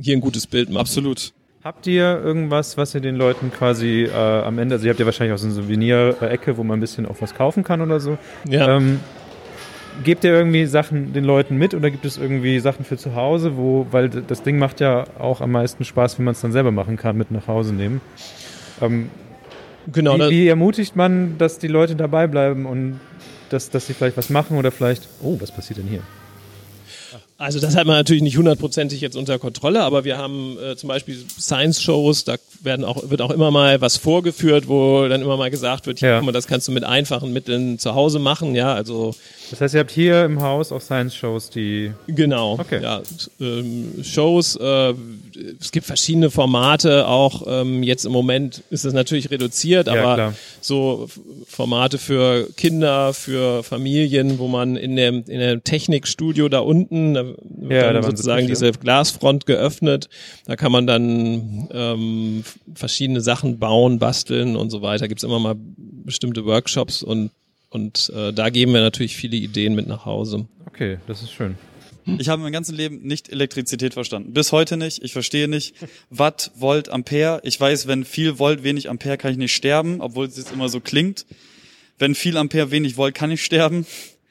hier 0.00 0.16
ein 0.16 0.20
gutes 0.20 0.46
Bild 0.46 0.68
machen. 0.68 0.80
Absolut. 0.80 1.32
Habt 1.64 1.86
ihr 1.86 2.20
irgendwas, 2.22 2.76
was 2.76 2.94
ihr 2.94 3.00
den 3.00 3.16
Leuten 3.16 3.50
quasi 3.52 4.04
äh, 4.04 4.12
am 4.12 4.58
Ende, 4.58 4.76
also 4.76 4.86
ihr 4.86 4.90
habt 4.90 5.00
ja 5.00 5.06
wahrscheinlich 5.06 5.34
auch 5.34 5.38
so 5.38 5.46
eine 5.46 5.54
Souvenir-Ecke, 5.54 6.56
wo 6.56 6.62
man 6.62 6.78
ein 6.78 6.80
bisschen 6.80 7.04
auch 7.04 7.16
was 7.20 7.34
kaufen 7.34 7.64
kann 7.64 7.80
oder 7.80 7.98
so. 7.98 8.16
Ja. 8.48 8.76
Ähm, 8.76 9.00
gebt 10.04 10.22
ihr 10.22 10.32
irgendwie 10.32 10.66
Sachen 10.66 11.12
den 11.12 11.24
Leuten 11.24 11.56
mit 11.56 11.74
oder 11.74 11.90
gibt 11.90 12.04
es 12.04 12.16
irgendwie 12.16 12.60
Sachen 12.60 12.84
für 12.84 12.96
zu 12.96 13.16
Hause, 13.16 13.56
wo, 13.56 13.86
weil 13.90 14.08
das 14.08 14.42
Ding 14.42 14.58
macht 14.58 14.80
ja 14.80 15.04
auch 15.18 15.40
am 15.40 15.50
meisten 15.50 15.84
Spaß, 15.84 16.18
wenn 16.18 16.24
man 16.24 16.32
es 16.32 16.40
dann 16.40 16.52
selber 16.52 16.70
machen 16.70 16.96
kann, 16.96 17.16
mit 17.16 17.30
nach 17.32 17.48
Hause 17.48 17.74
nehmen. 17.74 18.00
Ähm, 18.80 19.10
genau. 19.92 20.16
Wie, 20.16 20.30
wie, 20.30 20.48
ermutigt 20.48 20.94
man, 20.94 21.38
dass 21.38 21.58
die 21.58 21.68
Leute 21.68 21.96
dabei 21.96 22.28
bleiben 22.28 22.66
und 22.66 23.00
dass, 23.50 23.70
dass 23.70 23.88
sie 23.88 23.94
vielleicht 23.94 24.16
was 24.16 24.30
machen 24.30 24.56
oder 24.56 24.70
vielleicht, 24.70 25.08
oh, 25.22 25.36
was 25.40 25.50
passiert 25.50 25.80
denn 25.80 25.88
hier? 25.88 26.02
Also 27.40 27.60
das 27.60 27.76
hat 27.76 27.86
man 27.86 27.94
natürlich 27.94 28.24
nicht 28.24 28.36
hundertprozentig 28.36 29.00
jetzt 29.00 29.16
unter 29.16 29.38
Kontrolle, 29.38 29.82
aber 29.82 30.02
wir 30.02 30.18
haben 30.18 30.58
äh, 30.58 30.74
zum 30.74 30.88
Beispiel 30.88 31.24
Science-Shows, 31.38 32.24
da 32.24 32.34
werden 32.62 32.84
auch, 32.84 33.10
wird 33.10 33.20
auch 33.22 33.30
immer 33.30 33.52
mal 33.52 33.80
was 33.80 33.96
vorgeführt, 33.96 34.66
wo 34.66 35.06
dann 35.06 35.22
immer 35.22 35.36
mal 35.36 35.48
gesagt 35.48 35.86
wird, 35.86 36.00
ja. 36.00 36.16
guck 36.16 36.26
mal, 36.26 36.32
das 36.32 36.48
kannst 36.48 36.66
du 36.66 36.72
mit 36.72 36.82
einfachen 36.82 37.32
Mitteln 37.32 37.78
zu 37.78 37.94
Hause 37.94 38.18
machen, 38.18 38.56
ja, 38.56 38.74
also. 38.74 39.14
Das 39.50 39.60
heißt, 39.60 39.74
ihr 39.74 39.80
habt 39.80 39.90
hier 39.90 40.24
im 40.24 40.42
Haus 40.42 40.72
auch 40.72 40.80
Science-Shows, 40.80 41.50
die. 41.50 41.92
Genau, 42.06 42.58
okay. 42.58 42.82
ja, 42.82 43.02
ähm, 43.40 44.02
Shows, 44.02 44.56
äh, 44.56 44.94
es 45.60 45.72
gibt 45.72 45.86
verschiedene 45.86 46.30
Formate, 46.30 47.06
auch 47.06 47.42
ähm, 47.46 47.82
jetzt 47.82 48.04
im 48.04 48.12
Moment 48.12 48.62
ist 48.70 48.84
es 48.84 48.92
natürlich 48.92 49.30
reduziert, 49.30 49.86
ja, 49.86 49.94
aber 49.94 50.14
klar. 50.14 50.34
so 50.60 51.08
Formate 51.46 51.98
für 51.98 52.48
Kinder, 52.56 53.14
für 53.14 53.62
Familien, 53.62 54.38
wo 54.38 54.48
man 54.48 54.76
in 54.76 54.96
dem, 54.96 55.24
in 55.26 55.40
dem 55.40 55.64
Technikstudio 55.64 56.48
da 56.48 56.60
unten, 56.60 57.14
da 57.14 57.24
wird 57.24 57.36
ja, 57.70 57.92
dann 57.92 58.02
da 58.02 58.10
sozusagen 58.10 58.46
diese 58.46 58.72
Glasfront 58.72 59.46
geöffnet, 59.46 60.08
da 60.46 60.56
kann 60.56 60.72
man 60.72 60.86
dann 60.86 61.68
ähm, 61.72 62.44
verschiedene 62.74 63.20
Sachen 63.20 63.58
bauen, 63.58 63.98
basteln 63.98 64.56
und 64.56 64.70
so 64.70 64.82
weiter. 64.82 65.08
Gibt 65.08 65.20
es 65.20 65.24
immer 65.24 65.38
mal 65.38 65.56
bestimmte 66.04 66.44
Workshops 66.44 67.02
und 67.02 67.30
und 67.70 68.10
äh, 68.14 68.32
da 68.32 68.50
geben 68.50 68.72
wir 68.72 68.80
natürlich 68.80 69.16
viele 69.16 69.36
Ideen 69.36 69.74
mit 69.74 69.86
nach 69.86 70.04
Hause. 70.04 70.46
Okay, 70.66 70.98
das 71.06 71.22
ist 71.22 71.32
schön. 71.32 71.56
Ich 72.16 72.30
habe 72.30 72.40
mein 72.40 72.52
ganzes 72.52 72.74
Leben 72.74 73.02
nicht 73.02 73.28
Elektrizität 73.28 73.92
verstanden. 73.92 74.32
Bis 74.32 74.52
heute 74.52 74.78
nicht. 74.78 75.02
Ich 75.02 75.12
verstehe 75.12 75.46
nicht. 75.46 75.74
Watt, 76.08 76.52
Volt, 76.54 76.88
Ampere. 76.88 77.40
Ich 77.44 77.60
weiß, 77.60 77.86
wenn 77.86 78.06
viel 78.06 78.38
Volt, 78.38 78.62
wenig 78.62 78.88
Ampere 78.88 79.18
kann 79.18 79.32
ich 79.32 79.36
nicht 79.36 79.54
sterben, 79.54 80.00
obwohl 80.00 80.26
es 80.26 80.38
jetzt 80.38 80.52
immer 80.52 80.70
so 80.70 80.80
klingt. 80.80 81.26
Wenn 81.98 82.14
viel 82.14 82.38
Ampere, 82.38 82.70
wenig 82.70 82.96
Volt 82.96 83.14
kann 83.14 83.30
ich 83.30 83.44
sterben. 83.44 83.84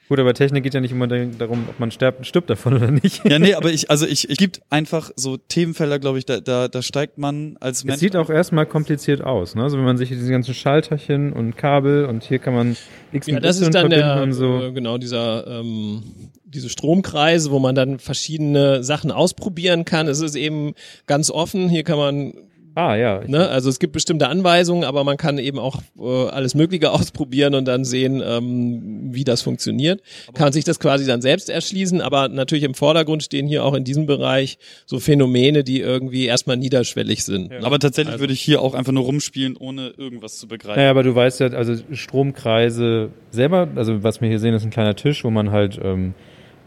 Gut, 0.08 0.18
aber 0.18 0.32
Technik 0.32 0.64
geht 0.64 0.72
ja 0.72 0.80
nicht 0.80 0.92
immer 0.92 1.06
darum, 1.06 1.66
ob 1.68 1.78
man 1.78 1.90
stirbt, 1.90 2.26
stirbt 2.26 2.48
davon 2.48 2.72
oder 2.72 2.90
nicht. 2.90 3.28
Ja, 3.28 3.38
nee, 3.38 3.52
aber 3.56 3.70
ich, 3.70 3.90
also 3.90 4.06
ich, 4.06 4.30
ich 4.30 4.38
gibt 4.38 4.62
einfach 4.70 5.10
so 5.16 5.36
Themenfelder, 5.36 5.98
glaube 5.98 6.18
ich, 6.18 6.24
da, 6.24 6.40
da, 6.40 6.68
da 6.68 6.80
steigt 6.80 7.18
man 7.18 7.58
als 7.60 7.84
Mensch. 7.84 7.96
Es 7.96 8.00
sieht 8.00 8.16
auch 8.16 8.30
erstmal 8.30 8.64
kompliziert 8.64 9.20
aus, 9.20 9.54
ne? 9.54 9.62
Also 9.62 9.76
wenn 9.76 9.84
man 9.84 9.98
sich 9.98 10.08
diese 10.08 10.30
ganzen 10.30 10.54
Schalterchen 10.54 11.34
und 11.34 11.56
Kabel 11.56 12.06
und 12.06 12.24
hier 12.24 12.38
kann 12.38 12.54
man 12.54 12.76
X 13.12 13.26
ja, 13.26 13.38
das 13.38 13.60
ist 13.60 13.74
dann 13.74 13.90
der, 13.90 14.22
und 14.22 14.32
so. 14.32 14.62
Äh, 14.62 14.72
genau, 14.72 14.96
dieser, 14.96 15.46
ähm, 15.46 16.02
diese 16.44 16.70
Stromkreise, 16.70 17.50
wo 17.50 17.58
man 17.58 17.74
dann 17.74 17.98
verschiedene 17.98 18.82
Sachen 18.82 19.10
ausprobieren 19.10 19.84
kann. 19.84 20.08
Es 20.08 20.20
ist 20.20 20.36
eben 20.36 20.72
ganz 21.06 21.30
offen. 21.30 21.68
Hier 21.68 21.84
kann 21.84 21.98
man 21.98 22.32
Ah, 22.78 22.94
ja. 22.94 23.22
Ne? 23.26 23.48
Also 23.48 23.70
es 23.70 23.80
gibt 23.80 23.92
bestimmte 23.92 24.28
Anweisungen, 24.28 24.84
aber 24.84 25.02
man 25.02 25.16
kann 25.16 25.38
eben 25.38 25.58
auch 25.58 25.82
äh, 25.98 26.28
alles 26.28 26.54
Mögliche 26.54 26.92
ausprobieren 26.92 27.56
und 27.56 27.64
dann 27.64 27.84
sehen, 27.84 28.22
ähm, 28.24 29.08
wie 29.12 29.24
das 29.24 29.42
funktioniert. 29.42 30.00
Kann 30.32 30.52
sich 30.52 30.62
das 30.62 30.78
quasi 30.78 31.04
dann 31.04 31.20
selbst 31.20 31.50
erschließen, 31.50 32.00
aber 32.00 32.28
natürlich 32.28 32.62
im 32.62 32.74
Vordergrund 32.74 33.24
stehen 33.24 33.48
hier 33.48 33.64
auch 33.64 33.74
in 33.74 33.82
diesem 33.82 34.06
Bereich 34.06 34.58
so 34.86 35.00
Phänomene, 35.00 35.64
die 35.64 35.80
irgendwie 35.80 36.26
erstmal 36.26 36.56
niederschwellig 36.56 37.24
sind. 37.24 37.50
Ja. 37.50 37.58
Ne? 37.58 37.66
Aber 37.66 37.80
tatsächlich 37.80 38.12
also. 38.12 38.22
würde 38.22 38.32
ich 38.32 38.42
hier 38.42 38.62
auch 38.62 38.74
einfach 38.74 38.92
nur 38.92 39.02
rumspielen, 39.02 39.56
ohne 39.56 39.88
irgendwas 39.96 40.38
zu 40.38 40.46
begreifen. 40.46 40.78
Naja, 40.78 40.90
aber 40.90 41.02
du 41.02 41.12
weißt 41.12 41.40
ja, 41.40 41.48
also 41.48 41.74
Stromkreise 41.90 43.10
selber, 43.32 43.66
also 43.74 44.04
was 44.04 44.20
wir 44.20 44.28
hier 44.28 44.38
sehen, 44.38 44.54
ist 44.54 44.62
ein 44.62 44.70
kleiner 44.70 44.94
Tisch, 44.94 45.24
wo 45.24 45.30
man 45.30 45.50
halt 45.50 45.80
ähm, 45.82 46.14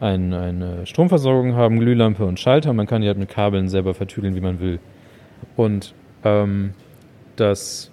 ein, 0.01 0.34
eine 0.34 0.86
Stromversorgung 0.86 1.55
haben, 1.55 1.80
Glühlampe 1.80 2.26
und 2.26 2.38
Schalter. 2.38 2.74
Man 2.74 2.86
kann 2.86 3.01
die 3.01 3.07
halt 3.07 3.18
mit 3.18 3.30
Kabeln 3.30 3.70
selber 3.70 3.93
vertüdeln, 3.93 4.36
wie 4.36 4.41
man 4.41 4.59
will. 4.59 4.82
Und 5.55 5.93
ähm, 6.24 6.72
das 7.36 7.91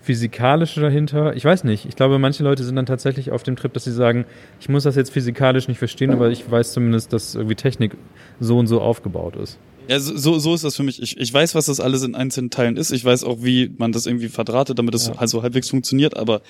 Physikalische 0.00 0.80
dahinter, 0.80 1.34
ich 1.34 1.44
weiß 1.44 1.64
nicht, 1.64 1.86
ich 1.86 1.96
glaube, 1.96 2.18
manche 2.18 2.44
Leute 2.44 2.62
sind 2.62 2.76
dann 2.76 2.84
tatsächlich 2.84 3.30
auf 3.30 3.42
dem 3.42 3.56
Trip, 3.56 3.72
dass 3.72 3.84
sie 3.84 3.92
sagen, 3.92 4.26
ich 4.60 4.68
muss 4.68 4.82
das 4.82 4.96
jetzt 4.96 5.10
physikalisch 5.10 5.66
nicht 5.66 5.78
verstehen, 5.78 6.10
aber 6.10 6.28
ich 6.28 6.50
weiß 6.50 6.74
zumindest, 6.74 7.12
dass 7.14 7.34
irgendwie 7.34 7.54
Technik 7.54 7.96
so 8.38 8.58
und 8.58 8.66
so 8.66 8.82
aufgebaut 8.82 9.36
ist. 9.36 9.58
Ja, 9.88 9.98
so, 10.00 10.38
so 10.38 10.54
ist 10.54 10.64
das 10.64 10.76
für 10.76 10.82
mich. 10.82 11.02
Ich, 11.02 11.18
ich 11.18 11.32
weiß, 11.32 11.54
was 11.54 11.66
das 11.66 11.80
alles 11.80 12.02
in 12.02 12.14
einzelnen 12.14 12.50
Teilen 12.50 12.76
ist. 12.76 12.90
Ich 12.90 13.04
weiß 13.04 13.24
auch, 13.24 13.38
wie 13.42 13.70
man 13.76 13.92
das 13.92 14.06
irgendwie 14.06 14.28
verdrahtet, 14.28 14.78
damit 14.78 14.94
das 14.94 15.08
ja. 15.08 15.14
also 15.16 15.42
halbwegs 15.42 15.70
funktioniert, 15.70 16.16
aber 16.16 16.42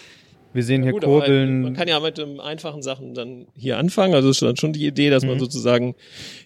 Wir 0.54 0.62
sehen 0.62 0.84
hier 0.84 0.92
Gut, 0.92 1.02
Kurbeln. 1.02 1.62
Man 1.62 1.74
kann 1.74 1.88
ja 1.88 1.98
mit 1.98 2.16
den 2.16 2.38
einfachen 2.38 2.80
Sachen 2.80 3.12
dann 3.12 3.46
hier 3.56 3.76
anfangen. 3.76 4.14
Also 4.14 4.30
ist 4.30 4.40
dann 4.40 4.56
schon 4.56 4.72
die 4.72 4.86
Idee, 4.86 5.10
dass 5.10 5.24
mhm. 5.24 5.30
man 5.30 5.40
sozusagen 5.40 5.96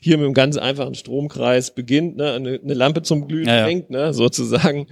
hier 0.01 0.17
mit 0.17 0.25
einem 0.25 0.35
ganz 0.35 0.57
einfachen 0.57 0.95
Stromkreis 0.95 1.75
beginnt, 1.75 2.17
ne, 2.17 2.33
eine, 2.33 2.59
eine 2.63 2.75
Lampe 2.75 3.03
zum 3.03 3.29
Glühen 3.29 3.47
ja, 3.47 3.65
bringt, 3.65 3.91
ne, 3.91 4.15
sozusagen, 4.15 4.87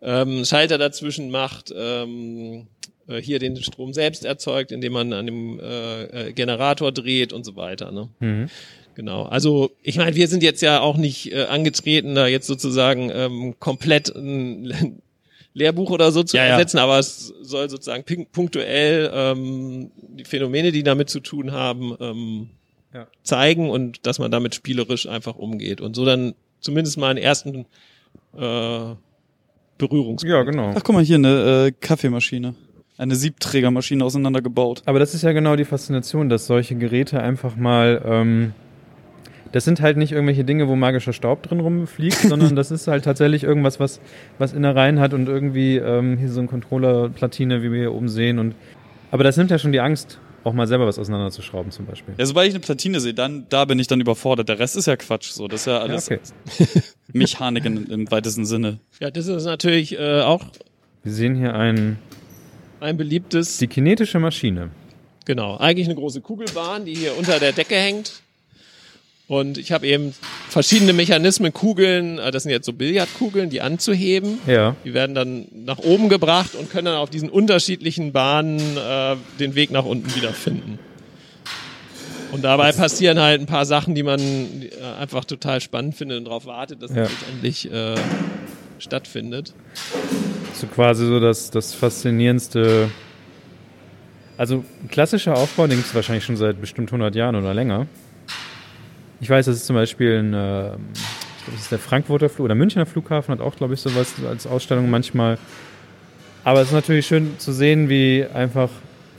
ähm, 0.00 0.44
Schalter 0.44 0.78
dazwischen 0.78 1.30
macht, 1.30 1.74
ähm, 1.76 2.68
äh, 3.08 3.20
hier 3.20 3.40
den 3.40 3.56
Strom 3.56 3.92
selbst 3.92 4.24
erzeugt, 4.24 4.70
indem 4.70 4.92
man 4.92 5.12
an 5.12 5.26
dem 5.26 5.58
äh, 5.58 6.28
äh, 6.28 6.32
Generator 6.32 6.92
dreht 6.92 7.32
und 7.32 7.44
so 7.44 7.56
weiter. 7.56 7.90
Ne? 7.90 8.08
Mhm. 8.20 8.48
Genau. 8.94 9.24
Also 9.24 9.72
ich 9.82 9.96
meine, 9.96 10.14
wir 10.14 10.28
sind 10.28 10.42
jetzt 10.44 10.62
ja 10.62 10.80
auch 10.80 10.96
nicht 10.96 11.32
äh, 11.32 11.44
angetreten, 11.44 12.14
da 12.14 12.28
jetzt 12.28 12.46
sozusagen 12.46 13.10
ähm, 13.12 13.54
komplett 13.58 14.14
ein 14.14 15.02
Lehrbuch 15.52 15.90
oder 15.90 16.12
so 16.12 16.22
zu 16.22 16.36
ja, 16.36 16.44
ersetzen, 16.44 16.76
ja. 16.76 16.84
aber 16.84 16.98
es 16.98 17.34
soll 17.42 17.68
sozusagen 17.68 18.04
punktuell 18.30 19.10
ähm, 19.12 19.90
die 19.96 20.24
Phänomene, 20.24 20.72
die 20.72 20.82
damit 20.82 21.10
zu 21.10 21.20
tun 21.20 21.52
haben, 21.52 21.96
ähm, 22.00 22.50
ja. 22.94 23.06
zeigen 23.22 23.68
und 23.70 24.06
dass 24.06 24.18
man 24.18 24.30
damit 24.30 24.54
spielerisch 24.54 25.08
einfach 25.08 25.36
umgeht 25.36 25.80
und 25.80 25.94
so 25.96 26.04
dann 26.04 26.34
zumindest 26.60 26.98
mal 26.98 27.10
einen 27.10 27.18
ersten 27.18 27.66
äh, 28.36 28.94
Berührungspunkt. 29.78 30.24
Ja, 30.24 30.42
genau. 30.42 30.72
Ach, 30.76 30.82
guck 30.84 30.94
mal 30.94 31.04
hier, 31.04 31.16
eine 31.16 31.66
äh, 31.66 31.72
Kaffeemaschine. 31.72 32.54
Eine 32.98 33.16
Siebträgermaschine 33.16 34.04
auseinandergebaut. 34.04 34.82
Aber 34.84 34.98
das 34.98 35.14
ist 35.14 35.22
ja 35.22 35.32
genau 35.32 35.56
die 35.56 35.64
Faszination, 35.64 36.28
dass 36.28 36.46
solche 36.46 36.74
Geräte 36.74 37.20
einfach 37.20 37.56
mal 37.56 38.02
ähm, 38.04 38.52
das 39.52 39.64
sind 39.64 39.80
halt 39.80 39.96
nicht 39.96 40.12
irgendwelche 40.12 40.44
Dinge, 40.44 40.68
wo 40.68 40.76
magischer 40.76 41.12
Staub 41.12 41.42
drin 41.42 41.60
rumfliegt, 41.60 42.16
sondern 42.28 42.56
das 42.56 42.70
ist 42.70 42.86
halt 42.86 43.04
tatsächlich 43.04 43.44
irgendwas, 43.44 43.80
was, 43.80 44.00
was 44.38 44.52
Innereien 44.52 45.00
hat 45.00 45.14
und 45.14 45.28
irgendwie 45.28 45.76
ähm, 45.76 46.18
hier 46.18 46.30
so 46.30 46.40
ein 46.40 46.46
Controller-Platine, 46.46 47.62
wie 47.62 47.72
wir 47.72 47.80
hier 47.80 47.92
oben 47.92 48.08
sehen. 48.08 48.38
Und, 48.38 48.54
aber 49.10 49.24
das 49.24 49.36
nimmt 49.36 49.50
ja 49.50 49.58
schon 49.58 49.72
die 49.72 49.80
Angst, 49.80 50.18
auch 50.44 50.52
mal 50.52 50.66
selber 50.66 50.86
was 50.86 50.98
auseinanderzuschrauben 50.98 51.70
zum 51.70 51.86
Beispiel. 51.86 52.14
Ja, 52.16 52.26
sobald 52.26 52.48
ich 52.48 52.54
eine 52.54 52.60
Platine 52.60 53.00
sehe, 53.00 53.14
dann 53.14 53.46
da 53.48 53.64
bin 53.64 53.78
ich 53.78 53.86
dann 53.86 54.00
überfordert. 54.00 54.48
Der 54.48 54.58
Rest 54.58 54.76
ist 54.76 54.86
ja 54.86 54.96
Quatsch. 54.96 55.30
So, 55.30 55.48
das 55.48 55.60
ist 55.60 55.66
ja 55.66 55.78
alles 55.78 56.08
ja, 56.08 56.16
okay. 56.16 56.82
Mechanik 57.12 57.64
in, 57.64 57.86
im 57.86 58.10
weitesten 58.10 58.46
Sinne. 58.46 58.78
Ja, 59.00 59.10
das 59.10 59.26
ist 59.26 59.44
natürlich 59.44 59.98
äh, 59.98 60.20
auch. 60.20 60.44
Wir 61.02 61.12
sehen 61.12 61.34
hier 61.34 61.54
ein 61.54 61.98
ein 62.80 62.96
beliebtes. 62.96 63.58
Die 63.58 63.66
kinetische 63.66 64.18
Maschine. 64.18 64.70
Genau, 65.26 65.58
eigentlich 65.58 65.86
eine 65.86 65.96
große 65.96 66.22
Kugelbahn, 66.22 66.86
die 66.86 66.94
hier 66.94 67.16
unter 67.18 67.38
der 67.38 67.52
Decke 67.52 67.74
hängt. 67.74 68.22
Und 69.30 69.58
ich 69.58 69.70
habe 69.70 69.86
eben 69.86 70.12
verschiedene 70.48 70.92
Mechanismen, 70.92 71.52
Kugeln, 71.52 72.18
äh, 72.18 72.32
das 72.32 72.42
sind 72.42 72.50
jetzt 72.50 72.66
so 72.66 72.72
Billardkugeln, 72.72 73.48
die 73.48 73.60
anzuheben. 73.60 74.40
Ja. 74.44 74.74
Die 74.84 74.92
werden 74.92 75.14
dann 75.14 75.46
nach 75.54 75.78
oben 75.78 76.08
gebracht 76.08 76.56
und 76.56 76.68
können 76.68 76.86
dann 76.86 76.96
auf 76.96 77.10
diesen 77.10 77.30
unterschiedlichen 77.30 78.10
Bahnen 78.10 78.58
äh, 78.76 79.14
den 79.38 79.54
Weg 79.54 79.70
nach 79.70 79.84
unten 79.84 80.12
wiederfinden. 80.16 80.80
Und 82.32 82.42
dabei 82.42 82.72
passieren 82.72 83.20
halt 83.20 83.40
ein 83.40 83.46
paar 83.46 83.66
Sachen, 83.66 83.94
die 83.94 84.02
man 84.02 84.18
äh, 84.18 84.68
einfach 85.00 85.24
total 85.24 85.60
spannend 85.60 85.94
findet 85.94 86.18
und 86.18 86.24
darauf 86.24 86.46
wartet, 86.46 86.82
dass 86.82 86.90
ja. 86.90 87.02
das 87.02 87.12
letztendlich 87.12 87.72
äh, 87.72 87.94
stattfindet. 88.80 89.54
So 90.54 90.66
quasi 90.66 91.06
so 91.06 91.20
das, 91.20 91.52
das 91.52 91.72
faszinierendste. 91.72 92.90
Also 94.36 94.64
klassischer 94.88 95.36
Aufbau, 95.36 95.68
den 95.68 95.76
gibt 95.76 95.86
es 95.86 95.94
wahrscheinlich 95.94 96.24
schon 96.24 96.36
seit 96.36 96.60
bestimmt 96.60 96.88
100 96.88 97.14
Jahren 97.14 97.36
oder 97.36 97.54
länger. 97.54 97.86
Ich 99.20 99.28
weiß, 99.28 99.46
das 99.46 99.56
ist 99.56 99.66
zum 99.66 99.76
Beispiel 99.76 100.18
ein, 100.18 100.34
äh, 100.34 100.68
ich 100.68 101.44
glaube, 101.44 101.52
das 101.52 101.62
ist 101.62 101.72
der 101.72 101.78
Frankfurter 101.78 102.28
Flug 102.28 102.46
oder 102.46 102.54
Münchner 102.54 102.86
Flughafen 102.86 103.32
hat 103.32 103.40
auch, 103.40 103.56
glaube 103.56 103.74
ich, 103.74 103.80
sowas 103.80 104.14
als 104.28 104.46
Ausstellung 104.46 104.90
manchmal. 104.90 105.38
Aber 106.44 106.60
es 106.60 106.68
ist 106.68 106.74
natürlich 106.74 107.06
schön 107.06 107.38
zu 107.38 107.52
sehen, 107.52 107.88
wie 107.88 108.24
einfach 108.32 108.70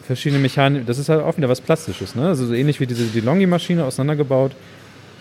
verschiedene 0.02 0.41
Mechaniken, 0.41 0.88
das 0.88 0.97
ist 0.97 1.10
halt 1.10 1.22
auch 1.22 1.38
wieder 1.38 1.49
was 1.49 1.62
Plastisches, 1.62 2.16
ne? 2.16 2.28
Also 2.28 2.47
so 2.47 2.54
ähnlich 2.54 2.80
wie 2.80 2.88
diese 2.88 3.06
die 3.06 3.22
Longi-Maschine 3.22 3.86
auseinandergebaut. 3.86 4.54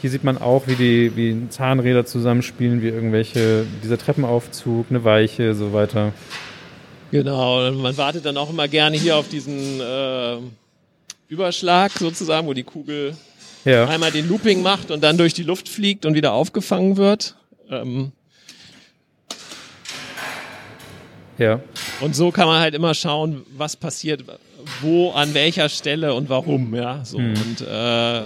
Hier 0.01 0.09
sieht 0.09 0.25
man 0.25 0.39
auch, 0.39 0.67
wie 0.67 0.77
die 0.77 1.13
wie 1.15 1.49
Zahnräder 1.51 2.07
zusammenspielen, 2.07 2.81
wie 2.81 2.89
irgendwelche, 2.89 3.67
dieser 3.85 3.99
Treppenaufzug, 3.99 4.87
eine 4.89 5.05
Weiche, 5.05 5.55
so 5.55 5.75
weiter. 5.75 6.13
Genau, 7.11 7.71
man 7.73 7.97
wartet 7.99 8.25
dann 8.25 8.37
auch 8.39 8.49
immer 8.49 8.67
gerne 8.67 8.97
hier 8.97 9.17
auf 9.17 9.29
diesen 9.29 9.81
äh, 9.81 10.37
Überschlag 11.29 11.93
sozusagen, 11.93 12.47
wo 12.47 12.55
die 12.55 12.63
Kugel 12.63 13.15
ja. 13.65 13.87
einmal 13.89 14.11
den 14.11 14.29
Looping 14.29 14.63
macht 14.63 14.91
und 14.91 15.03
dann 15.03 15.17
durch 15.19 15.35
die 15.35 15.43
Luft 15.43 15.69
fliegt 15.69 16.07
und 16.07 16.15
wieder 16.15 16.33
aufgefangen 16.33 16.97
wird. 16.97 17.37
Ähm 17.71 18.13
ja. 21.39 21.61
Und 22.01 22.15
so 22.15 22.31
kann 22.31 22.47
man 22.47 22.61
halt 22.61 22.75
immer 22.75 22.95
schauen, 22.95 23.45
was 23.57 23.77
passiert, 23.77 24.25
wo, 24.81 25.11
an 25.13 25.35
welcher 25.35 25.69
Stelle 25.69 26.15
und 26.15 26.29
warum, 26.29 26.75
ja. 26.75 27.05
So. 27.05 27.19
Hm. 27.19 27.35
Und 27.35 27.61
äh 27.67 28.23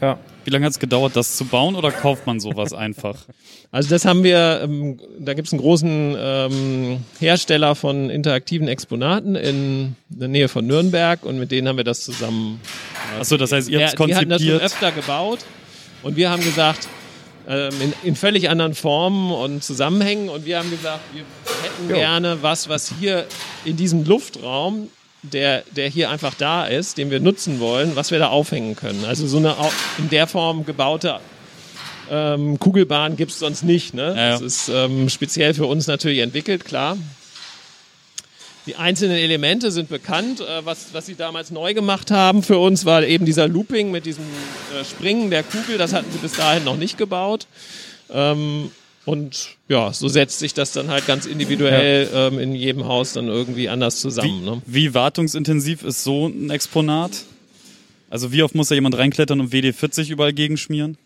ja. 0.00 0.18
Wie 0.48 0.50
lange 0.50 0.64
hat 0.64 0.72
es 0.72 0.78
gedauert, 0.78 1.14
das 1.14 1.36
zu 1.36 1.44
bauen 1.44 1.76
oder 1.76 1.92
kauft 1.92 2.26
man 2.26 2.40
sowas 2.40 2.72
einfach? 2.72 3.16
Also 3.70 3.90
das 3.90 4.06
haben 4.06 4.24
wir, 4.24 4.62
ähm, 4.62 4.98
da 5.18 5.34
gibt 5.34 5.46
es 5.46 5.52
einen 5.52 5.60
großen 5.60 6.16
ähm, 6.18 7.04
Hersteller 7.18 7.74
von 7.74 8.08
interaktiven 8.08 8.66
Exponaten 8.66 9.34
in 9.34 9.94
der 10.08 10.28
Nähe 10.28 10.48
von 10.48 10.66
Nürnberg 10.66 11.22
und 11.26 11.38
mit 11.38 11.50
denen 11.50 11.68
haben 11.68 11.76
wir 11.76 11.84
das 11.84 12.00
zusammen. 12.00 12.62
Äh, 13.14 13.20
Achso, 13.20 13.36
das 13.36 13.52
heißt, 13.52 13.68
ihr 13.68 13.80
habt 13.80 13.90
es 13.90 13.96
konzipiert. 13.96 14.22
Die 14.22 14.32
hatten 14.32 14.42
das 14.42 14.42
schon 14.42 14.60
öfter 14.62 14.90
gebaut 14.90 15.40
und 16.02 16.16
wir 16.16 16.30
haben 16.30 16.42
gesagt, 16.42 16.88
ähm, 17.46 17.74
in, 17.82 17.92
in, 18.04 18.16
völlig 18.16 18.48
anderen 18.48 18.72
Formen 18.72 19.30
und 19.30 19.62
Zusammenhängen 19.62 20.30
und 20.30 20.46
wir 20.46 20.60
haben 20.60 20.70
gesagt, 20.70 21.00
wir 21.12 21.24
hätten 21.62 21.90
jo. 21.90 21.94
gerne 21.94 22.38
was, 22.40 22.70
was 22.70 22.90
hier 22.98 23.26
in 23.66 23.76
diesem 23.76 24.02
Luftraum 24.06 24.88
der, 25.22 25.62
der 25.74 25.88
hier 25.88 26.10
einfach 26.10 26.34
da 26.34 26.66
ist, 26.66 26.98
den 26.98 27.10
wir 27.10 27.20
nutzen 27.20 27.60
wollen, 27.60 27.96
was 27.96 28.10
wir 28.10 28.18
da 28.18 28.28
aufhängen 28.28 28.76
können. 28.76 29.04
Also 29.04 29.26
so 29.26 29.38
eine 29.38 29.56
in 29.98 30.08
der 30.10 30.26
Form 30.26 30.64
gebaute 30.64 31.20
ähm, 32.10 32.58
Kugelbahn 32.58 33.16
gibt 33.16 33.32
es 33.32 33.38
sonst 33.38 33.62
nicht. 33.62 33.94
Ne? 33.94 34.14
Ja, 34.16 34.16
ja. 34.16 34.30
Das 34.32 34.40
ist 34.40 34.68
ähm, 34.68 35.08
speziell 35.08 35.54
für 35.54 35.66
uns 35.66 35.86
natürlich 35.86 36.20
entwickelt, 36.20 36.64
klar. 36.64 36.96
Die 38.66 38.76
einzelnen 38.76 39.16
Elemente 39.16 39.70
sind 39.70 39.88
bekannt. 39.88 40.40
Äh, 40.40 40.64
was, 40.64 40.88
was 40.92 41.06
sie 41.06 41.14
damals 41.14 41.50
neu 41.50 41.74
gemacht 41.74 42.10
haben 42.10 42.42
für 42.42 42.58
uns, 42.58 42.84
war 42.84 43.02
eben 43.02 43.24
dieser 43.24 43.48
Looping 43.48 43.90
mit 43.90 44.06
diesem 44.06 44.24
äh, 44.24 44.84
Springen 44.84 45.30
der 45.30 45.42
Kugel. 45.42 45.78
Das 45.78 45.92
hatten 45.92 46.10
sie 46.12 46.18
bis 46.18 46.32
dahin 46.32 46.64
noch 46.64 46.76
nicht 46.76 46.98
gebaut. 46.98 47.46
Ähm, 48.10 48.70
und 49.08 49.56
ja, 49.68 49.90
so 49.90 50.06
setzt 50.06 50.38
sich 50.38 50.52
das 50.52 50.72
dann 50.72 50.88
halt 50.88 51.06
ganz 51.06 51.24
individuell 51.24 52.10
ja. 52.12 52.26
ähm, 52.26 52.38
in 52.38 52.54
jedem 52.54 52.84
Haus 52.84 53.14
dann 53.14 53.28
irgendwie 53.28 53.70
anders 53.70 54.00
zusammen. 54.00 54.42
Wie, 54.42 54.44
ne? 54.44 54.62
wie 54.66 54.92
wartungsintensiv 54.92 55.82
ist 55.82 56.04
so 56.04 56.26
ein 56.26 56.50
Exponat? 56.50 57.24
Also 58.10 58.32
wie 58.32 58.42
oft 58.42 58.54
muss 58.54 58.68
da 58.68 58.74
jemand 58.74 58.98
reinklettern 58.98 59.40
und 59.40 59.50
WD-40 59.50 60.10
überall 60.10 60.34
gegenschmieren? 60.34 60.98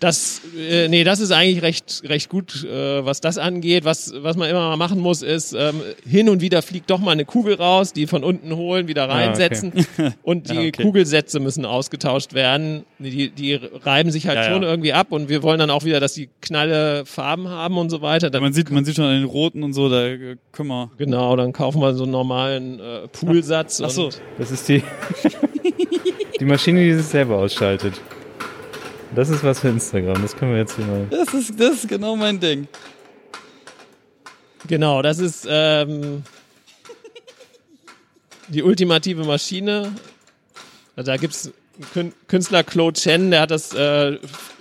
Das, 0.00 0.42
äh, 0.56 0.86
nee, 0.86 1.02
das 1.02 1.18
ist 1.18 1.32
eigentlich 1.32 1.62
recht, 1.62 2.02
recht 2.04 2.28
gut, 2.28 2.64
äh, 2.64 3.04
was 3.04 3.20
das 3.20 3.36
angeht. 3.36 3.84
Was, 3.84 4.12
was 4.16 4.36
man 4.36 4.48
immer 4.48 4.60
mal 4.60 4.76
machen 4.76 5.00
muss, 5.00 5.22
ist, 5.22 5.54
ähm, 5.54 5.82
hin 6.08 6.28
und 6.28 6.40
wieder 6.40 6.62
fliegt 6.62 6.88
doch 6.90 7.00
mal 7.00 7.10
eine 7.10 7.24
Kugel 7.24 7.54
raus, 7.54 7.92
die 7.92 8.06
von 8.06 8.22
unten 8.22 8.54
holen, 8.54 8.86
wieder 8.86 9.08
reinsetzen. 9.08 9.72
Ja, 9.74 9.82
okay. 9.98 10.12
Und 10.22 10.50
die 10.50 10.54
ja, 10.54 10.60
okay. 10.60 10.82
Kugelsätze 10.82 11.40
müssen 11.40 11.64
ausgetauscht 11.64 12.32
werden. 12.32 12.84
Die, 13.00 13.30
die 13.30 13.54
reiben 13.54 14.12
sich 14.12 14.28
halt 14.28 14.38
ja, 14.38 14.52
schon 14.52 14.62
irgendwie 14.62 14.92
ab 14.92 15.08
und 15.10 15.28
wir 15.28 15.42
wollen 15.42 15.58
dann 15.58 15.70
auch 15.70 15.84
wieder, 15.84 15.98
dass 15.98 16.14
die 16.14 16.28
knalle 16.40 17.04
Farben 17.04 17.48
haben 17.48 17.76
und 17.76 17.90
so 17.90 18.00
weiter. 18.00 18.30
Dann, 18.30 18.42
man 18.42 18.52
sieht, 18.52 18.70
man 18.70 18.84
sieht 18.84 18.94
schon 18.94 19.04
an 19.04 19.20
den 19.20 19.24
roten 19.24 19.64
und 19.64 19.72
so, 19.72 19.88
da 19.88 20.06
äh, 20.06 20.36
können 20.52 20.68
wir. 20.68 20.92
Genau, 20.96 21.34
dann 21.34 21.52
kaufen 21.52 21.80
wir 21.80 21.94
so 21.94 22.04
einen 22.04 22.12
normalen 22.12 22.78
äh, 22.78 23.08
Poolsatz. 23.08 23.80
Ach, 23.80 23.86
ach 23.86 23.90
so. 23.90 24.10
Das 24.38 24.52
ist 24.52 24.68
die, 24.68 24.82
die 26.40 26.44
Maschine, 26.44 26.84
die 26.84 26.94
sich 26.94 27.06
selber 27.06 27.38
ausschaltet. 27.38 27.94
Das 29.14 29.30
ist 29.30 29.42
was 29.42 29.60
für 29.60 29.68
Instagram, 29.68 30.20
das 30.22 30.36
können 30.36 30.52
wir 30.52 30.58
jetzt 30.58 30.76
hier 30.76 30.84
mal. 30.84 31.06
Das 31.10 31.32
ist, 31.34 31.58
das 31.58 31.74
ist 31.74 31.88
genau 31.88 32.14
mein 32.16 32.38
Ding. 32.38 32.68
Genau, 34.66 35.02
das 35.02 35.18
ist 35.18 35.46
ähm, 35.48 36.22
die 38.48 38.62
ultimative 38.62 39.24
Maschine. 39.24 39.92
Da 40.96 41.16
gibt's 41.16 41.52
Künstler 42.26 42.64
Claude 42.64 42.98
Chen, 42.98 43.30
der 43.30 43.42
hat 43.42 43.50
das 43.50 43.72
äh, 43.72 44.18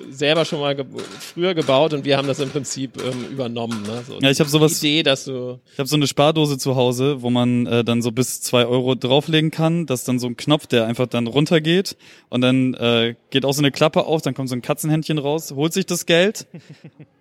selber 0.09 0.45
schon 0.45 0.59
mal 0.59 0.75
ge 0.75 0.85
früher 1.19 1.53
gebaut 1.55 1.93
und 1.93 2.05
wir 2.05 2.17
haben 2.17 2.27
das 2.27 2.39
im 2.39 2.49
Prinzip 2.49 2.91
ähm, 3.03 3.31
übernommen. 3.31 3.81
Ne? 3.83 4.03
So, 4.07 4.19
ja, 4.19 4.29
ich 4.29 4.39
habe 4.39 4.49
sowas. 4.49 4.77
Idee, 4.83 5.03
dass 5.03 5.25
du. 5.25 5.59
Ich 5.71 5.79
habe 5.79 5.87
so 5.87 5.95
eine 5.95 6.07
Spardose 6.07 6.57
zu 6.57 6.75
Hause, 6.75 7.21
wo 7.21 7.29
man 7.29 7.65
äh, 7.65 7.83
dann 7.83 8.01
so 8.01 8.11
bis 8.11 8.41
zwei 8.41 8.65
Euro 8.65 8.95
drauflegen 8.95 9.49
kann. 9.49 9.85
Das 9.87 10.01
ist 10.01 10.07
dann 10.07 10.19
so 10.19 10.27
ein 10.27 10.37
Knopf, 10.37 10.67
der 10.67 10.85
einfach 10.85 11.07
dann 11.07 11.25
runtergeht 11.27 11.97
und 12.29 12.41
dann 12.41 12.75
äh, 12.75 13.15
geht 13.31 13.45
auch 13.45 13.53
so 13.53 13.61
eine 13.61 13.71
Klappe 13.71 14.05
auf, 14.05 14.21
dann 14.21 14.33
kommt 14.33 14.49
so 14.49 14.55
ein 14.55 14.61
Katzenhändchen 14.61 15.17
raus, 15.17 15.53
holt 15.55 15.73
sich 15.73 15.85
das 15.85 16.05
Geld. 16.05 16.45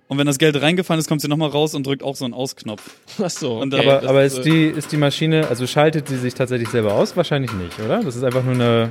Und 0.09 0.18
wenn 0.18 0.27
das 0.28 0.39
Geld 0.39 0.60
reingefallen 0.60 1.01
ist, 1.01 1.09
kommt 1.09 1.20
sie 1.20 1.27
nochmal 1.27 1.48
raus 1.48 1.74
und 1.74 1.85
drückt 1.85 2.05
auch 2.05 2.14
so 2.14 2.24
einen 2.24 2.32
Ausknopf. 2.32 2.81
Ach 3.20 3.28
so. 3.28 3.60
Okay. 3.60 3.81
aber 3.81 4.09
aber 4.09 4.24
ist, 4.24 4.43
die, 4.43 4.66
ist 4.66 4.93
die 4.93 4.97
Maschine, 4.97 5.48
also 5.48 5.66
schaltet 5.66 6.06
sie 6.06 6.16
sich 6.16 6.32
tatsächlich 6.35 6.68
selber 6.68 6.94
aus? 6.94 7.16
Wahrscheinlich 7.16 7.52
nicht, 7.52 7.81
oder? 7.81 8.05
Das 8.05 8.14
ist 8.14 8.23
einfach 8.23 8.44
nur 8.44 8.55
eine 8.55 8.90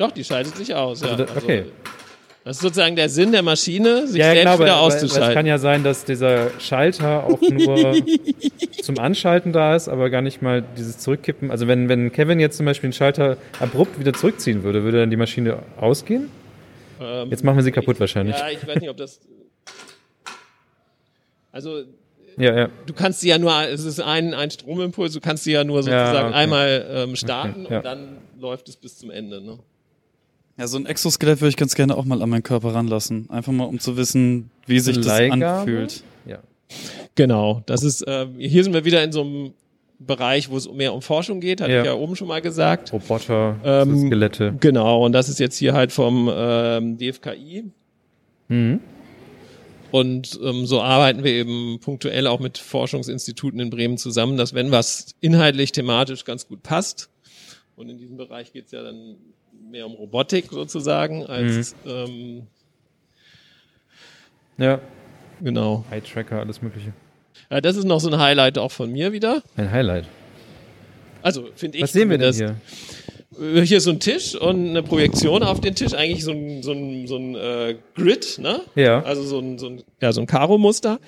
doch, 0.00 0.12
die 0.12 0.24
schaltet 0.24 0.56
sich 0.56 0.74
aus. 0.74 1.02
Also 1.02 1.24
ja. 1.24 1.28
Da, 1.28 1.36
okay. 1.36 1.64
Das 2.42 2.56
ist 2.56 2.62
sozusagen 2.62 2.96
der 2.96 3.10
Sinn 3.10 3.32
der 3.32 3.42
Maschine, 3.42 4.06
sich 4.06 4.16
ja, 4.16 4.32
selbst 4.32 4.40
genau, 4.44 4.58
wieder 4.58 4.76
aber, 4.76 4.86
auszuschalten. 4.86 5.28
Es 5.28 5.34
kann 5.34 5.44
ja 5.44 5.58
sein, 5.58 5.84
dass 5.84 6.06
dieser 6.06 6.58
Schalter 6.58 7.24
auch 7.24 7.40
nur 7.42 7.94
zum 8.82 8.98
Anschalten 8.98 9.52
da 9.52 9.76
ist, 9.76 9.88
aber 9.88 10.08
gar 10.08 10.22
nicht 10.22 10.40
mal 10.40 10.64
dieses 10.78 10.96
Zurückkippen. 10.98 11.50
Also 11.50 11.68
wenn, 11.68 11.90
wenn 11.90 12.10
Kevin 12.12 12.40
jetzt 12.40 12.56
zum 12.56 12.64
Beispiel 12.64 12.88
den 12.88 12.94
Schalter 12.94 13.36
abrupt 13.58 14.00
wieder 14.00 14.14
zurückziehen 14.14 14.62
würde, 14.62 14.84
würde 14.84 15.00
dann 15.00 15.10
die 15.10 15.18
Maschine 15.18 15.58
ausgehen? 15.78 16.30
Ähm, 16.98 17.28
Jetzt 17.30 17.44
machen 17.44 17.56
wir 17.56 17.62
sie 17.62 17.72
kaputt 17.72 18.00
wahrscheinlich. 18.00 18.36
Ja, 18.36 18.48
ich 18.48 18.66
weiß 18.66 18.80
nicht, 18.80 18.88
ob 18.88 18.96
das. 18.96 19.20
Also 21.52 21.82
Ja, 22.38 22.56
ja. 22.56 22.68
du 22.86 22.94
kannst 22.94 23.20
sie 23.20 23.28
ja 23.28 23.36
nur, 23.38 23.52
es 23.68 23.84
ist 23.84 24.00
ein, 24.00 24.32
ein 24.32 24.50
Stromimpuls, 24.50 25.12
du 25.12 25.20
kannst 25.20 25.44
sie 25.44 25.52
ja 25.52 25.62
nur 25.62 25.82
sozusagen 25.82 26.14
Ja, 26.14 26.26
okay. 26.28 26.34
einmal 26.34 26.86
ähm, 26.90 27.16
starten 27.16 27.66
Okay, 27.66 27.76
und 27.76 27.84
dann 27.84 28.16
läuft 28.38 28.70
es 28.70 28.76
bis 28.76 28.96
zum 28.96 29.10
Ende. 29.10 29.42
Ne? 29.42 29.58
Ja, 30.60 30.66
so 30.68 30.76
ein 30.76 30.84
Exoskelett 30.84 31.40
würde 31.40 31.48
ich 31.48 31.56
ganz 31.56 31.74
gerne 31.74 31.96
auch 31.96 32.04
mal 32.04 32.20
an 32.20 32.28
meinen 32.28 32.42
Körper 32.42 32.74
ranlassen. 32.74 33.30
Einfach 33.30 33.50
mal, 33.50 33.64
um 33.64 33.78
zu 33.80 33.96
wissen, 33.96 34.50
wie 34.66 34.78
sich 34.78 34.96
das 34.98 35.06
Leihgabe? 35.06 35.46
anfühlt. 35.60 36.04
ja. 36.26 36.38
Genau, 37.14 37.62
das 37.64 37.82
ist, 37.82 38.02
äh, 38.06 38.26
hier 38.38 38.62
sind 38.62 38.74
wir 38.74 38.84
wieder 38.84 39.02
in 39.02 39.10
so 39.10 39.22
einem 39.22 39.52
Bereich, 39.98 40.50
wo 40.50 40.58
es 40.58 40.70
mehr 40.70 40.92
um 40.92 41.00
Forschung 41.00 41.40
geht, 41.40 41.62
hatte 41.62 41.72
Ja. 41.72 41.80
ich 41.80 41.86
ja 41.86 41.94
oben 41.94 42.14
schon 42.14 42.28
mal 42.28 42.42
gesagt. 42.42 42.92
Roboter, 42.92 43.56
Ähm, 43.64 44.06
Skelette. 44.06 44.54
Genau, 44.60 45.02
und 45.06 45.12
das 45.12 45.30
ist 45.30 45.40
jetzt 45.40 45.56
hier 45.56 45.72
halt 45.72 45.92
vom 45.92 46.30
ähm, 46.30 46.98
DFKI. 46.98 47.64
Mhm. 48.48 48.80
Und 49.90 50.38
ähm, 50.44 50.66
so 50.66 50.82
arbeiten 50.82 51.24
wir 51.24 51.32
eben 51.32 51.80
punktuell 51.80 52.26
auch 52.26 52.38
mit 52.38 52.58
Forschungsinstituten 52.58 53.58
in 53.60 53.70
Bremen 53.70 53.96
zusammen, 53.96 54.36
dass 54.36 54.52
wenn 54.54 54.70
was 54.70 55.14
inhaltlich, 55.20 55.72
thematisch 55.72 56.24
ganz 56.26 56.46
gut 56.46 56.62
passt, 56.62 57.08
und 57.76 57.88
in 57.88 57.96
diesem 57.96 58.18
Bereich 58.18 58.52
geht's 58.52 58.72
ja 58.72 58.82
dann 58.82 59.16
mehr 59.70 59.86
um 59.86 59.92
Robotik 59.92 60.46
sozusagen, 60.50 61.24
als 61.26 61.74
ähm, 61.86 62.46
Ja, 64.58 64.80
genau. 65.40 65.84
Eye-Tracker, 65.90 66.40
alles 66.40 66.60
mögliche. 66.60 66.92
Ja, 67.50 67.60
das 67.60 67.76
ist 67.76 67.84
noch 67.84 68.00
so 68.00 68.10
ein 68.10 68.18
Highlight 68.18 68.58
auch 68.58 68.72
von 68.72 68.90
mir 68.90 69.12
wieder. 69.12 69.42
Ein 69.56 69.70
Highlight. 69.70 70.06
Also 71.22 71.48
finde 71.54 71.78
ich. 71.78 71.84
Was 71.84 71.92
sehen 71.92 72.10
wir 72.10 72.18
denn 72.18 72.32
hier? 72.34 72.56
Hier 73.64 73.78
ist 73.78 73.84
so 73.84 73.90
ein 73.90 74.00
Tisch 74.00 74.34
und 74.34 74.70
eine 74.70 74.82
Projektion 74.82 75.42
auf 75.42 75.60
den 75.60 75.74
Tisch, 75.74 75.94
eigentlich 75.94 76.24
so 76.24 76.32
ein, 76.32 76.62
so 76.62 76.72
ein, 76.72 77.06
so 77.06 77.16
ein 77.16 77.34
äh, 77.36 77.76
Grid, 77.94 78.38
ne? 78.38 78.60
Ja. 78.74 79.02
Also 79.02 79.22
so 79.22 79.38
ein, 79.38 79.58
so 79.58 79.68
ein, 79.68 79.82
ja, 80.00 80.12
so 80.12 80.20
ein 80.20 80.26
Karo-Muster. 80.26 80.98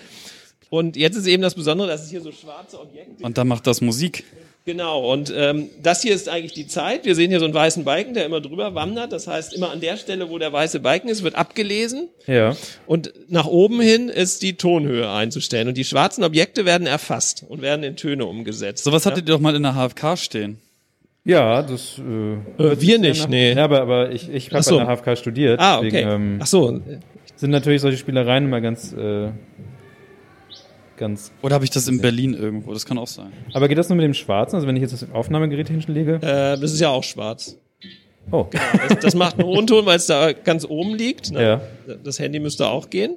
Und 0.70 0.96
jetzt 0.96 1.16
ist 1.16 1.26
eben 1.26 1.42
das 1.42 1.54
Besondere, 1.54 1.88
dass 1.88 2.02
es 2.04 2.10
hier 2.10 2.22
so 2.22 2.32
schwarze 2.32 2.80
Objekte 2.80 3.22
Und 3.22 3.36
dann 3.36 3.48
macht 3.48 3.66
das 3.66 3.82
Musik. 3.82 4.24
Genau, 4.64 5.12
und 5.12 5.32
ähm, 5.36 5.70
das 5.82 6.02
hier 6.02 6.14
ist 6.14 6.28
eigentlich 6.28 6.52
die 6.52 6.68
Zeit. 6.68 7.04
Wir 7.04 7.16
sehen 7.16 7.30
hier 7.30 7.40
so 7.40 7.46
einen 7.46 7.54
weißen 7.54 7.82
Balken, 7.82 8.14
der 8.14 8.24
immer 8.24 8.40
drüber 8.40 8.76
wandert. 8.76 9.12
Das 9.12 9.26
heißt, 9.26 9.54
immer 9.54 9.70
an 9.72 9.80
der 9.80 9.96
Stelle, 9.96 10.30
wo 10.30 10.38
der 10.38 10.52
weiße 10.52 10.78
Balken 10.78 11.08
ist, 11.08 11.24
wird 11.24 11.34
abgelesen. 11.34 12.08
Ja. 12.28 12.54
Und 12.86 13.12
nach 13.28 13.46
oben 13.46 13.80
hin 13.80 14.08
ist 14.08 14.42
die 14.42 14.56
Tonhöhe 14.56 15.10
einzustellen. 15.10 15.66
Und 15.66 15.76
die 15.76 15.84
schwarzen 15.84 16.22
Objekte 16.22 16.64
werden 16.64 16.86
erfasst 16.86 17.44
und 17.48 17.60
werden 17.60 17.82
in 17.82 17.96
Töne 17.96 18.24
umgesetzt. 18.24 18.84
Sowas 18.84 19.04
hattet 19.04 19.28
ihr 19.28 19.34
doch 19.34 19.40
mal 19.40 19.56
in 19.56 19.64
der 19.64 19.74
HFK 19.74 20.16
stehen. 20.16 20.58
Ja, 21.24 21.62
das. 21.62 21.98
Äh, 21.98 22.62
Äh, 22.62 22.80
wir 22.80 22.98
nicht, 22.98 23.28
nee. 23.28 23.52
Ja, 23.52 23.64
aber, 23.64 23.80
aber 23.82 24.10
ich, 24.12 24.28
ich 24.28 24.52
habe 24.52 24.62
so. 24.62 24.78
an 24.78 24.86
der 24.86 24.96
HFK 24.96 25.16
studiert. 25.16 25.60
Ah, 25.60 25.78
okay. 25.78 25.90
deswegen, 25.90 26.08
ähm, 26.10 26.38
Ach 26.40 26.46
so, 26.46 26.80
sind 27.36 27.50
natürlich 27.50 27.80
solche 27.80 27.98
Spielereien 27.98 28.44
immer 28.44 28.60
ganz. 28.60 28.92
Äh, 28.92 29.30
ganz. 31.02 31.32
Oder 31.42 31.54
habe 31.56 31.64
ich 31.64 31.70
das 31.70 31.88
in 31.88 32.00
Berlin 32.00 32.32
irgendwo? 32.34 32.72
Das 32.72 32.86
kann 32.86 32.96
auch 32.96 33.08
sein. 33.08 33.32
Aber 33.52 33.66
geht 33.68 33.76
das 33.76 33.88
nur 33.88 33.96
mit 33.96 34.04
dem 34.04 34.14
Schwarzen? 34.14 34.54
Also 34.56 34.66
wenn 34.68 34.76
ich 34.76 34.82
jetzt 34.82 34.92
das 34.92 35.10
Aufnahmegerät 35.12 35.68
hinlege? 35.68 36.14
äh, 36.22 36.58
das 36.60 36.72
ist 36.72 36.80
ja 36.80 36.88
auch 36.90 37.02
schwarz. 37.04 37.56
Oh. 38.30 38.46
Das, 38.88 38.98
das 39.00 39.14
macht 39.16 39.34
einen 39.38 39.48
hohen 39.48 39.66
Ton, 39.66 39.84
weil 39.84 39.96
es 39.96 40.06
da 40.06 40.32
ganz 40.32 40.64
oben 40.64 40.94
liegt. 40.94 41.32
Ne? 41.32 41.42
Ja. 41.88 41.96
Das 42.04 42.20
Handy 42.20 42.38
müsste 42.38 42.68
auch 42.68 42.88
gehen. 42.88 43.16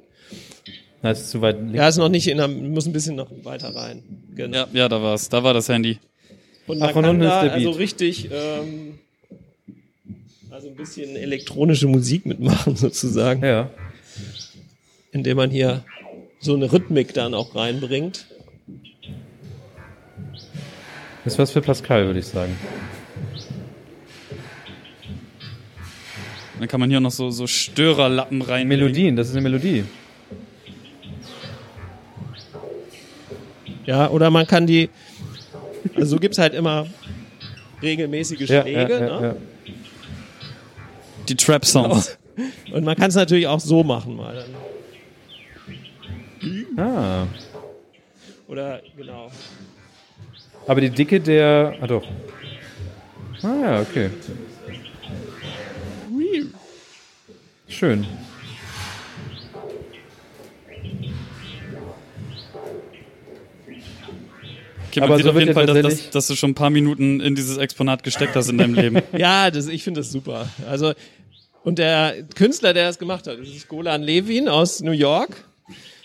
Na, 1.00 1.12
ist 1.12 1.30
zu 1.30 1.40
weit 1.40 1.60
links. 1.60 1.74
Ja, 1.76 1.86
ist 1.88 1.96
noch 1.98 2.08
nicht 2.08 2.26
in 2.26 2.38
der, 2.38 2.48
muss 2.48 2.86
ein 2.86 2.92
bisschen 2.92 3.14
noch 3.14 3.30
weiter 3.44 3.74
rein. 3.74 4.02
Genau. 4.34 4.56
Ja, 4.56 4.66
ja, 4.72 4.88
da 4.88 5.00
war's. 5.00 5.28
Da 5.28 5.44
war 5.44 5.54
das 5.54 5.68
Handy. 5.68 5.98
Und 6.66 6.78
Ach, 6.78 6.86
man 6.86 6.92
von 6.94 7.02
kann 7.04 7.10
unten 7.12 7.22
ist 7.22 7.30
der 7.42 7.52
also 7.52 7.70
Beat. 7.70 7.78
richtig, 7.78 8.28
ähm, 8.32 8.98
also 10.50 10.68
ein 10.68 10.74
bisschen 10.74 11.14
elektronische 11.14 11.86
Musik 11.86 12.26
mitmachen 12.26 12.74
sozusagen, 12.84 13.44
Ja. 13.44 13.70
indem 15.12 15.36
man 15.36 15.50
hier 15.50 15.84
so 16.38 16.54
eine 16.54 16.72
Rhythmik 16.72 17.14
dann 17.14 17.34
auch 17.34 17.54
reinbringt. 17.54 18.26
Das 21.24 21.34
ist 21.34 21.38
was 21.38 21.50
für 21.50 21.60
Pascal, 21.60 22.06
würde 22.06 22.20
ich 22.20 22.26
sagen. 22.26 22.56
Dann 26.58 26.68
kann 26.68 26.80
man 26.80 26.88
hier 26.88 27.00
noch 27.00 27.10
so, 27.10 27.30
so 27.30 27.46
Störerlappen 27.46 28.42
rein. 28.42 28.68
Melodien, 28.68 29.16
das 29.16 29.28
ist 29.28 29.34
eine 29.34 29.42
Melodie. 29.42 29.84
Ja, 33.84 34.08
oder 34.10 34.30
man 34.30 34.46
kann 34.46 34.66
die, 34.66 34.88
also 35.94 36.16
so 36.16 36.16
gibt's 36.18 36.38
halt 36.38 36.54
immer 36.54 36.86
regelmäßige 37.82 38.46
Schläge. 38.46 38.70
ja, 38.70 38.88
ja, 38.88 39.20
ne? 39.20 39.26
ja. 39.26 39.36
Die 41.28 41.36
Trap-Sounds. 41.36 42.18
Und 42.72 42.84
man 42.84 42.96
kann 42.96 43.08
es 43.08 43.14
natürlich 43.14 43.46
auch 43.46 43.60
so 43.60 43.82
machen 43.82 44.16
mal. 44.16 44.34
Dann. 44.34 44.75
Ah. 46.76 47.26
Oder 48.48 48.82
genau. 48.96 49.30
Aber 50.66 50.80
die 50.80 50.90
Dicke 50.90 51.20
der. 51.20 51.74
Ah, 51.80 51.86
doch. 51.86 52.04
Ah, 53.42 53.54
ja, 53.60 53.80
okay. 53.80 54.10
Schön. 57.68 58.06
Okay, 64.88 65.00
Aber 65.00 65.08
man 65.08 65.16
sieht 65.18 65.24
so 65.24 65.30
auf 65.32 65.38
jeden 65.38 65.52
Fall, 65.52 65.66
dass, 65.66 65.82
dass, 65.82 66.10
dass 66.10 66.26
du 66.28 66.36
schon 66.36 66.50
ein 66.52 66.54
paar 66.54 66.70
Minuten 66.70 67.20
in 67.20 67.34
dieses 67.34 67.58
Exponat 67.58 68.02
gesteckt 68.02 68.34
hast 68.34 68.48
in 68.48 68.56
deinem 68.56 68.74
Leben. 68.74 69.02
Ja, 69.18 69.50
das, 69.50 69.66
ich 69.66 69.84
finde 69.84 70.00
das 70.00 70.10
super. 70.10 70.48
Also 70.68 70.94
und 71.64 71.78
der 71.78 72.14
Künstler, 72.34 72.72
der 72.72 72.86
das 72.86 72.98
gemacht 72.98 73.26
hat, 73.26 73.38
das 73.38 73.48
ist 73.48 73.68
Golan 73.68 74.02
Levin 74.02 74.48
aus 74.48 74.80
New 74.80 74.92
York. 74.92 75.44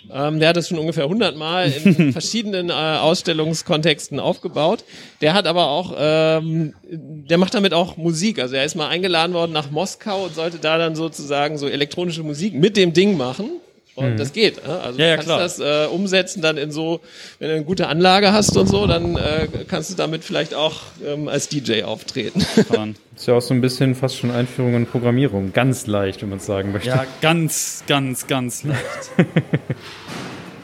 Ähm, 0.09 0.39
der 0.39 0.49
hat 0.49 0.57
das 0.57 0.67
schon 0.67 0.79
ungefähr 0.79 1.03
100 1.03 1.35
Mal 1.37 1.71
in 1.71 2.11
verschiedenen 2.13 2.69
äh, 2.69 2.73
Ausstellungskontexten 2.73 4.19
aufgebaut. 4.19 4.83
Der 5.21 5.33
hat 5.33 5.47
aber 5.47 5.67
auch, 5.67 5.95
ähm, 5.97 6.73
der 6.89 7.37
macht 7.37 7.53
damit 7.53 7.73
auch 7.73 7.97
Musik. 7.97 8.39
Also 8.39 8.55
er 8.55 8.65
ist 8.65 8.75
mal 8.75 8.87
eingeladen 8.87 9.33
worden 9.33 9.51
nach 9.51 9.69
Moskau 9.69 10.25
und 10.25 10.35
sollte 10.35 10.57
da 10.57 10.77
dann 10.77 10.95
sozusagen 10.95 11.57
so 11.57 11.67
elektronische 11.67 12.23
Musik 12.23 12.53
mit 12.53 12.77
dem 12.77 12.93
Ding 12.93 13.17
machen. 13.17 13.49
Und 13.95 14.17
das 14.17 14.31
geht. 14.31 14.57
äh? 14.59 14.61
Also 14.69 14.99
Ja, 14.99 15.05
ja, 15.07 15.17
du 15.17 15.25
kannst 15.27 15.27
klar. 15.27 15.39
das 15.39 15.89
äh, 15.89 15.93
umsetzen 15.93 16.41
dann 16.41 16.57
in 16.57 16.71
so, 16.71 17.01
wenn 17.39 17.49
du 17.49 17.55
eine 17.55 17.63
gute 17.65 17.87
Anlage 17.87 18.31
hast 18.31 18.55
und 18.57 18.67
so, 18.67 18.87
dann 18.87 19.17
äh, 19.17 19.47
kannst 19.67 19.91
du 19.91 19.95
damit 19.95 20.23
vielleicht 20.23 20.53
auch 20.53 20.77
ähm, 21.05 21.27
als 21.27 21.49
DJ 21.49 21.83
auftreten. 21.83 22.39
Ist 23.15 23.27
ja 23.27 23.33
auch 23.35 23.41
so 23.41 23.53
ein 23.53 23.59
bisschen 23.61 23.93
fast 23.93 24.17
schon 24.17 24.31
Einführung 24.31 24.73
in 24.75 24.85
Programmierung. 24.87 25.51
Ganz 25.53 25.87
leicht, 25.87 26.21
wenn 26.21 26.29
man 26.29 26.37
es 26.39 26.45
sagen 26.45 26.71
möchte. 26.71 26.87
Ja, 26.89 27.05
ganz, 27.21 27.83
ganz, 27.87 28.27
ganz 28.27 28.63
leicht. 28.63 28.81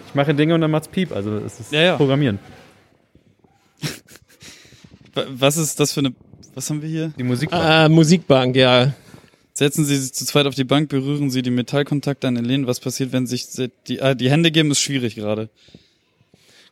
Ich 0.09 0.15
mache 0.15 0.33
Dinge 0.33 0.55
und 0.55 0.61
dann 0.61 0.71
macht's 0.71 0.87
Piep. 0.87 1.11
Also 1.11 1.37
es 1.37 1.59
ist 1.59 1.71
Ja, 1.71 1.81
ja. 1.81 1.95
Programmieren. 1.97 2.39
Wa- 5.13 5.25
Was 5.29 5.57
ist 5.57 5.79
das 5.79 5.93
für 5.93 5.99
eine. 5.99 6.13
Was 6.55 6.69
haben 6.69 6.81
wir 6.81 6.89
hier? 6.89 7.11
Die 7.19 7.23
Musik. 7.23 7.49
äh, 7.51 7.87
Musikbank, 7.89 8.55
ja. 8.55 8.93
Setzen 9.57 9.85
Sie 9.85 9.95
sich 9.97 10.13
zu 10.13 10.23
zweit 10.23 10.45
auf 10.45 10.53
die 10.53 10.65
Bank, 10.65 10.87
berühren 10.87 11.31
Sie 11.31 11.41
die 11.41 11.49
Metallkontakte 11.49 12.27
an 12.27 12.35
den 12.35 12.45
Lehnen. 12.45 12.67
Was 12.67 12.79
passiert, 12.79 13.11
wenn 13.11 13.25
sich 13.25 13.47
die, 13.87 14.03
ah, 14.03 14.13
die 14.13 14.29
Hände 14.29 14.51
geben, 14.51 14.69
ist 14.69 14.81
schwierig 14.81 15.15
gerade. 15.15 15.49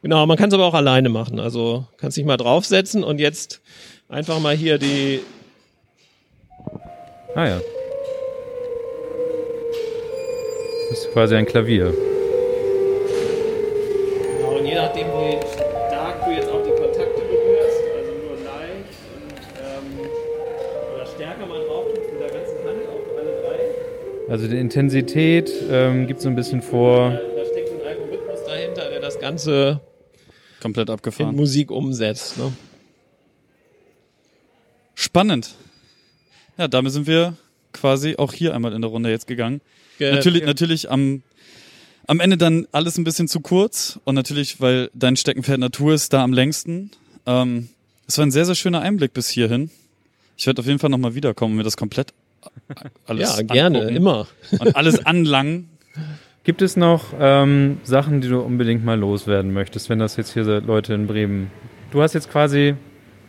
Genau, 0.03 0.23
man 0.27 0.37
kann 0.37 0.49
es 0.49 0.53
aber 0.53 0.65
auch 0.65 0.75
alleine 0.75 1.09
machen. 1.09 1.39
Also 1.39 1.87
kannst 1.97 2.15
dich 2.15 2.25
mal 2.25 2.37
draufsetzen 2.37 3.03
und 3.03 3.17
jetzt 3.17 3.59
einfach 4.07 4.39
mal 4.39 4.55
hier 4.55 4.77
die. 4.77 5.21
Ah 7.33 7.47
ja. 7.47 7.61
Das 10.91 10.99
ist 10.99 11.11
quasi 11.11 11.33
ein 11.33 11.47
Klavier. 11.47 11.91
Genau, 14.37 14.59
und 14.59 14.65
je 14.67 14.75
nachdem, 14.75 15.07
wie 15.07 15.64
Also 24.27 24.47
die 24.47 24.57
Intensität 24.57 25.51
ähm, 25.69 26.07
gibt 26.07 26.19
so 26.21 26.29
ein 26.29 26.35
bisschen 26.35 26.61
vor. 26.61 27.11
Da 27.11 27.45
steckt 27.45 27.69
ein 27.69 27.87
Algorithmus 27.87 28.43
dahinter, 28.45 28.89
der 28.89 28.99
das 28.99 29.19
Ganze 29.19 29.81
Komplett 30.61 30.89
in 30.89 30.93
abgefahren. 30.95 31.35
Musik 31.35 31.69
umsetzt. 31.69 32.37
Ne? 32.37 32.51
Spannend. 34.95 35.55
Ja, 36.57 36.67
damit 36.67 36.93
sind 36.93 37.05
wir 37.05 37.35
quasi 37.73 38.15
auch 38.17 38.33
hier 38.33 38.55
einmal 38.55 38.73
in 38.73 38.81
der 38.81 38.89
Runde 38.89 39.09
jetzt 39.11 39.27
gegangen. 39.27 39.61
Ge- 39.99 40.11
natürlich, 40.13 40.41
ja. 40.41 40.47
natürlich 40.47 40.89
am, 40.89 41.21
am 42.07 42.19
Ende 42.19 42.37
dann 42.37 42.67
alles 42.71 42.97
ein 42.97 43.03
bisschen 43.03 43.27
zu 43.27 43.41
kurz 43.41 43.99
und 44.05 44.15
natürlich, 44.15 44.59
weil 44.59 44.89
dein 44.93 45.17
Steckenpferd 45.17 45.59
Natur 45.59 45.93
ist, 45.93 46.13
da 46.13 46.23
am 46.23 46.33
längsten. 46.33 46.91
Ähm, 47.25 47.69
es 48.07 48.17
war 48.17 48.25
ein 48.25 48.31
sehr, 48.31 48.45
sehr 48.45 48.55
schöner 48.55 48.81
Einblick 48.81 49.13
bis 49.13 49.29
hierhin. 49.29 49.69
Ich 50.37 50.47
werde 50.47 50.61
auf 50.61 50.65
jeden 50.65 50.79
Fall 50.79 50.89
nochmal 50.89 51.13
wiederkommen 51.15 51.53
und 51.53 51.57
mir 51.57 51.63
das 51.63 51.77
komplett 51.77 52.13
alles 53.05 53.37
ja, 53.37 53.43
gerne, 53.43 53.89
immer. 53.89 54.27
Und 54.51 54.75
alles 54.75 55.05
anlangen. 55.05 55.69
Gibt 56.43 56.61
es 56.61 56.77
noch 56.77 57.05
ähm, 57.19 57.79
Sachen, 57.83 58.21
die 58.21 58.27
du 58.27 58.39
unbedingt 58.39 58.85
mal 58.85 58.99
loswerden 58.99 59.51
möchtest, 59.51 59.89
wenn 59.89 59.97
das 59.97 60.15
jetzt 60.15 60.33
hier 60.33 60.43
Leute 60.61 60.93
in 60.93 61.07
Bremen. 61.07 61.49
Du 61.91 62.01
hast 62.01 62.13
jetzt 62.13 62.29
quasi, 62.29 62.75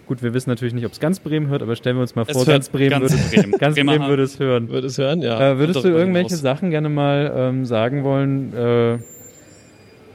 gut, 0.06 0.22
wir 0.22 0.34
wissen 0.34 0.50
natürlich 0.50 0.74
nicht, 0.74 0.84
ob 0.84 0.92
es 0.92 1.00
ganz 1.00 1.20
Bremen 1.20 1.48
hört, 1.48 1.62
aber 1.62 1.76
stellen 1.76 1.96
wir 1.96 2.02
uns 2.02 2.14
mal 2.14 2.26
vor, 2.26 2.44
ganz 2.44 2.68
Bremen, 2.68 2.90
ganz 2.90 3.12
würde, 3.12 3.22
Bremen. 3.30 3.52
ganz 3.58 3.74
Bremen 3.74 4.08
würde 4.08 4.22
es 4.22 4.38
hören. 4.38 4.68
Würde 4.68 4.88
es 4.88 4.98
hören, 4.98 5.22
ja. 5.22 5.52
Äh, 5.52 5.58
würdest 5.58 5.82
du 5.82 5.88
irgendwelche 5.88 6.34
raus. 6.34 6.40
Sachen 6.40 6.70
gerne 6.70 6.90
mal 6.90 7.32
ähm, 7.34 7.64
sagen 7.64 8.04
wollen, 8.04 8.52
äh, 8.52 8.98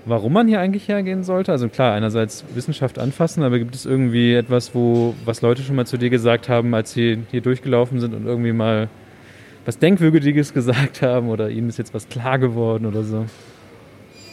warum 0.05 0.33
man 0.33 0.47
hier 0.47 0.59
eigentlich 0.59 0.87
hergehen 0.87 1.23
sollte? 1.23 1.51
Also 1.51 1.69
klar, 1.69 1.93
einerseits 1.93 2.43
Wissenschaft 2.53 2.99
anfassen, 2.99 3.43
aber 3.43 3.59
gibt 3.59 3.75
es 3.75 3.85
irgendwie 3.85 4.33
etwas, 4.33 4.73
wo 4.73 5.13
was 5.25 5.41
Leute 5.41 5.61
schon 5.61 5.75
mal 5.75 5.85
zu 5.85 5.97
dir 5.97 6.09
gesagt 6.09 6.49
haben, 6.49 6.73
als 6.73 6.93
sie 6.93 7.19
hier 7.31 7.41
durchgelaufen 7.41 7.99
sind 7.99 8.13
und 8.13 8.25
irgendwie 8.25 8.53
mal 8.53 8.89
was 9.65 9.77
Denkwürdiges 9.77 10.53
gesagt 10.55 11.01
haben 11.01 11.29
oder 11.29 11.49
ihnen 11.49 11.69
ist 11.69 11.77
jetzt 11.77 11.93
was 11.93 12.09
klar 12.09 12.39
geworden 12.39 12.85
oder 12.85 13.03
so. 13.03 13.25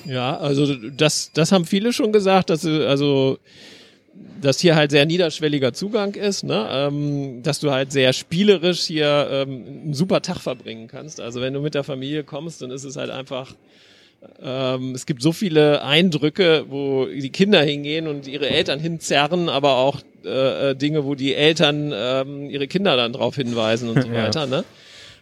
Ja, 0.05 0.39
also 0.39 0.74
das, 0.74 1.32
das 1.32 1.53
haben 1.53 1.66
viele 1.66 1.93
schon 1.93 2.12
gesagt, 2.12 2.51
dass 2.51 2.65
also 2.65 3.39
dass 4.40 4.61
hier 4.61 4.77
halt 4.77 4.90
sehr 4.90 5.05
niederschwelliger 5.07 5.73
Zugang 5.73 6.15
ist, 6.15 6.45
ne? 6.45 6.69
ähm, 6.70 7.43
dass 7.43 7.61
du 7.61 7.70
halt 7.70 7.93
sehr 7.93 8.12
spielerisch 8.12 8.82
hier 8.82 9.28
ähm, 9.31 9.65
einen 9.66 9.95
super 9.95 10.23
Tag 10.23 10.39
verbringen 10.39 10.89
kannst. 10.89 11.20
Also 11.20 11.40
wenn 11.40 11.55
du 11.55 11.61
mit 11.61 11.74
der 11.74 11.85
Familie 11.85 12.24
kommst, 12.24 12.62
dann 12.62 12.70
ist 12.70 12.85
es 12.85 12.97
halt 12.97 13.11
einfach, 13.11 13.55
ähm, 14.43 14.95
es 14.95 15.07
gibt 15.07 15.23
so 15.23 15.32
viele 15.32 15.82
Eindrücke, 15.82 16.66
wo 16.69 17.07
die 17.07 17.31
Kinder 17.31 17.62
hingehen 17.62 18.07
und 18.07 18.27
ihre 18.27 18.49
Eltern 18.49 18.81
hinzerren, 18.81 19.49
aber 19.49 19.77
auch 19.77 20.01
äh, 20.24 20.70
äh 20.70 20.74
Dinge, 20.74 21.05
wo 21.05 21.15
die 21.15 21.35
Eltern 21.35 21.93
ähm, 21.95 22.51
ihre 22.51 22.66
Kinder 22.66 22.97
dann 22.97 23.12
drauf 23.12 23.36
hinweisen 23.36 23.89
und 23.89 24.03
so 24.03 24.12
weiter. 24.12 24.47
Ne? 24.47 24.65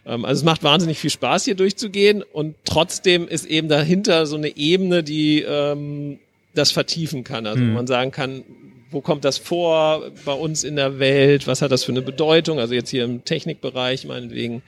Ähm, 0.05 0.25
also 0.25 0.39
es 0.39 0.45
macht 0.45 0.63
wahnsinnig 0.63 0.97
viel 0.97 1.09
Spaß, 1.09 1.45
hier 1.45 1.55
durchzugehen 1.55 2.23
und 2.23 2.55
trotzdem 2.63 3.27
ist 3.27 3.45
eben 3.45 3.67
dahinter 3.67 4.25
so 4.25 4.35
eine 4.35 4.55
Ebene, 4.57 5.03
die 5.03 5.41
ähm, 5.41 6.19
das 6.55 6.71
vertiefen 6.71 7.23
kann. 7.23 7.45
Also 7.45 7.61
mhm. 7.61 7.73
man 7.73 7.87
sagen 7.87 8.11
kann, 8.11 8.43
wo 8.89 9.01
kommt 9.01 9.25
das 9.25 9.37
vor 9.37 10.11
bei 10.25 10.33
uns 10.33 10.63
in 10.63 10.75
der 10.75 10.99
Welt? 10.99 11.45
Was 11.45 11.61
hat 11.61 11.71
das 11.71 11.83
für 11.83 11.91
eine 11.91 12.01
Bedeutung? 12.01 12.59
Also 12.59 12.73
jetzt 12.73 12.89
hier 12.89 13.03
im 13.03 13.25
Technikbereich 13.25 14.05
meinetwegen. 14.05 14.63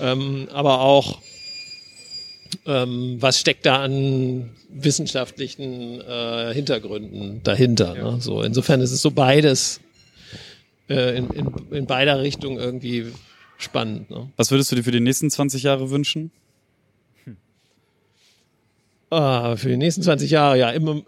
Ähm, 0.00 0.48
aber 0.52 0.80
auch, 0.80 1.20
ähm, 2.66 3.16
was 3.20 3.38
steckt 3.38 3.66
da 3.66 3.82
an 3.82 4.50
wissenschaftlichen 4.68 6.00
äh, 6.00 6.52
Hintergründen 6.54 7.42
dahinter? 7.42 7.96
Ja. 7.96 8.12
Ne? 8.12 8.20
So, 8.20 8.42
insofern 8.42 8.80
ist 8.80 8.92
es 8.92 9.02
so 9.02 9.10
beides 9.10 9.80
äh, 10.88 11.16
in, 11.16 11.30
in, 11.30 11.52
in 11.70 11.86
beider 11.86 12.20
Richtung 12.20 12.58
irgendwie 12.58 13.12
spannend. 13.58 14.10
Ne? 14.10 14.30
Was 14.36 14.50
würdest 14.50 14.72
du 14.72 14.76
dir 14.76 14.84
für 14.84 14.92
die 14.92 15.00
nächsten 15.00 15.30
20 15.30 15.62
Jahre 15.62 15.90
wünschen? 15.90 16.30
Hm. 17.24 17.36
Ah, 19.10 19.56
für 19.56 19.68
die 19.68 19.76
nächsten 19.76 20.02
20 20.02 20.30
Jahre, 20.30 20.58
ja, 20.58 20.70
immer 20.70 21.02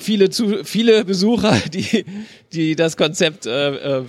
viele 0.00 0.30
zu 0.30 0.64
viele 0.64 1.04
Besucher, 1.04 1.56
die 1.72 2.04
die 2.52 2.74
das 2.76 2.96
Konzept 2.96 3.46
äh, 3.46 3.98
äh, 3.98 4.02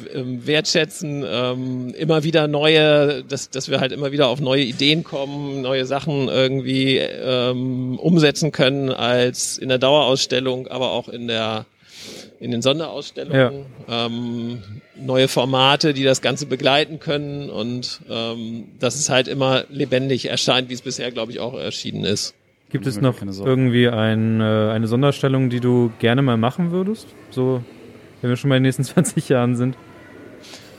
wertschätzen, 0.46 1.24
ähm, 1.28 1.94
immer 1.98 2.24
wieder 2.24 2.48
neue, 2.48 3.24
dass 3.24 3.50
dass 3.50 3.70
wir 3.70 3.80
halt 3.80 3.92
immer 3.92 4.12
wieder 4.12 4.28
auf 4.28 4.40
neue 4.40 4.64
Ideen 4.64 5.04
kommen, 5.04 5.62
neue 5.62 5.86
Sachen 5.86 6.28
irgendwie 6.28 6.98
ähm, 6.98 8.00
umsetzen 8.00 8.52
können 8.52 8.90
als 8.90 9.58
in 9.58 9.70
der 9.70 9.78
Dauerausstellung, 9.78 10.68
aber 10.68 10.92
auch 10.92 11.08
in 11.08 11.28
der 11.28 11.66
in 12.40 12.50
den 12.50 12.64
Sonderausstellungen, 12.64 13.66
ja. 13.88 14.06
ähm, 14.08 14.64
neue 14.96 15.28
Formate, 15.28 15.94
die 15.94 16.04
das 16.04 16.22
Ganze 16.22 16.48
begleiten 16.48 17.00
können 17.00 17.52
und 17.52 18.02
ähm, 18.10 18.70
dass 18.80 18.96
es 18.96 19.10
halt 19.10 19.28
immer 19.28 19.66
lebendig 19.70 20.26
erscheint, 20.26 20.70
wie 20.70 20.74
es 20.74 20.82
bisher, 20.82 21.12
glaube 21.12 21.32
ich, 21.32 21.40
auch 21.40 21.54
erschienen 21.54 22.04
ist. 22.04 22.34
Gibt 22.72 22.88
es 22.88 23.02
noch 23.02 23.16
irgendwie 23.22 23.90
ein, 23.90 24.40
äh, 24.40 24.44
eine 24.44 24.88
Sonderstellung, 24.88 25.50
die 25.50 25.60
du 25.60 25.92
gerne 26.00 26.22
mal 26.22 26.38
machen 26.38 26.72
würdest? 26.72 27.08
So, 27.30 27.64
wenn 28.22 28.30
wir 28.30 28.38
schon 28.38 28.50
mal 28.50 28.58
in 28.58 28.64
den 28.64 28.70
nächsten 28.70 28.84
20 28.86 29.30
Jahren 29.30 29.56
sind. 29.56 29.76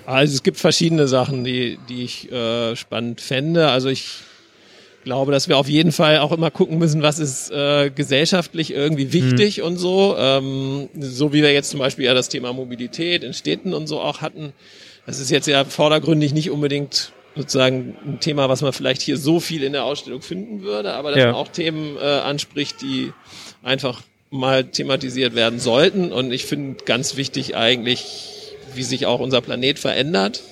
Also 0.07 0.35
es 0.35 0.43
gibt 0.43 0.59
verschiedene 0.59 1.07
Sachen, 1.07 1.45
die, 1.45 1.79
die 1.89 2.03
ich 2.03 2.33
äh, 2.33 2.75
spannend 2.77 3.21
fände. 3.21 3.69
Also 3.69 3.89
ich 3.89 4.21
glaube, 5.05 5.33
dass 5.33 5.49
wir 5.49 5.59
auf 5.59 5.69
jeden 5.69 5.93
Fall 5.93 6.19
auch 6.19 6.33
immer 6.33 6.51
gucken 6.51 6.79
müssen, 6.79 7.03
was 7.03 7.19
ist 7.19 7.51
äh, 7.51 7.91
gesellschaftlich 7.91 8.73
irgendwie 8.73 9.13
wichtig 9.13 9.59
mhm. 9.59 9.65
und 9.65 9.77
so. 9.77 10.17
Ähm, 10.19 10.89
so 10.99 11.33
wie 11.33 11.43
wir 11.43 11.53
jetzt 11.53 11.71
zum 11.71 11.79
Beispiel 11.79 12.07
ja 12.07 12.15
das 12.15 12.29
Thema 12.29 12.53
Mobilität 12.53 13.23
in 13.23 13.35
Städten 13.35 13.75
und 13.75 13.87
so 13.87 14.01
auch 14.01 14.21
hatten. 14.21 14.53
Das 15.07 15.19
ist 15.19 15.31
jetzt 15.31 15.47
ja 15.47 15.65
vordergründig 15.65 16.33
nicht 16.33 16.51
unbedingt 16.51 17.13
sozusagen 17.35 17.97
ein 18.05 18.21
Thema, 18.21 18.49
was 18.49 18.63
man 18.63 18.73
vielleicht 18.73 19.03
hier 19.03 19.17
so 19.17 19.41
viel 19.41 19.63
in 19.63 19.73
der 19.73 19.85
Ausstellung 19.85 20.23
finden 20.23 20.63
würde, 20.63 20.93
aber 20.93 21.11
dass 21.11 21.19
ja. 21.19 21.27
man 21.27 21.35
auch 21.35 21.49
Themen 21.49 21.97
äh, 21.97 22.01
anspricht, 22.01 22.83
die 22.83 23.13
einfach 23.63 24.03
mal 24.31 24.65
thematisiert 24.65 25.35
werden 25.35 25.59
sollten. 25.59 26.13
Und 26.13 26.33
ich 26.33 26.45
finde 26.45 26.85
ganz 26.85 27.17
wichtig 27.17 27.57
eigentlich, 27.57 28.55
wie 28.75 28.83
sich 28.83 29.07
auch 29.07 29.21
unser 29.21 29.41
Planet 29.41 29.79
verändert. 29.79 30.43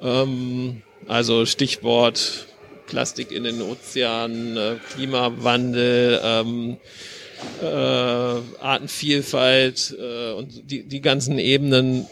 Ähm, 0.00 0.82
also 1.08 1.46
Stichwort 1.46 2.46
Plastik 2.86 3.32
in 3.32 3.44
den 3.44 3.62
Ozeanen, 3.62 4.56
äh, 4.56 4.76
Klimawandel, 4.92 6.20
ähm, 6.22 6.76
äh, 7.60 7.66
Artenvielfalt 7.66 9.96
äh, 9.98 10.32
und 10.32 10.70
die, 10.70 10.84
die 10.84 11.00
ganzen 11.00 11.38
Ebenen 11.38 12.06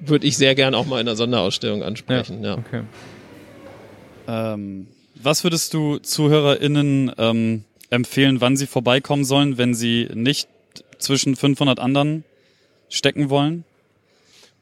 würde 0.00 0.26
ich 0.26 0.36
sehr 0.36 0.54
gern 0.54 0.74
auch 0.74 0.86
mal 0.86 1.00
in 1.00 1.08
einer 1.08 1.16
Sonderausstellung 1.16 1.82
ansprechen. 1.82 2.42
Ja, 2.42 2.50
ja. 2.50 2.58
Okay. 2.58 2.82
Ähm, 4.30 4.86
was 5.16 5.42
würdest 5.42 5.74
du 5.74 5.98
ZuhörerInnen 5.98 7.12
ähm, 7.18 7.64
empfehlen, 7.90 8.40
wann 8.40 8.56
sie 8.56 8.68
vorbeikommen 8.68 9.24
sollen, 9.24 9.58
wenn 9.58 9.74
sie 9.74 10.08
nicht 10.14 10.48
zwischen 10.98 11.34
500 11.34 11.80
anderen 11.80 12.24
stecken 12.88 13.28
wollen? 13.28 13.64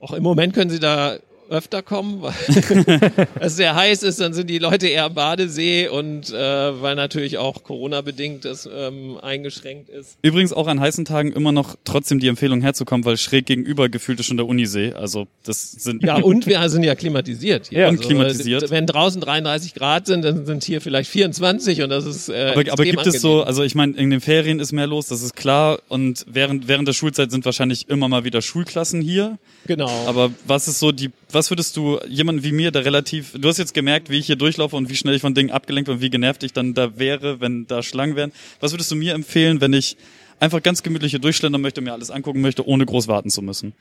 Auch 0.01 0.13
im 0.13 0.23
Moment 0.23 0.55
können 0.55 0.71
sie 0.71 0.81
da 0.81 1.19
öfter 1.49 1.83
kommen, 1.83 2.23
weil 2.23 2.35
es 3.41 3.57
sehr 3.57 3.75
heiß 3.75 4.03
ist, 4.03 4.21
dann 4.21 4.35
sind 4.35 4.49
die 4.49 4.59
Leute 4.59 4.87
eher 4.89 5.05
am 5.05 5.15
Badesee 5.15 5.89
und 5.89 6.31
äh, 6.31 6.83
weil 6.83 6.95
natürlich 6.95 7.39
auch 7.39 7.63
Corona-bedingt 7.63 8.45
das 8.45 8.69
ähm, 8.73 9.19
eingeschränkt 9.21 9.89
ist. 9.89 10.19
Übrigens 10.23 10.53
auch 10.53 10.67
an 10.67 10.81
heißen 10.81 11.05
Tagen 11.05 11.33
immer 11.33 11.53
noch 11.53 11.77
trotzdem 11.85 12.19
die 12.19 12.29
Empfehlung 12.29 12.61
herzukommen, 12.61 13.05
weil 13.05 13.17
schräg 13.17 13.47
gegenüber 13.47 13.89
gefühlt 13.89 14.21
ist 14.21 14.27
schon 14.27 14.37
der 14.37 14.47
Unisee. 14.47 14.93
Also 14.93 15.27
das 15.45 15.73
sind 15.73 16.03
ja 16.03 16.17
und 16.23 16.47
wir 16.47 16.69
sind 16.69 16.83
ja 16.83 16.95
klimatisiert. 16.95 17.69
Hier. 17.69 17.81
Ja, 17.81 17.89
und 17.89 17.99
also, 17.99 18.09
klimatisiert. 18.09 18.71
Wenn 18.71 18.87
draußen 18.87 19.21
33 19.21 19.75
Grad 19.75 20.07
sind, 20.07 20.23
dann 20.23 20.47
sind 20.47 20.65
hier 20.65 20.81
vielleicht 20.81 21.11
24 21.11 21.83
und 21.83 21.91
das 21.91 22.05
ist. 22.05 22.29
Äh, 22.29 22.53
aber, 22.53 22.73
aber 22.73 22.85
gibt 22.85 22.99
angenehm. 22.99 23.15
es 23.15 23.21
so? 23.21 23.43
Also 23.43 23.63
ich 23.63 23.75
meine, 23.75 23.97
in 23.97 24.11
den 24.11 24.21
Ferien 24.21 24.61
ist 24.61 24.73
mehr 24.73 24.87
los, 24.87 25.09
das 25.09 25.23
ist 25.23 25.35
klar. 25.35 25.81
Und 25.89 26.25
während 26.29 26.69
während 26.69 26.89
der 26.89 26.93
Schulzeit 26.93 27.31
sind 27.31 27.45
wahrscheinlich 27.45 27.89
immer 27.89 28.09
mal 28.09 28.25
wieder 28.25 28.43
Schulklassen 28.43 29.01
hier. 29.01 29.39
Genau. 29.67 29.91
Aber 30.07 30.31
was 30.47 30.69
ist 30.69 30.79
so 30.79 30.93
die 30.93 31.11
was 31.31 31.51
würdest 31.51 31.77
du 31.77 31.99
jemanden 32.09 32.43
wie 32.43 32.53
mir, 32.53 32.71
der 32.71 32.85
relativ, 32.85 33.33
du 33.33 33.49
hast 33.49 33.59
jetzt 33.59 33.75
gemerkt, 33.75 34.11
wie 34.11 34.19
ich 34.19 34.27
hier 34.27 34.37
durchlaufe 34.37 34.77
und 34.77 34.89
wie 34.89 34.97
schnell 34.97 35.15
ich 35.15 35.21
von 35.21 35.35
Dingen 35.35 35.51
abgelenkt 35.51 35.87
bin 35.87 35.97
und 35.97 36.01
wie 36.01 36.11
genervt 36.11 36.43
ich 36.43 36.53
dann 36.53 36.75
da 36.75 36.99
wäre, 36.99 37.41
wenn 37.41 37.67
da 37.67 37.83
Schlangen 37.83 38.17
wären. 38.17 38.33
Was 38.61 38.73
würdest 38.73 38.91
du 38.91 38.97
mir 38.97 39.15
empfehlen, 39.15 39.61
wenn 39.61 39.73
ich 39.73 39.97
einfach 40.41 40.63
ganz 40.63 40.83
gemütlich 40.83 41.11
hier 41.11 41.21
durchschlendern 41.21 41.61
möchte, 41.61 41.81
mir 41.81 41.93
alles 41.93 42.11
angucken 42.11 42.41
möchte, 42.41 42.67
ohne 42.67 42.87
groß 42.87 43.09
warten 43.09 43.31
zu 43.31 43.43
müssen? 43.43 43.75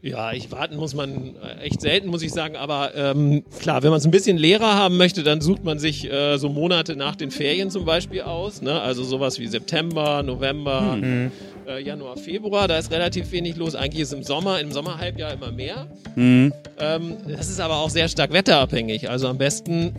Ja, 0.00 0.32
ich 0.32 0.52
warten 0.52 0.76
muss 0.76 0.94
man 0.94 1.34
äh, 1.42 1.64
echt 1.64 1.80
selten, 1.80 2.08
muss 2.08 2.22
ich 2.22 2.30
sagen. 2.30 2.54
Aber 2.54 2.94
ähm, 2.94 3.42
klar, 3.58 3.82
wenn 3.82 3.90
man 3.90 3.98
es 3.98 4.04
ein 4.04 4.12
bisschen 4.12 4.36
leerer 4.36 4.74
haben 4.74 4.96
möchte, 4.96 5.24
dann 5.24 5.40
sucht 5.40 5.64
man 5.64 5.80
sich 5.80 6.08
äh, 6.10 6.36
so 6.38 6.48
Monate 6.48 6.94
nach 6.94 7.16
den 7.16 7.32
Ferien 7.32 7.68
zum 7.68 7.84
Beispiel 7.84 8.22
aus. 8.22 8.62
Ne? 8.62 8.80
Also 8.80 9.02
sowas 9.02 9.40
wie 9.40 9.48
September, 9.48 10.22
November, 10.22 10.96
mhm. 10.96 11.32
äh, 11.66 11.82
Januar, 11.82 12.16
Februar. 12.16 12.68
Da 12.68 12.78
ist 12.78 12.92
relativ 12.92 13.32
wenig 13.32 13.56
los. 13.56 13.74
Eigentlich 13.74 14.02
ist 14.02 14.12
im 14.12 14.22
Sommer, 14.22 14.60
im 14.60 14.70
Sommerhalbjahr 14.70 15.32
immer 15.32 15.50
mehr. 15.50 15.88
Mhm. 16.14 16.52
Ähm, 16.78 17.16
das 17.26 17.50
ist 17.50 17.58
aber 17.58 17.78
auch 17.78 17.90
sehr 17.90 18.08
stark 18.08 18.32
wetterabhängig. 18.32 19.10
Also 19.10 19.26
am 19.26 19.38
besten 19.38 19.96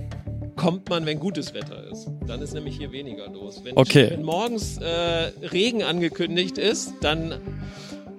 kommt 0.56 0.90
man, 0.90 1.06
wenn 1.06 1.20
gutes 1.20 1.54
Wetter 1.54 1.90
ist. 1.92 2.08
Dann 2.26 2.42
ist 2.42 2.54
nämlich 2.54 2.78
hier 2.78 2.94
weniger 2.94 3.30
los. 3.30 3.62
Wenn, 3.66 3.76
okay. 3.76 4.12
wenn 4.12 4.24
morgens 4.24 4.78
äh, 4.78 5.32
Regen 5.48 5.84
angekündigt 5.84 6.58
ist, 6.58 6.94
dann 7.02 7.36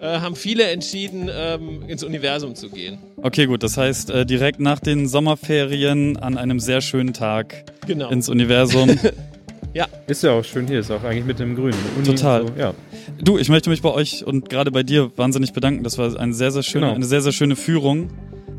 äh, 0.01 0.21
haben 0.21 0.37
viele 0.37 0.65
entschieden, 0.65 1.31
ähm, 1.33 1.83
ins 1.87 2.03
Universum 2.03 2.55
zu 2.55 2.71
gehen. 2.71 2.99
Okay, 3.17 3.47
gut. 3.47 3.63
Das 3.63 3.77
heißt, 3.77 4.11
äh, 4.11 4.27
direkt 4.27 4.61
nach 4.61 4.81
den 4.81 5.07
Sommerferien 5.09 6.17
an 6.17 6.39
einem 6.39 6.61
sehr 6.61 6.81
schönen 6.81 7.13
Tag 7.13 7.65
genau. 7.87 8.09
ins 8.11 8.29
Universum. 8.29 8.99
ja. 9.75 9.87
Ist 10.07 10.23
ja 10.23 10.33
auch 10.33 10.45
schön 10.45 10.67
hier, 10.67 10.81
ist 10.81 10.91
auch 10.91 11.05
eigentlich 11.05 11.27
mit 11.27 11.39
dem 11.39 11.55
Grün. 11.55 11.75
Uni 11.97 12.07
Total. 12.07 12.47
So, 12.47 12.53
ja. 12.59 12.75
Du, 13.23 13.39
ich 13.39 13.49
möchte 13.49 13.69
mich 13.69 13.83
bei 13.83 13.91
euch 13.91 14.25
und 14.25 14.49
gerade 14.49 14.71
bei 14.71 14.83
dir 14.83 15.11
wahnsinnig 15.17 15.53
bedanken. 15.53 15.85
Das 15.85 15.99
war 15.99 16.19
eine 16.19 16.33
sehr, 16.33 16.51
sehr 16.51 16.63
schöne, 16.63 16.87
genau. 16.87 16.97
eine 16.97 17.05
sehr, 17.05 17.21
sehr 17.21 17.33
schöne 17.33 17.57
Führung. 17.57 18.09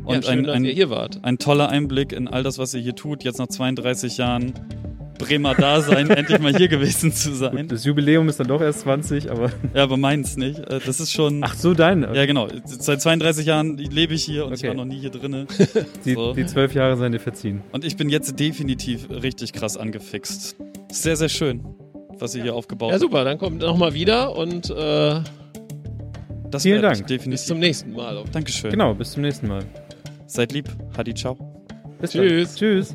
Und 0.04 0.14
ja, 0.14 0.22
schön, 0.22 0.46
ein, 0.46 0.50
ein, 0.50 0.64
ihr 0.64 0.72
hier 0.72 0.90
wart. 0.90 1.20
ein 1.22 1.38
toller 1.38 1.68
Einblick 1.68 2.12
in 2.12 2.28
all 2.28 2.42
das, 2.42 2.58
was 2.58 2.74
ihr 2.74 2.80
hier 2.80 2.94
tut, 2.94 3.22
jetzt 3.22 3.38
nach 3.38 3.46
32 3.46 4.16
Jahren 4.16 4.52
Bremer 5.26 5.54
Dasein, 5.54 6.10
endlich 6.10 6.38
mal 6.38 6.54
hier 6.54 6.68
gewesen 6.68 7.12
zu 7.12 7.34
sein. 7.34 7.56
Gut, 7.56 7.72
das 7.72 7.84
Jubiläum 7.84 8.28
ist 8.28 8.40
dann 8.40 8.48
doch 8.48 8.60
erst 8.60 8.80
20, 8.80 9.30
aber. 9.30 9.50
Ja, 9.74 9.84
aber 9.84 9.96
meins 9.96 10.36
nicht. 10.36 10.58
Äh, 10.58 10.80
das 10.84 11.00
ist 11.00 11.12
schon. 11.12 11.42
Ach 11.44 11.54
so, 11.54 11.74
dein. 11.74 12.04
Okay. 12.04 12.16
Ja, 12.16 12.26
genau. 12.26 12.48
Seit 12.64 13.00
32 13.00 13.46
Jahren 13.46 13.76
lebe 13.76 14.14
ich 14.14 14.24
hier 14.24 14.44
und 14.44 14.52
okay. 14.52 14.62
ich 14.62 14.68
war 14.68 14.74
noch 14.74 14.84
nie 14.84 14.98
hier 14.98 15.10
drinnen. 15.10 15.46
Die, 16.04 16.14
so. 16.14 16.32
die 16.32 16.46
zwölf 16.46 16.74
Jahre 16.74 16.96
seien 16.96 17.12
dir 17.12 17.20
verziehen. 17.20 17.62
Und 17.72 17.84
ich 17.84 17.96
bin 17.96 18.08
jetzt 18.08 18.38
definitiv 18.38 19.08
richtig 19.10 19.52
krass 19.52 19.76
angefixt. 19.76 20.56
Sehr, 20.90 21.16
sehr 21.16 21.28
schön, 21.28 21.64
was 22.18 22.34
ihr 22.34 22.42
hier 22.42 22.54
aufgebaut 22.54 22.92
habt. 22.92 23.00
Ja, 23.00 23.06
super. 23.06 23.24
Dann 23.24 23.38
kommt 23.38 23.60
nochmal 23.60 23.94
wieder 23.94 24.36
und 24.36 24.70
äh, 24.70 25.20
das 26.50 26.62
Vielen 26.62 26.82
Dank. 26.82 27.06
Definitiv. 27.06 27.30
Bis 27.30 27.46
zum 27.46 27.58
nächsten 27.58 27.92
Mal. 27.92 28.22
Dankeschön. 28.30 28.70
Genau, 28.70 28.94
bis 28.94 29.12
zum 29.12 29.22
nächsten 29.22 29.48
Mal. 29.48 29.64
Seid 30.26 30.52
lieb. 30.52 30.68
Hadi, 30.96 31.14
ciao. 31.14 31.36
Bis 32.00 32.10
Tschüss. 32.10 32.48
Dann. 32.48 32.56
Tschüss. 32.56 32.94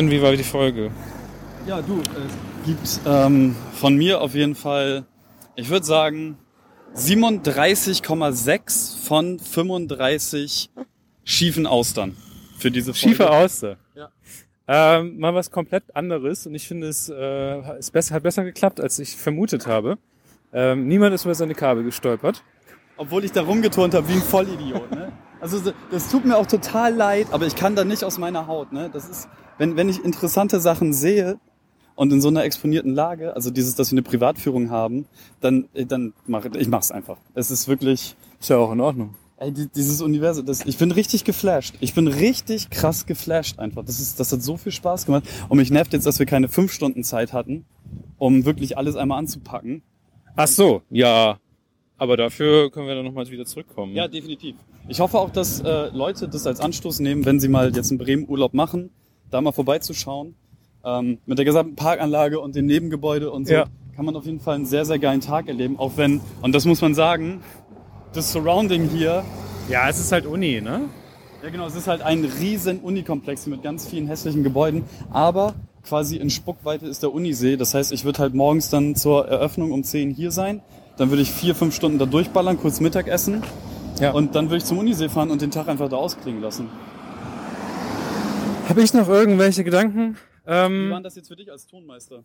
Kevin, 0.00 0.10
wie 0.10 0.22
war 0.22 0.32
die 0.32 0.42
Folge? 0.42 0.90
Ja, 1.66 1.82
du, 1.82 2.00
es 2.00 2.64
gibt 2.64 3.00
ähm, 3.04 3.54
von 3.74 3.96
mir 3.96 4.22
auf 4.22 4.34
jeden 4.34 4.54
Fall, 4.54 5.04
ich 5.56 5.68
würde 5.68 5.84
sagen, 5.84 6.38
37,6 6.96 8.96
von 8.96 9.38
35 9.38 10.70
schiefen 11.24 11.66
Austern 11.66 12.16
für 12.56 12.70
diese 12.70 12.94
Folge. 12.94 13.08
Schiefe 13.08 13.30
Auster? 13.30 13.76
Ja. 13.94 14.08
Ähm, 14.66 15.18
mal 15.18 15.34
was 15.34 15.50
komplett 15.50 15.94
anderes 15.94 16.46
und 16.46 16.54
ich 16.54 16.66
finde 16.66 16.88
es 16.88 17.12
äh, 17.14 17.78
ist 17.78 17.90
besser, 17.90 18.14
hat 18.14 18.22
besser 18.22 18.44
geklappt, 18.44 18.80
als 18.80 18.98
ich 18.98 19.18
vermutet 19.18 19.66
habe. 19.66 19.98
Ähm, 20.54 20.88
niemand 20.88 21.14
ist 21.14 21.26
über 21.26 21.34
seine 21.34 21.54
Kabel 21.54 21.84
gestolpert. 21.84 22.42
Obwohl 22.96 23.26
ich 23.26 23.32
da 23.32 23.42
rumgeturnt 23.42 23.92
habe 23.92 24.08
wie 24.08 24.14
ein 24.14 24.22
Vollidiot. 24.22 24.90
Ne? 24.92 25.12
Also 25.42 25.60
das 25.90 26.10
tut 26.10 26.24
mir 26.24 26.38
auch 26.38 26.46
total 26.46 26.94
leid, 26.94 27.26
aber 27.32 27.46
ich 27.46 27.54
kann 27.54 27.76
da 27.76 27.84
nicht 27.84 28.02
aus 28.02 28.16
meiner 28.16 28.46
Haut. 28.46 28.72
Ne? 28.72 28.88
Das 28.90 29.06
ist, 29.06 29.28
wenn, 29.60 29.76
wenn 29.76 29.90
ich 29.90 30.02
interessante 30.02 30.58
Sachen 30.58 30.94
sehe 30.94 31.38
und 31.94 32.10
in 32.14 32.22
so 32.22 32.28
einer 32.28 32.44
exponierten 32.44 32.94
Lage, 32.94 33.36
also 33.36 33.50
dieses, 33.50 33.74
dass 33.74 33.90
wir 33.90 33.94
eine 33.94 34.02
Privatführung 34.02 34.70
haben, 34.70 35.04
dann, 35.42 35.68
äh, 35.74 35.84
dann 35.84 36.14
mach 36.26 36.46
ich 36.46 36.68
mach's 36.68 36.90
einfach. 36.90 37.18
Es 37.34 37.50
ist 37.50 37.68
wirklich. 37.68 38.16
Ist 38.40 38.48
ja 38.48 38.56
auch 38.56 38.72
in 38.72 38.80
Ordnung. 38.80 39.14
Ey, 39.36 39.52
dieses 39.52 40.00
Universum, 40.00 40.46
das, 40.46 40.64
ich 40.64 40.78
bin 40.78 40.90
richtig 40.92 41.24
geflasht. 41.24 41.74
Ich 41.80 41.92
bin 41.92 42.08
richtig 42.08 42.70
krass 42.70 43.04
geflasht 43.04 43.58
einfach. 43.58 43.84
Das 43.84 44.00
ist, 44.00 44.18
das 44.18 44.32
hat 44.32 44.42
so 44.42 44.56
viel 44.56 44.72
Spaß 44.72 45.04
gemacht. 45.04 45.24
Und 45.50 45.58
mich 45.58 45.70
nervt 45.70 45.92
jetzt, 45.92 46.06
dass 46.06 46.18
wir 46.18 46.24
keine 46.24 46.48
fünf 46.48 46.72
Stunden 46.72 47.04
Zeit 47.04 47.34
hatten, 47.34 47.66
um 48.16 48.46
wirklich 48.46 48.78
alles 48.78 48.96
einmal 48.96 49.18
anzupacken. 49.18 49.82
Ach 50.36 50.48
so, 50.48 50.80
ja. 50.88 51.38
Aber 51.98 52.16
dafür 52.16 52.70
können 52.70 52.86
wir 52.86 52.94
dann 52.94 53.04
nochmal 53.04 53.28
wieder 53.28 53.44
zurückkommen. 53.44 53.94
Ja, 53.94 54.08
definitiv. 54.08 54.56
Ich 54.88 55.00
hoffe 55.00 55.18
auch, 55.18 55.28
dass 55.28 55.60
äh, 55.60 55.88
Leute 55.88 56.28
das 56.28 56.46
als 56.46 56.60
Anstoß 56.60 57.00
nehmen, 57.00 57.26
wenn 57.26 57.40
sie 57.40 57.48
mal 57.48 57.74
jetzt 57.76 57.90
in 57.90 57.98
Bremen 57.98 58.26
Urlaub 58.26 58.54
machen, 58.54 58.88
da 59.30 59.40
mal 59.40 59.52
vorbeizuschauen. 59.52 60.34
Ähm, 60.84 61.18
mit 61.26 61.38
der 61.38 61.44
gesamten 61.44 61.76
Parkanlage 61.76 62.40
und 62.40 62.56
dem 62.56 62.66
Nebengebäude 62.66 63.30
und 63.30 63.46
so 63.46 63.52
ja. 63.52 63.64
kann 63.94 64.06
man 64.06 64.16
auf 64.16 64.24
jeden 64.24 64.40
Fall 64.40 64.54
einen 64.54 64.66
sehr, 64.66 64.84
sehr 64.84 64.98
geilen 64.98 65.20
Tag 65.20 65.48
erleben. 65.48 65.78
Auch 65.78 65.92
wenn, 65.96 66.20
und 66.40 66.54
das 66.54 66.64
muss 66.64 66.80
man 66.80 66.94
sagen, 66.94 67.42
das 68.14 68.32
Surrounding 68.32 68.88
hier. 68.88 69.22
Ja, 69.68 69.88
es 69.88 70.00
ist 70.00 70.10
halt 70.10 70.26
Uni, 70.26 70.60
ne? 70.60 70.82
Ja, 71.42 71.50
genau. 71.50 71.66
Es 71.66 71.74
ist 71.74 71.86
halt 71.86 72.02
ein 72.02 72.24
riesen 72.24 72.80
Unikomplex 72.80 73.46
mit 73.46 73.62
ganz 73.62 73.86
vielen 73.86 74.06
hässlichen 74.06 74.42
Gebäuden. 74.42 74.84
Aber 75.10 75.54
quasi 75.82 76.16
in 76.16 76.30
Spuckweite 76.30 76.86
ist 76.86 77.02
der 77.02 77.12
Unisee. 77.12 77.56
Das 77.56 77.74
heißt, 77.74 77.92
ich 77.92 78.04
würde 78.04 78.18
halt 78.18 78.34
morgens 78.34 78.68
dann 78.68 78.94
zur 78.94 79.26
Eröffnung 79.28 79.72
um 79.72 79.84
10 79.84 80.10
hier 80.10 80.30
sein. 80.30 80.60
Dann 80.96 81.10
würde 81.10 81.22
ich 81.22 81.30
vier, 81.30 81.54
fünf 81.54 81.74
Stunden 81.74 81.98
da 81.98 82.06
durchballern, 82.06 82.58
kurz 82.58 82.80
Mittagessen. 82.80 83.42
Ja. 84.00 84.12
Und 84.12 84.34
dann 84.34 84.46
würde 84.46 84.58
ich 84.58 84.64
zum 84.64 84.78
Unisee 84.78 85.08
fahren 85.08 85.30
und 85.30 85.40
den 85.40 85.50
Tag 85.50 85.68
einfach 85.68 85.88
da 85.88 85.96
ausklingen 85.96 86.42
lassen. 86.42 86.68
Habe 88.70 88.82
ich 88.82 88.94
noch 88.94 89.08
irgendwelche 89.08 89.64
Gedanken? 89.64 90.16
Ähm, 90.46 90.86
Wie 90.86 90.90
waren 90.92 91.02
das 91.02 91.16
jetzt 91.16 91.26
für 91.26 91.34
dich 91.34 91.50
als 91.50 91.66
Tonmeister? 91.66 92.22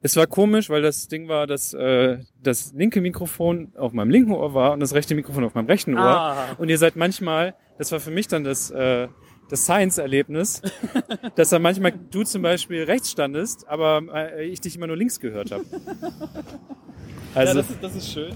Es 0.00 0.16
war 0.16 0.26
komisch, 0.26 0.70
weil 0.70 0.80
das 0.80 1.08
Ding 1.08 1.28
war, 1.28 1.46
dass 1.46 1.74
äh, 1.74 2.20
das 2.42 2.72
linke 2.72 3.02
Mikrofon 3.02 3.70
auf 3.76 3.92
meinem 3.92 4.08
linken 4.08 4.32
Ohr 4.32 4.54
war 4.54 4.72
und 4.72 4.80
das 4.80 4.94
rechte 4.94 5.14
Mikrofon 5.14 5.44
auf 5.44 5.52
meinem 5.54 5.66
rechten 5.66 5.98
Ohr. 5.98 6.02
Ah. 6.02 6.56
Und 6.56 6.70
ihr 6.70 6.78
seid 6.78 6.96
manchmal, 6.96 7.54
das 7.76 7.92
war 7.92 8.00
für 8.00 8.10
mich 8.10 8.26
dann 8.26 8.42
das, 8.42 8.70
äh, 8.70 9.08
das 9.50 9.64
Science-Erlebnis, 9.64 10.62
dass 11.34 11.50
da 11.50 11.58
manchmal 11.58 11.92
du 11.92 12.24
zum 12.24 12.40
Beispiel 12.40 12.84
rechts 12.84 13.10
standest, 13.10 13.68
aber 13.68 14.02
äh, 14.14 14.46
ich 14.46 14.62
dich 14.62 14.76
immer 14.76 14.86
nur 14.86 14.96
links 14.96 15.20
gehört 15.20 15.50
habe. 15.50 15.64
Also, 17.32 17.52
ja, 17.52 17.62
das 17.62 17.70
ist, 17.70 17.82
das 17.84 17.94
ist 17.94 18.12
schön. 18.12 18.32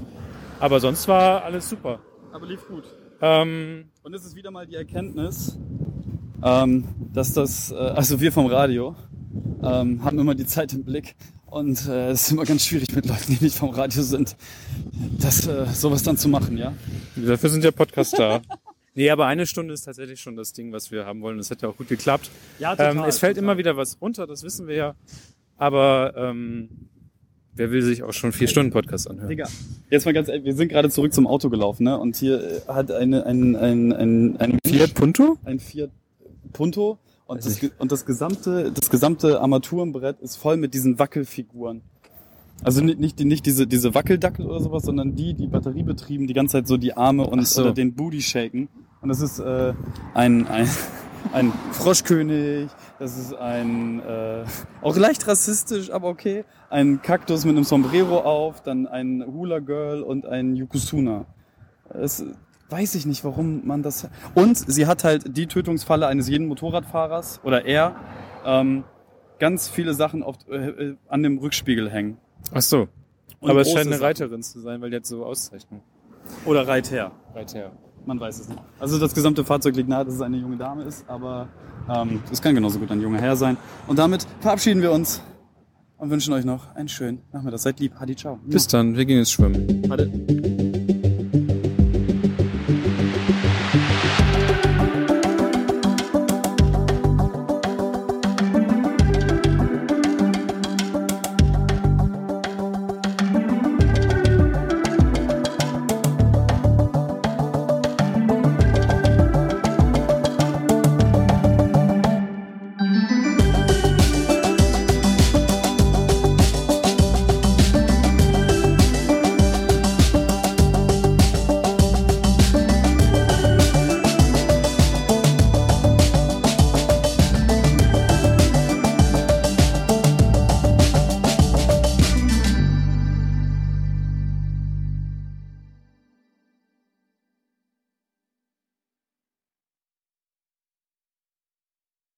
Aber 0.60 0.78
sonst 0.78 1.08
war 1.08 1.42
alles 1.42 1.68
super. 1.68 1.98
Aber 2.30 2.46
lief 2.46 2.64
gut. 2.68 2.84
Ähm, 3.20 3.90
und 4.04 4.14
es 4.14 4.24
ist 4.24 4.36
wieder 4.36 4.52
mal 4.52 4.68
die 4.68 4.76
Erkenntnis, 4.76 5.58
ähm, 6.44 6.84
dass 7.12 7.32
das, 7.32 7.72
äh, 7.72 7.74
also 7.74 8.20
wir 8.20 8.30
vom 8.30 8.46
Radio, 8.46 8.94
ähm, 9.62 10.04
haben 10.04 10.18
immer 10.18 10.34
die 10.34 10.46
Zeit 10.46 10.72
im 10.74 10.84
Blick. 10.84 11.16
Und 11.46 11.88
äh, 11.88 12.10
es 12.10 12.22
ist 12.22 12.32
immer 12.32 12.44
ganz 12.44 12.66
schwierig 12.66 12.94
mit 12.94 13.06
Leuten, 13.06 13.36
die 13.36 13.44
nicht 13.44 13.56
vom 13.56 13.70
Radio 13.70 14.02
sind, 14.02 14.36
das, 15.20 15.46
äh, 15.46 15.66
sowas 15.66 16.02
dann 16.02 16.16
zu 16.16 16.28
machen, 16.28 16.58
ja? 16.58 16.74
Dafür 17.16 17.48
sind 17.48 17.64
ja 17.64 17.70
Podcasts 17.70 18.16
da. 18.16 18.40
Nee, 18.96 19.10
aber 19.10 19.26
eine 19.26 19.44
Stunde 19.44 19.74
ist 19.74 19.82
tatsächlich 19.82 20.20
schon 20.20 20.36
das 20.36 20.52
Ding, 20.52 20.70
was 20.70 20.92
wir 20.92 21.04
haben 21.04 21.20
wollen. 21.20 21.36
Das 21.36 21.48
ja 21.48 21.68
auch 21.68 21.76
gut 21.76 21.88
geklappt. 21.88 22.30
Ja, 22.60 22.76
total, 22.76 22.92
ähm, 22.92 23.02
es 23.02 23.18
fällt 23.18 23.34
total. 23.34 23.44
immer 23.44 23.58
wieder 23.58 23.76
was 23.76 24.00
runter, 24.00 24.24
das 24.24 24.44
wissen 24.44 24.68
wir 24.68 24.76
ja. 24.76 24.94
Aber 25.56 26.14
ähm, 26.16 26.68
wer 27.54 27.72
will 27.72 27.82
sich 27.82 28.04
auch 28.04 28.12
schon 28.12 28.30
vier 28.30 28.46
Stunden 28.46 28.70
Podcast 28.70 29.10
anhören? 29.10 29.30
Digga, 29.30 29.48
jetzt 29.90 30.04
mal 30.04 30.14
ganz 30.14 30.28
ehrlich, 30.28 30.44
wir 30.44 30.54
sind 30.54 30.68
gerade 30.68 30.90
zurück 30.90 31.12
zum 31.12 31.26
Auto 31.26 31.50
gelaufen, 31.50 31.82
ne? 31.82 31.98
Und 31.98 32.14
hier 32.14 32.62
hat 32.68 32.92
eine, 32.92 33.26
ein, 33.26 33.56
ein, 33.56 33.92
ein, 33.92 34.36
ein 34.36 34.58
Fiat 34.64 34.94
Punto? 34.94 35.38
Ein 35.44 35.58
Fiat 35.58 35.90
Punto 36.54 36.98
und 37.26 37.44
das, 37.44 37.60
und 37.78 37.92
das 37.92 38.06
gesamte, 38.06 38.72
das 38.72 38.88
gesamte 38.88 39.40
Armaturenbrett 39.40 40.20
ist 40.20 40.36
voll 40.36 40.56
mit 40.56 40.72
diesen 40.72 40.98
Wackelfiguren. 40.98 41.82
Also 42.62 42.82
nicht, 42.82 42.98
nicht, 42.98 43.20
nicht 43.20 43.46
diese, 43.46 43.66
diese 43.66 43.94
Wackeldackel 43.94 44.46
oder 44.46 44.60
sowas, 44.60 44.84
sondern 44.84 45.14
die, 45.16 45.34
die 45.34 45.48
batteriebetrieben 45.48 46.26
die 46.26 46.34
ganze 46.34 46.52
Zeit 46.52 46.68
so 46.68 46.76
die 46.76 46.96
Arme 46.96 47.26
und 47.26 47.46
so. 47.46 47.62
oder 47.62 47.72
den 47.72 47.94
Booty 47.94 48.22
shaken. 48.22 48.68
Und 49.02 49.08
das 49.08 49.20
ist 49.20 49.38
äh, 49.38 49.74
ein, 50.14 50.46
ein, 50.46 50.68
ein 51.32 51.52
Froschkönig, 51.72 52.70
das 52.98 53.18
ist 53.18 53.34
ein, 53.34 54.00
äh, 54.00 54.44
auch 54.82 54.96
leicht 54.96 55.26
rassistisch, 55.26 55.90
aber 55.90 56.08
okay, 56.08 56.44
ein 56.70 57.02
Kaktus 57.02 57.44
mit 57.44 57.56
einem 57.56 57.64
Sombrero 57.64 58.20
auf, 58.20 58.62
dann 58.62 58.86
ein 58.86 59.24
Hula 59.26 59.58
Girl 59.58 60.02
und 60.02 60.24
ein 60.24 60.56
Yokozuna. 60.56 61.26
Es, 61.90 62.24
weiß 62.70 62.94
ich 62.94 63.06
nicht, 63.06 63.24
warum 63.24 63.66
man 63.66 63.82
das. 63.82 64.08
Und 64.34 64.56
sie 64.56 64.86
hat 64.86 65.04
halt 65.04 65.36
die 65.36 65.46
Tötungsfalle 65.46 66.06
eines 66.06 66.28
jeden 66.28 66.46
Motorradfahrers 66.48 67.40
oder 67.44 67.64
er 67.64 67.96
ähm, 68.44 68.84
ganz 69.38 69.68
viele 69.68 69.94
Sachen 69.94 70.22
auf, 70.22 70.36
äh, 70.48 70.56
äh 70.56 70.96
an 71.08 71.22
dem 71.22 71.38
Rückspiegel 71.38 71.90
hängen. 71.90 72.18
Ach 72.52 72.62
so. 72.62 72.88
Und 73.40 73.50
Aber 73.50 73.60
es 73.60 73.70
scheint 73.70 73.86
eine 73.86 74.00
Reiterin 74.00 74.42
zu 74.42 74.60
sein, 74.60 74.80
weil 74.80 74.90
die 74.90 74.96
hat 74.96 75.06
so 75.06 75.24
Auszeichnung. 75.24 75.82
Oder 76.46 76.66
Reiter. 76.66 77.12
Reiter. 77.34 77.72
Man 78.06 78.20
weiß 78.20 78.40
es 78.40 78.48
nicht. 78.48 78.60
Also 78.78 78.98
das 78.98 79.14
gesamte 79.14 79.44
Fahrzeug 79.44 79.76
liegt 79.76 79.88
nahe, 79.88 80.04
dass 80.04 80.14
es 80.14 80.20
eine 80.20 80.36
junge 80.36 80.56
Dame 80.56 80.84
ist, 80.84 81.08
aber 81.08 81.48
ähm, 81.88 82.22
es 82.30 82.40
kann 82.40 82.54
genauso 82.54 82.78
gut 82.78 82.90
ein 82.90 83.00
junger 83.00 83.20
Herr 83.20 83.36
sein. 83.36 83.56
Und 83.86 83.98
damit 83.98 84.26
verabschieden 84.40 84.82
wir 84.82 84.92
uns 84.92 85.22
und 85.96 86.10
wünschen 86.10 86.32
euch 86.34 86.44
noch 86.44 86.74
einen 86.74 86.88
schönen 86.88 87.22
Nachmittag. 87.32 87.60
Seid 87.60 87.80
lieb. 87.80 87.94
Hadi, 87.98 88.16
ciao. 88.16 88.38
Bis 88.44 88.66
dann. 88.66 88.96
Wir 88.96 89.04
gehen 89.04 89.18
jetzt 89.18 89.32
schwimmen. 89.32 89.82
Hadi. 89.90 91.03